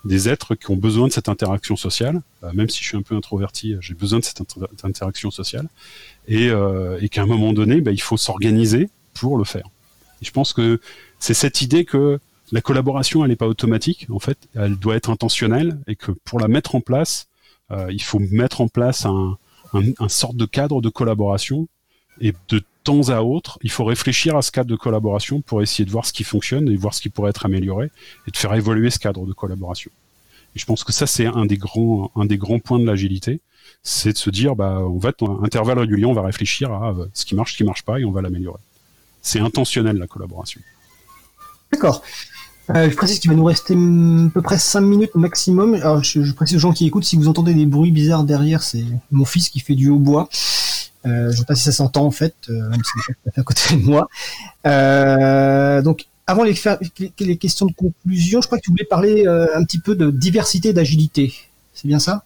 des 0.05 0.29
êtres 0.29 0.55
qui 0.55 0.71
ont 0.71 0.75
besoin 0.75 1.07
de 1.07 1.13
cette 1.13 1.29
interaction 1.29 1.75
sociale, 1.75 2.21
euh, 2.43 2.51
même 2.53 2.69
si 2.69 2.81
je 2.81 2.87
suis 2.87 2.97
un 2.97 3.01
peu 3.01 3.15
introverti, 3.15 3.75
j'ai 3.81 3.93
besoin 3.93 4.19
de 4.19 4.23
cette 4.23 4.41
inter 4.41 4.65
interaction 4.83 5.31
sociale, 5.31 5.67
et, 6.27 6.49
euh, 6.49 6.99
et 7.01 7.09
qu'à 7.09 7.21
un 7.23 7.25
moment 7.27 7.53
donné, 7.53 7.81
bah, 7.81 7.91
il 7.91 8.01
faut 8.01 8.17
s'organiser 8.17 8.89
pour 9.13 9.37
le 9.37 9.43
faire. 9.43 9.67
Je 10.21 10.31
pense 10.31 10.53
que 10.53 10.79
c'est 11.19 11.33
cette 11.33 11.61
idée 11.61 11.85
que 11.85 12.19
la 12.51 12.61
collaboration, 12.61 13.23
elle 13.23 13.29
n'est 13.29 13.35
pas 13.35 13.47
automatique, 13.47 14.07
en 14.11 14.19
fait, 14.19 14.37
elle 14.55 14.75
doit 14.77 14.95
être 14.95 15.09
intentionnelle, 15.09 15.79
et 15.87 15.95
que 15.95 16.11
pour 16.11 16.39
la 16.39 16.47
mettre 16.47 16.75
en 16.75 16.81
place, 16.81 17.27
euh, 17.71 17.87
il 17.91 18.01
faut 18.01 18.19
mettre 18.19 18.61
en 18.61 18.67
place 18.67 19.05
un, 19.05 19.37
un, 19.73 19.83
un 19.99 20.09
sorte 20.09 20.35
de 20.35 20.45
cadre 20.45 20.81
de 20.81 20.89
collaboration, 20.89 21.67
et 22.19 22.33
de 22.49 22.61
temps 22.83 23.09
à 23.09 23.21
autre, 23.21 23.59
il 23.61 23.71
faut 23.71 23.85
réfléchir 23.85 24.35
à 24.35 24.41
ce 24.41 24.51
cadre 24.51 24.69
de 24.69 24.75
collaboration 24.75 25.41
pour 25.41 25.61
essayer 25.61 25.85
de 25.85 25.91
voir 25.91 26.05
ce 26.05 26.13
qui 26.13 26.23
fonctionne 26.23 26.69
et 26.69 26.75
voir 26.75 26.93
ce 26.93 27.01
qui 27.01 27.09
pourrait 27.09 27.29
être 27.29 27.45
amélioré 27.45 27.91
et 28.27 28.31
de 28.31 28.37
faire 28.37 28.53
évoluer 28.53 28.89
ce 28.89 28.99
cadre 28.99 29.25
de 29.25 29.33
collaboration. 29.33 29.91
Et 30.55 30.59
je 30.59 30.65
pense 30.65 30.83
que 30.83 30.91
ça, 30.91 31.07
c'est 31.07 31.25
un 31.25 31.45
des 31.45 31.57
grands, 31.57 32.11
un 32.15 32.25
des 32.25 32.37
grands 32.37 32.59
points 32.59 32.79
de 32.79 32.85
l'agilité, 32.85 33.39
c'est 33.83 34.13
de 34.13 34.17
se 34.17 34.29
dire, 34.29 34.55
bah, 34.55 34.79
on 34.81 34.97
va 34.97 35.11
un 35.21 35.43
intervalle 35.43 35.79
régulier, 35.79 36.05
on 36.05 36.13
va 36.13 36.23
réfléchir 36.23 36.71
à 36.71 36.91
euh, 36.91 37.05
ce 37.13 37.25
qui 37.25 37.35
marche, 37.35 37.53
ce 37.53 37.57
qui 37.57 37.63
marche 37.63 37.83
pas 37.83 37.99
et 37.99 38.05
on 38.05 38.11
va 38.11 38.21
l'améliorer. 38.21 38.59
C'est 39.21 39.39
intentionnel 39.39 39.97
la 39.97 40.07
collaboration. 40.07 40.61
D'accord. 41.71 42.03
Euh, 42.69 42.89
je 42.89 42.95
précise 42.95 43.19
qu'il 43.19 43.29
va 43.29 43.35
nous 43.35 43.43
rester 43.43 43.73
à 43.73 44.29
peu 44.33 44.41
près 44.41 44.57
5 44.57 44.81
minutes 44.81 45.15
maximum. 45.15 45.73
Alors, 45.75 46.03
je, 46.03 46.21
je, 46.23 46.33
précise 46.33 46.57
aux 46.57 46.59
gens 46.59 46.73
qui 46.73 46.85
écoutent, 46.85 47.03
si 47.03 47.15
vous 47.15 47.27
entendez 47.27 47.53
des 47.53 47.65
bruits 47.65 47.91
bizarres 47.91 48.23
derrière, 48.23 48.61
c'est 48.61 48.83
mon 49.11 49.25
fils 49.25 49.49
qui 49.49 49.59
fait 49.59 49.75
du 49.75 49.89
hautbois. 49.89 50.29
Euh, 51.05 51.31
je 51.31 51.37
sais 51.37 51.45
pas 51.45 51.55
si 51.55 51.63
ça 51.63 51.71
s'entend 51.71 52.05
en 52.05 52.11
fait, 52.11 52.35
euh, 52.49 52.69
même 52.69 52.81
si 52.83 52.91
c'est 53.05 53.39
à 53.39 53.43
côté 53.43 53.75
de 53.75 53.81
moi. 53.83 54.07
Euh, 54.65 55.81
donc, 55.81 56.05
avant 56.27 56.43
les, 56.43 56.53
questions 57.37 57.65
de 57.65 57.73
conclusion, 57.73 58.41
je 58.41 58.47
crois 58.47 58.57
que 58.57 58.63
tu 58.63 58.71
voulais 58.71 58.85
parler 58.85 59.25
euh, 59.27 59.47
un 59.55 59.63
petit 59.63 59.79
peu 59.79 59.95
de 59.95 60.11
diversité 60.11 60.73
d'agilité. 60.73 61.33
C'est 61.73 61.87
bien 61.87 61.99
ça? 61.99 62.23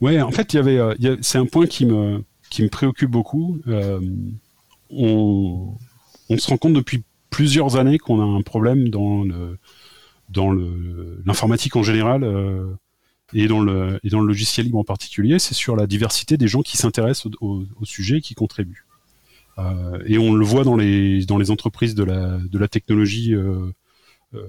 Ouais, 0.00 0.20
en 0.20 0.30
fait, 0.30 0.52
il 0.52 0.56
y 0.56 0.58
avait, 0.58 0.78
euh, 0.78 1.16
c'est 1.20 1.38
un 1.38 1.46
point 1.46 1.66
qui 1.66 1.86
me 1.86 2.24
qui 2.50 2.62
me 2.62 2.68
préoccupe 2.68 3.10
beaucoup. 3.10 3.60
Euh, 3.66 4.00
on, 4.90 5.74
on 6.30 6.38
se 6.38 6.48
rend 6.48 6.56
compte 6.56 6.74
depuis 6.74 7.02
plusieurs 7.30 7.76
années 7.76 7.98
qu'on 7.98 8.20
a 8.20 8.24
un 8.24 8.42
problème 8.42 8.88
dans 8.88 9.22
le 9.22 9.58
dans 10.30 10.52
l'informatique 10.52 11.76
en 11.76 11.82
général 11.82 12.24
et 13.32 13.48
dans 13.48 13.60
le 13.60 13.98
et 14.04 14.08
dans 14.08 14.20
le 14.20 14.26
logiciel 14.26 14.66
libre 14.66 14.78
en 14.78 14.84
particulier, 14.84 15.38
c'est 15.38 15.54
sur 15.54 15.76
la 15.76 15.86
diversité 15.86 16.36
des 16.36 16.48
gens 16.48 16.62
qui 16.62 16.76
s'intéressent 16.76 17.26
au, 17.26 17.30
au, 17.40 17.64
au, 17.80 17.84
sujet 17.84 18.18
et 18.18 18.20
qui 18.20 18.34
contribuent. 18.34 18.84
Euh, 19.58 20.02
et 20.06 20.18
on 20.18 20.34
le 20.34 20.44
voit 20.44 20.64
dans 20.64 20.76
les 20.76 21.24
dans 21.24 21.38
les 21.38 21.50
entreprises 21.50 21.94
de 21.94 22.04
la 22.04 22.38
de 22.38 22.58
la 22.58 22.68
technologie 22.68 23.34
euh, 23.34 23.72
euh, 24.34 24.42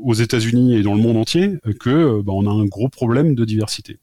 aux 0.00 0.14
États-Unis 0.14 0.74
et 0.76 0.82
dans 0.82 0.94
le 0.94 1.00
monde 1.00 1.16
entier 1.16 1.58
que 1.78 2.20
bah, 2.22 2.32
on 2.32 2.46
a 2.46 2.50
un 2.50 2.64
gros 2.64 2.88
problème 2.88 3.34
de 3.34 3.44
diversité. 3.44 3.98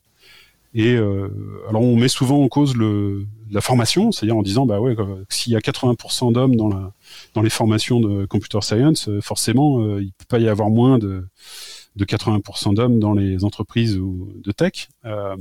Et 0.74 0.94
euh, 0.96 1.30
alors 1.68 1.82
on 1.82 1.96
met 1.96 2.08
souvent 2.08 2.44
en 2.44 2.48
cause 2.48 2.76
le, 2.76 3.26
la 3.50 3.62
formation, 3.62 4.12
c'est-à-dire 4.12 4.38
en 4.38 4.44
disant 4.44 4.68
bah 4.68 4.80
ouais 4.80 4.96
s'il 5.28 5.54
y 5.54 5.56
a 5.56 5.60
80% 5.60 6.32
d'hommes 6.32 6.56
dans 6.56 6.70
dans 7.34 7.42
les 7.42 7.50
formations 7.50 8.00
de 8.00 8.26
computer 8.26 8.62
science, 8.62 9.10
forcément 9.22 9.82
euh, 9.82 10.04
il 10.04 10.12
peut 10.12 10.26
pas 10.28 10.38
y 10.38 10.48
avoir 10.48 10.70
moins 10.70 11.00
de 11.00 11.26
de 11.96 12.06
80% 12.06 12.76
d'hommes 12.76 13.00
dans 13.00 13.14
les 13.14 13.44
entreprises 13.44 13.98
de 13.98 14.52
tech. 14.52 14.90
Euh, 15.06 15.36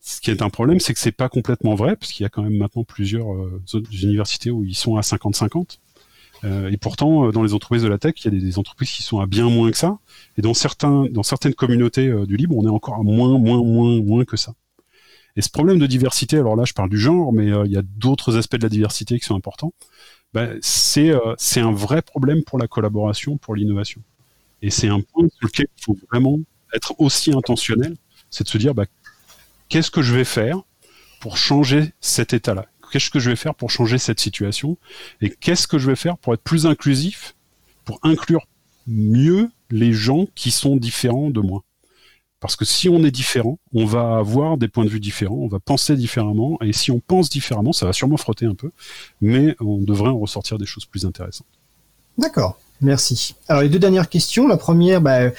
Ce 0.00 0.20
qui 0.20 0.30
est 0.30 0.42
un 0.42 0.50
problème, 0.50 0.80
c'est 0.80 0.94
que 0.94 1.00
c'est 1.00 1.12
pas 1.12 1.28
complètement 1.28 1.74
vrai, 1.74 1.96
parce 1.96 2.12
qu'il 2.12 2.24
y 2.24 2.26
a 2.26 2.28
quand 2.28 2.42
même 2.42 2.56
maintenant 2.56 2.84
plusieurs 2.84 3.32
euh, 3.32 3.62
universités 4.02 4.50
où 4.50 4.64
ils 4.64 4.74
sont 4.74 4.96
à 4.96 5.00
50-50. 5.00 5.78
Euh, 6.44 6.70
et 6.70 6.76
pourtant, 6.76 7.30
dans 7.30 7.44
les 7.44 7.54
entreprises 7.54 7.82
de 7.82 7.88
la 7.88 7.98
tech, 7.98 8.14
il 8.16 8.24
y 8.24 8.36
a 8.36 8.40
des, 8.40 8.58
entreprises 8.58 8.90
qui 8.90 9.02
sont 9.04 9.20
à 9.20 9.26
bien 9.26 9.48
moins 9.48 9.70
que 9.70 9.76
ça. 9.76 9.98
Et 10.36 10.42
dans 10.42 10.54
certains, 10.54 11.06
dans 11.10 11.22
certaines 11.22 11.54
communautés 11.54 12.12
du 12.26 12.36
libre, 12.36 12.56
on 12.56 12.66
est 12.66 12.70
encore 12.70 12.96
à 12.96 13.02
moins, 13.02 13.38
moins, 13.38 13.62
moins, 13.62 14.02
moins 14.02 14.24
que 14.24 14.36
ça. 14.36 14.54
Et 15.36 15.40
ce 15.40 15.48
problème 15.48 15.78
de 15.78 15.86
diversité, 15.86 16.36
alors 16.36 16.56
là, 16.56 16.64
je 16.64 16.72
parle 16.72 16.90
du 16.90 16.98
genre, 16.98 17.32
mais 17.32 17.46
il 17.46 17.70
y 17.70 17.76
a 17.76 17.82
d'autres 17.82 18.36
aspects 18.36 18.56
de 18.56 18.64
la 18.64 18.68
diversité 18.68 19.18
qui 19.18 19.24
sont 19.24 19.36
importants. 19.36 19.72
Ben, 20.34 20.58
c'est 20.62 21.12
un 21.12 21.72
vrai 21.72 22.02
problème 22.02 22.42
pour 22.42 22.58
la 22.58 22.66
collaboration, 22.66 23.36
pour 23.36 23.54
l'innovation. 23.54 24.02
Et 24.62 24.70
c'est 24.70 24.88
un 24.88 25.00
point 25.00 25.28
sur 25.28 25.46
lequel 25.46 25.66
il 25.76 25.84
faut 25.84 25.98
vraiment 26.10 26.38
être 26.74 26.94
aussi 26.98 27.32
intentionnel, 27.32 27.96
c'est 28.30 28.44
de 28.44 28.48
se 28.48 28.58
dire, 28.58 28.74
bah, 28.74 28.86
qu'est-ce 29.68 29.90
que 29.90 30.02
je 30.02 30.14
vais 30.14 30.24
faire 30.24 30.62
pour 31.20 31.36
changer 31.36 31.92
cet 32.00 32.32
état-là? 32.32 32.66
Qu'est-ce 32.90 33.10
que 33.10 33.18
je 33.18 33.30
vais 33.30 33.36
faire 33.36 33.54
pour 33.54 33.70
changer 33.70 33.98
cette 33.98 34.20
situation? 34.20 34.76
Et 35.20 35.30
qu'est-ce 35.30 35.66
que 35.66 35.78
je 35.78 35.88
vais 35.88 35.96
faire 35.96 36.16
pour 36.18 36.34
être 36.34 36.42
plus 36.42 36.66
inclusif, 36.66 37.34
pour 37.84 37.98
inclure 38.02 38.46
mieux 38.86 39.50
les 39.70 39.92
gens 39.92 40.26
qui 40.34 40.50
sont 40.50 40.76
différents 40.76 41.30
de 41.30 41.40
moi? 41.40 41.64
Parce 42.38 42.56
que 42.56 42.64
si 42.64 42.88
on 42.88 43.04
est 43.04 43.12
différent, 43.12 43.58
on 43.72 43.86
va 43.86 44.16
avoir 44.16 44.58
des 44.58 44.66
points 44.66 44.84
de 44.84 44.90
vue 44.90 45.00
différents, 45.00 45.36
on 45.36 45.46
va 45.46 45.60
penser 45.60 45.96
différemment, 45.96 46.58
et 46.60 46.72
si 46.72 46.90
on 46.90 46.98
pense 46.98 47.30
différemment, 47.30 47.72
ça 47.72 47.86
va 47.86 47.92
sûrement 47.92 48.16
frotter 48.16 48.46
un 48.46 48.54
peu, 48.54 48.72
mais 49.20 49.56
on 49.60 49.78
devrait 49.78 50.10
en 50.10 50.18
ressortir 50.18 50.58
des 50.58 50.66
choses 50.66 50.84
plus 50.84 51.06
intéressantes. 51.06 51.46
D'accord, 52.18 52.58
merci. 52.82 53.34
Alors 53.48 53.62
les 53.62 53.68
deux 53.68 53.78
dernières 53.78 54.08
questions, 54.08 54.46
la 54.46 54.56
première, 54.56 55.00
bah, 55.00 55.30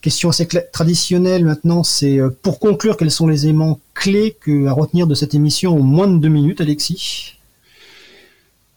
Question 0.00 0.30
assez 0.30 0.48
traditionnelle 0.72 1.44
maintenant, 1.44 1.82
c'est 1.82 2.18
euh, 2.18 2.30
pour 2.30 2.58
conclure, 2.58 2.96
quels 2.96 3.10
sont 3.10 3.26
les 3.26 3.44
éléments 3.44 3.80
clés 3.92 4.34
à 4.66 4.72
retenir 4.72 5.06
de 5.06 5.14
cette 5.14 5.34
émission 5.34 5.76
en 5.76 5.82
moins 5.82 6.08
de 6.08 6.16
deux 6.16 6.30
minutes, 6.30 6.62
Alexis? 6.62 7.34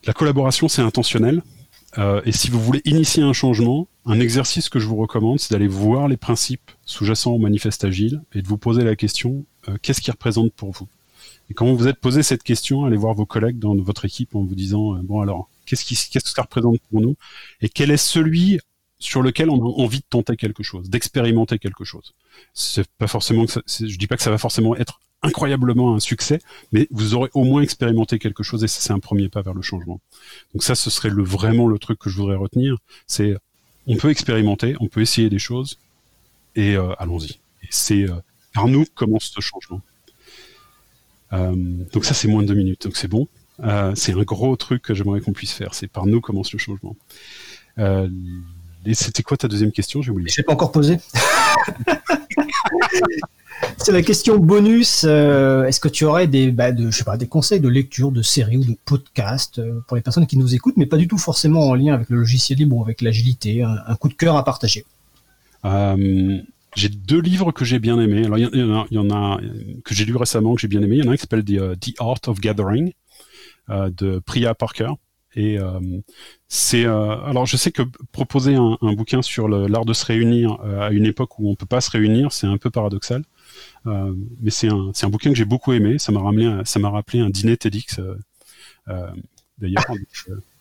La 0.05 0.11
collaboration, 0.11 0.67
c'est 0.67 0.81
intentionnel. 0.81 1.41
Euh, 1.97 2.21
et 2.25 2.33
si 2.33 2.49
vous 2.49 2.59
voulez 2.59 2.81
initier 2.83 3.23
un 3.23 3.31
changement, 3.31 3.87
un 4.05 4.19
exercice 4.19 4.67
que 4.67 4.79
je 4.79 4.85
vous 4.85 4.97
recommande, 4.97 5.39
c'est 5.39 5.53
d'aller 5.53 5.69
voir 5.69 6.09
les 6.09 6.17
principes 6.17 6.71
sous-jacents 6.85 7.31
au 7.31 7.39
manifeste 7.39 7.85
agile 7.85 8.21
et 8.33 8.41
de 8.41 8.47
vous 8.47 8.57
poser 8.57 8.83
la 8.83 8.97
question 8.97 9.45
euh, 9.69 9.77
qu'est-ce 9.81 10.01
qui 10.01 10.11
représente 10.11 10.51
pour 10.51 10.71
vous? 10.71 10.89
Et 11.49 11.53
quand 11.53 11.67
vous 11.67 11.77
vous 11.77 11.87
êtes 11.87 12.01
posé 12.01 12.21
cette 12.21 12.43
question, 12.43 12.83
allez 12.83 12.97
voir 12.97 13.13
vos 13.13 13.25
collègues 13.25 13.59
dans 13.59 13.75
votre 13.75 14.03
équipe 14.03 14.35
en 14.35 14.43
vous 14.43 14.55
disant 14.55 14.95
bon 15.03 15.21
alors 15.21 15.47
qu'est-ce 15.65 16.09
que 16.09 16.29
ça 16.29 16.41
représente 16.41 16.79
pour 16.89 17.01
nous 17.01 17.15
et 17.61 17.69
quel 17.69 17.91
est 17.91 17.97
celui 17.97 18.59
sur 18.99 19.21
lequel 19.21 19.49
on 19.49 19.57
a 19.57 19.81
envie 19.83 19.99
de 19.99 20.05
tenter 20.09 20.37
quelque 20.37 20.63
chose, 20.63 20.89
d'expérimenter 20.89 21.59
quelque 21.59 21.83
chose. 21.83 22.13
C'est 22.53 22.87
pas 22.97 23.07
forcément 23.07 23.45
que 23.45 23.59
je 23.67 23.97
dis 23.97 24.07
pas 24.07 24.15
que 24.15 24.23
ça 24.23 24.31
va 24.31 24.37
forcément 24.37 24.75
être 24.77 25.01
incroyablement 25.23 25.95
un 25.95 25.99
succès, 25.99 26.39
mais 26.71 26.87
vous 26.91 27.13
aurez 27.13 27.29
au 27.33 27.43
moins 27.43 27.61
expérimenté 27.61 28.19
quelque 28.19 28.43
chose 28.43 28.63
et 28.63 28.67
c'est 28.67 28.93
un 28.93 28.99
premier 28.99 29.29
pas 29.29 29.41
vers 29.41 29.53
le 29.53 29.61
changement. 29.61 29.99
Donc 30.53 30.63
ça, 30.63 30.75
ce 30.75 30.89
serait 30.89 31.09
vraiment 31.09 31.67
le 31.67 31.79
truc 31.79 31.99
que 31.99 32.09
je 32.09 32.17
voudrais 32.17 32.35
retenir. 32.35 32.77
C'est 33.07 33.35
on 33.87 33.97
peut 33.97 34.09
expérimenter, 34.09 34.75
on 34.79 34.87
peut 34.87 35.01
essayer 35.01 35.29
des 35.29 35.39
choses 35.39 35.79
et 36.55 36.75
euh, 36.75 36.93
allons-y. 36.99 37.39
C'est 37.69 38.03
euh, 38.03 38.15
par 38.53 38.67
nous 38.67 38.85
commence 38.95 39.31
ce 39.33 39.41
changement. 39.41 39.81
Euh, 41.33 41.55
donc 41.91 42.05
ça, 42.05 42.13
c'est 42.13 42.27
moins 42.27 42.43
de 42.43 42.47
deux 42.47 42.53
minutes, 42.53 42.83
donc 42.83 42.95
c'est 42.95 43.07
bon. 43.07 43.27
Euh, 43.61 43.93
c'est 43.95 44.13
un 44.13 44.23
gros 44.23 44.55
truc 44.55 44.81
que 44.81 44.93
j'aimerais 44.93 45.21
qu'on 45.21 45.33
puisse 45.33 45.53
faire. 45.53 45.73
C'est 45.73 45.87
par 45.87 46.05
nous 46.05 46.21
commence 46.21 46.51
le 46.53 46.59
changement. 46.59 46.95
Euh, 47.79 48.09
et 48.85 48.93
c'était 48.93 49.23
quoi 49.23 49.37
ta 49.37 49.47
deuxième 49.47 49.71
question 49.71 50.01
J'ai 50.01 50.11
oublié. 50.11 50.29
Je 50.29 50.37
l'ai 50.37 50.43
pas 50.43 50.53
encore 50.53 50.71
posé. 50.71 50.97
C'est 53.77 53.91
la 53.91 54.01
question 54.01 54.37
bonus. 54.37 55.05
Euh, 55.05 55.65
Est-ce 55.65 55.79
que 55.79 55.87
tu 55.87 56.05
aurais 56.05 56.27
des, 56.27 56.51
bah, 56.51 56.71
de, 56.71 56.89
je 56.89 56.97
sais 56.97 57.03
pas, 57.03 57.17
des 57.17 57.27
conseils 57.27 57.59
de 57.59 57.67
lecture, 57.67 58.11
de 58.11 58.21
séries 58.21 58.57
ou 58.57 58.63
de 58.63 58.77
podcasts 58.85 59.59
euh, 59.59 59.79
pour 59.87 59.95
les 59.95 60.01
personnes 60.01 60.27
qui 60.27 60.37
nous 60.37 60.53
écoutent, 60.55 60.77
mais 60.77 60.85
pas 60.85 60.97
du 60.97 61.07
tout 61.07 61.17
forcément 61.17 61.69
en 61.69 61.75
lien 61.75 61.93
avec 61.93 62.09
le 62.09 62.17
logiciel 62.17 62.59
libre 62.59 62.77
ou 62.77 62.83
avec 62.83 63.01
l'agilité, 63.01 63.63
un, 63.63 63.77
un, 63.85 63.95
coup 63.95 64.09
de 64.09 64.13
cœur 64.13 64.37
à 64.37 64.43
partager? 64.43 64.85
Euh, 65.65 66.39
J'ai 66.75 66.89
deux 66.89 67.21
livres 67.21 67.51
que 67.51 67.65
j'ai 67.65 67.79
bien 67.79 67.99
aimés. 67.99 68.25
Alors 68.25 68.37
il 68.37 68.49
y, 68.53 68.95
y, 68.95 68.97
en 68.97 69.09
a, 69.11 69.39
que 69.83 69.93
j'ai 69.93 70.05
lu 70.05 70.15
récemment 70.15 70.55
que 70.55 70.61
j'ai 70.61 70.67
bien 70.67 70.81
aimé. 70.81 70.97
Il 70.97 71.03
y 71.03 71.07
en 71.07 71.11
a 71.11 71.13
un 71.13 71.15
qui 71.15 71.21
s'appelle 71.21 71.43
The, 71.45 71.49
uh, 71.49 71.77
The, 71.79 71.93
Art 71.99 72.21
of 72.27 72.39
Gathering 72.39 72.91
de 73.69 74.19
Priya 74.19 74.53
Parker. 74.53 74.91
Et 75.35 75.59
euh, 75.59 75.79
c'est 76.47 76.85
euh, 76.85 77.17
alors 77.23 77.45
je 77.45 77.57
sais 77.57 77.71
que 77.71 77.81
proposer 78.11 78.55
un, 78.55 78.77
un 78.81 78.93
bouquin 78.93 79.21
sur 79.21 79.47
l'art 79.47 79.85
de 79.85 79.93
se 79.93 80.05
réunir 80.05 80.59
euh, 80.63 80.81
à 80.81 80.91
une 80.91 81.05
époque 81.05 81.39
où 81.39 81.49
on 81.49 81.55
peut 81.55 81.65
pas 81.65 81.81
se 81.81 81.89
réunir, 81.89 82.31
c'est 82.31 82.45
un 82.47 82.57
peu 82.57 82.69
paradoxal. 82.69 83.23
Euh, 83.87 84.13
mais 84.41 84.51
c'est 84.51 84.67
un 84.67 84.91
c'est 84.93 85.05
un 85.05 85.09
bouquin 85.09 85.31
que 85.31 85.35
j'ai 85.35 85.45
beaucoup 85.45 85.73
aimé. 85.73 85.97
Ça 85.97 86.11
m'a 86.11 86.21
ramené 86.21 86.61
ça 86.65 86.79
m'a 86.79 86.89
rappelé 86.89 87.19
un 87.19 87.29
dîner 87.29 87.57
TEDx. 87.57 87.99
D'ailleurs, 89.57 89.85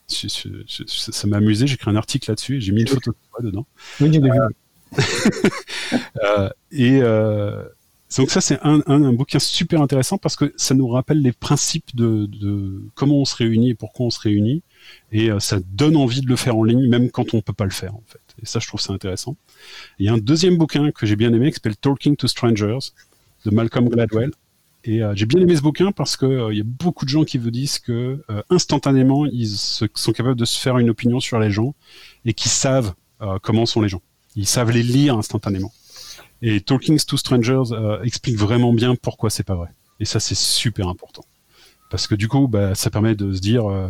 ça 0.06 1.26
m'a 1.26 1.36
amusé. 1.36 1.66
J'ai 1.66 1.74
écrit 1.74 1.90
un 1.90 1.96
article 1.96 2.30
là-dessus 2.30 2.56
et 2.56 2.60
j'ai 2.60 2.72
mis 2.72 2.82
une 2.82 2.88
photo 2.88 3.10
de 3.10 3.16
toi 3.30 3.40
dedans. 3.42 3.66
Oui, 4.00 4.10
et 6.72 7.00
donc 8.16 8.30
ça, 8.30 8.40
c'est 8.40 8.58
un, 8.62 8.82
un, 8.86 9.04
un, 9.04 9.12
bouquin 9.12 9.38
super 9.38 9.80
intéressant 9.80 10.18
parce 10.18 10.36
que 10.36 10.52
ça 10.56 10.74
nous 10.74 10.88
rappelle 10.88 11.22
les 11.22 11.32
principes 11.32 11.94
de, 11.94 12.26
de 12.26 12.82
comment 12.94 13.20
on 13.20 13.24
se 13.24 13.36
réunit 13.36 13.70
et 13.70 13.74
pourquoi 13.74 14.06
on 14.06 14.10
se 14.10 14.20
réunit. 14.20 14.62
Et 15.12 15.30
euh, 15.30 15.38
ça 15.38 15.60
donne 15.72 15.96
envie 15.96 16.20
de 16.20 16.28
le 16.28 16.36
faire 16.36 16.56
en 16.56 16.64
ligne, 16.64 16.88
même 16.88 17.10
quand 17.10 17.34
on 17.34 17.40
peut 17.40 17.52
pas 17.52 17.64
le 17.64 17.70
faire, 17.70 17.94
en 17.94 18.02
fait. 18.06 18.20
Et 18.42 18.46
ça, 18.46 18.58
je 18.58 18.66
trouve 18.66 18.80
ça 18.80 18.92
intéressant. 18.92 19.36
Il 19.98 20.06
y 20.06 20.08
a 20.08 20.12
un 20.12 20.18
deuxième 20.18 20.56
bouquin 20.56 20.90
que 20.90 21.06
j'ai 21.06 21.16
bien 21.16 21.32
aimé 21.32 21.50
qui 21.50 21.54
s'appelle 21.54 21.76
Talking 21.76 22.16
to 22.16 22.26
Strangers 22.26 22.78
de 23.44 23.50
Malcolm 23.50 23.88
Gladwell. 23.88 24.32
Et 24.84 25.02
euh, 25.02 25.12
j'ai 25.14 25.26
bien 25.26 25.40
aimé 25.40 25.54
ce 25.54 25.62
bouquin 25.62 25.92
parce 25.92 26.16
que 26.16 26.26
euh, 26.26 26.52
il 26.52 26.58
y 26.58 26.60
a 26.60 26.64
beaucoup 26.66 27.04
de 27.04 27.10
gens 27.10 27.24
qui 27.24 27.38
vous 27.38 27.52
disent 27.52 27.78
que 27.78 28.20
instantanément 28.50 29.26
ils 29.26 29.48
sont 29.48 30.12
capables 30.12 30.38
de 30.38 30.44
se 30.44 30.58
faire 30.58 30.78
une 30.78 30.90
opinion 30.90 31.20
sur 31.20 31.38
les 31.38 31.52
gens 31.52 31.74
et 32.24 32.34
qui 32.34 32.48
savent 32.48 32.94
comment 33.42 33.66
sont 33.66 33.80
les 33.80 33.88
gens. 33.88 34.02
Ils 34.34 34.48
savent 34.48 34.72
les 34.72 34.82
lire 34.82 35.16
instantanément. 35.16 35.72
Et 36.42 36.60
Talking 36.60 36.98
to 36.98 37.16
Strangers 37.16 37.72
euh, 37.72 38.02
explique 38.02 38.36
vraiment 38.36 38.72
bien 38.72 38.96
pourquoi 38.96 39.30
c'est 39.30 39.44
pas 39.44 39.54
vrai. 39.54 39.68
Et 40.00 40.04
ça, 40.04 40.18
c'est 40.18 40.34
super 40.34 40.88
important. 40.88 41.24
Parce 41.88 42.08
que 42.08 42.16
du 42.16 42.26
coup, 42.26 42.48
bah, 42.48 42.74
ça 42.74 42.90
permet 42.90 43.14
de 43.14 43.32
se 43.32 43.40
dire, 43.40 43.70
euh, 43.70 43.88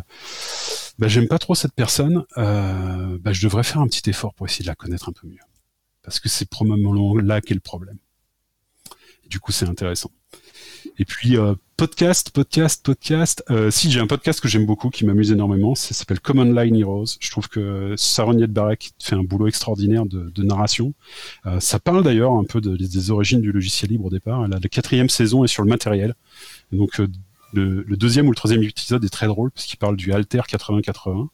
bah, 0.99 1.09
j'aime 1.09 1.29
pas 1.29 1.39
trop 1.39 1.55
cette 1.55 1.73
personne, 1.73 2.25
euh, 2.37 3.17
bah, 3.21 3.33
je 3.33 3.43
devrais 3.43 3.63
faire 3.63 3.81
un 3.81 3.87
petit 3.87 4.11
effort 4.11 4.35
pour 4.35 4.47
essayer 4.47 4.65
de 4.65 4.69
la 4.69 4.75
connaître 4.75 5.09
un 5.09 5.13
peu 5.13 5.27
mieux. 5.27 5.39
Parce 6.03 6.21
que 6.21 6.29
c'est 6.29 6.49
probablement 6.49 7.17
là 7.17 7.41
qu'est 7.41 7.55
le 7.55 7.61
problème. 7.61 7.97
Du 9.31 9.41
coup, 9.41 9.51
c'est 9.51 9.69
intéressant. 9.69 10.11
Et 10.99 11.05
puis 11.05 11.37
euh, 11.37 11.55
podcast, 11.77 12.31
podcast, 12.31 12.85
podcast. 12.85 13.43
Euh, 13.51 13.71
si 13.71 13.91
j'ai 13.91 14.01
un 14.01 14.07
podcast 14.07 14.41
que 14.41 14.49
j'aime 14.49 14.67
beaucoup, 14.67 14.91
qui 14.91 15.05
m'amuse 15.05 15.33
énormément, 15.33 15.75
ça 15.75 15.95
s'appelle 15.95 16.21
Common 16.21 16.53
Line 16.53 16.77
Heroes. 16.77 17.17
Je 17.21 17.31
trouve 17.31 17.49
que 17.49 17.95
Saron 17.97 18.39
Barek 18.49 18.93
fait 19.01 19.17
un 19.17 19.25
boulot 19.25 19.49
extraordinaire 19.49 20.07
de, 20.07 20.31
de 20.31 20.43
narration. 20.43 20.95
Euh, 21.47 21.61
ça 21.61 21.79
parle 21.79 22.05
d'ailleurs 22.05 22.33
un 22.33 22.45
peu 22.45 22.61
de, 22.61 22.77
des 22.77 23.11
origines 23.11 23.41
du 23.41 23.53
logiciel 23.53 23.91
libre 23.91 24.07
au 24.07 24.11
départ. 24.11 24.47
La, 24.49 24.61
quatrième 24.61 25.09
saison 25.09 25.45
est 25.45 25.49
sur 25.49 25.63
le 25.63 25.69
matériel. 25.69 26.15
Donc 26.73 27.01
euh, 27.01 27.09
le, 27.53 27.83
le, 27.83 27.97
deuxième 27.97 28.27
ou 28.27 28.31
le 28.31 28.37
troisième 28.37 28.63
épisode 28.63 29.05
est 29.05 29.11
très 29.11 29.27
drôle 29.27 29.51
parce 29.51 29.67
qu'il 29.67 29.79
parle 29.79 29.97
du 29.97 30.13
Alter 30.13 30.43
8080 30.51 31.29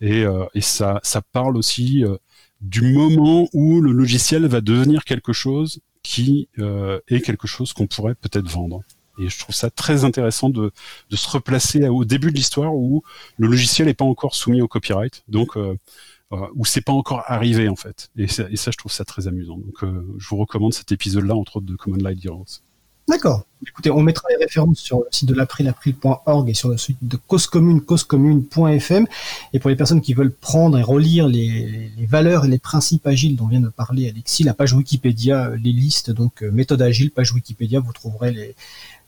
et, 0.00 0.24
euh, 0.24 0.44
et 0.54 0.60
ça, 0.60 1.00
ça 1.02 1.22
parle 1.22 1.56
aussi 1.56 2.04
euh, 2.04 2.16
du 2.60 2.92
moment 2.92 3.48
où 3.52 3.80
le 3.80 3.92
logiciel 3.92 4.46
va 4.46 4.60
devenir 4.60 5.04
quelque 5.04 5.32
chose 5.32 5.80
qui 6.02 6.48
euh, 6.58 7.00
est 7.08 7.20
quelque 7.20 7.46
chose 7.46 7.72
qu'on 7.72 7.86
pourrait 7.86 8.14
peut-être 8.14 8.48
vendre. 8.48 8.82
Et 9.18 9.28
je 9.28 9.38
trouve 9.38 9.54
ça 9.54 9.70
très 9.70 10.04
intéressant 10.04 10.48
de, 10.48 10.72
se 11.10 11.28
replacer 11.28 11.86
au 11.88 12.04
début 12.04 12.30
de 12.30 12.36
l'histoire 12.36 12.74
où 12.74 13.02
le 13.36 13.46
logiciel 13.46 13.86
n'est 13.86 13.94
pas 13.94 14.04
encore 14.04 14.34
soumis 14.34 14.62
au 14.62 14.68
copyright, 14.68 15.22
donc 15.28 15.56
euh, 15.56 15.76
où 16.54 16.64
c'est 16.64 16.80
pas 16.80 16.92
encore 16.92 17.22
arrivé 17.26 17.68
en 17.68 17.76
fait. 17.76 18.10
Et 18.16 18.26
ça, 18.26 18.44
et 18.50 18.56
ça, 18.56 18.70
je 18.70 18.78
trouve 18.78 18.92
ça 18.92 19.04
très 19.04 19.28
amusant. 19.28 19.58
Donc, 19.58 19.84
euh, 19.84 20.06
je 20.18 20.28
vous 20.28 20.36
recommande 20.38 20.72
cet 20.72 20.90
épisode-là, 20.90 21.34
entre 21.34 21.58
autres 21.58 21.66
de 21.66 21.76
Common 21.76 21.98
Light 21.98 22.24
Heroes. 22.24 22.62
D'accord. 23.08 23.44
Écoutez, 23.66 23.90
on 23.90 24.00
mettra 24.00 24.28
les 24.30 24.44
références 24.44 24.78
sur 24.78 24.98
le 24.98 25.06
site 25.10 25.28
de 25.28 25.34
l'April, 25.34 25.68
april.org 25.68 26.48
et 26.48 26.54
sur 26.54 26.68
le 26.68 26.76
site 26.76 26.98
de 27.02 27.16
Cause 27.16 27.46
Commune, 27.46 27.80
causecommune.fm. 27.80 29.06
Et 29.52 29.58
pour 29.58 29.70
les 29.70 29.76
personnes 29.76 30.00
qui 30.00 30.14
veulent 30.14 30.32
prendre 30.32 30.78
et 30.78 30.82
relire 30.82 31.28
les, 31.28 31.90
valeurs 32.08 32.44
et 32.44 32.48
les 32.48 32.58
principes 32.58 33.06
agiles 33.06 33.36
dont 33.36 33.46
vient 33.46 33.60
de 33.60 33.68
parler 33.68 34.08
Alexis, 34.08 34.42
la 34.42 34.54
page 34.54 34.72
Wikipédia, 34.72 35.50
les 35.62 35.72
listes, 35.72 36.10
donc 36.10 36.42
méthode 36.42 36.82
agile, 36.82 37.10
page 37.10 37.32
Wikipédia, 37.32 37.80
vous 37.80 37.92
trouverez 37.92 38.32
les, 38.32 38.54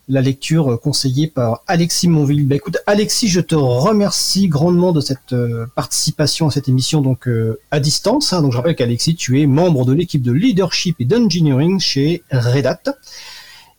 la 0.09 0.21
lecture 0.21 0.79
conseillée 0.81 1.29
par 1.29 1.63
Alexis 1.67 2.09
Monville. 2.09 2.47
Bah, 2.47 2.57
écoute, 2.57 2.79
Alexis, 2.87 3.29
je 3.29 3.41
te 3.41 3.55
remercie 3.55 4.49
grandement 4.49 4.93
de 4.93 5.01
cette 5.01 5.33
euh, 5.33 5.67
participation 5.75 6.49
à 6.49 6.51
cette 6.51 6.69
émission 6.69 7.01
donc 7.01 7.27
euh, 7.27 7.61
à 7.71 7.81
distance. 7.81 8.33
Hein. 8.33 8.43
Donc 8.43 8.53
je 8.53 8.57
rappelle 8.57 8.77
qu'Alexis, 8.77 9.17
tu 9.17 9.41
es 9.41 9.47
membre 9.47 9.85
de 9.85 9.93
l'équipe 9.93 10.23
de 10.23 10.33
leadership 10.33 10.97
et 11.01 11.05
d'engineering 11.05 11.81
chez 11.81 12.23
Red 12.31 12.67
Hat. 12.67 12.83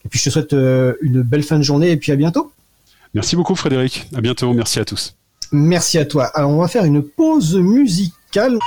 Et 0.05 0.09
puis 0.09 0.19
je 0.19 0.25
te 0.25 0.29
souhaite 0.29 0.53
euh, 0.53 0.93
une 1.01 1.21
belle 1.21 1.43
fin 1.43 1.57
de 1.57 1.63
journée 1.63 1.91
et 1.91 1.97
puis 1.97 2.11
à 2.11 2.15
bientôt. 2.15 2.51
Merci 3.13 3.35
beaucoup 3.35 3.55
Frédéric. 3.55 4.07
À 4.15 4.21
bientôt. 4.21 4.53
Merci 4.53 4.79
à 4.79 4.85
tous. 4.85 5.15
Merci 5.51 5.97
à 5.97 6.05
toi. 6.05 6.25
Alors 6.35 6.51
on 6.51 6.61
va 6.61 6.67
faire 6.67 6.85
une 6.85 7.01
pause 7.01 7.55
musicale. 7.55 8.59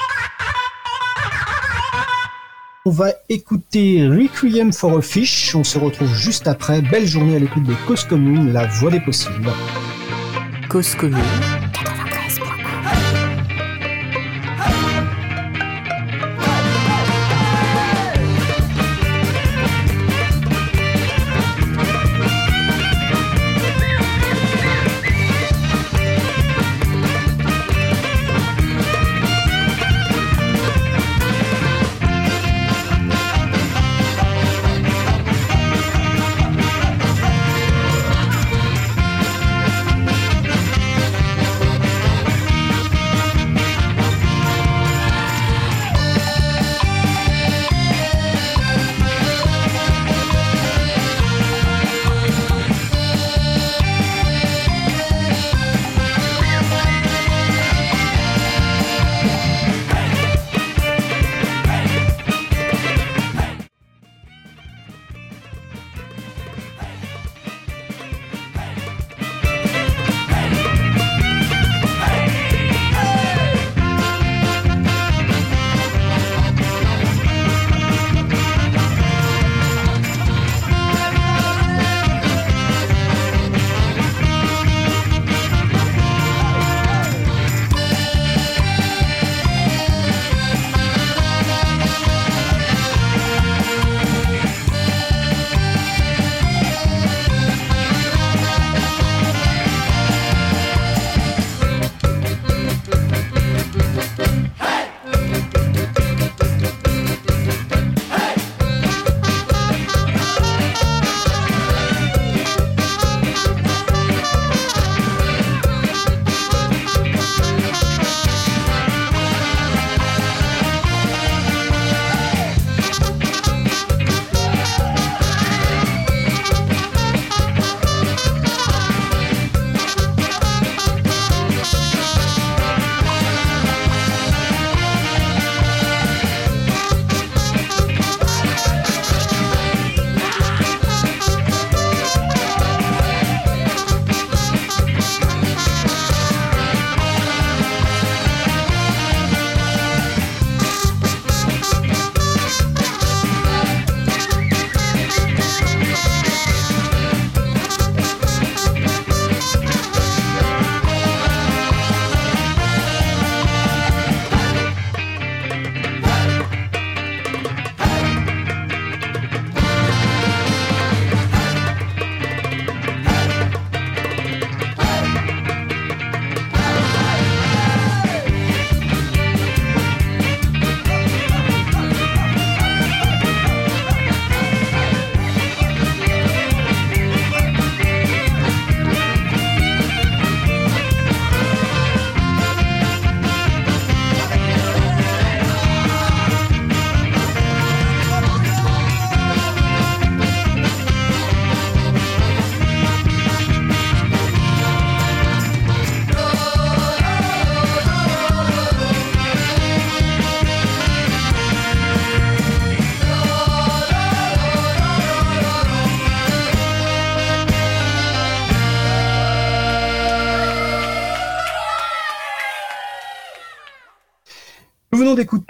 On 2.85 2.91
va 2.91 3.11
écouter 3.29 4.09
Requiem 4.09 4.73
for 4.73 4.97
a 4.97 5.03
Fish. 5.03 5.55
On 5.55 5.65
se 5.65 5.79
retrouve 5.79 6.13
juste 6.15 6.49
après. 6.49 6.81
Belle 6.81 7.07
journée 7.07 7.37
à 7.37 7.39
l'écoute 7.39 7.65
de 7.65 7.75
Cause 7.87 8.05
Commune, 8.05 8.53
la 8.53 8.67
voix 8.67 8.91
des 8.91 9.01
possibles. 9.01 9.53
Cause 10.69 10.95
commune. 10.95 11.58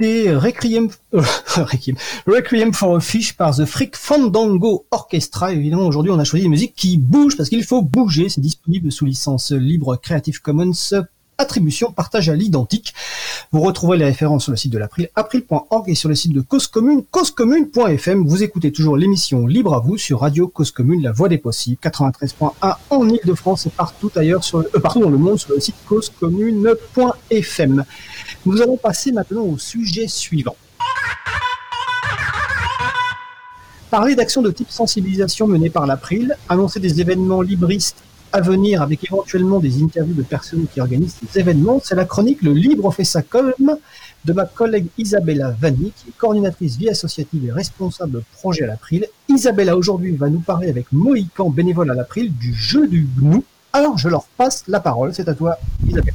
Requiem, 0.00 0.90
euh, 1.14 1.22
Requiem, 2.26 2.72
for 2.72 2.96
a 2.96 3.00
Fish 3.00 3.32
par 3.32 3.56
The 3.56 3.64
Freak 3.64 3.96
Fandango 3.96 4.86
Orchestra. 4.92 5.52
Évidemment, 5.52 5.86
aujourd'hui, 5.86 6.12
on 6.12 6.18
a 6.20 6.24
choisi 6.24 6.44
des 6.44 6.48
musiques 6.48 6.74
qui 6.76 6.98
bougent 6.98 7.36
parce 7.36 7.48
qu'il 7.48 7.64
faut 7.64 7.82
bouger. 7.82 8.28
C'est 8.28 8.40
disponible 8.40 8.92
sous 8.92 9.06
licence 9.06 9.50
libre 9.50 9.96
Creative 9.96 10.40
Commons 10.40 10.72
attribution 11.38 11.92
partage 11.92 12.28
à 12.28 12.34
l'identique. 12.34 12.92
Vous 13.52 13.60
retrouverez 13.60 13.96
les 13.96 14.04
références 14.04 14.42
sur 14.44 14.50
le 14.50 14.56
site 14.56 14.72
de 14.72 14.78
l'April, 14.78 15.08
april.org 15.14 15.88
et 15.88 15.94
sur 15.94 16.08
le 16.08 16.16
site 16.16 16.32
de 16.32 16.40
Cause 16.40 16.66
Commune, 16.66 17.04
causecommune.fm. 17.10 18.26
Vous 18.26 18.42
écoutez 18.42 18.72
toujours 18.72 18.96
l'émission 18.96 19.46
Libre 19.46 19.74
à 19.74 19.78
vous 19.78 19.96
sur 19.96 20.20
Radio 20.20 20.48
Cause 20.48 20.72
Commune, 20.72 21.00
la 21.02 21.12
voix 21.12 21.28
des 21.28 21.38
possibles, 21.38 21.78
93.1 21.80 22.74
en 22.90 23.08
Ile-de-France 23.08 23.66
et 23.66 23.70
partout 23.70 24.10
ailleurs 24.16 24.42
sur, 24.42 24.58
euh, 24.58 24.80
partout 24.82 24.98
dans 25.00 25.10
le 25.10 25.18
monde 25.18 25.38
sur 25.38 25.54
le 25.54 25.60
site 25.60 25.76
causecommune.fm. 25.86 27.84
Nous 28.44 28.60
allons 28.60 28.76
passer 28.76 29.12
maintenant 29.12 29.42
au 29.42 29.56
sujet 29.58 30.08
suivant. 30.08 30.56
Parler 33.90 34.16
d'actions 34.16 34.42
de 34.42 34.50
type 34.50 34.70
sensibilisation 34.70 35.46
menées 35.46 35.70
par 35.70 35.86
l'April, 35.86 36.36
annoncer 36.48 36.80
des 36.80 37.00
événements 37.00 37.40
libristes 37.40 38.02
à 38.32 38.40
venir 38.40 38.82
avec 38.82 39.04
éventuellement 39.04 39.58
des 39.58 39.82
interviews 39.82 40.14
de 40.14 40.22
personnes 40.22 40.66
qui 40.72 40.80
organisent 40.80 41.16
ces 41.32 41.40
événements, 41.40 41.80
c'est 41.82 41.94
la 41.94 42.04
chronique 42.04 42.42
Le 42.42 42.52
Libre 42.52 42.90
fait 42.92 43.04
sa 43.04 43.22
com 43.22 43.52
de 44.24 44.32
ma 44.32 44.44
collègue 44.44 44.86
Isabella 44.98 45.54
Vanni, 45.60 45.92
qui 45.96 46.08
est 46.10 46.16
coordinatrice 46.18 46.76
vie 46.76 46.88
associative 46.90 47.44
et 47.46 47.52
responsable 47.52 48.22
projet 48.38 48.64
à 48.64 48.66
l'April. 48.66 49.06
Isabella 49.28 49.76
aujourd'hui 49.76 50.12
va 50.16 50.28
nous 50.28 50.40
parler 50.40 50.68
avec 50.68 50.86
Mohican, 50.92 51.50
bénévole 51.50 51.90
à 51.90 51.94
l'April, 51.94 52.32
du 52.36 52.52
jeu 52.52 52.86
du 52.88 53.06
gnou. 53.18 53.44
Alors 53.72 53.96
je 53.98 54.08
leur 54.08 54.24
passe 54.36 54.64
la 54.68 54.80
parole, 54.80 55.14
c'est 55.14 55.28
à 55.28 55.34
toi 55.34 55.56
Isabella. 55.86 56.12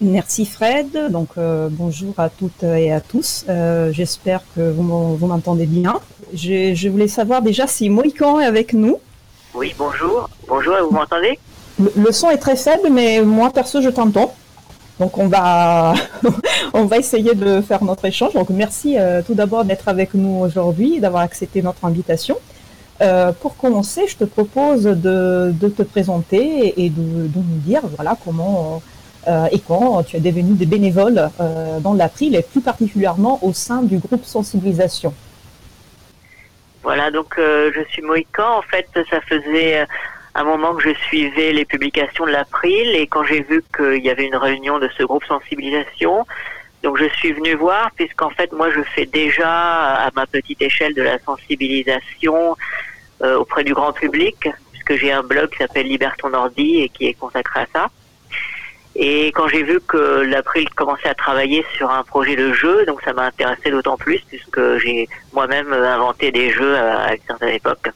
Merci 0.00 0.46
Fred, 0.46 0.88
donc 1.12 1.28
euh, 1.38 1.68
bonjour 1.70 2.14
à 2.18 2.28
toutes 2.28 2.64
et 2.64 2.90
à 2.90 3.00
tous. 3.00 3.44
Euh, 3.48 3.92
J'espère 3.92 4.42
que 4.56 4.68
vous 4.72 4.82
m'en- 4.82 5.14
vous 5.14 5.26
m'entendez 5.28 5.66
bien. 5.66 5.94
Je, 6.34 6.74
je 6.74 6.88
voulais 6.88 7.06
savoir 7.06 7.40
déjà 7.42 7.68
si 7.68 7.88
Mohican 7.88 8.40
est 8.40 8.46
avec 8.46 8.72
nous. 8.72 8.96
Oui, 9.54 9.74
bonjour. 9.76 10.30
Bonjour, 10.48 10.74
vous 10.82 10.96
m'entendez? 10.96 11.38
Le, 11.78 12.10
son 12.10 12.30
est 12.30 12.38
très 12.38 12.56
faible, 12.56 12.88
mais 12.90 13.20
moi 13.20 13.50
perso 13.50 13.82
je 13.82 13.90
t'entends. 13.90 14.34
Donc 14.98 15.18
on 15.18 15.28
va 15.28 15.92
on 16.72 16.86
va 16.86 16.96
essayer 16.96 17.34
de 17.34 17.60
faire 17.60 17.84
notre 17.84 18.06
échange. 18.06 18.32
Donc 18.32 18.48
merci 18.48 18.98
euh, 18.98 19.20
tout 19.20 19.34
d'abord 19.34 19.66
d'être 19.66 19.88
avec 19.88 20.14
nous 20.14 20.40
aujourd'hui, 20.40 21.00
d'avoir 21.00 21.22
accepté 21.22 21.60
notre 21.60 21.84
invitation. 21.84 22.36
Euh, 23.02 23.32
pour 23.32 23.56
commencer, 23.58 24.06
je 24.06 24.16
te 24.16 24.24
propose 24.24 24.84
de, 24.84 25.52
te 25.60 25.82
présenter 25.82 26.82
et 26.82 26.88
de, 26.88 27.28
nous 27.34 27.58
dire 27.58 27.82
voilà 27.96 28.16
comment 28.24 28.80
euh, 29.28 29.46
et 29.52 29.58
quand 29.58 30.02
tu 30.04 30.16
es 30.16 30.20
devenu 30.20 30.54
des 30.54 30.66
bénévoles 30.66 31.28
dans 31.80 31.92
l'April 31.92 32.34
et 32.36 32.42
plus 32.42 32.62
particulièrement 32.62 33.38
au 33.42 33.52
sein 33.52 33.82
du 33.82 33.98
groupe 33.98 34.24
sensibilisation. 34.24 35.12
Voilà, 36.82 37.10
donc 37.10 37.38
euh, 37.38 37.70
je 37.74 37.82
suis 37.90 38.02
Mohican. 38.02 38.58
En 38.58 38.62
fait, 38.62 38.88
ça 39.08 39.20
faisait 39.20 39.86
un 40.34 40.44
moment 40.44 40.74
que 40.74 40.82
je 40.82 40.94
suivais 40.94 41.52
les 41.52 41.64
publications 41.64 42.24
de 42.26 42.30
l'April 42.30 42.96
et 42.96 43.06
quand 43.06 43.24
j'ai 43.24 43.42
vu 43.42 43.62
qu'il 43.76 44.02
y 44.02 44.10
avait 44.10 44.26
une 44.26 44.36
réunion 44.36 44.78
de 44.78 44.88
ce 44.96 45.02
groupe 45.02 45.24
sensibilisation, 45.24 46.26
donc 46.82 46.96
je 46.98 47.08
suis 47.16 47.32
venu 47.32 47.54
voir 47.54 47.90
puisqu'en 47.94 48.30
fait 48.30 48.50
moi 48.52 48.70
je 48.70 48.82
fais 48.82 49.06
déjà 49.06 49.94
à 49.94 50.10
ma 50.14 50.26
petite 50.26 50.62
échelle 50.62 50.94
de 50.94 51.02
la 51.02 51.18
sensibilisation 51.18 52.56
euh, 53.22 53.36
auprès 53.38 53.62
du 53.62 53.74
grand 53.74 53.92
public 53.92 54.48
puisque 54.72 54.96
j'ai 54.96 55.12
un 55.12 55.22
blog 55.22 55.50
qui 55.50 55.58
s'appelle 55.58 55.86
Liberton 55.86 56.32
Ordi 56.32 56.80
et 56.80 56.88
qui 56.88 57.06
est 57.06 57.14
consacré 57.14 57.60
à 57.60 57.66
ça. 57.72 57.86
Et 58.94 59.28
quand 59.28 59.48
j'ai 59.48 59.62
vu 59.62 59.80
que 59.80 60.22
l'April 60.22 60.68
commençait 60.70 61.08
à 61.08 61.14
travailler 61.14 61.64
sur 61.76 61.90
un 61.90 62.02
projet 62.02 62.36
de 62.36 62.52
jeu, 62.52 62.84
donc 62.84 63.00
ça 63.02 63.12
m'a 63.12 63.24
intéressé 63.24 63.70
d'autant 63.70 63.96
plus 63.96 64.20
puisque 64.28 64.60
j'ai 64.78 65.08
moi-même 65.32 65.72
inventé 65.72 66.30
des 66.30 66.50
jeux 66.50 66.76
à 66.76 67.14
une 67.14 67.22
certaine 67.26 67.54
époque. 67.54 67.90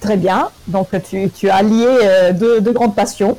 Très 0.00 0.16
bien. 0.16 0.50
Donc 0.66 0.88
tu, 1.34 1.50
as 1.50 1.62
lié 1.62 1.86
euh, 1.86 2.32
deux, 2.32 2.72
grandes 2.72 2.94
passions. 2.94 3.36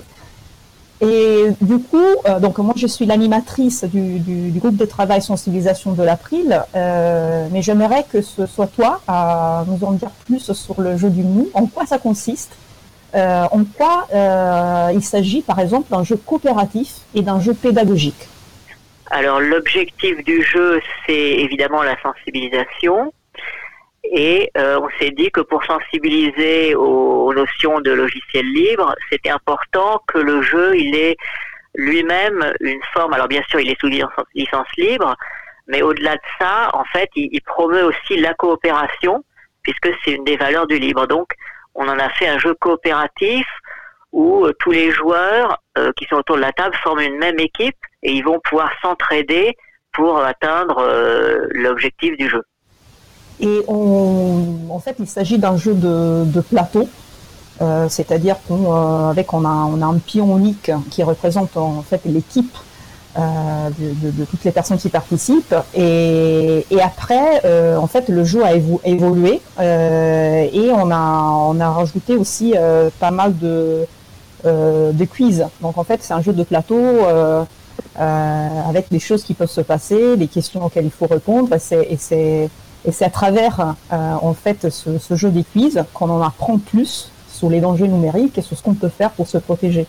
Et 1.02 1.46
du 1.62 1.80
coup, 1.80 1.98
euh, 2.26 2.40
donc 2.40 2.58
moi 2.58 2.74
je 2.76 2.86
suis 2.86 3.06
l'animatrice 3.06 3.86
du, 3.86 4.52
groupe 4.60 4.76
de 4.76 4.84
travail 4.84 5.22
sensibilisation 5.22 5.94
de 5.94 6.04
l'April, 6.04 6.62
euh, 6.76 7.48
mais 7.52 7.62
j'aimerais 7.62 8.06
que 8.12 8.22
ce 8.22 8.46
soit 8.46 8.68
toi 8.68 9.00
à 9.08 9.64
nous 9.68 9.88
en 9.88 9.94
dire 9.94 10.10
plus 10.26 10.52
sur 10.52 10.82
le 10.82 10.98
jeu 10.98 11.10
du 11.10 11.24
mou, 11.24 11.50
en 11.54 11.68
quoi 11.68 11.86
ça 11.86 12.00
consiste, 12.00 12.52
euh, 13.16 13.44
en 13.52 13.64
quoi 13.66 14.08
euh, 14.14 14.92
il 14.94 15.02
s'agit 15.02 15.42
par 15.42 15.60
exemple 15.60 15.90
d'un 15.90 16.04
jeu 16.04 16.16
coopératif 16.16 16.98
et 17.16 17.22
d'un 17.22 17.40
jeu 17.40 17.54
pédagogique. 17.54 18.28
Alors 19.10 19.40
l'objectif 19.40 20.24
du 20.24 20.44
jeu, 20.44 20.80
c'est 21.06 21.14
évidemment 21.14 21.82
la 21.82 22.00
sensibilisation. 22.02 23.12
Et 24.04 24.52
euh, 24.58 24.80
on 24.80 24.90
s'est 25.00 25.12
dit 25.12 25.30
que 25.32 25.42
pour 25.42 25.64
sensibiliser 25.66 26.76
aux, 26.76 27.34
notions 27.34 27.82
de 27.82 27.92
logiciel 27.92 28.46
libre, 28.46 28.96
c'était 29.12 29.30
important 29.30 30.02
que 30.08 30.20
le 30.20 30.42
jeu, 30.42 30.78
il 30.78 30.96
ait 30.96 31.18
lui-même 31.76 32.54
une 32.60 32.82
forme. 32.94 33.14
Alors 33.14 33.28
bien 33.28 33.44
sûr, 33.50 33.60
il 33.60 33.70
est 33.70 33.80
sous 33.80 33.88
licence, 33.88 34.12
licence 34.36 34.68
libre, 34.78 35.16
mais 35.68 35.82
au-delà 35.82 36.16
de 36.16 36.22
ça, 36.40 36.70
en 36.74 36.86
fait, 36.86 37.10
il, 37.16 37.30
il, 37.32 37.42
promeut 37.42 37.84
aussi 37.84 38.18
la 38.18 38.34
coopération, 38.34 39.24
puisque 39.64 39.90
c'est 40.04 40.12
une 40.12 40.24
des 40.24 40.38
valeurs 40.38 40.66
du 40.68 40.80
libre. 40.80 41.06
Donc, 41.08 41.28
on 41.80 41.88
en 41.88 41.98
a 41.98 42.10
fait 42.10 42.28
un 42.28 42.38
jeu 42.38 42.54
coopératif 42.54 43.48
où 44.12 44.46
euh, 44.46 44.54
tous 44.60 44.72
les 44.72 44.92
joueurs 44.92 45.62
euh, 45.78 45.92
qui 45.98 46.06
sont 46.06 46.18
autour 46.18 46.36
de 46.36 46.42
la 46.42 46.52
table 46.52 46.76
forment 46.84 47.00
une 47.00 47.18
même 47.18 47.40
équipe 47.40 47.78
et 48.04 48.12
ils 48.12 48.24
vont 48.24 48.40
pouvoir 48.44 48.70
s'entraider 48.82 49.56
pour 49.94 50.20
atteindre 50.20 50.78
euh, 50.80 51.48
l'objectif 51.52 52.18
du 52.18 52.30
jeu. 52.30 52.44
Et 53.40 53.64
en 53.70 54.80
fait, 54.84 54.98
il 55.00 55.08
s'agit 55.08 55.38
d'un 55.38 55.56
jeu 55.56 55.74
de, 55.74 56.42
plateau, 56.42 56.90
c'est-à-dire 57.88 58.36
qu'on 58.46 59.10
avec 59.10 59.30
a, 59.32 59.38
on 59.38 59.82
a 59.82 59.86
un 59.86 59.98
pion 59.98 60.38
unique 60.38 60.70
qui 60.92 61.04
représente 61.04 61.56
en 61.56 61.82
fait 61.82 62.02
l'équipe 62.04 62.54
euh, 63.18 63.70
de, 63.80 64.08
de, 64.08 64.12
de, 64.12 64.26
toutes 64.26 64.44
les 64.44 64.52
personnes 64.52 64.78
qui 64.78 64.90
participent. 64.90 65.56
Et, 65.76 66.66
et 66.70 66.82
après, 66.82 67.42
euh, 67.46 67.78
en 67.78 67.88
fait, 67.88 68.10
le 68.10 68.24
jeu 68.24 68.44
a 68.44 68.54
évolué 68.54 69.42
euh, 69.60 70.48
et 70.52 70.72
on 70.72 70.92
a 70.92 71.32
on 71.48 71.60
a 71.60 71.70
rajouté 71.72 72.16
aussi 72.16 72.54
pas 73.00 73.12
mal 73.12 73.38
de 73.38 73.86
de 74.46 75.06
quiz. 75.06 75.46
Donc 75.62 75.78
en 75.78 75.84
fait, 75.84 76.02
c'est 76.02 76.14
un 76.14 76.22
jeu 76.22 76.34
de 76.34 76.44
plateau. 76.44 76.78
avec 77.98 78.90
des 78.92 79.00
choses 79.00 79.24
qui 79.24 79.34
peuvent 79.34 79.50
se 79.50 79.62
passer, 79.62 80.16
des 80.16 80.28
questions 80.28 80.64
auxquelles 80.66 80.86
il 80.86 80.92
faut 80.92 81.08
répondre, 81.08 81.54
et 81.54 81.98
c'est 81.98 82.50
et 82.86 82.92
c'est 82.92 83.06
à 83.06 83.10
travers 83.10 83.76
euh, 83.92 84.14
en 84.22 84.34
fait 84.34 84.70
ce, 84.70 84.98
ce, 84.98 85.16
jeu 85.16 85.30
des 85.30 85.44
quiz 85.44 85.84
qu'on 85.94 86.10
en 86.10 86.22
apprend 86.22 86.58
plus 86.58 87.12
sur 87.30 87.50
les 87.50 87.60
dangers 87.60 87.88
numériques 87.88 88.38
et 88.38 88.42
sur 88.42 88.58
ce 88.58 88.64
qu'on 88.64 88.74
peut 88.74 88.90
faire 88.90 89.12
pour 89.12 89.28
se 89.28 89.38
protéger. 89.38 89.86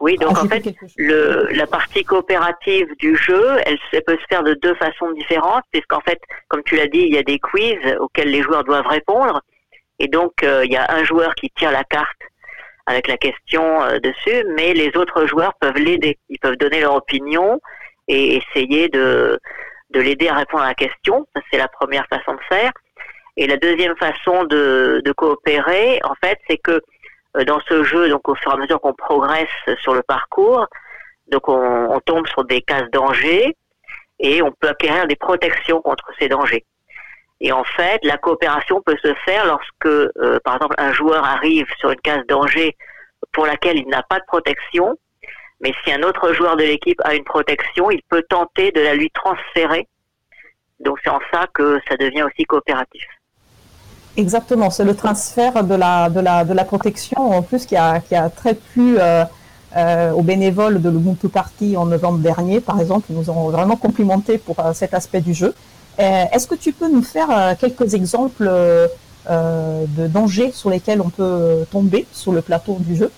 Oui, 0.00 0.16
donc 0.16 0.32
Ajouter 0.38 0.56
en 0.56 0.62
fait, 0.62 0.74
le, 0.96 1.48
la 1.52 1.66
partie 1.66 2.04
coopérative 2.04 2.88
du 2.98 3.16
jeu, 3.16 3.58
elle, 3.66 3.78
elle, 3.92 4.02
peut 4.02 4.16
se 4.16 4.26
faire 4.30 4.42
de 4.42 4.54
deux 4.54 4.74
façons 4.76 5.12
différentes, 5.12 5.64
puisqu'en 5.70 6.00
fait, 6.00 6.18
comme 6.48 6.62
tu 6.62 6.76
l'as 6.76 6.86
dit, 6.86 7.00
il 7.00 7.14
y 7.14 7.18
a 7.18 7.22
des 7.22 7.38
quiz 7.38 7.78
auxquels 7.98 8.30
les 8.30 8.42
joueurs 8.42 8.64
doivent 8.64 8.86
répondre, 8.86 9.42
et 9.98 10.08
donc 10.08 10.42
euh, 10.42 10.64
il 10.64 10.72
y 10.72 10.76
a 10.76 10.90
un 10.90 11.04
joueur 11.04 11.34
qui 11.34 11.50
tire 11.50 11.70
la 11.70 11.84
carte 11.84 12.18
avec 12.86 13.08
la 13.08 13.18
question 13.18 13.82
euh, 13.82 13.98
dessus, 13.98 14.44
mais 14.56 14.72
les 14.72 14.90
autres 14.96 15.26
joueurs 15.26 15.52
peuvent 15.60 15.76
l'aider, 15.76 16.18
ils 16.30 16.38
peuvent 16.38 16.56
donner 16.56 16.80
leur 16.80 16.94
opinion 16.94 17.60
et 18.08 18.36
essayer 18.36 18.88
de 18.88 19.38
de 19.90 20.00
l'aider 20.00 20.28
à 20.28 20.34
répondre 20.34 20.62
à 20.62 20.68
la 20.68 20.74
question. 20.74 21.26
C'est 21.50 21.58
la 21.58 21.68
première 21.68 22.06
façon 22.06 22.34
de 22.34 22.40
faire. 22.48 22.72
Et 23.36 23.46
la 23.46 23.56
deuxième 23.56 23.96
façon 23.96 24.44
de, 24.44 25.02
de 25.04 25.12
coopérer, 25.12 26.00
en 26.04 26.14
fait, 26.22 26.38
c'est 26.48 26.58
que 26.58 26.80
dans 27.46 27.60
ce 27.60 27.84
jeu, 27.84 28.08
donc 28.08 28.28
au 28.28 28.34
fur 28.34 28.52
et 28.52 28.54
à 28.54 28.58
mesure 28.58 28.80
qu'on 28.80 28.92
progresse 28.92 29.48
sur 29.80 29.94
le 29.94 30.02
parcours, 30.02 30.66
donc 31.28 31.48
on, 31.48 31.90
on, 31.90 32.00
tombe 32.00 32.26
sur 32.26 32.44
des 32.44 32.60
cases 32.60 32.90
dangers 32.90 33.56
et 34.18 34.42
on 34.42 34.50
peut 34.52 34.68
acquérir 34.68 35.06
des 35.06 35.16
protections 35.16 35.80
contre 35.80 36.10
ces 36.18 36.28
dangers. 36.28 36.64
Et 37.40 37.52
en 37.52 37.64
fait, 37.64 38.04
la 38.04 38.18
coopération 38.18 38.82
peut 38.82 38.96
se 39.02 39.14
faire 39.24 39.46
lorsque, 39.46 39.86
euh, 39.86 40.38
par 40.44 40.56
exemple, 40.56 40.74
un 40.78 40.92
joueur 40.92 41.24
arrive 41.24 41.66
sur 41.78 41.90
une 41.90 42.00
case 42.00 42.26
danger 42.26 42.76
pour 43.32 43.46
laquelle 43.46 43.78
il 43.78 43.88
n'a 43.88 44.02
pas 44.02 44.18
de 44.18 44.24
protection, 44.26 44.98
mais 45.60 45.72
si 45.82 45.92
un 45.92 46.02
autre 46.02 46.32
joueur 46.34 46.56
de 46.56 46.64
l'équipe 46.64 47.00
a 47.04 47.14
une 47.14 47.24
protection, 47.24 47.90
il 47.90 48.02
peut 48.08 48.24
tenter 48.28 48.72
de 48.72 48.80
la 48.80 48.94
lui 48.94 49.10
transférer. 49.10 49.88
Donc 50.80 50.98
c'est 51.02 51.10
en 51.10 51.20
ça 51.32 51.46
que 51.52 51.80
ça 51.88 51.96
devient 51.96 52.22
aussi 52.22 52.44
coopératif. 52.44 53.06
Exactement, 54.16 54.70
c'est 54.70 54.84
le 54.84 54.94
transfert 54.94 55.62
de 55.64 55.74
la, 55.74 56.10
de, 56.10 56.20
la, 56.20 56.44
de 56.44 56.52
la 56.52 56.64
protection 56.64 57.30
en 57.30 57.42
plus 57.42 57.64
qui 57.64 57.76
a, 57.76 58.00
qui 58.00 58.14
a 58.14 58.28
très 58.28 58.54
plu 58.54 58.96
euh, 58.98 59.24
euh, 59.76 60.10
aux 60.10 60.22
bénévoles 60.22 60.82
de 60.82 60.90
l'Ubuntu 60.90 61.28
Party 61.28 61.76
en 61.76 61.86
novembre 61.86 62.18
dernier, 62.18 62.60
par 62.60 62.80
exemple. 62.80 63.06
Ils 63.10 63.16
nous 63.16 63.30
ont 63.30 63.50
vraiment 63.50 63.76
complimenté 63.76 64.38
pour 64.38 64.58
euh, 64.58 64.72
cet 64.72 64.94
aspect 64.94 65.20
du 65.20 65.32
jeu. 65.32 65.54
Euh, 66.00 66.24
est-ce 66.32 66.48
que 66.48 66.56
tu 66.56 66.72
peux 66.72 66.90
nous 66.90 67.02
faire 67.02 67.30
euh, 67.30 67.54
quelques 67.58 67.94
exemples 67.94 68.50
de 69.28 70.06
dangers 70.08 70.50
sur 70.50 70.70
lesquels 70.70 71.00
on 71.00 71.10
peut 71.10 71.64
tomber 71.70 72.06
sur 72.10 72.32
le 72.32 72.42
plateau 72.42 72.78
du 72.80 72.96
jeu? 72.96 73.12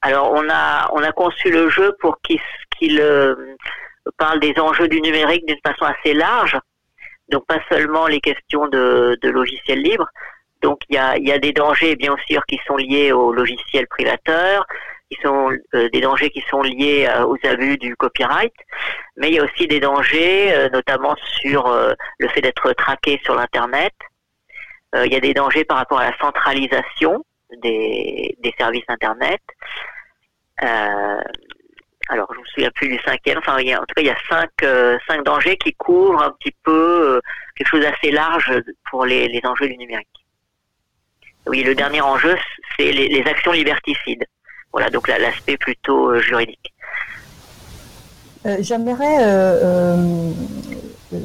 Alors 0.00 0.32
on 0.32 0.48
a 0.50 0.90
on 0.94 1.02
a 1.02 1.12
conçu 1.12 1.50
le 1.50 1.68
jeu 1.70 1.94
pour 2.00 2.16
qu'il 2.22 3.02
parle 4.16 4.40
des 4.40 4.54
enjeux 4.58 4.88
du 4.88 5.00
numérique 5.00 5.46
d'une 5.46 5.58
façon 5.64 5.84
assez 5.84 6.14
large. 6.14 6.56
Donc 7.28 7.46
pas 7.46 7.60
seulement 7.70 8.06
les 8.06 8.20
questions 8.20 8.68
de, 8.68 9.18
de 9.20 9.28
logiciels 9.28 9.82
libres. 9.82 10.08
Donc 10.62 10.80
il 10.88 10.96
y 10.96 10.98
a, 10.98 11.16
y 11.18 11.32
a 11.32 11.38
des 11.38 11.52
dangers 11.52 11.94
bien 11.96 12.16
sûr 12.26 12.44
qui 12.46 12.58
sont 12.66 12.76
liés 12.76 13.12
aux 13.12 13.32
logiciels 13.32 13.86
privateurs, 13.86 14.66
qui 15.10 15.18
sont 15.22 15.50
euh, 15.74 15.88
des 15.90 16.00
dangers 16.00 16.30
qui 16.30 16.42
sont 16.50 16.62
liés 16.62 17.08
euh, 17.08 17.24
aux 17.24 17.36
abus 17.44 17.78
du 17.78 17.96
copyright, 17.96 18.52
mais 19.16 19.28
il 19.28 19.34
y 19.34 19.38
a 19.38 19.44
aussi 19.44 19.66
des 19.66 19.80
dangers 19.80 20.52
euh, 20.54 20.68
notamment 20.70 21.14
sur 21.40 21.66
euh, 21.66 21.94
le 22.18 22.28
fait 22.28 22.40
d'être 22.40 22.72
traqué 22.72 23.20
sur 23.24 23.34
l'internet. 23.34 23.92
il 24.94 25.12
y 25.12 25.16
a 25.16 25.20
des 25.20 25.34
dangers 25.34 25.64
par 25.64 25.76
rapport 25.76 25.98
à 25.98 26.10
la 26.10 26.16
centralisation 26.18 27.22
des, 27.62 28.36
des 28.38 28.54
services 28.58 28.88
internet. 28.88 29.40
Alors, 32.10 32.26
je 32.32 32.40
me 32.40 32.44
souviens 32.46 32.70
plus 32.74 32.88
du 32.88 32.98
cinquième. 33.04 33.38
Enfin, 33.38 33.56
en 33.56 33.84
tout 33.84 33.94
cas, 33.94 34.00
il 34.00 34.06
y 34.06 34.10
a 34.10 34.16
cinq, 34.28 34.50
euh, 34.62 34.98
cinq 35.06 35.24
dangers 35.24 35.58
qui 35.58 35.74
couvrent 35.74 36.22
un 36.22 36.30
petit 36.30 36.54
peu 36.64 37.16
euh, 37.16 37.20
quelque 37.54 37.68
chose 37.68 37.82
d'assez 37.82 38.10
large 38.10 38.50
pour 38.90 39.04
les, 39.04 39.28
les, 39.28 39.40
enjeux 39.44 39.68
du 39.68 39.76
numérique. 39.76 40.08
Oui, 41.46 41.62
le 41.62 41.74
dernier 41.74 42.00
enjeu, 42.00 42.36
c'est 42.78 42.92
les, 42.92 43.22
actions 43.26 43.52
liberticides. 43.52 44.24
Voilà, 44.72 44.88
donc 44.90 45.08
l'aspect 45.08 45.58
plutôt 45.58 46.10
euh, 46.10 46.20
juridique. 46.20 46.72
J'aimerais 48.60 49.18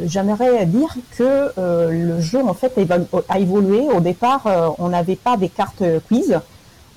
j'aimerais 0.05 0.65
dire 0.65 0.89
que 1.18 1.51
le 1.57 2.19
jeu 2.19 2.39
en 2.39 2.53
fait 2.53 2.73
a 3.30 3.39
évolué. 3.39 3.81
Au 3.93 4.01
départ, 4.01 4.76
on 4.80 4.89
n'avait 4.89 5.15
pas 5.15 5.38
des 5.38 5.47
cartes 5.47 5.84
quiz. 6.07 6.41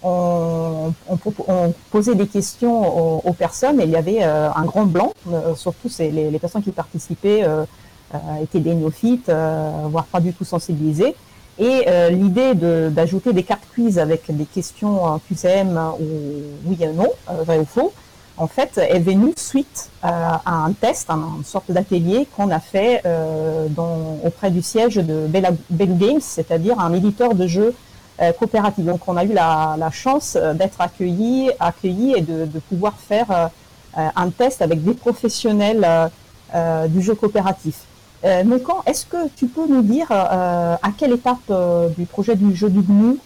On, 0.07 1.73
posait 1.91 2.15
des 2.15 2.27
questions 2.27 3.27
aux, 3.27 3.33
personnes 3.33 3.81
et 3.81 3.85
il 3.85 3.91
y 3.91 3.97
avait 3.97 4.23
euh, 4.23 4.49
un 4.55 4.65
grand 4.65 4.85
blanc. 4.85 5.13
surtout, 5.57 5.89
c'est 5.89 6.11
les, 6.11 6.39
personnes 6.39 6.63
qui 6.63 6.71
participaient 6.71 7.45
étaient 8.41 8.61
des 8.61 8.75
néophytes, 8.75 9.31
voire 9.85 10.05
pas 10.05 10.21
du 10.21 10.33
tout 10.33 10.45
sensibilisées. 10.45 11.15
Et 11.59 11.87
l'idée 12.11 12.55
d'ajouter 12.91 13.33
des 13.33 13.43
cartes 13.43 13.67
quiz 13.75 13.99
avec 13.99 14.25
des 14.29 14.45
questions 14.45 15.21
QCM 15.29 15.81
ou 15.99 16.05
oui 16.67 16.77
et 16.81 16.89
non, 16.89 17.11
vrai 17.45 17.59
ou 17.59 17.65
faux, 17.65 17.93
en 18.37 18.47
fait, 18.47 18.79
est 18.79 19.01
venu 19.01 19.33
suite 19.37 19.91
à, 20.03 20.43
un 20.47 20.73
test, 20.73 21.11
une 21.11 21.45
sorte 21.45 21.71
d'atelier 21.73 22.29
qu'on 22.37 22.51
a 22.51 22.61
fait 22.61 23.03
auprès 24.25 24.51
du 24.51 24.63
siège 24.63 24.97
de 24.97 25.27
Bella, 25.27 25.51
Games, 25.71 26.21
c'est-à-dire 26.21 26.79
un 26.79 26.93
éditeur 26.93 27.35
de 27.35 27.47
jeux 27.47 27.75
coopératif. 28.39 28.85
Donc, 28.85 29.01
on 29.07 29.17
a 29.17 29.25
eu 29.25 29.33
la, 29.33 29.91
chance 29.93 30.37
d'être 30.55 30.81
accueillis, 30.81 31.51
accueillis 31.61 32.15
et 32.17 32.21
de, 32.23 32.47
de 32.47 32.59
pouvoir 32.61 32.95
faire 32.95 33.51
un 33.95 34.31
test 34.31 34.63
avec 34.63 34.83
des 34.83 34.95
professionnels 34.95 35.87
du 36.89 37.03
jeu 37.03 37.15
coopératif. 37.15 37.87
Euh, 38.25 38.59
quand 38.65 38.83
est-ce 38.87 39.05
que 39.07 39.29
tu 39.37 39.47
peux 39.47 39.67
nous 39.69 39.83
dire 39.83 40.09
euh, 40.11 40.75
à 40.83 40.91
quelle 40.99 41.13
étape 41.13 41.37
euh, 41.51 41.89
du 41.91 42.07
projet 42.07 42.35
du 42.35 42.57
jeu 42.57 42.71
du 42.71 42.81
GNU 42.81 43.19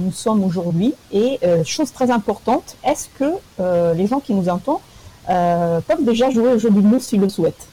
nous 0.00 0.12
sommes 0.12 0.44
aujourd'hui 0.44 0.94
Et 1.12 1.38
chose 1.64 1.92
très 1.92 2.10
importante, 2.10 2.76
est-ce 2.84 3.08
que 3.18 3.94
les 3.94 4.06
gens 4.06 4.20
qui 4.20 4.34
nous 4.34 4.48
entendent 4.48 4.80
peuvent 5.26 6.04
déjà 6.04 6.30
jouer 6.30 6.54
au 6.54 6.58
jeu 6.58 6.70
du 6.70 6.80
GNU 6.80 7.00
s'ils 7.00 7.20
le 7.20 7.28
souhaitent? 7.28 7.68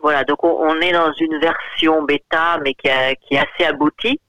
Voilà, 0.00 0.24
donc 0.24 0.44
on, 0.44 0.80
est 0.80 0.92
dans 0.92 1.12
une 1.18 1.38
version 1.38 2.02
bêta, 2.02 2.58
mais 2.62 2.74
qui, 2.74 2.88
est 2.88 3.38
assez 3.38 3.64
aboutie. 3.66 4.20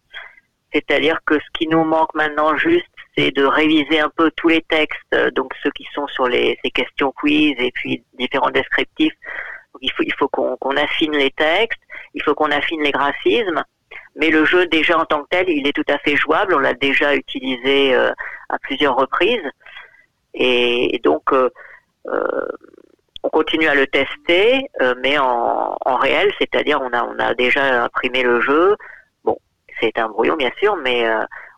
C'est-à-dire 0.76 1.20
que 1.26 1.36
ce 1.36 1.50
qui 1.58 1.68
nous 1.68 1.84
manque 1.84 2.14
maintenant 2.14 2.56
juste, 2.58 2.86
c'est 3.18 3.32
de 3.32 3.46
réviser 3.46 4.00
un 4.02 4.12
peu 4.16 4.30
tous 4.36 4.50
les 4.50 4.62
textes, 4.62 5.16
donc 5.36 5.54
ceux 5.64 5.72
qui 5.72 5.88
sont 5.96 6.06
sur 6.08 6.28
les, 6.28 6.60
ces 6.64 6.70
questions 6.70 7.14
quiz 7.14 7.56
et 7.60 7.72
puis 7.72 8.04
différents 8.20 8.52
descriptifs 8.52 9.14
il 9.82 10.14
faut, 10.18 10.28
qu'on 10.28 10.78
affine 10.78 11.14
les 11.14 11.32
textes, 11.32 11.82
il 12.14 12.24
faut 12.24 12.34
qu'on 12.34 12.52
affine 12.52 12.82
les 12.82 12.92
graphismes, 12.92 13.64
mais 14.16 14.30
le 14.30 14.46
jeu 14.46 14.66
déjà 14.68 14.98
en 14.98 15.06
tant 15.06 15.24
que 15.24 15.30
tel, 15.30 15.50
il 15.50 15.68
est 15.68 15.74
tout 15.74 15.86
à 15.90 15.98
fait 16.00 16.16
jouable. 16.16 16.54
On 16.54 16.60
l'a 16.60 16.74
déjà 16.74 17.16
utilisé 17.16 17.94
euh, 17.94 18.12
à 18.50 18.60
plusieurs 18.60 18.96
reprises, 18.96 19.50
et, 20.34 21.00
donc 21.04 21.32
euh, 21.34 21.50
euh, 22.08 22.48
on 23.24 23.30
continue 23.30 23.68
à 23.68 23.76
le 23.76 23.88
tester, 23.88 24.70
mais 25.02 25.18
en, 25.18 25.76
réel, 25.96 26.32
c'est-à-dire 26.38 26.80
on 26.82 26.92
on 26.94 27.20
a 27.20 27.34
déjà 27.34 27.84
imprimé 27.84 28.22
le 28.22 28.40
jeu. 28.42 28.76
C'est 29.80 29.98
un 29.98 30.10
brouillon 30.10 30.36
bien 30.36 30.52
sûr, 30.60 30.76
mais 30.78 31.06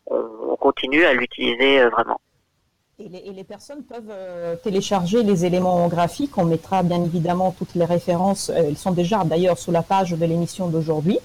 on, 0.07 0.26
on 0.49 0.56
continue 0.56 1.06
à 1.06 1.14
l'utiliser 1.14 1.85
vraiment. 1.85 2.19
Et 2.99 3.31
les, 3.31 3.44
personnes 3.44 3.84
peuvent 3.84 4.10
euh, 4.10 4.56
télécharger 4.56 5.22
les 5.22 5.45
éléments 5.45 5.88
graphiques. 5.88 6.35
On 6.35 6.45
mettra 6.45 6.81
bien 6.81 7.03
évidemment 7.03 7.53
toutes 7.56 7.76
les 7.76 7.85
références. 7.85 8.49
Euh, 8.49 8.69
elles 8.69 8.77
sont 8.77 8.91
déjà 8.91 9.23
d'ailleurs 9.23 9.60
sous 9.60 9.69
la 9.69 9.84
page 9.84 10.14
de 10.14 10.26
l'émission 10.26 10.68
d'aujourd'hui. 10.68 11.19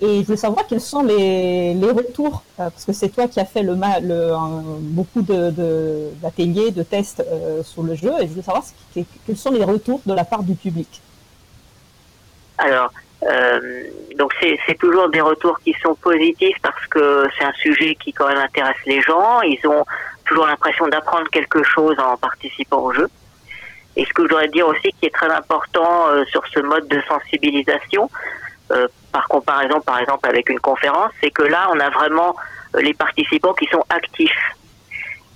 Et 0.00 0.22
je 0.22 0.26
veux 0.28 0.36
savoir 0.36 0.68
quels 0.68 0.80
sont 0.80 1.02
les, 1.02 1.74
retours, 1.90 2.44
euh, 2.60 2.70
parce 2.70 2.84
que 2.84 2.92
c'est 2.92 3.08
toi 3.08 3.26
qui 3.26 3.40
as 3.40 3.46
fait 3.46 3.64
le, 3.64 3.74
le 3.74 4.32
beaucoup 4.78 5.22
d'ateliers, 5.22 6.70
de, 6.70 6.76
de, 6.76 6.82
tests 6.84 7.24
sur 7.64 7.82
le 7.82 7.96
jeu. 7.96 8.12
Et 8.20 8.28
je 8.28 8.34
veux 8.34 8.42
savoir 8.42 8.62
quels 8.94 9.36
sont 9.36 9.50
les 9.50 9.64
retours 9.64 10.00
de 10.06 10.14
la 10.14 10.24
part 10.24 10.44
du 10.44 10.54
public. 10.54 11.02
Alors, 12.58 12.92
donc 14.16 14.32
c'est 14.40 14.78
toujours 14.78 15.08
des 15.08 15.20
retours 15.20 15.58
qui 15.60 15.74
sont 15.82 15.94
positifs 15.94 16.56
parce 16.62 16.86
que 16.86 17.26
c'est 17.36 17.44
un 17.44 17.52
sujet 17.52 17.94
qui 17.96 18.12
quand 18.12 18.28
même 18.28 18.38
intéresse 18.38 18.76
les 18.86 19.00
gens. 19.00 19.40
Ils 19.42 19.64
ont 19.66 19.84
toujours 20.24 20.46
l'impression 20.46 20.86
d'apprendre 20.88 21.28
quelque 21.30 21.62
chose 21.62 21.96
en 21.98 22.16
participant 22.16 22.80
au 22.80 22.92
jeu. 22.92 23.08
Et 23.96 24.04
ce 24.04 24.12
que 24.12 24.22
je 24.22 24.28
voudrais 24.28 24.48
dire 24.48 24.66
aussi 24.68 24.92
qui 25.00 25.06
est 25.06 25.14
très 25.14 25.30
important 25.30 26.08
euh, 26.08 26.24
sur 26.26 26.46
ce 26.46 26.60
mode 26.60 26.86
de 26.86 27.00
sensibilisation, 27.08 28.08
euh, 28.70 28.86
par 29.12 29.26
comparaison 29.26 29.80
par 29.80 29.98
exemple 29.98 30.28
avec 30.28 30.48
une 30.50 30.60
conférence, 30.60 31.10
c'est 31.20 31.30
que 31.30 31.42
là 31.42 31.68
on 31.74 31.80
a 31.80 31.90
vraiment 31.90 32.36
euh, 32.76 32.80
les 32.80 32.94
participants 32.94 33.54
qui 33.54 33.66
sont 33.66 33.84
actifs. 33.88 34.54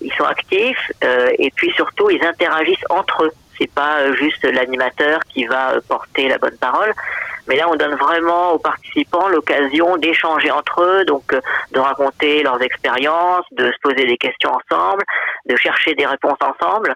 Ils 0.00 0.12
sont 0.14 0.24
actifs 0.24 0.90
et 1.38 1.52
puis 1.54 1.70
surtout 1.76 2.10
ils 2.10 2.24
interagissent 2.24 2.84
entre 2.90 3.24
eux. 3.24 3.32
C'est 3.58 3.72
pas 3.72 4.12
juste 4.14 4.44
l'animateur 4.44 5.20
qui 5.28 5.44
va 5.46 5.80
porter 5.88 6.28
la 6.28 6.38
bonne 6.38 6.56
parole, 6.58 6.92
mais 7.48 7.56
là, 7.56 7.68
on 7.68 7.74
donne 7.74 7.94
vraiment 7.96 8.52
aux 8.52 8.58
participants 8.58 9.28
l'occasion 9.28 9.96
d'échanger 9.96 10.50
entre 10.50 10.82
eux, 10.82 11.04
donc 11.04 11.32
euh, 11.32 11.40
de 11.72 11.80
raconter 11.80 12.42
leurs 12.42 12.62
expériences, 12.62 13.44
de 13.52 13.66
se 13.66 13.78
poser 13.82 14.06
des 14.06 14.16
questions 14.16 14.50
ensemble, 14.50 15.02
de 15.46 15.56
chercher 15.56 15.94
des 15.94 16.06
réponses 16.06 16.38
ensemble. 16.40 16.94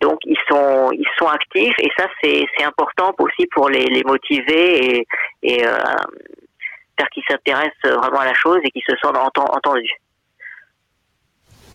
Donc 0.00 0.18
ils 0.24 0.38
sont 0.48 0.90
ils 0.92 1.08
sont 1.18 1.26
actifs 1.26 1.74
et 1.78 1.88
ça 1.96 2.06
c'est 2.22 2.46
c'est 2.54 2.64
important 2.64 3.14
aussi 3.18 3.46
pour 3.46 3.70
les, 3.70 3.86
les 3.86 4.04
motiver 4.04 4.98
et, 4.98 5.06
et 5.42 5.66
euh, 5.66 5.78
faire 6.98 7.08
qu'ils 7.08 7.22
s'intéressent 7.26 7.96
vraiment 7.96 8.20
à 8.20 8.26
la 8.26 8.34
chose 8.34 8.58
et 8.64 8.70
qu'ils 8.70 8.84
se 8.86 8.94
sentent 8.96 9.16
entendus. 9.16 9.94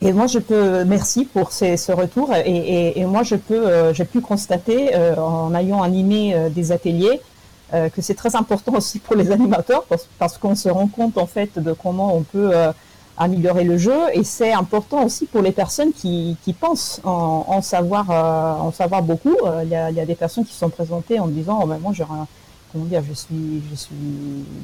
Et 0.03 0.13
moi, 0.13 0.27
je 0.27 0.39
peux, 0.39 0.83
merci 0.83 1.25
pour 1.25 1.51
ces, 1.51 1.77
ce 1.77 1.91
retour. 1.91 2.33
Et, 2.33 2.49
et, 2.49 2.99
et 2.99 3.05
moi, 3.05 3.23
je 3.23 3.35
peux, 3.35 3.67
euh, 3.67 3.93
j'ai 3.93 4.05
pu 4.05 4.19
constater 4.19 4.95
en 5.17 5.53
ayant 5.53 5.83
animé 5.83 6.35
des 6.49 6.71
ateliers 6.71 7.21
euh, 7.73 7.87
que 7.87 8.01
c'est 8.01 8.15
très 8.15 8.35
important 8.35 8.73
aussi 8.75 8.99
pour 8.99 9.15
les 9.15 9.31
animateurs 9.31 9.85
parce, 10.19 10.37
qu'on 10.37 10.55
se 10.55 10.67
rend 10.67 10.87
compte 10.87 11.17
en 11.17 11.25
fait 11.25 11.57
de 11.57 11.71
comment 11.71 12.13
on 12.15 12.23
peut 12.23 12.51
euh, 12.53 12.73
améliorer 13.17 13.63
le 13.63 13.77
jeu 13.77 13.97
et 14.13 14.25
c'est 14.25 14.51
important 14.51 15.05
aussi 15.05 15.25
pour 15.25 15.41
les 15.41 15.53
personnes 15.53 15.93
qui, 15.93 16.35
qui 16.43 16.51
pensent 16.51 16.99
en, 17.05 17.45
en 17.47 17.61
savoir 17.61 18.11
euh, 18.11 18.67
en 18.67 18.71
savoir 18.71 19.03
beaucoup. 19.03 19.37
Il 19.63 19.69
y, 19.69 19.75
a, 19.75 19.89
y 19.89 20.01
a, 20.01 20.05
des 20.05 20.15
personnes 20.15 20.45
qui 20.45 20.53
sont 20.53 20.69
présentées 20.69 21.19
en 21.19 21.27
disant 21.27 21.61
oh, 21.63 21.65
ben 21.65 21.77
moi 21.77 21.93
j'ai 21.93 22.03
comment 22.73 22.85
dire 22.85 23.03
je 23.07 23.13
suis 23.13 23.63
je 23.69 23.75
suis 23.75 23.95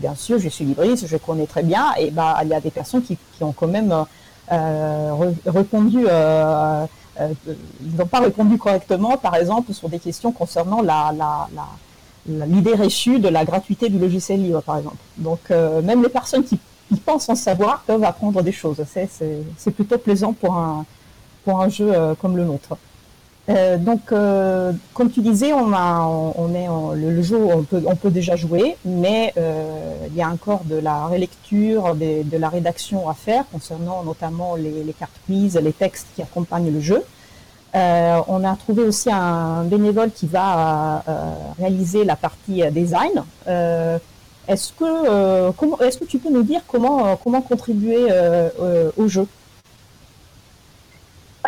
bien 0.01 0.15
sûr 0.15 0.38
je 0.39 0.49
suis 0.49 0.65
libriste 0.65 1.07
je 1.07 1.18
connais 1.18 1.45
très 1.45 1.64
bien 1.64 1.93
et 1.97 2.11
bah 2.11 2.39
il 2.43 2.49
y 2.49 2.53
a 2.53 2.59
des 2.59 2.72
personnes 2.72 3.03
qui, 3.03 3.18
qui 3.38 3.43
ont 3.43 3.53
quand 3.53 3.68
même 3.68 3.93
répondu 4.49 6.06
ils 7.82 7.95
n'ont 7.95 8.06
pas 8.06 8.19
répondu 8.19 8.57
correctement 8.57 9.18
par 9.18 9.36
exemple 9.36 9.74
sur 9.74 9.90
des 9.90 9.98
questions 9.99 10.32
concernant 10.32 10.82
la, 10.82 11.11
l'idée 12.28 12.74
reçue 12.74 13.19
de 13.19 13.30
la 13.30 13.45
gratuité 13.45 13.90
du 13.90 13.99
logiciel 13.99 14.41
libre, 14.41 14.61
par 14.61 14.78
exemple. 14.78 14.98
Donc, 15.18 15.40
euh, 15.52 15.82
même 15.82 16.03
les 16.03 16.10
personnes 16.10 16.44
qui, 16.44 16.60
pensent 17.06 17.28
en 17.28 17.36
savoir 17.36 17.84
peuvent 17.86 18.03
apprendre 18.03 18.41
des 18.41 18.53
choses. 18.53 18.82
C'est 18.94 19.72
plutôt 19.72 19.98
plaisant 19.98 20.32
pour 20.32 20.56
un, 20.56 20.86
pour 21.44 21.61
un 21.61 21.68
jeu 21.68 21.91
euh, 21.94 22.15
comme 22.15 22.38
le 22.38 22.45
nôtre. 22.45 22.78
Euh, 23.49 23.78
donc, 23.78 24.10
comme 24.94 25.10
tu 25.10 25.22
disais, 25.22 25.53
on 25.53 25.72
a, 25.74 26.02
on 26.02 26.53
est 26.53 26.68
le, 26.99 27.22
jeu, 27.22 27.38
on 27.38 27.64
peut, 27.64 27.82
on 27.86 27.95
peut 27.95 28.11
déjà 28.11 28.36
jouer, 28.36 28.76
mais 28.86 29.34
il 29.38 30.15
y 30.15 30.22
a 30.22 30.30
encore 30.30 30.64
de 30.65 30.76
la 30.76 31.07
relecture, 31.07 31.95
de, 31.95 32.38
la 32.38 32.49
rédaction 32.49 33.10
à 33.10 33.14
faire 33.14 33.45
concernant 33.52 34.03
notamment 34.03 34.56
les, 34.56 34.84
les 34.84 34.94
cartes 34.94 35.19
quiz, 35.26 35.57
les 35.61 35.74
textes 35.74 36.07
qui 36.15 36.22
accompagnent 36.22 36.74
le 36.74 36.82
jeu. 36.82 37.03
Euh, 37.76 38.22
on 38.28 38.44
a 38.44 38.56
trouvé 38.56 38.84
aussi 38.84 39.11
un 39.11 39.64
bénévole 39.64 40.11
qui 40.11 40.26
va 40.26 41.03
euh, 41.07 41.34
réaliser 41.60 42.06
la 42.06 42.15
partie 42.15 42.64
euh, 42.64 42.72
design. 42.72 43.24
est-ce 44.48 44.72
que 44.72 45.52
comment 45.52 45.78
est-ce 45.80 45.98
que 45.98 46.06
tu 46.06 46.18
peux 46.18 46.32
nous 46.32 46.44
dire 46.44 46.61
comment 46.68 47.18
comment 47.18 47.41
contribuer 47.41 48.07
au 48.98 49.07
jeu? 49.07 49.28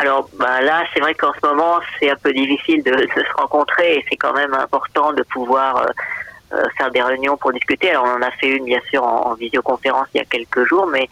Alors 0.00 0.28
bah, 0.34 0.60
là, 0.60 0.84
c'est 0.92 1.00
vrai 1.00 1.14
qu'en 1.14 1.32
ce 1.32 1.46
moment, 1.46 1.78
c'est 1.98 2.10
un 2.10 2.16
peu 2.16 2.32
difficile 2.32 2.82
de, 2.82 2.92
se 3.14 3.36
rencontrer 3.36 3.96
et 3.96 4.04
c'est 4.08 4.16
quand 4.16 4.32
même 4.32 4.54
important 4.54 5.12
de 5.12 5.22
pouvoir 5.22 5.86
faire 6.76 6.90
des 6.90 7.02
réunions 7.02 7.36
pour 7.36 7.52
discuter. 7.52 7.90
Alors 7.90 8.06
on 8.06 8.18
en 8.18 8.22
a 8.22 8.30
fait 8.32 8.48
une 8.48 8.64
bien 8.64 8.80
sûr 8.90 9.04
en, 9.04 9.30
en 9.30 9.34
visioconférence 9.34 10.08
il 10.14 10.18
y 10.18 10.20
a 10.20 10.24
quelques 10.24 10.64
jours, 10.64 10.86
mais 10.88 11.08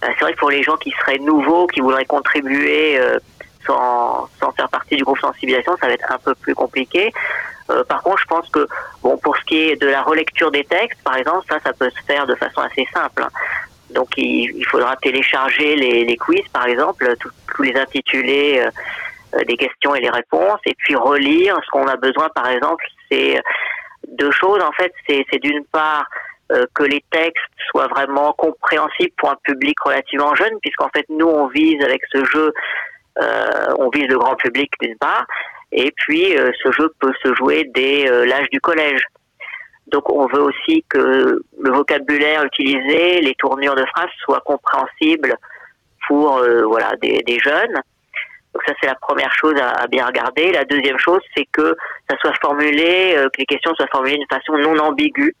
c'est 0.00 0.20
vrai 0.20 0.32
que 0.32 0.38
pour 0.38 0.50
les 0.50 0.62
gens 0.62 0.76
qui 0.78 0.92
seraient 0.92 1.18
nouveaux, 1.18 1.66
qui 1.66 1.80
voudraient 1.80 2.06
contribuer 2.06 2.98
sans, 3.66 4.28
faire 4.56 4.68
partie 4.68 4.96
du 4.96 5.04
groupe 5.04 5.18
sensibilisation, 5.18 5.76
ça 5.80 5.86
va 5.86 5.92
être 5.92 6.10
un 6.10 6.18
peu 6.18 6.34
plus 6.34 6.54
compliqué. 6.54 7.12
Euh, 7.70 7.84
par 7.84 8.02
contre, 8.02 8.18
je 8.18 8.26
pense 8.26 8.48
que 8.50 8.66
bon, 9.02 9.16
pour 9.18 9.36
ce 9.36 9.44
qui 9.44 9.56
est 9.56 9.80
de 9.80 9.86
la 9.86 10.02
relecture 10.02 10.50
des 10.50 10.64
textes, 10.64 11.00
par 11.02 11.16
exemple, 11.16 11.44
ça, 11.48 11.58
ça 11.60 11.72
peut 11.72 11.90
se 11.90 12.02
faire 12.06 12.26
de 12.26 12.34
façon 12.34 12.60
assez 12.60 12.86
simple. 12.92 13.26
Donc, 13.92 14.08
il, 14.16 14.50
il 14.56 14.66
faudra 14.66 14.96
télécharger 14.96 15.76
les, 15.76 16.04
les, 16.04 16.16
quiz, 16.16 16.42
par 16.52 16.66
exemple, 16.66 17.14
tous 17.54 17.62
les 17.62 17.74
intitulés 17.78 18.60
euh, 18.60 18.70
euh, 19.36 19.44
des 19.44 19.56
questions 19.56 19.94
et 19.94 20.00
les 20.00 20.10
réponses, 20.10 20.60
et 20.66 20.74
puis 20.78 20.94
relire. 20.94 21.56
Ce 21.64 21.70
qu'on 21.70 21.86
a 21.86 21.96
besoin, 21.96 22.28
par 22.34 22.48
exemple, 22.48 22.84
c'est 23.10 23.40
deux 24.08 24.32
choses. 24.32 24.62
En 24.62 24.72
fait, 24.72 24.92
c'est 25.06 25.42
d'une 25.42 25.64
part 25.66 26.06
euh, 26.52 26.64
que 26.74 26.84
les 26.84 27.02
textes 27.10 27.44
soient 27.70 27.88
vraiment 27.88 28.32
compréhensibles 28.32 29.12
pour 29.16 29.30
un 29.30 29.38
public 29.44 29.78
relativement 29.80 30.34
jeune, 30.34 30.58
puisqu'en 30.60 30.88
fait, 30.94 31.06
nous, 31.08 31.28
on 31.28 31.46
vise 31.48 31.82
avec 31.82 32.02
ce 32.12 32.24
jeu 32.24 32.52
euh, 33.20 33.74
on 33.78 33.90
vise 33.90 34.06
le 34.08 34.18
grand 34.18 34.36
public 34.36 34.70
d'une 34.80 34.96
part, 34.96 35.26
et 35.70 35.92
puis 35.96 36.36
euh, 36.36 36.50
ce 36.62 36.72
jeu 36.72 36.90
peut 36.98 37.12
se 37.22 37.34
jouer 37.34 37.70
dès 37.74 38.10
euh, 38.10 38.24
l'âge 38.24 38.48
du 38.50 38.60
collège. 38.60 39.02
Donc 39.88 40.10
on 40.10 40.26
veut 40.26 40.42
aussi 40.42 40.84
que 40.88 41.42
le 41.58 41.70
vocabulaire 41.70 42.44
utilisé, 42.44 43.20
les 43.20 43.34
tournures 43.34 43.74
de 43.74 43.84
phrases 43.86 44.10
soient 44.24 44.42
compréhensibles 44.44 45.34
pour 46.08 46.42
voilà 46.66 46.92
des, 47.00 47.38
jeunes. 47.44 47.74
Donc 48.54 48.62
ça 48.66 48.74
c'est 48.80 48.86
la 48.86 48.94
première 48.94 49.32
chose 49.34 49.54
à, 49.60 49.86
bien 49.86 50.06
regarder. 50.06 50.52
La 50.52 50.64
deuxième 50.64 50.98
chose 50.98 51.20
c'est 51.36 51.46
que 51.52 51.76
ça 52.08 52.16
soit 52.18 52.34
formulé, 52.40 53.16
que 53.32 53.38
les 53.38 53.46
questions 53.46 53.74
soient 53.74 53.88
formulées 53.92 54.16
d'une 54.16 54.26
façon 54.30 54.56
non 54.56 54.78
ambiguë. 54.78 55.34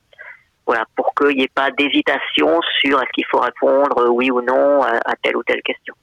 Voilà, 0.66 0.84
pour 0.96 1.14
qu'il 1.14 1.36
n'y 1.36 1.44
ait 1.44 1.50
pas 1.54 1.70
d'hésitation 1.70 2.60
sur 2.80 3.00
est-ce 3.00 3.10
qu'il 3.14 3.26
faut 3.26 3.40
répondre 3.40 4.08
oui 4.10 4.30
ou 4.30 4.40
non 4.42 4.82
à 4.82 5.14
telle 5.22 5.36
ou 5.36 5.42
telle 5.42 5.62
question. 5.62 5.94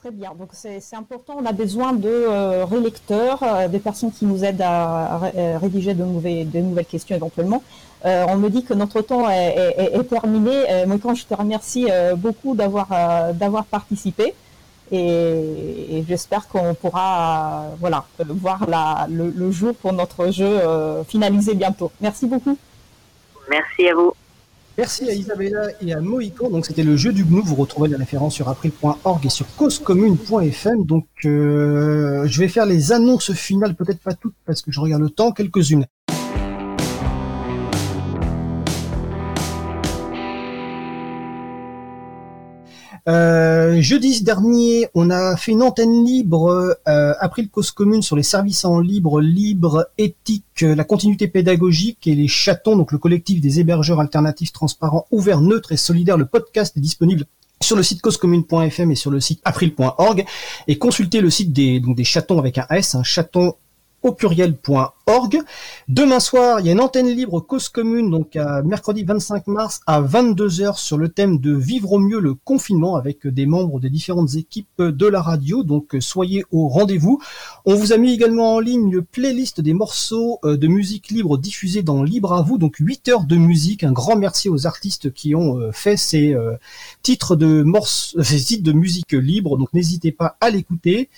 Très 0.00 0.10
bien. 0.10 0.32
Donc 0.34 0.48
c'est 0.54 0.80
important. 0.94 1.36
On 1.38 1.44
a 1.44 1.52
besoin 1.52 1.92
de 1.92 2.08
euh, 2.08 2.64
relecteurs, 2.64 3.42
euh, 3.42 3.68
des 3.68 3.80
personnes 3.80 4.10
qui 4.10 4.24
nous 4.24 4.42
aident 4.42 4.62
à, 4.62 5.30
euh, 5.36 5.58
rédiger 5.60 5.92
de 5.92 6.02
nouvelles, 6.04 6.50
de 6.50 6.82
questions 6.82 7.14
éventuellement. 7.16 7.62
Euh, 8.06 8.24
on 8.28 8.36
me 8.36 8.48
dit 8.48 8.64
que 8.64 8.72
notre 8.72 9.02
temps 9.02 9.28
est, 9.28 10.08
terminé. 10.08 10.52
Euh, 10.70 10.86
moi, 10.86 10.96
quand 11.02 11.14
je 11.14 11.26
te 11.26 11.34
remercie 11.34 11.88
euh, 11.90 12.14
beaucoup 12.14 12.54
d'avoir 12.54 12.88
euh, 12.92 13.62
participé 13.70 14.32
et, 14.90 16.02
j'espère 16.08 16.48
qu'on 16.48 16.74
pourra 16.74 17.66
euh, 17.66 17.74
voilà 17.78 18.04
euh, 18.20 18.24
voir 18.28 18.66
la, 18.68 19.06
le, 19.10 19.28
le 19.28 19.50
jour 19.50 19.74
pour 19.74 19.92
notre 19.92 20.30
jeu 20.30 20.46
euh, 20.46 21.04
finalisé 21.04 21.54
bientôt. 21.54 21.92
Merci 22.00 22.26
beaucoup. 22.26 22.56
Merci 23.50 23.88
à 23.88 23.94
vous. 23.94 24.14
Merci 24.80 25.10
à 25.10 25.12
Isabella 25.12 25.68
et 25.82 25.92
à 25.92 26.00
Mohican. 26.00 26.48
Donc 26.48 26.64
c'était 26.64 26.82
le 26.82 26.96
jeu 26.96 27.12
du 27.12 27.22
GNU. 27.22 27.42
Vous 27.44 27.54
retrouvez 27.54 27.86
les 27.90 27.96
références 27.96 28.34
sur 28.34 28.48
april.org 28.48 29.26
et 29.26 29.28
sur 29.28 29.44
causecommune.fm. 29.56 30.86
Donc 30.86 31.04
euh, 31.26 32.26
je 32.26 32.40
vais 32.40 32.48
faire 32.48 32.64
les 32.64 32.90
annonces 32.90 33.34
finales, 33.34 33.74
peut-être 33.74 34.00
pas 34.00 34.14
toutes 34.14 34.32
parce 34.46 34.62
que 34.62 34.72
je 34.72 34.80
regarde 34.80 35.02
le 35.02 35.10
temps, 35.10 35.32
quelques-unes. 35.32 35.84
Euh, 43.10 43.80
jeudi 43.80 44.22
dernier, 44.22 44.86
on 44.94 45.10
a 45.10 45.36
fait 45.36 45.50
une 45.50 45.62
antenne 45.62 46.04
libre 46.04 46.78
euh, 46.86 47.12
April 47.18 47.48
Cause 47.48 47.72
Commune 47.72 48.02
sur 48.02 48.14
les 48.14 48.22
services 48.22 48.64
en 48.64 48.78
libre, 48.78 49.20
libre, 49.20 49.88
éthique, 49.98 50.44
euh, 50.62 50.76
la 50.76 50.84
continuité 50.84 51.26
pédagogique 51.26 52.06
et 52.06 52.14
les 52.14 52.28
chatons, 52.28 52.76
donc 52.76 52.92
le 52.92 52.98
collectif 52.98 53.40
des 53.40 53.58
hébergeurs 53.58 53.98
alternatifs 53.98 54.52
transparents, 54.52 55.06
ouverts, 55.10 55.40
neutres 55.40 55.72
et 55.72 55.76
solidaires. 55.76 56.18
Le 56.18 56.26
podcast 56.26 56.76
est 56.76 56.80
disponible 56.80 57.24
sur 57.60 57.74
le 57.74 57.82
site 57.82 58.00
causecommune.fm 58.00 58.92
et 58.92 58.94
sur 58.94 59.10
le 59.10 59.18
site 59.18 59.40
april.org 59.44 60.24
et 60.68 60.78
consultez 60.78 61.20
le 61.20 61.30
site 61.30 61.52
des, 61.52 61.80
donc 61.80 61.96
des 61.96 62.04
chatons 62.04 62.38
avec 62.38 62.58
un 62.58 62.66
S, 62.70 62.94
un 62.94 63.02
chaton 63.02 63.54
au 64.02 64.12
pluriel.org. 64.12 65.42
Demain 65.88 66.20
soir, 66.20 66.60
il 66.60 66.66
y 66.66 66.68
a 66.68 66.72
une 66.72 66.80
antenne 66.80 67.08
libre 67.08 67.40
cause 67.40 67.68
commune, 67.68 68.10
donc 68.10 68.36
à 68.36 68.62
mercredi 68.62 69.04
25 69.04 69.46
mars 69.46 69.80
à 69.86 70.00
22h 70.00 70.78
sur 70.78 70.98
le 70.98 71.08
thème 71.08 71.38
de 71.38 71.54
vivre 71.54 71.92
au 71.92 71.98
mieux 71.98 72.20
le 72.20 72.34
confinement 72.34 72.96
avec 72.96 73.26
des 73.26 73.46
membres 73.46 73.80
des 73.80 73.90
différentes 73.90 74.34
équipes 74.34 74.82
de 74.82 75.06
la 75.06 75.20
radio. 75.20 75.62
Donc 75.62 75.96
soyez 76.00 76.44
au 76.50 76.68
rendez-vous. 76.68 77.20
On 77.64 77.74
vous 77.74 77.92
a 77.92 77.96
mis 77.96 78.12
également 78.12 78.54
en 78.54 78.60
ligne 78.60 78.92
une 78.92 79.02
playlist 79.02 79.60
des 79.60 79.74
morceaux 79.74 80.38
euh, 80.44 80.56
de 80.56 80.66
musique 80.66 81.10
libre 81.10 81.38
diffusés 81.38 81.82
dans 81.82 82.02
Libre 82.02 82.32
à 82.32 82.42
vous, 82.42 82.58
donc 82.58 82.76
8 82.78 83.08
heures 83.08 83.24
de 83.24 83.36
musique. 83.36 83.84
Un 83.84 83.92
grand 83.92 84.16
merci 84.16 84.48
aux 84.48 84.66
artistes 84.66 85.12
qui 85.12 85.34
ont 85.34 85.58
euh, 85.58 85.72
fait 85.72 85.96
ces 85.96 86.34
euh, 86.34 86.56
titres 87.02 87.36
de 87.36 87.62
morceaux, 87.62 88.22
ces 88.22 88.38
titres 88.38 88.64
de 88.64 88.72
musique 88.72 89.12
libre. 89.12 89.56
Donc 89.56 89.72
n'hésitez 89.72 90.12
pas 90.12 90.36
à 90.40 90.50
l'écouter. 90.50 91.08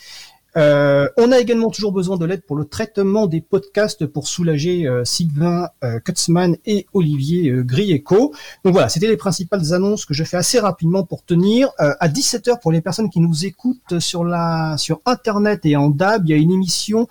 Euh, 0.56 1.08
on 1.16 1.32
a 1.32 1.38
également 1.38 1.70
toujours 1.70 1.92
besoin 1.92 2.18
de 2.18 2.26
l'aide 2.26 2.44
pour 2.44 2.56
le 2.56 2.66
traitement 2.66 3.26
des 3.26 3.40
podcasts 3.40 4.04
pour 4.06 4.28
soulager 4.28 4.86
euh, 4.86 5.04
Sylvain 5.04 5.70
euh, 5.82 5.98
Kutzmann 6.00 6.56
et 6.66 6.86
Olivier 6.92 7.52
Grieco. 7.64 8.34
Donc 8.64 8.74
voilà, 8.74 8.88
c'était 8.88 9.08
les 9.08 9.16
principales 9.16 9.72
annonces 9.72 10.04
que 10.04 10.14
je 10.14 10.24
fais 10.24 10.36
assez 10.36 10.58
rapidement 10.58 11.04
pour 11.04 11.24
tenir. 11.24 11.70
À 11.78 12.08
17h 12.08 12.60
pour 12.60 12.72
les 12.72 12.80
personnes 12.80 13.08
qui 13.10 13.20
nous 13.20 13.46
écoutent 13.46 13.98
sur 13.98 14.24
la 14.24 14.76
sur 14.78 15.00
internet 15.06 15.64
et 15.64 15.76
en 15.76 15.88
DAB, 15.88 16.26
il 16.26 16.30
y 16.30 16.34
a 16.34 16.36
une 16.36 16.50
émission 16.50 17.08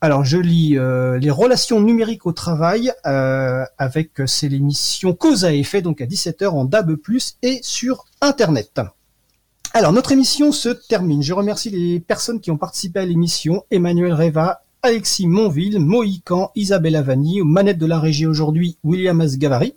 alors 0.00 0.24
je 0.24 0.36
lis 0.36 0.76
les 1.20 1.30
relations 1.30 1.80
numériques 1.80 2.26
au 2.26 2.32
travail 2.32 2.92
avec 3.04 4.10
c'est 4.26 4.48
l'émission 4.48 5.14
Cause 5.14 5.44
à 5.44 5.54
effet 5.54 5.80
donc 5.80 6.00
à 6.00 6.06
17h 6.06 6.48
en 6.48 6.64
DAB+ 6.64 6.96
et 7.42 7.60
sur 7.62 8.04
internet. 8.20 8.80
Alors, 9.76 9.92
notre 9.92 10.12
émission 10.12 10.52
se 10.52 10.68
termine. 10.68 11.20
Je 11.20 11.34
remercie 11.34 11.68
les 11.68 11.98
personnes 11.98 12.40
qui 12.40 12.52
ont 12.52 12.56
participé 12.56 13.00
à 13.00 13.04
l'émission. 13.04 13.64
Emmanuel 13.72 14.12
Reva, 14.12 14.62
Alexis 14.82 15.26
Monville, 15.26 15.80
Mohican, 15.80 16.52
Isabelle 16.54 16.94
Avani, 16.94 17.40
aux 17.40 17.44
manettes 17.44 17.78
de 17.78 17.86
la 17.86 17.98
régie 17.98 18.24
aujourd'hui, 18.24 18.78
William 18.84 19.20
Asgavari. 19.20 19.74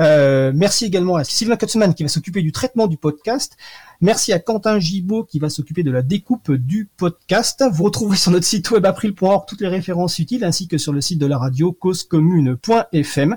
Euh, 0.00 0.50
merci 0.52 0.86
également 0.86 1.14
à 1.14 1.22
Sylvain 1.22 1.54
Kutzmann 1.54 1.94
qui 1.94 2.02
va 2.02 2.08
s'occuper 2.08 2.42
du 2.42 2.50
traitement 2.50 2.88
du 2.88 2.96
podcast. 2.96 3.56
Merci 4.04 4.34
à 4.34 4.38
Quentin 4.38 4.78
Gibaud 4.78 5.24
qui 5.24 5.38
va 5.38 5.48
s'occuper 5.48 5.82
de 5.82 5.90
la 5.90 6.02
découpe 6.02 6.52
du 6.52 6.90
podcast. 6.98 7.64
Vous 7.72 7.84
retrouverez 7.84 8.18
sur 8.18 8.32
notre 8.32 8.44
site 8.44 8.70
web 8.70 8.84
april.org 8.84 9.46
toutes 9.48 9.62
les 9.62 9.68
références 9.68 10.18
utiles 10.18 10.44
ainsi 10.44 10.68
que 10.68 10.76
sur 10.76 10.92
le 10.92 11.00
site 11.00 11.18
de 11.18 11.24
la 11.24 11.38
radio 11.38 11.72
causecommune.fm. 11.72 13.36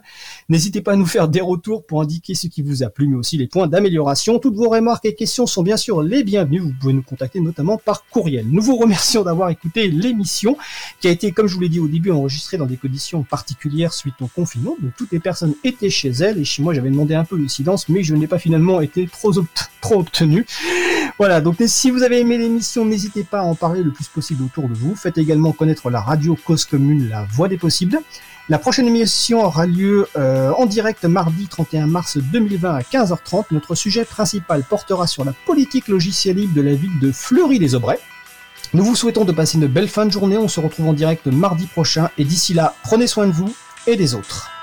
N'hésitez 0.50 0.82
pas 0.82 0.92
à 0.92 0.96
nous 0.98 1.06
faire 1.06 1.30
des 1.30 1.40
retours 1.40 1.86
pour 1.86 2.02
indiquer 2.02 2.36
ce 2.36 2.48
qui 2.48 2.62
vous 2.64 2.84
a 2.84 2.90
plu 2.90 3.08
mais 3.08 3.16
aussi 3.16 3.38
les 3.38 3.48
points 3.48 3.68
d'amélioration. 3.68 4.40
Toutes 4.40 4.56
vos 4.56 4.68
remarques 4.68 5.06
et 5.06 5.16
questions 5.16 5.46
sont 5.46 5.64
bien 5.64 5.78
sûr 5.78 6.02
les 6.02 6.26
bienvenues. 6.26 6.60
Vous 6.60 6.74
pouvez 6.82 6.92
nous 6.92 7.02
contacter 7.02 7.40
notamment 7.40 7.78
par 7.78 8.04
courriel. 8.06 8.46
Nous 8.50 8.62
vous 8.62 8.76
remercions 8.76 9.24
d'avoir 9.24 9.50
écouté 9.50 9.88
l'émission 9.88 10.58
qui 11.00 11.08
a 11.08 11.12
été, 11.12 11.32
comme 11.32 11.48
je 11.48 11.56
vous 11.56 11.62
l'ai 11.62 11.70
dit 11.70 11.80
au 11.80 11.88
début, 11.88 12.12
enregistrée 12.12 12.58
dans 12.58 12.66
des 12.66 12.76
conditions 12.76 13.24
particulières 13.24 13.94
suite 13.94 14.16
au 14.20 14.28
confinement. 14.28 14.76
Donc 14.82 14.92
toutes 14.98 15.14
les 15.14 15.22
personnes 15.22 15.54
étaient 15.64 15.90
chez 15.90 16.10
elles 16.10 16.40
et 16.40 16.44
chez 16.44 16.62
moi 16.62 16.74
j'avais 16.74 16.90
demandé 16.90 17.16
un 17.16 17.24
peu 17.24 17.40
de 17.40 17.48
silence 17.48 17.88
mais 17.88 18.04
je 18.04 18.14
n'ai 18.16 18.28
pas 18.28 18.38
finalement 18.38 18.82
été 18.82 19.08
trop, 19.08 19.32
obt- 19.32 19.70
trop 19.80 20.02
obtenu. 20.02 20.46
Voilà, 21.18 21.42
donc 21.42 21.56
si 21.66 21.90
vous 21.90 22.04
avez 22.04 22.20
aimé 22.20 22.38
l'émission, 22.38 22.86
n'hésitez 22.86 23.24
pas 23.24 23.40
à 23.40 23.44
en 23.44 23.56
parler 23.56 23.82
le 23.82 23.92
plus 23.92 24.08
possible 24.08 24.44
autour 24.44 24.70
de 24.70 24.76
vous. 24.76 24.96
Faites 24.96 25.18
également 25.18 25.52
connaître 25.52 25.90
la 25.90 26.00
radio 26.00 26.38
Cause 26.46 26.66
Commune, 26.66 27.10
la 27.10 27.24
voix 27.24 27.48
des 27.48 27.58
possibles. 27.58 28.00
La 28.50 28.60
prochaine 28.60 28.88
émission 28.88 29.44
aura 29.44 29.66
lieu 29.66 30.08
euh, 30.16 30.52
en 30.52 30.66
direct 30.66 31.04
mardi 31.04 31.48
31 31.48 31.88
mars 31.88 32.18
2020 32.18 32.76
à 32.76 32.82
15h30. 32.82 33.46
Notre 33.52 33.76
sujet 33.76 34.06
principal 34.06 34.64
portera 34.64 35.06
sur 35.06 35.26
la 35.26 35.34
politique 35.46 35.90
logicielle 35.90 36.38
libre 36.38 36.54
de 36.54 36.62
la 36.62 36.74
ville 36.74 36.98
de 37.02 37.12
Fleury-les-Aubrais. 37.12 38.00
Nous 38.74 38.86
vous 38.86 38.96
souhaitons 38.96 39.26
de 39.26 39.34
passer 39.34 39.58
une 39.58 39.68
belle 39.68 39.90
fin 39.90 40.06
de 40.06 40.12
journée. 40.12 40.38
On 40.38 40.48
se 40.48 40.60
retrouve 40.60 40.88
en 40.88 40.94
direct 40.94 41.28
mardi 41.28 41.66
prochain. 41.66 42.10
Et 42.18 42.24
d'ici 42.24 42.54
là, 42.54 42.74
prenez 42.84 43.08
soin 43.08 43.28
de 43.28 43.34
vous 43.34 43.54
et 43.86 43.98
des 43.98 44.16
autres. 44.16 44.57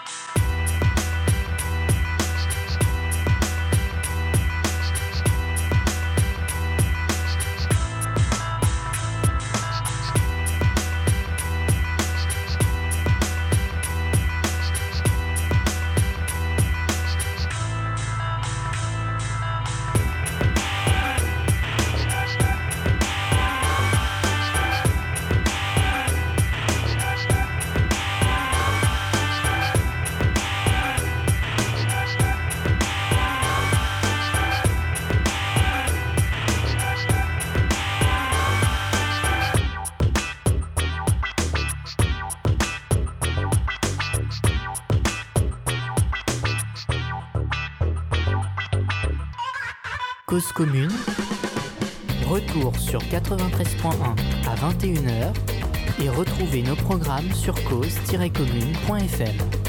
Nos 56.74 56.82
programmes 56.82 57.32
sur 57.32 57.54
cause-commune.fm. 57.64 59.63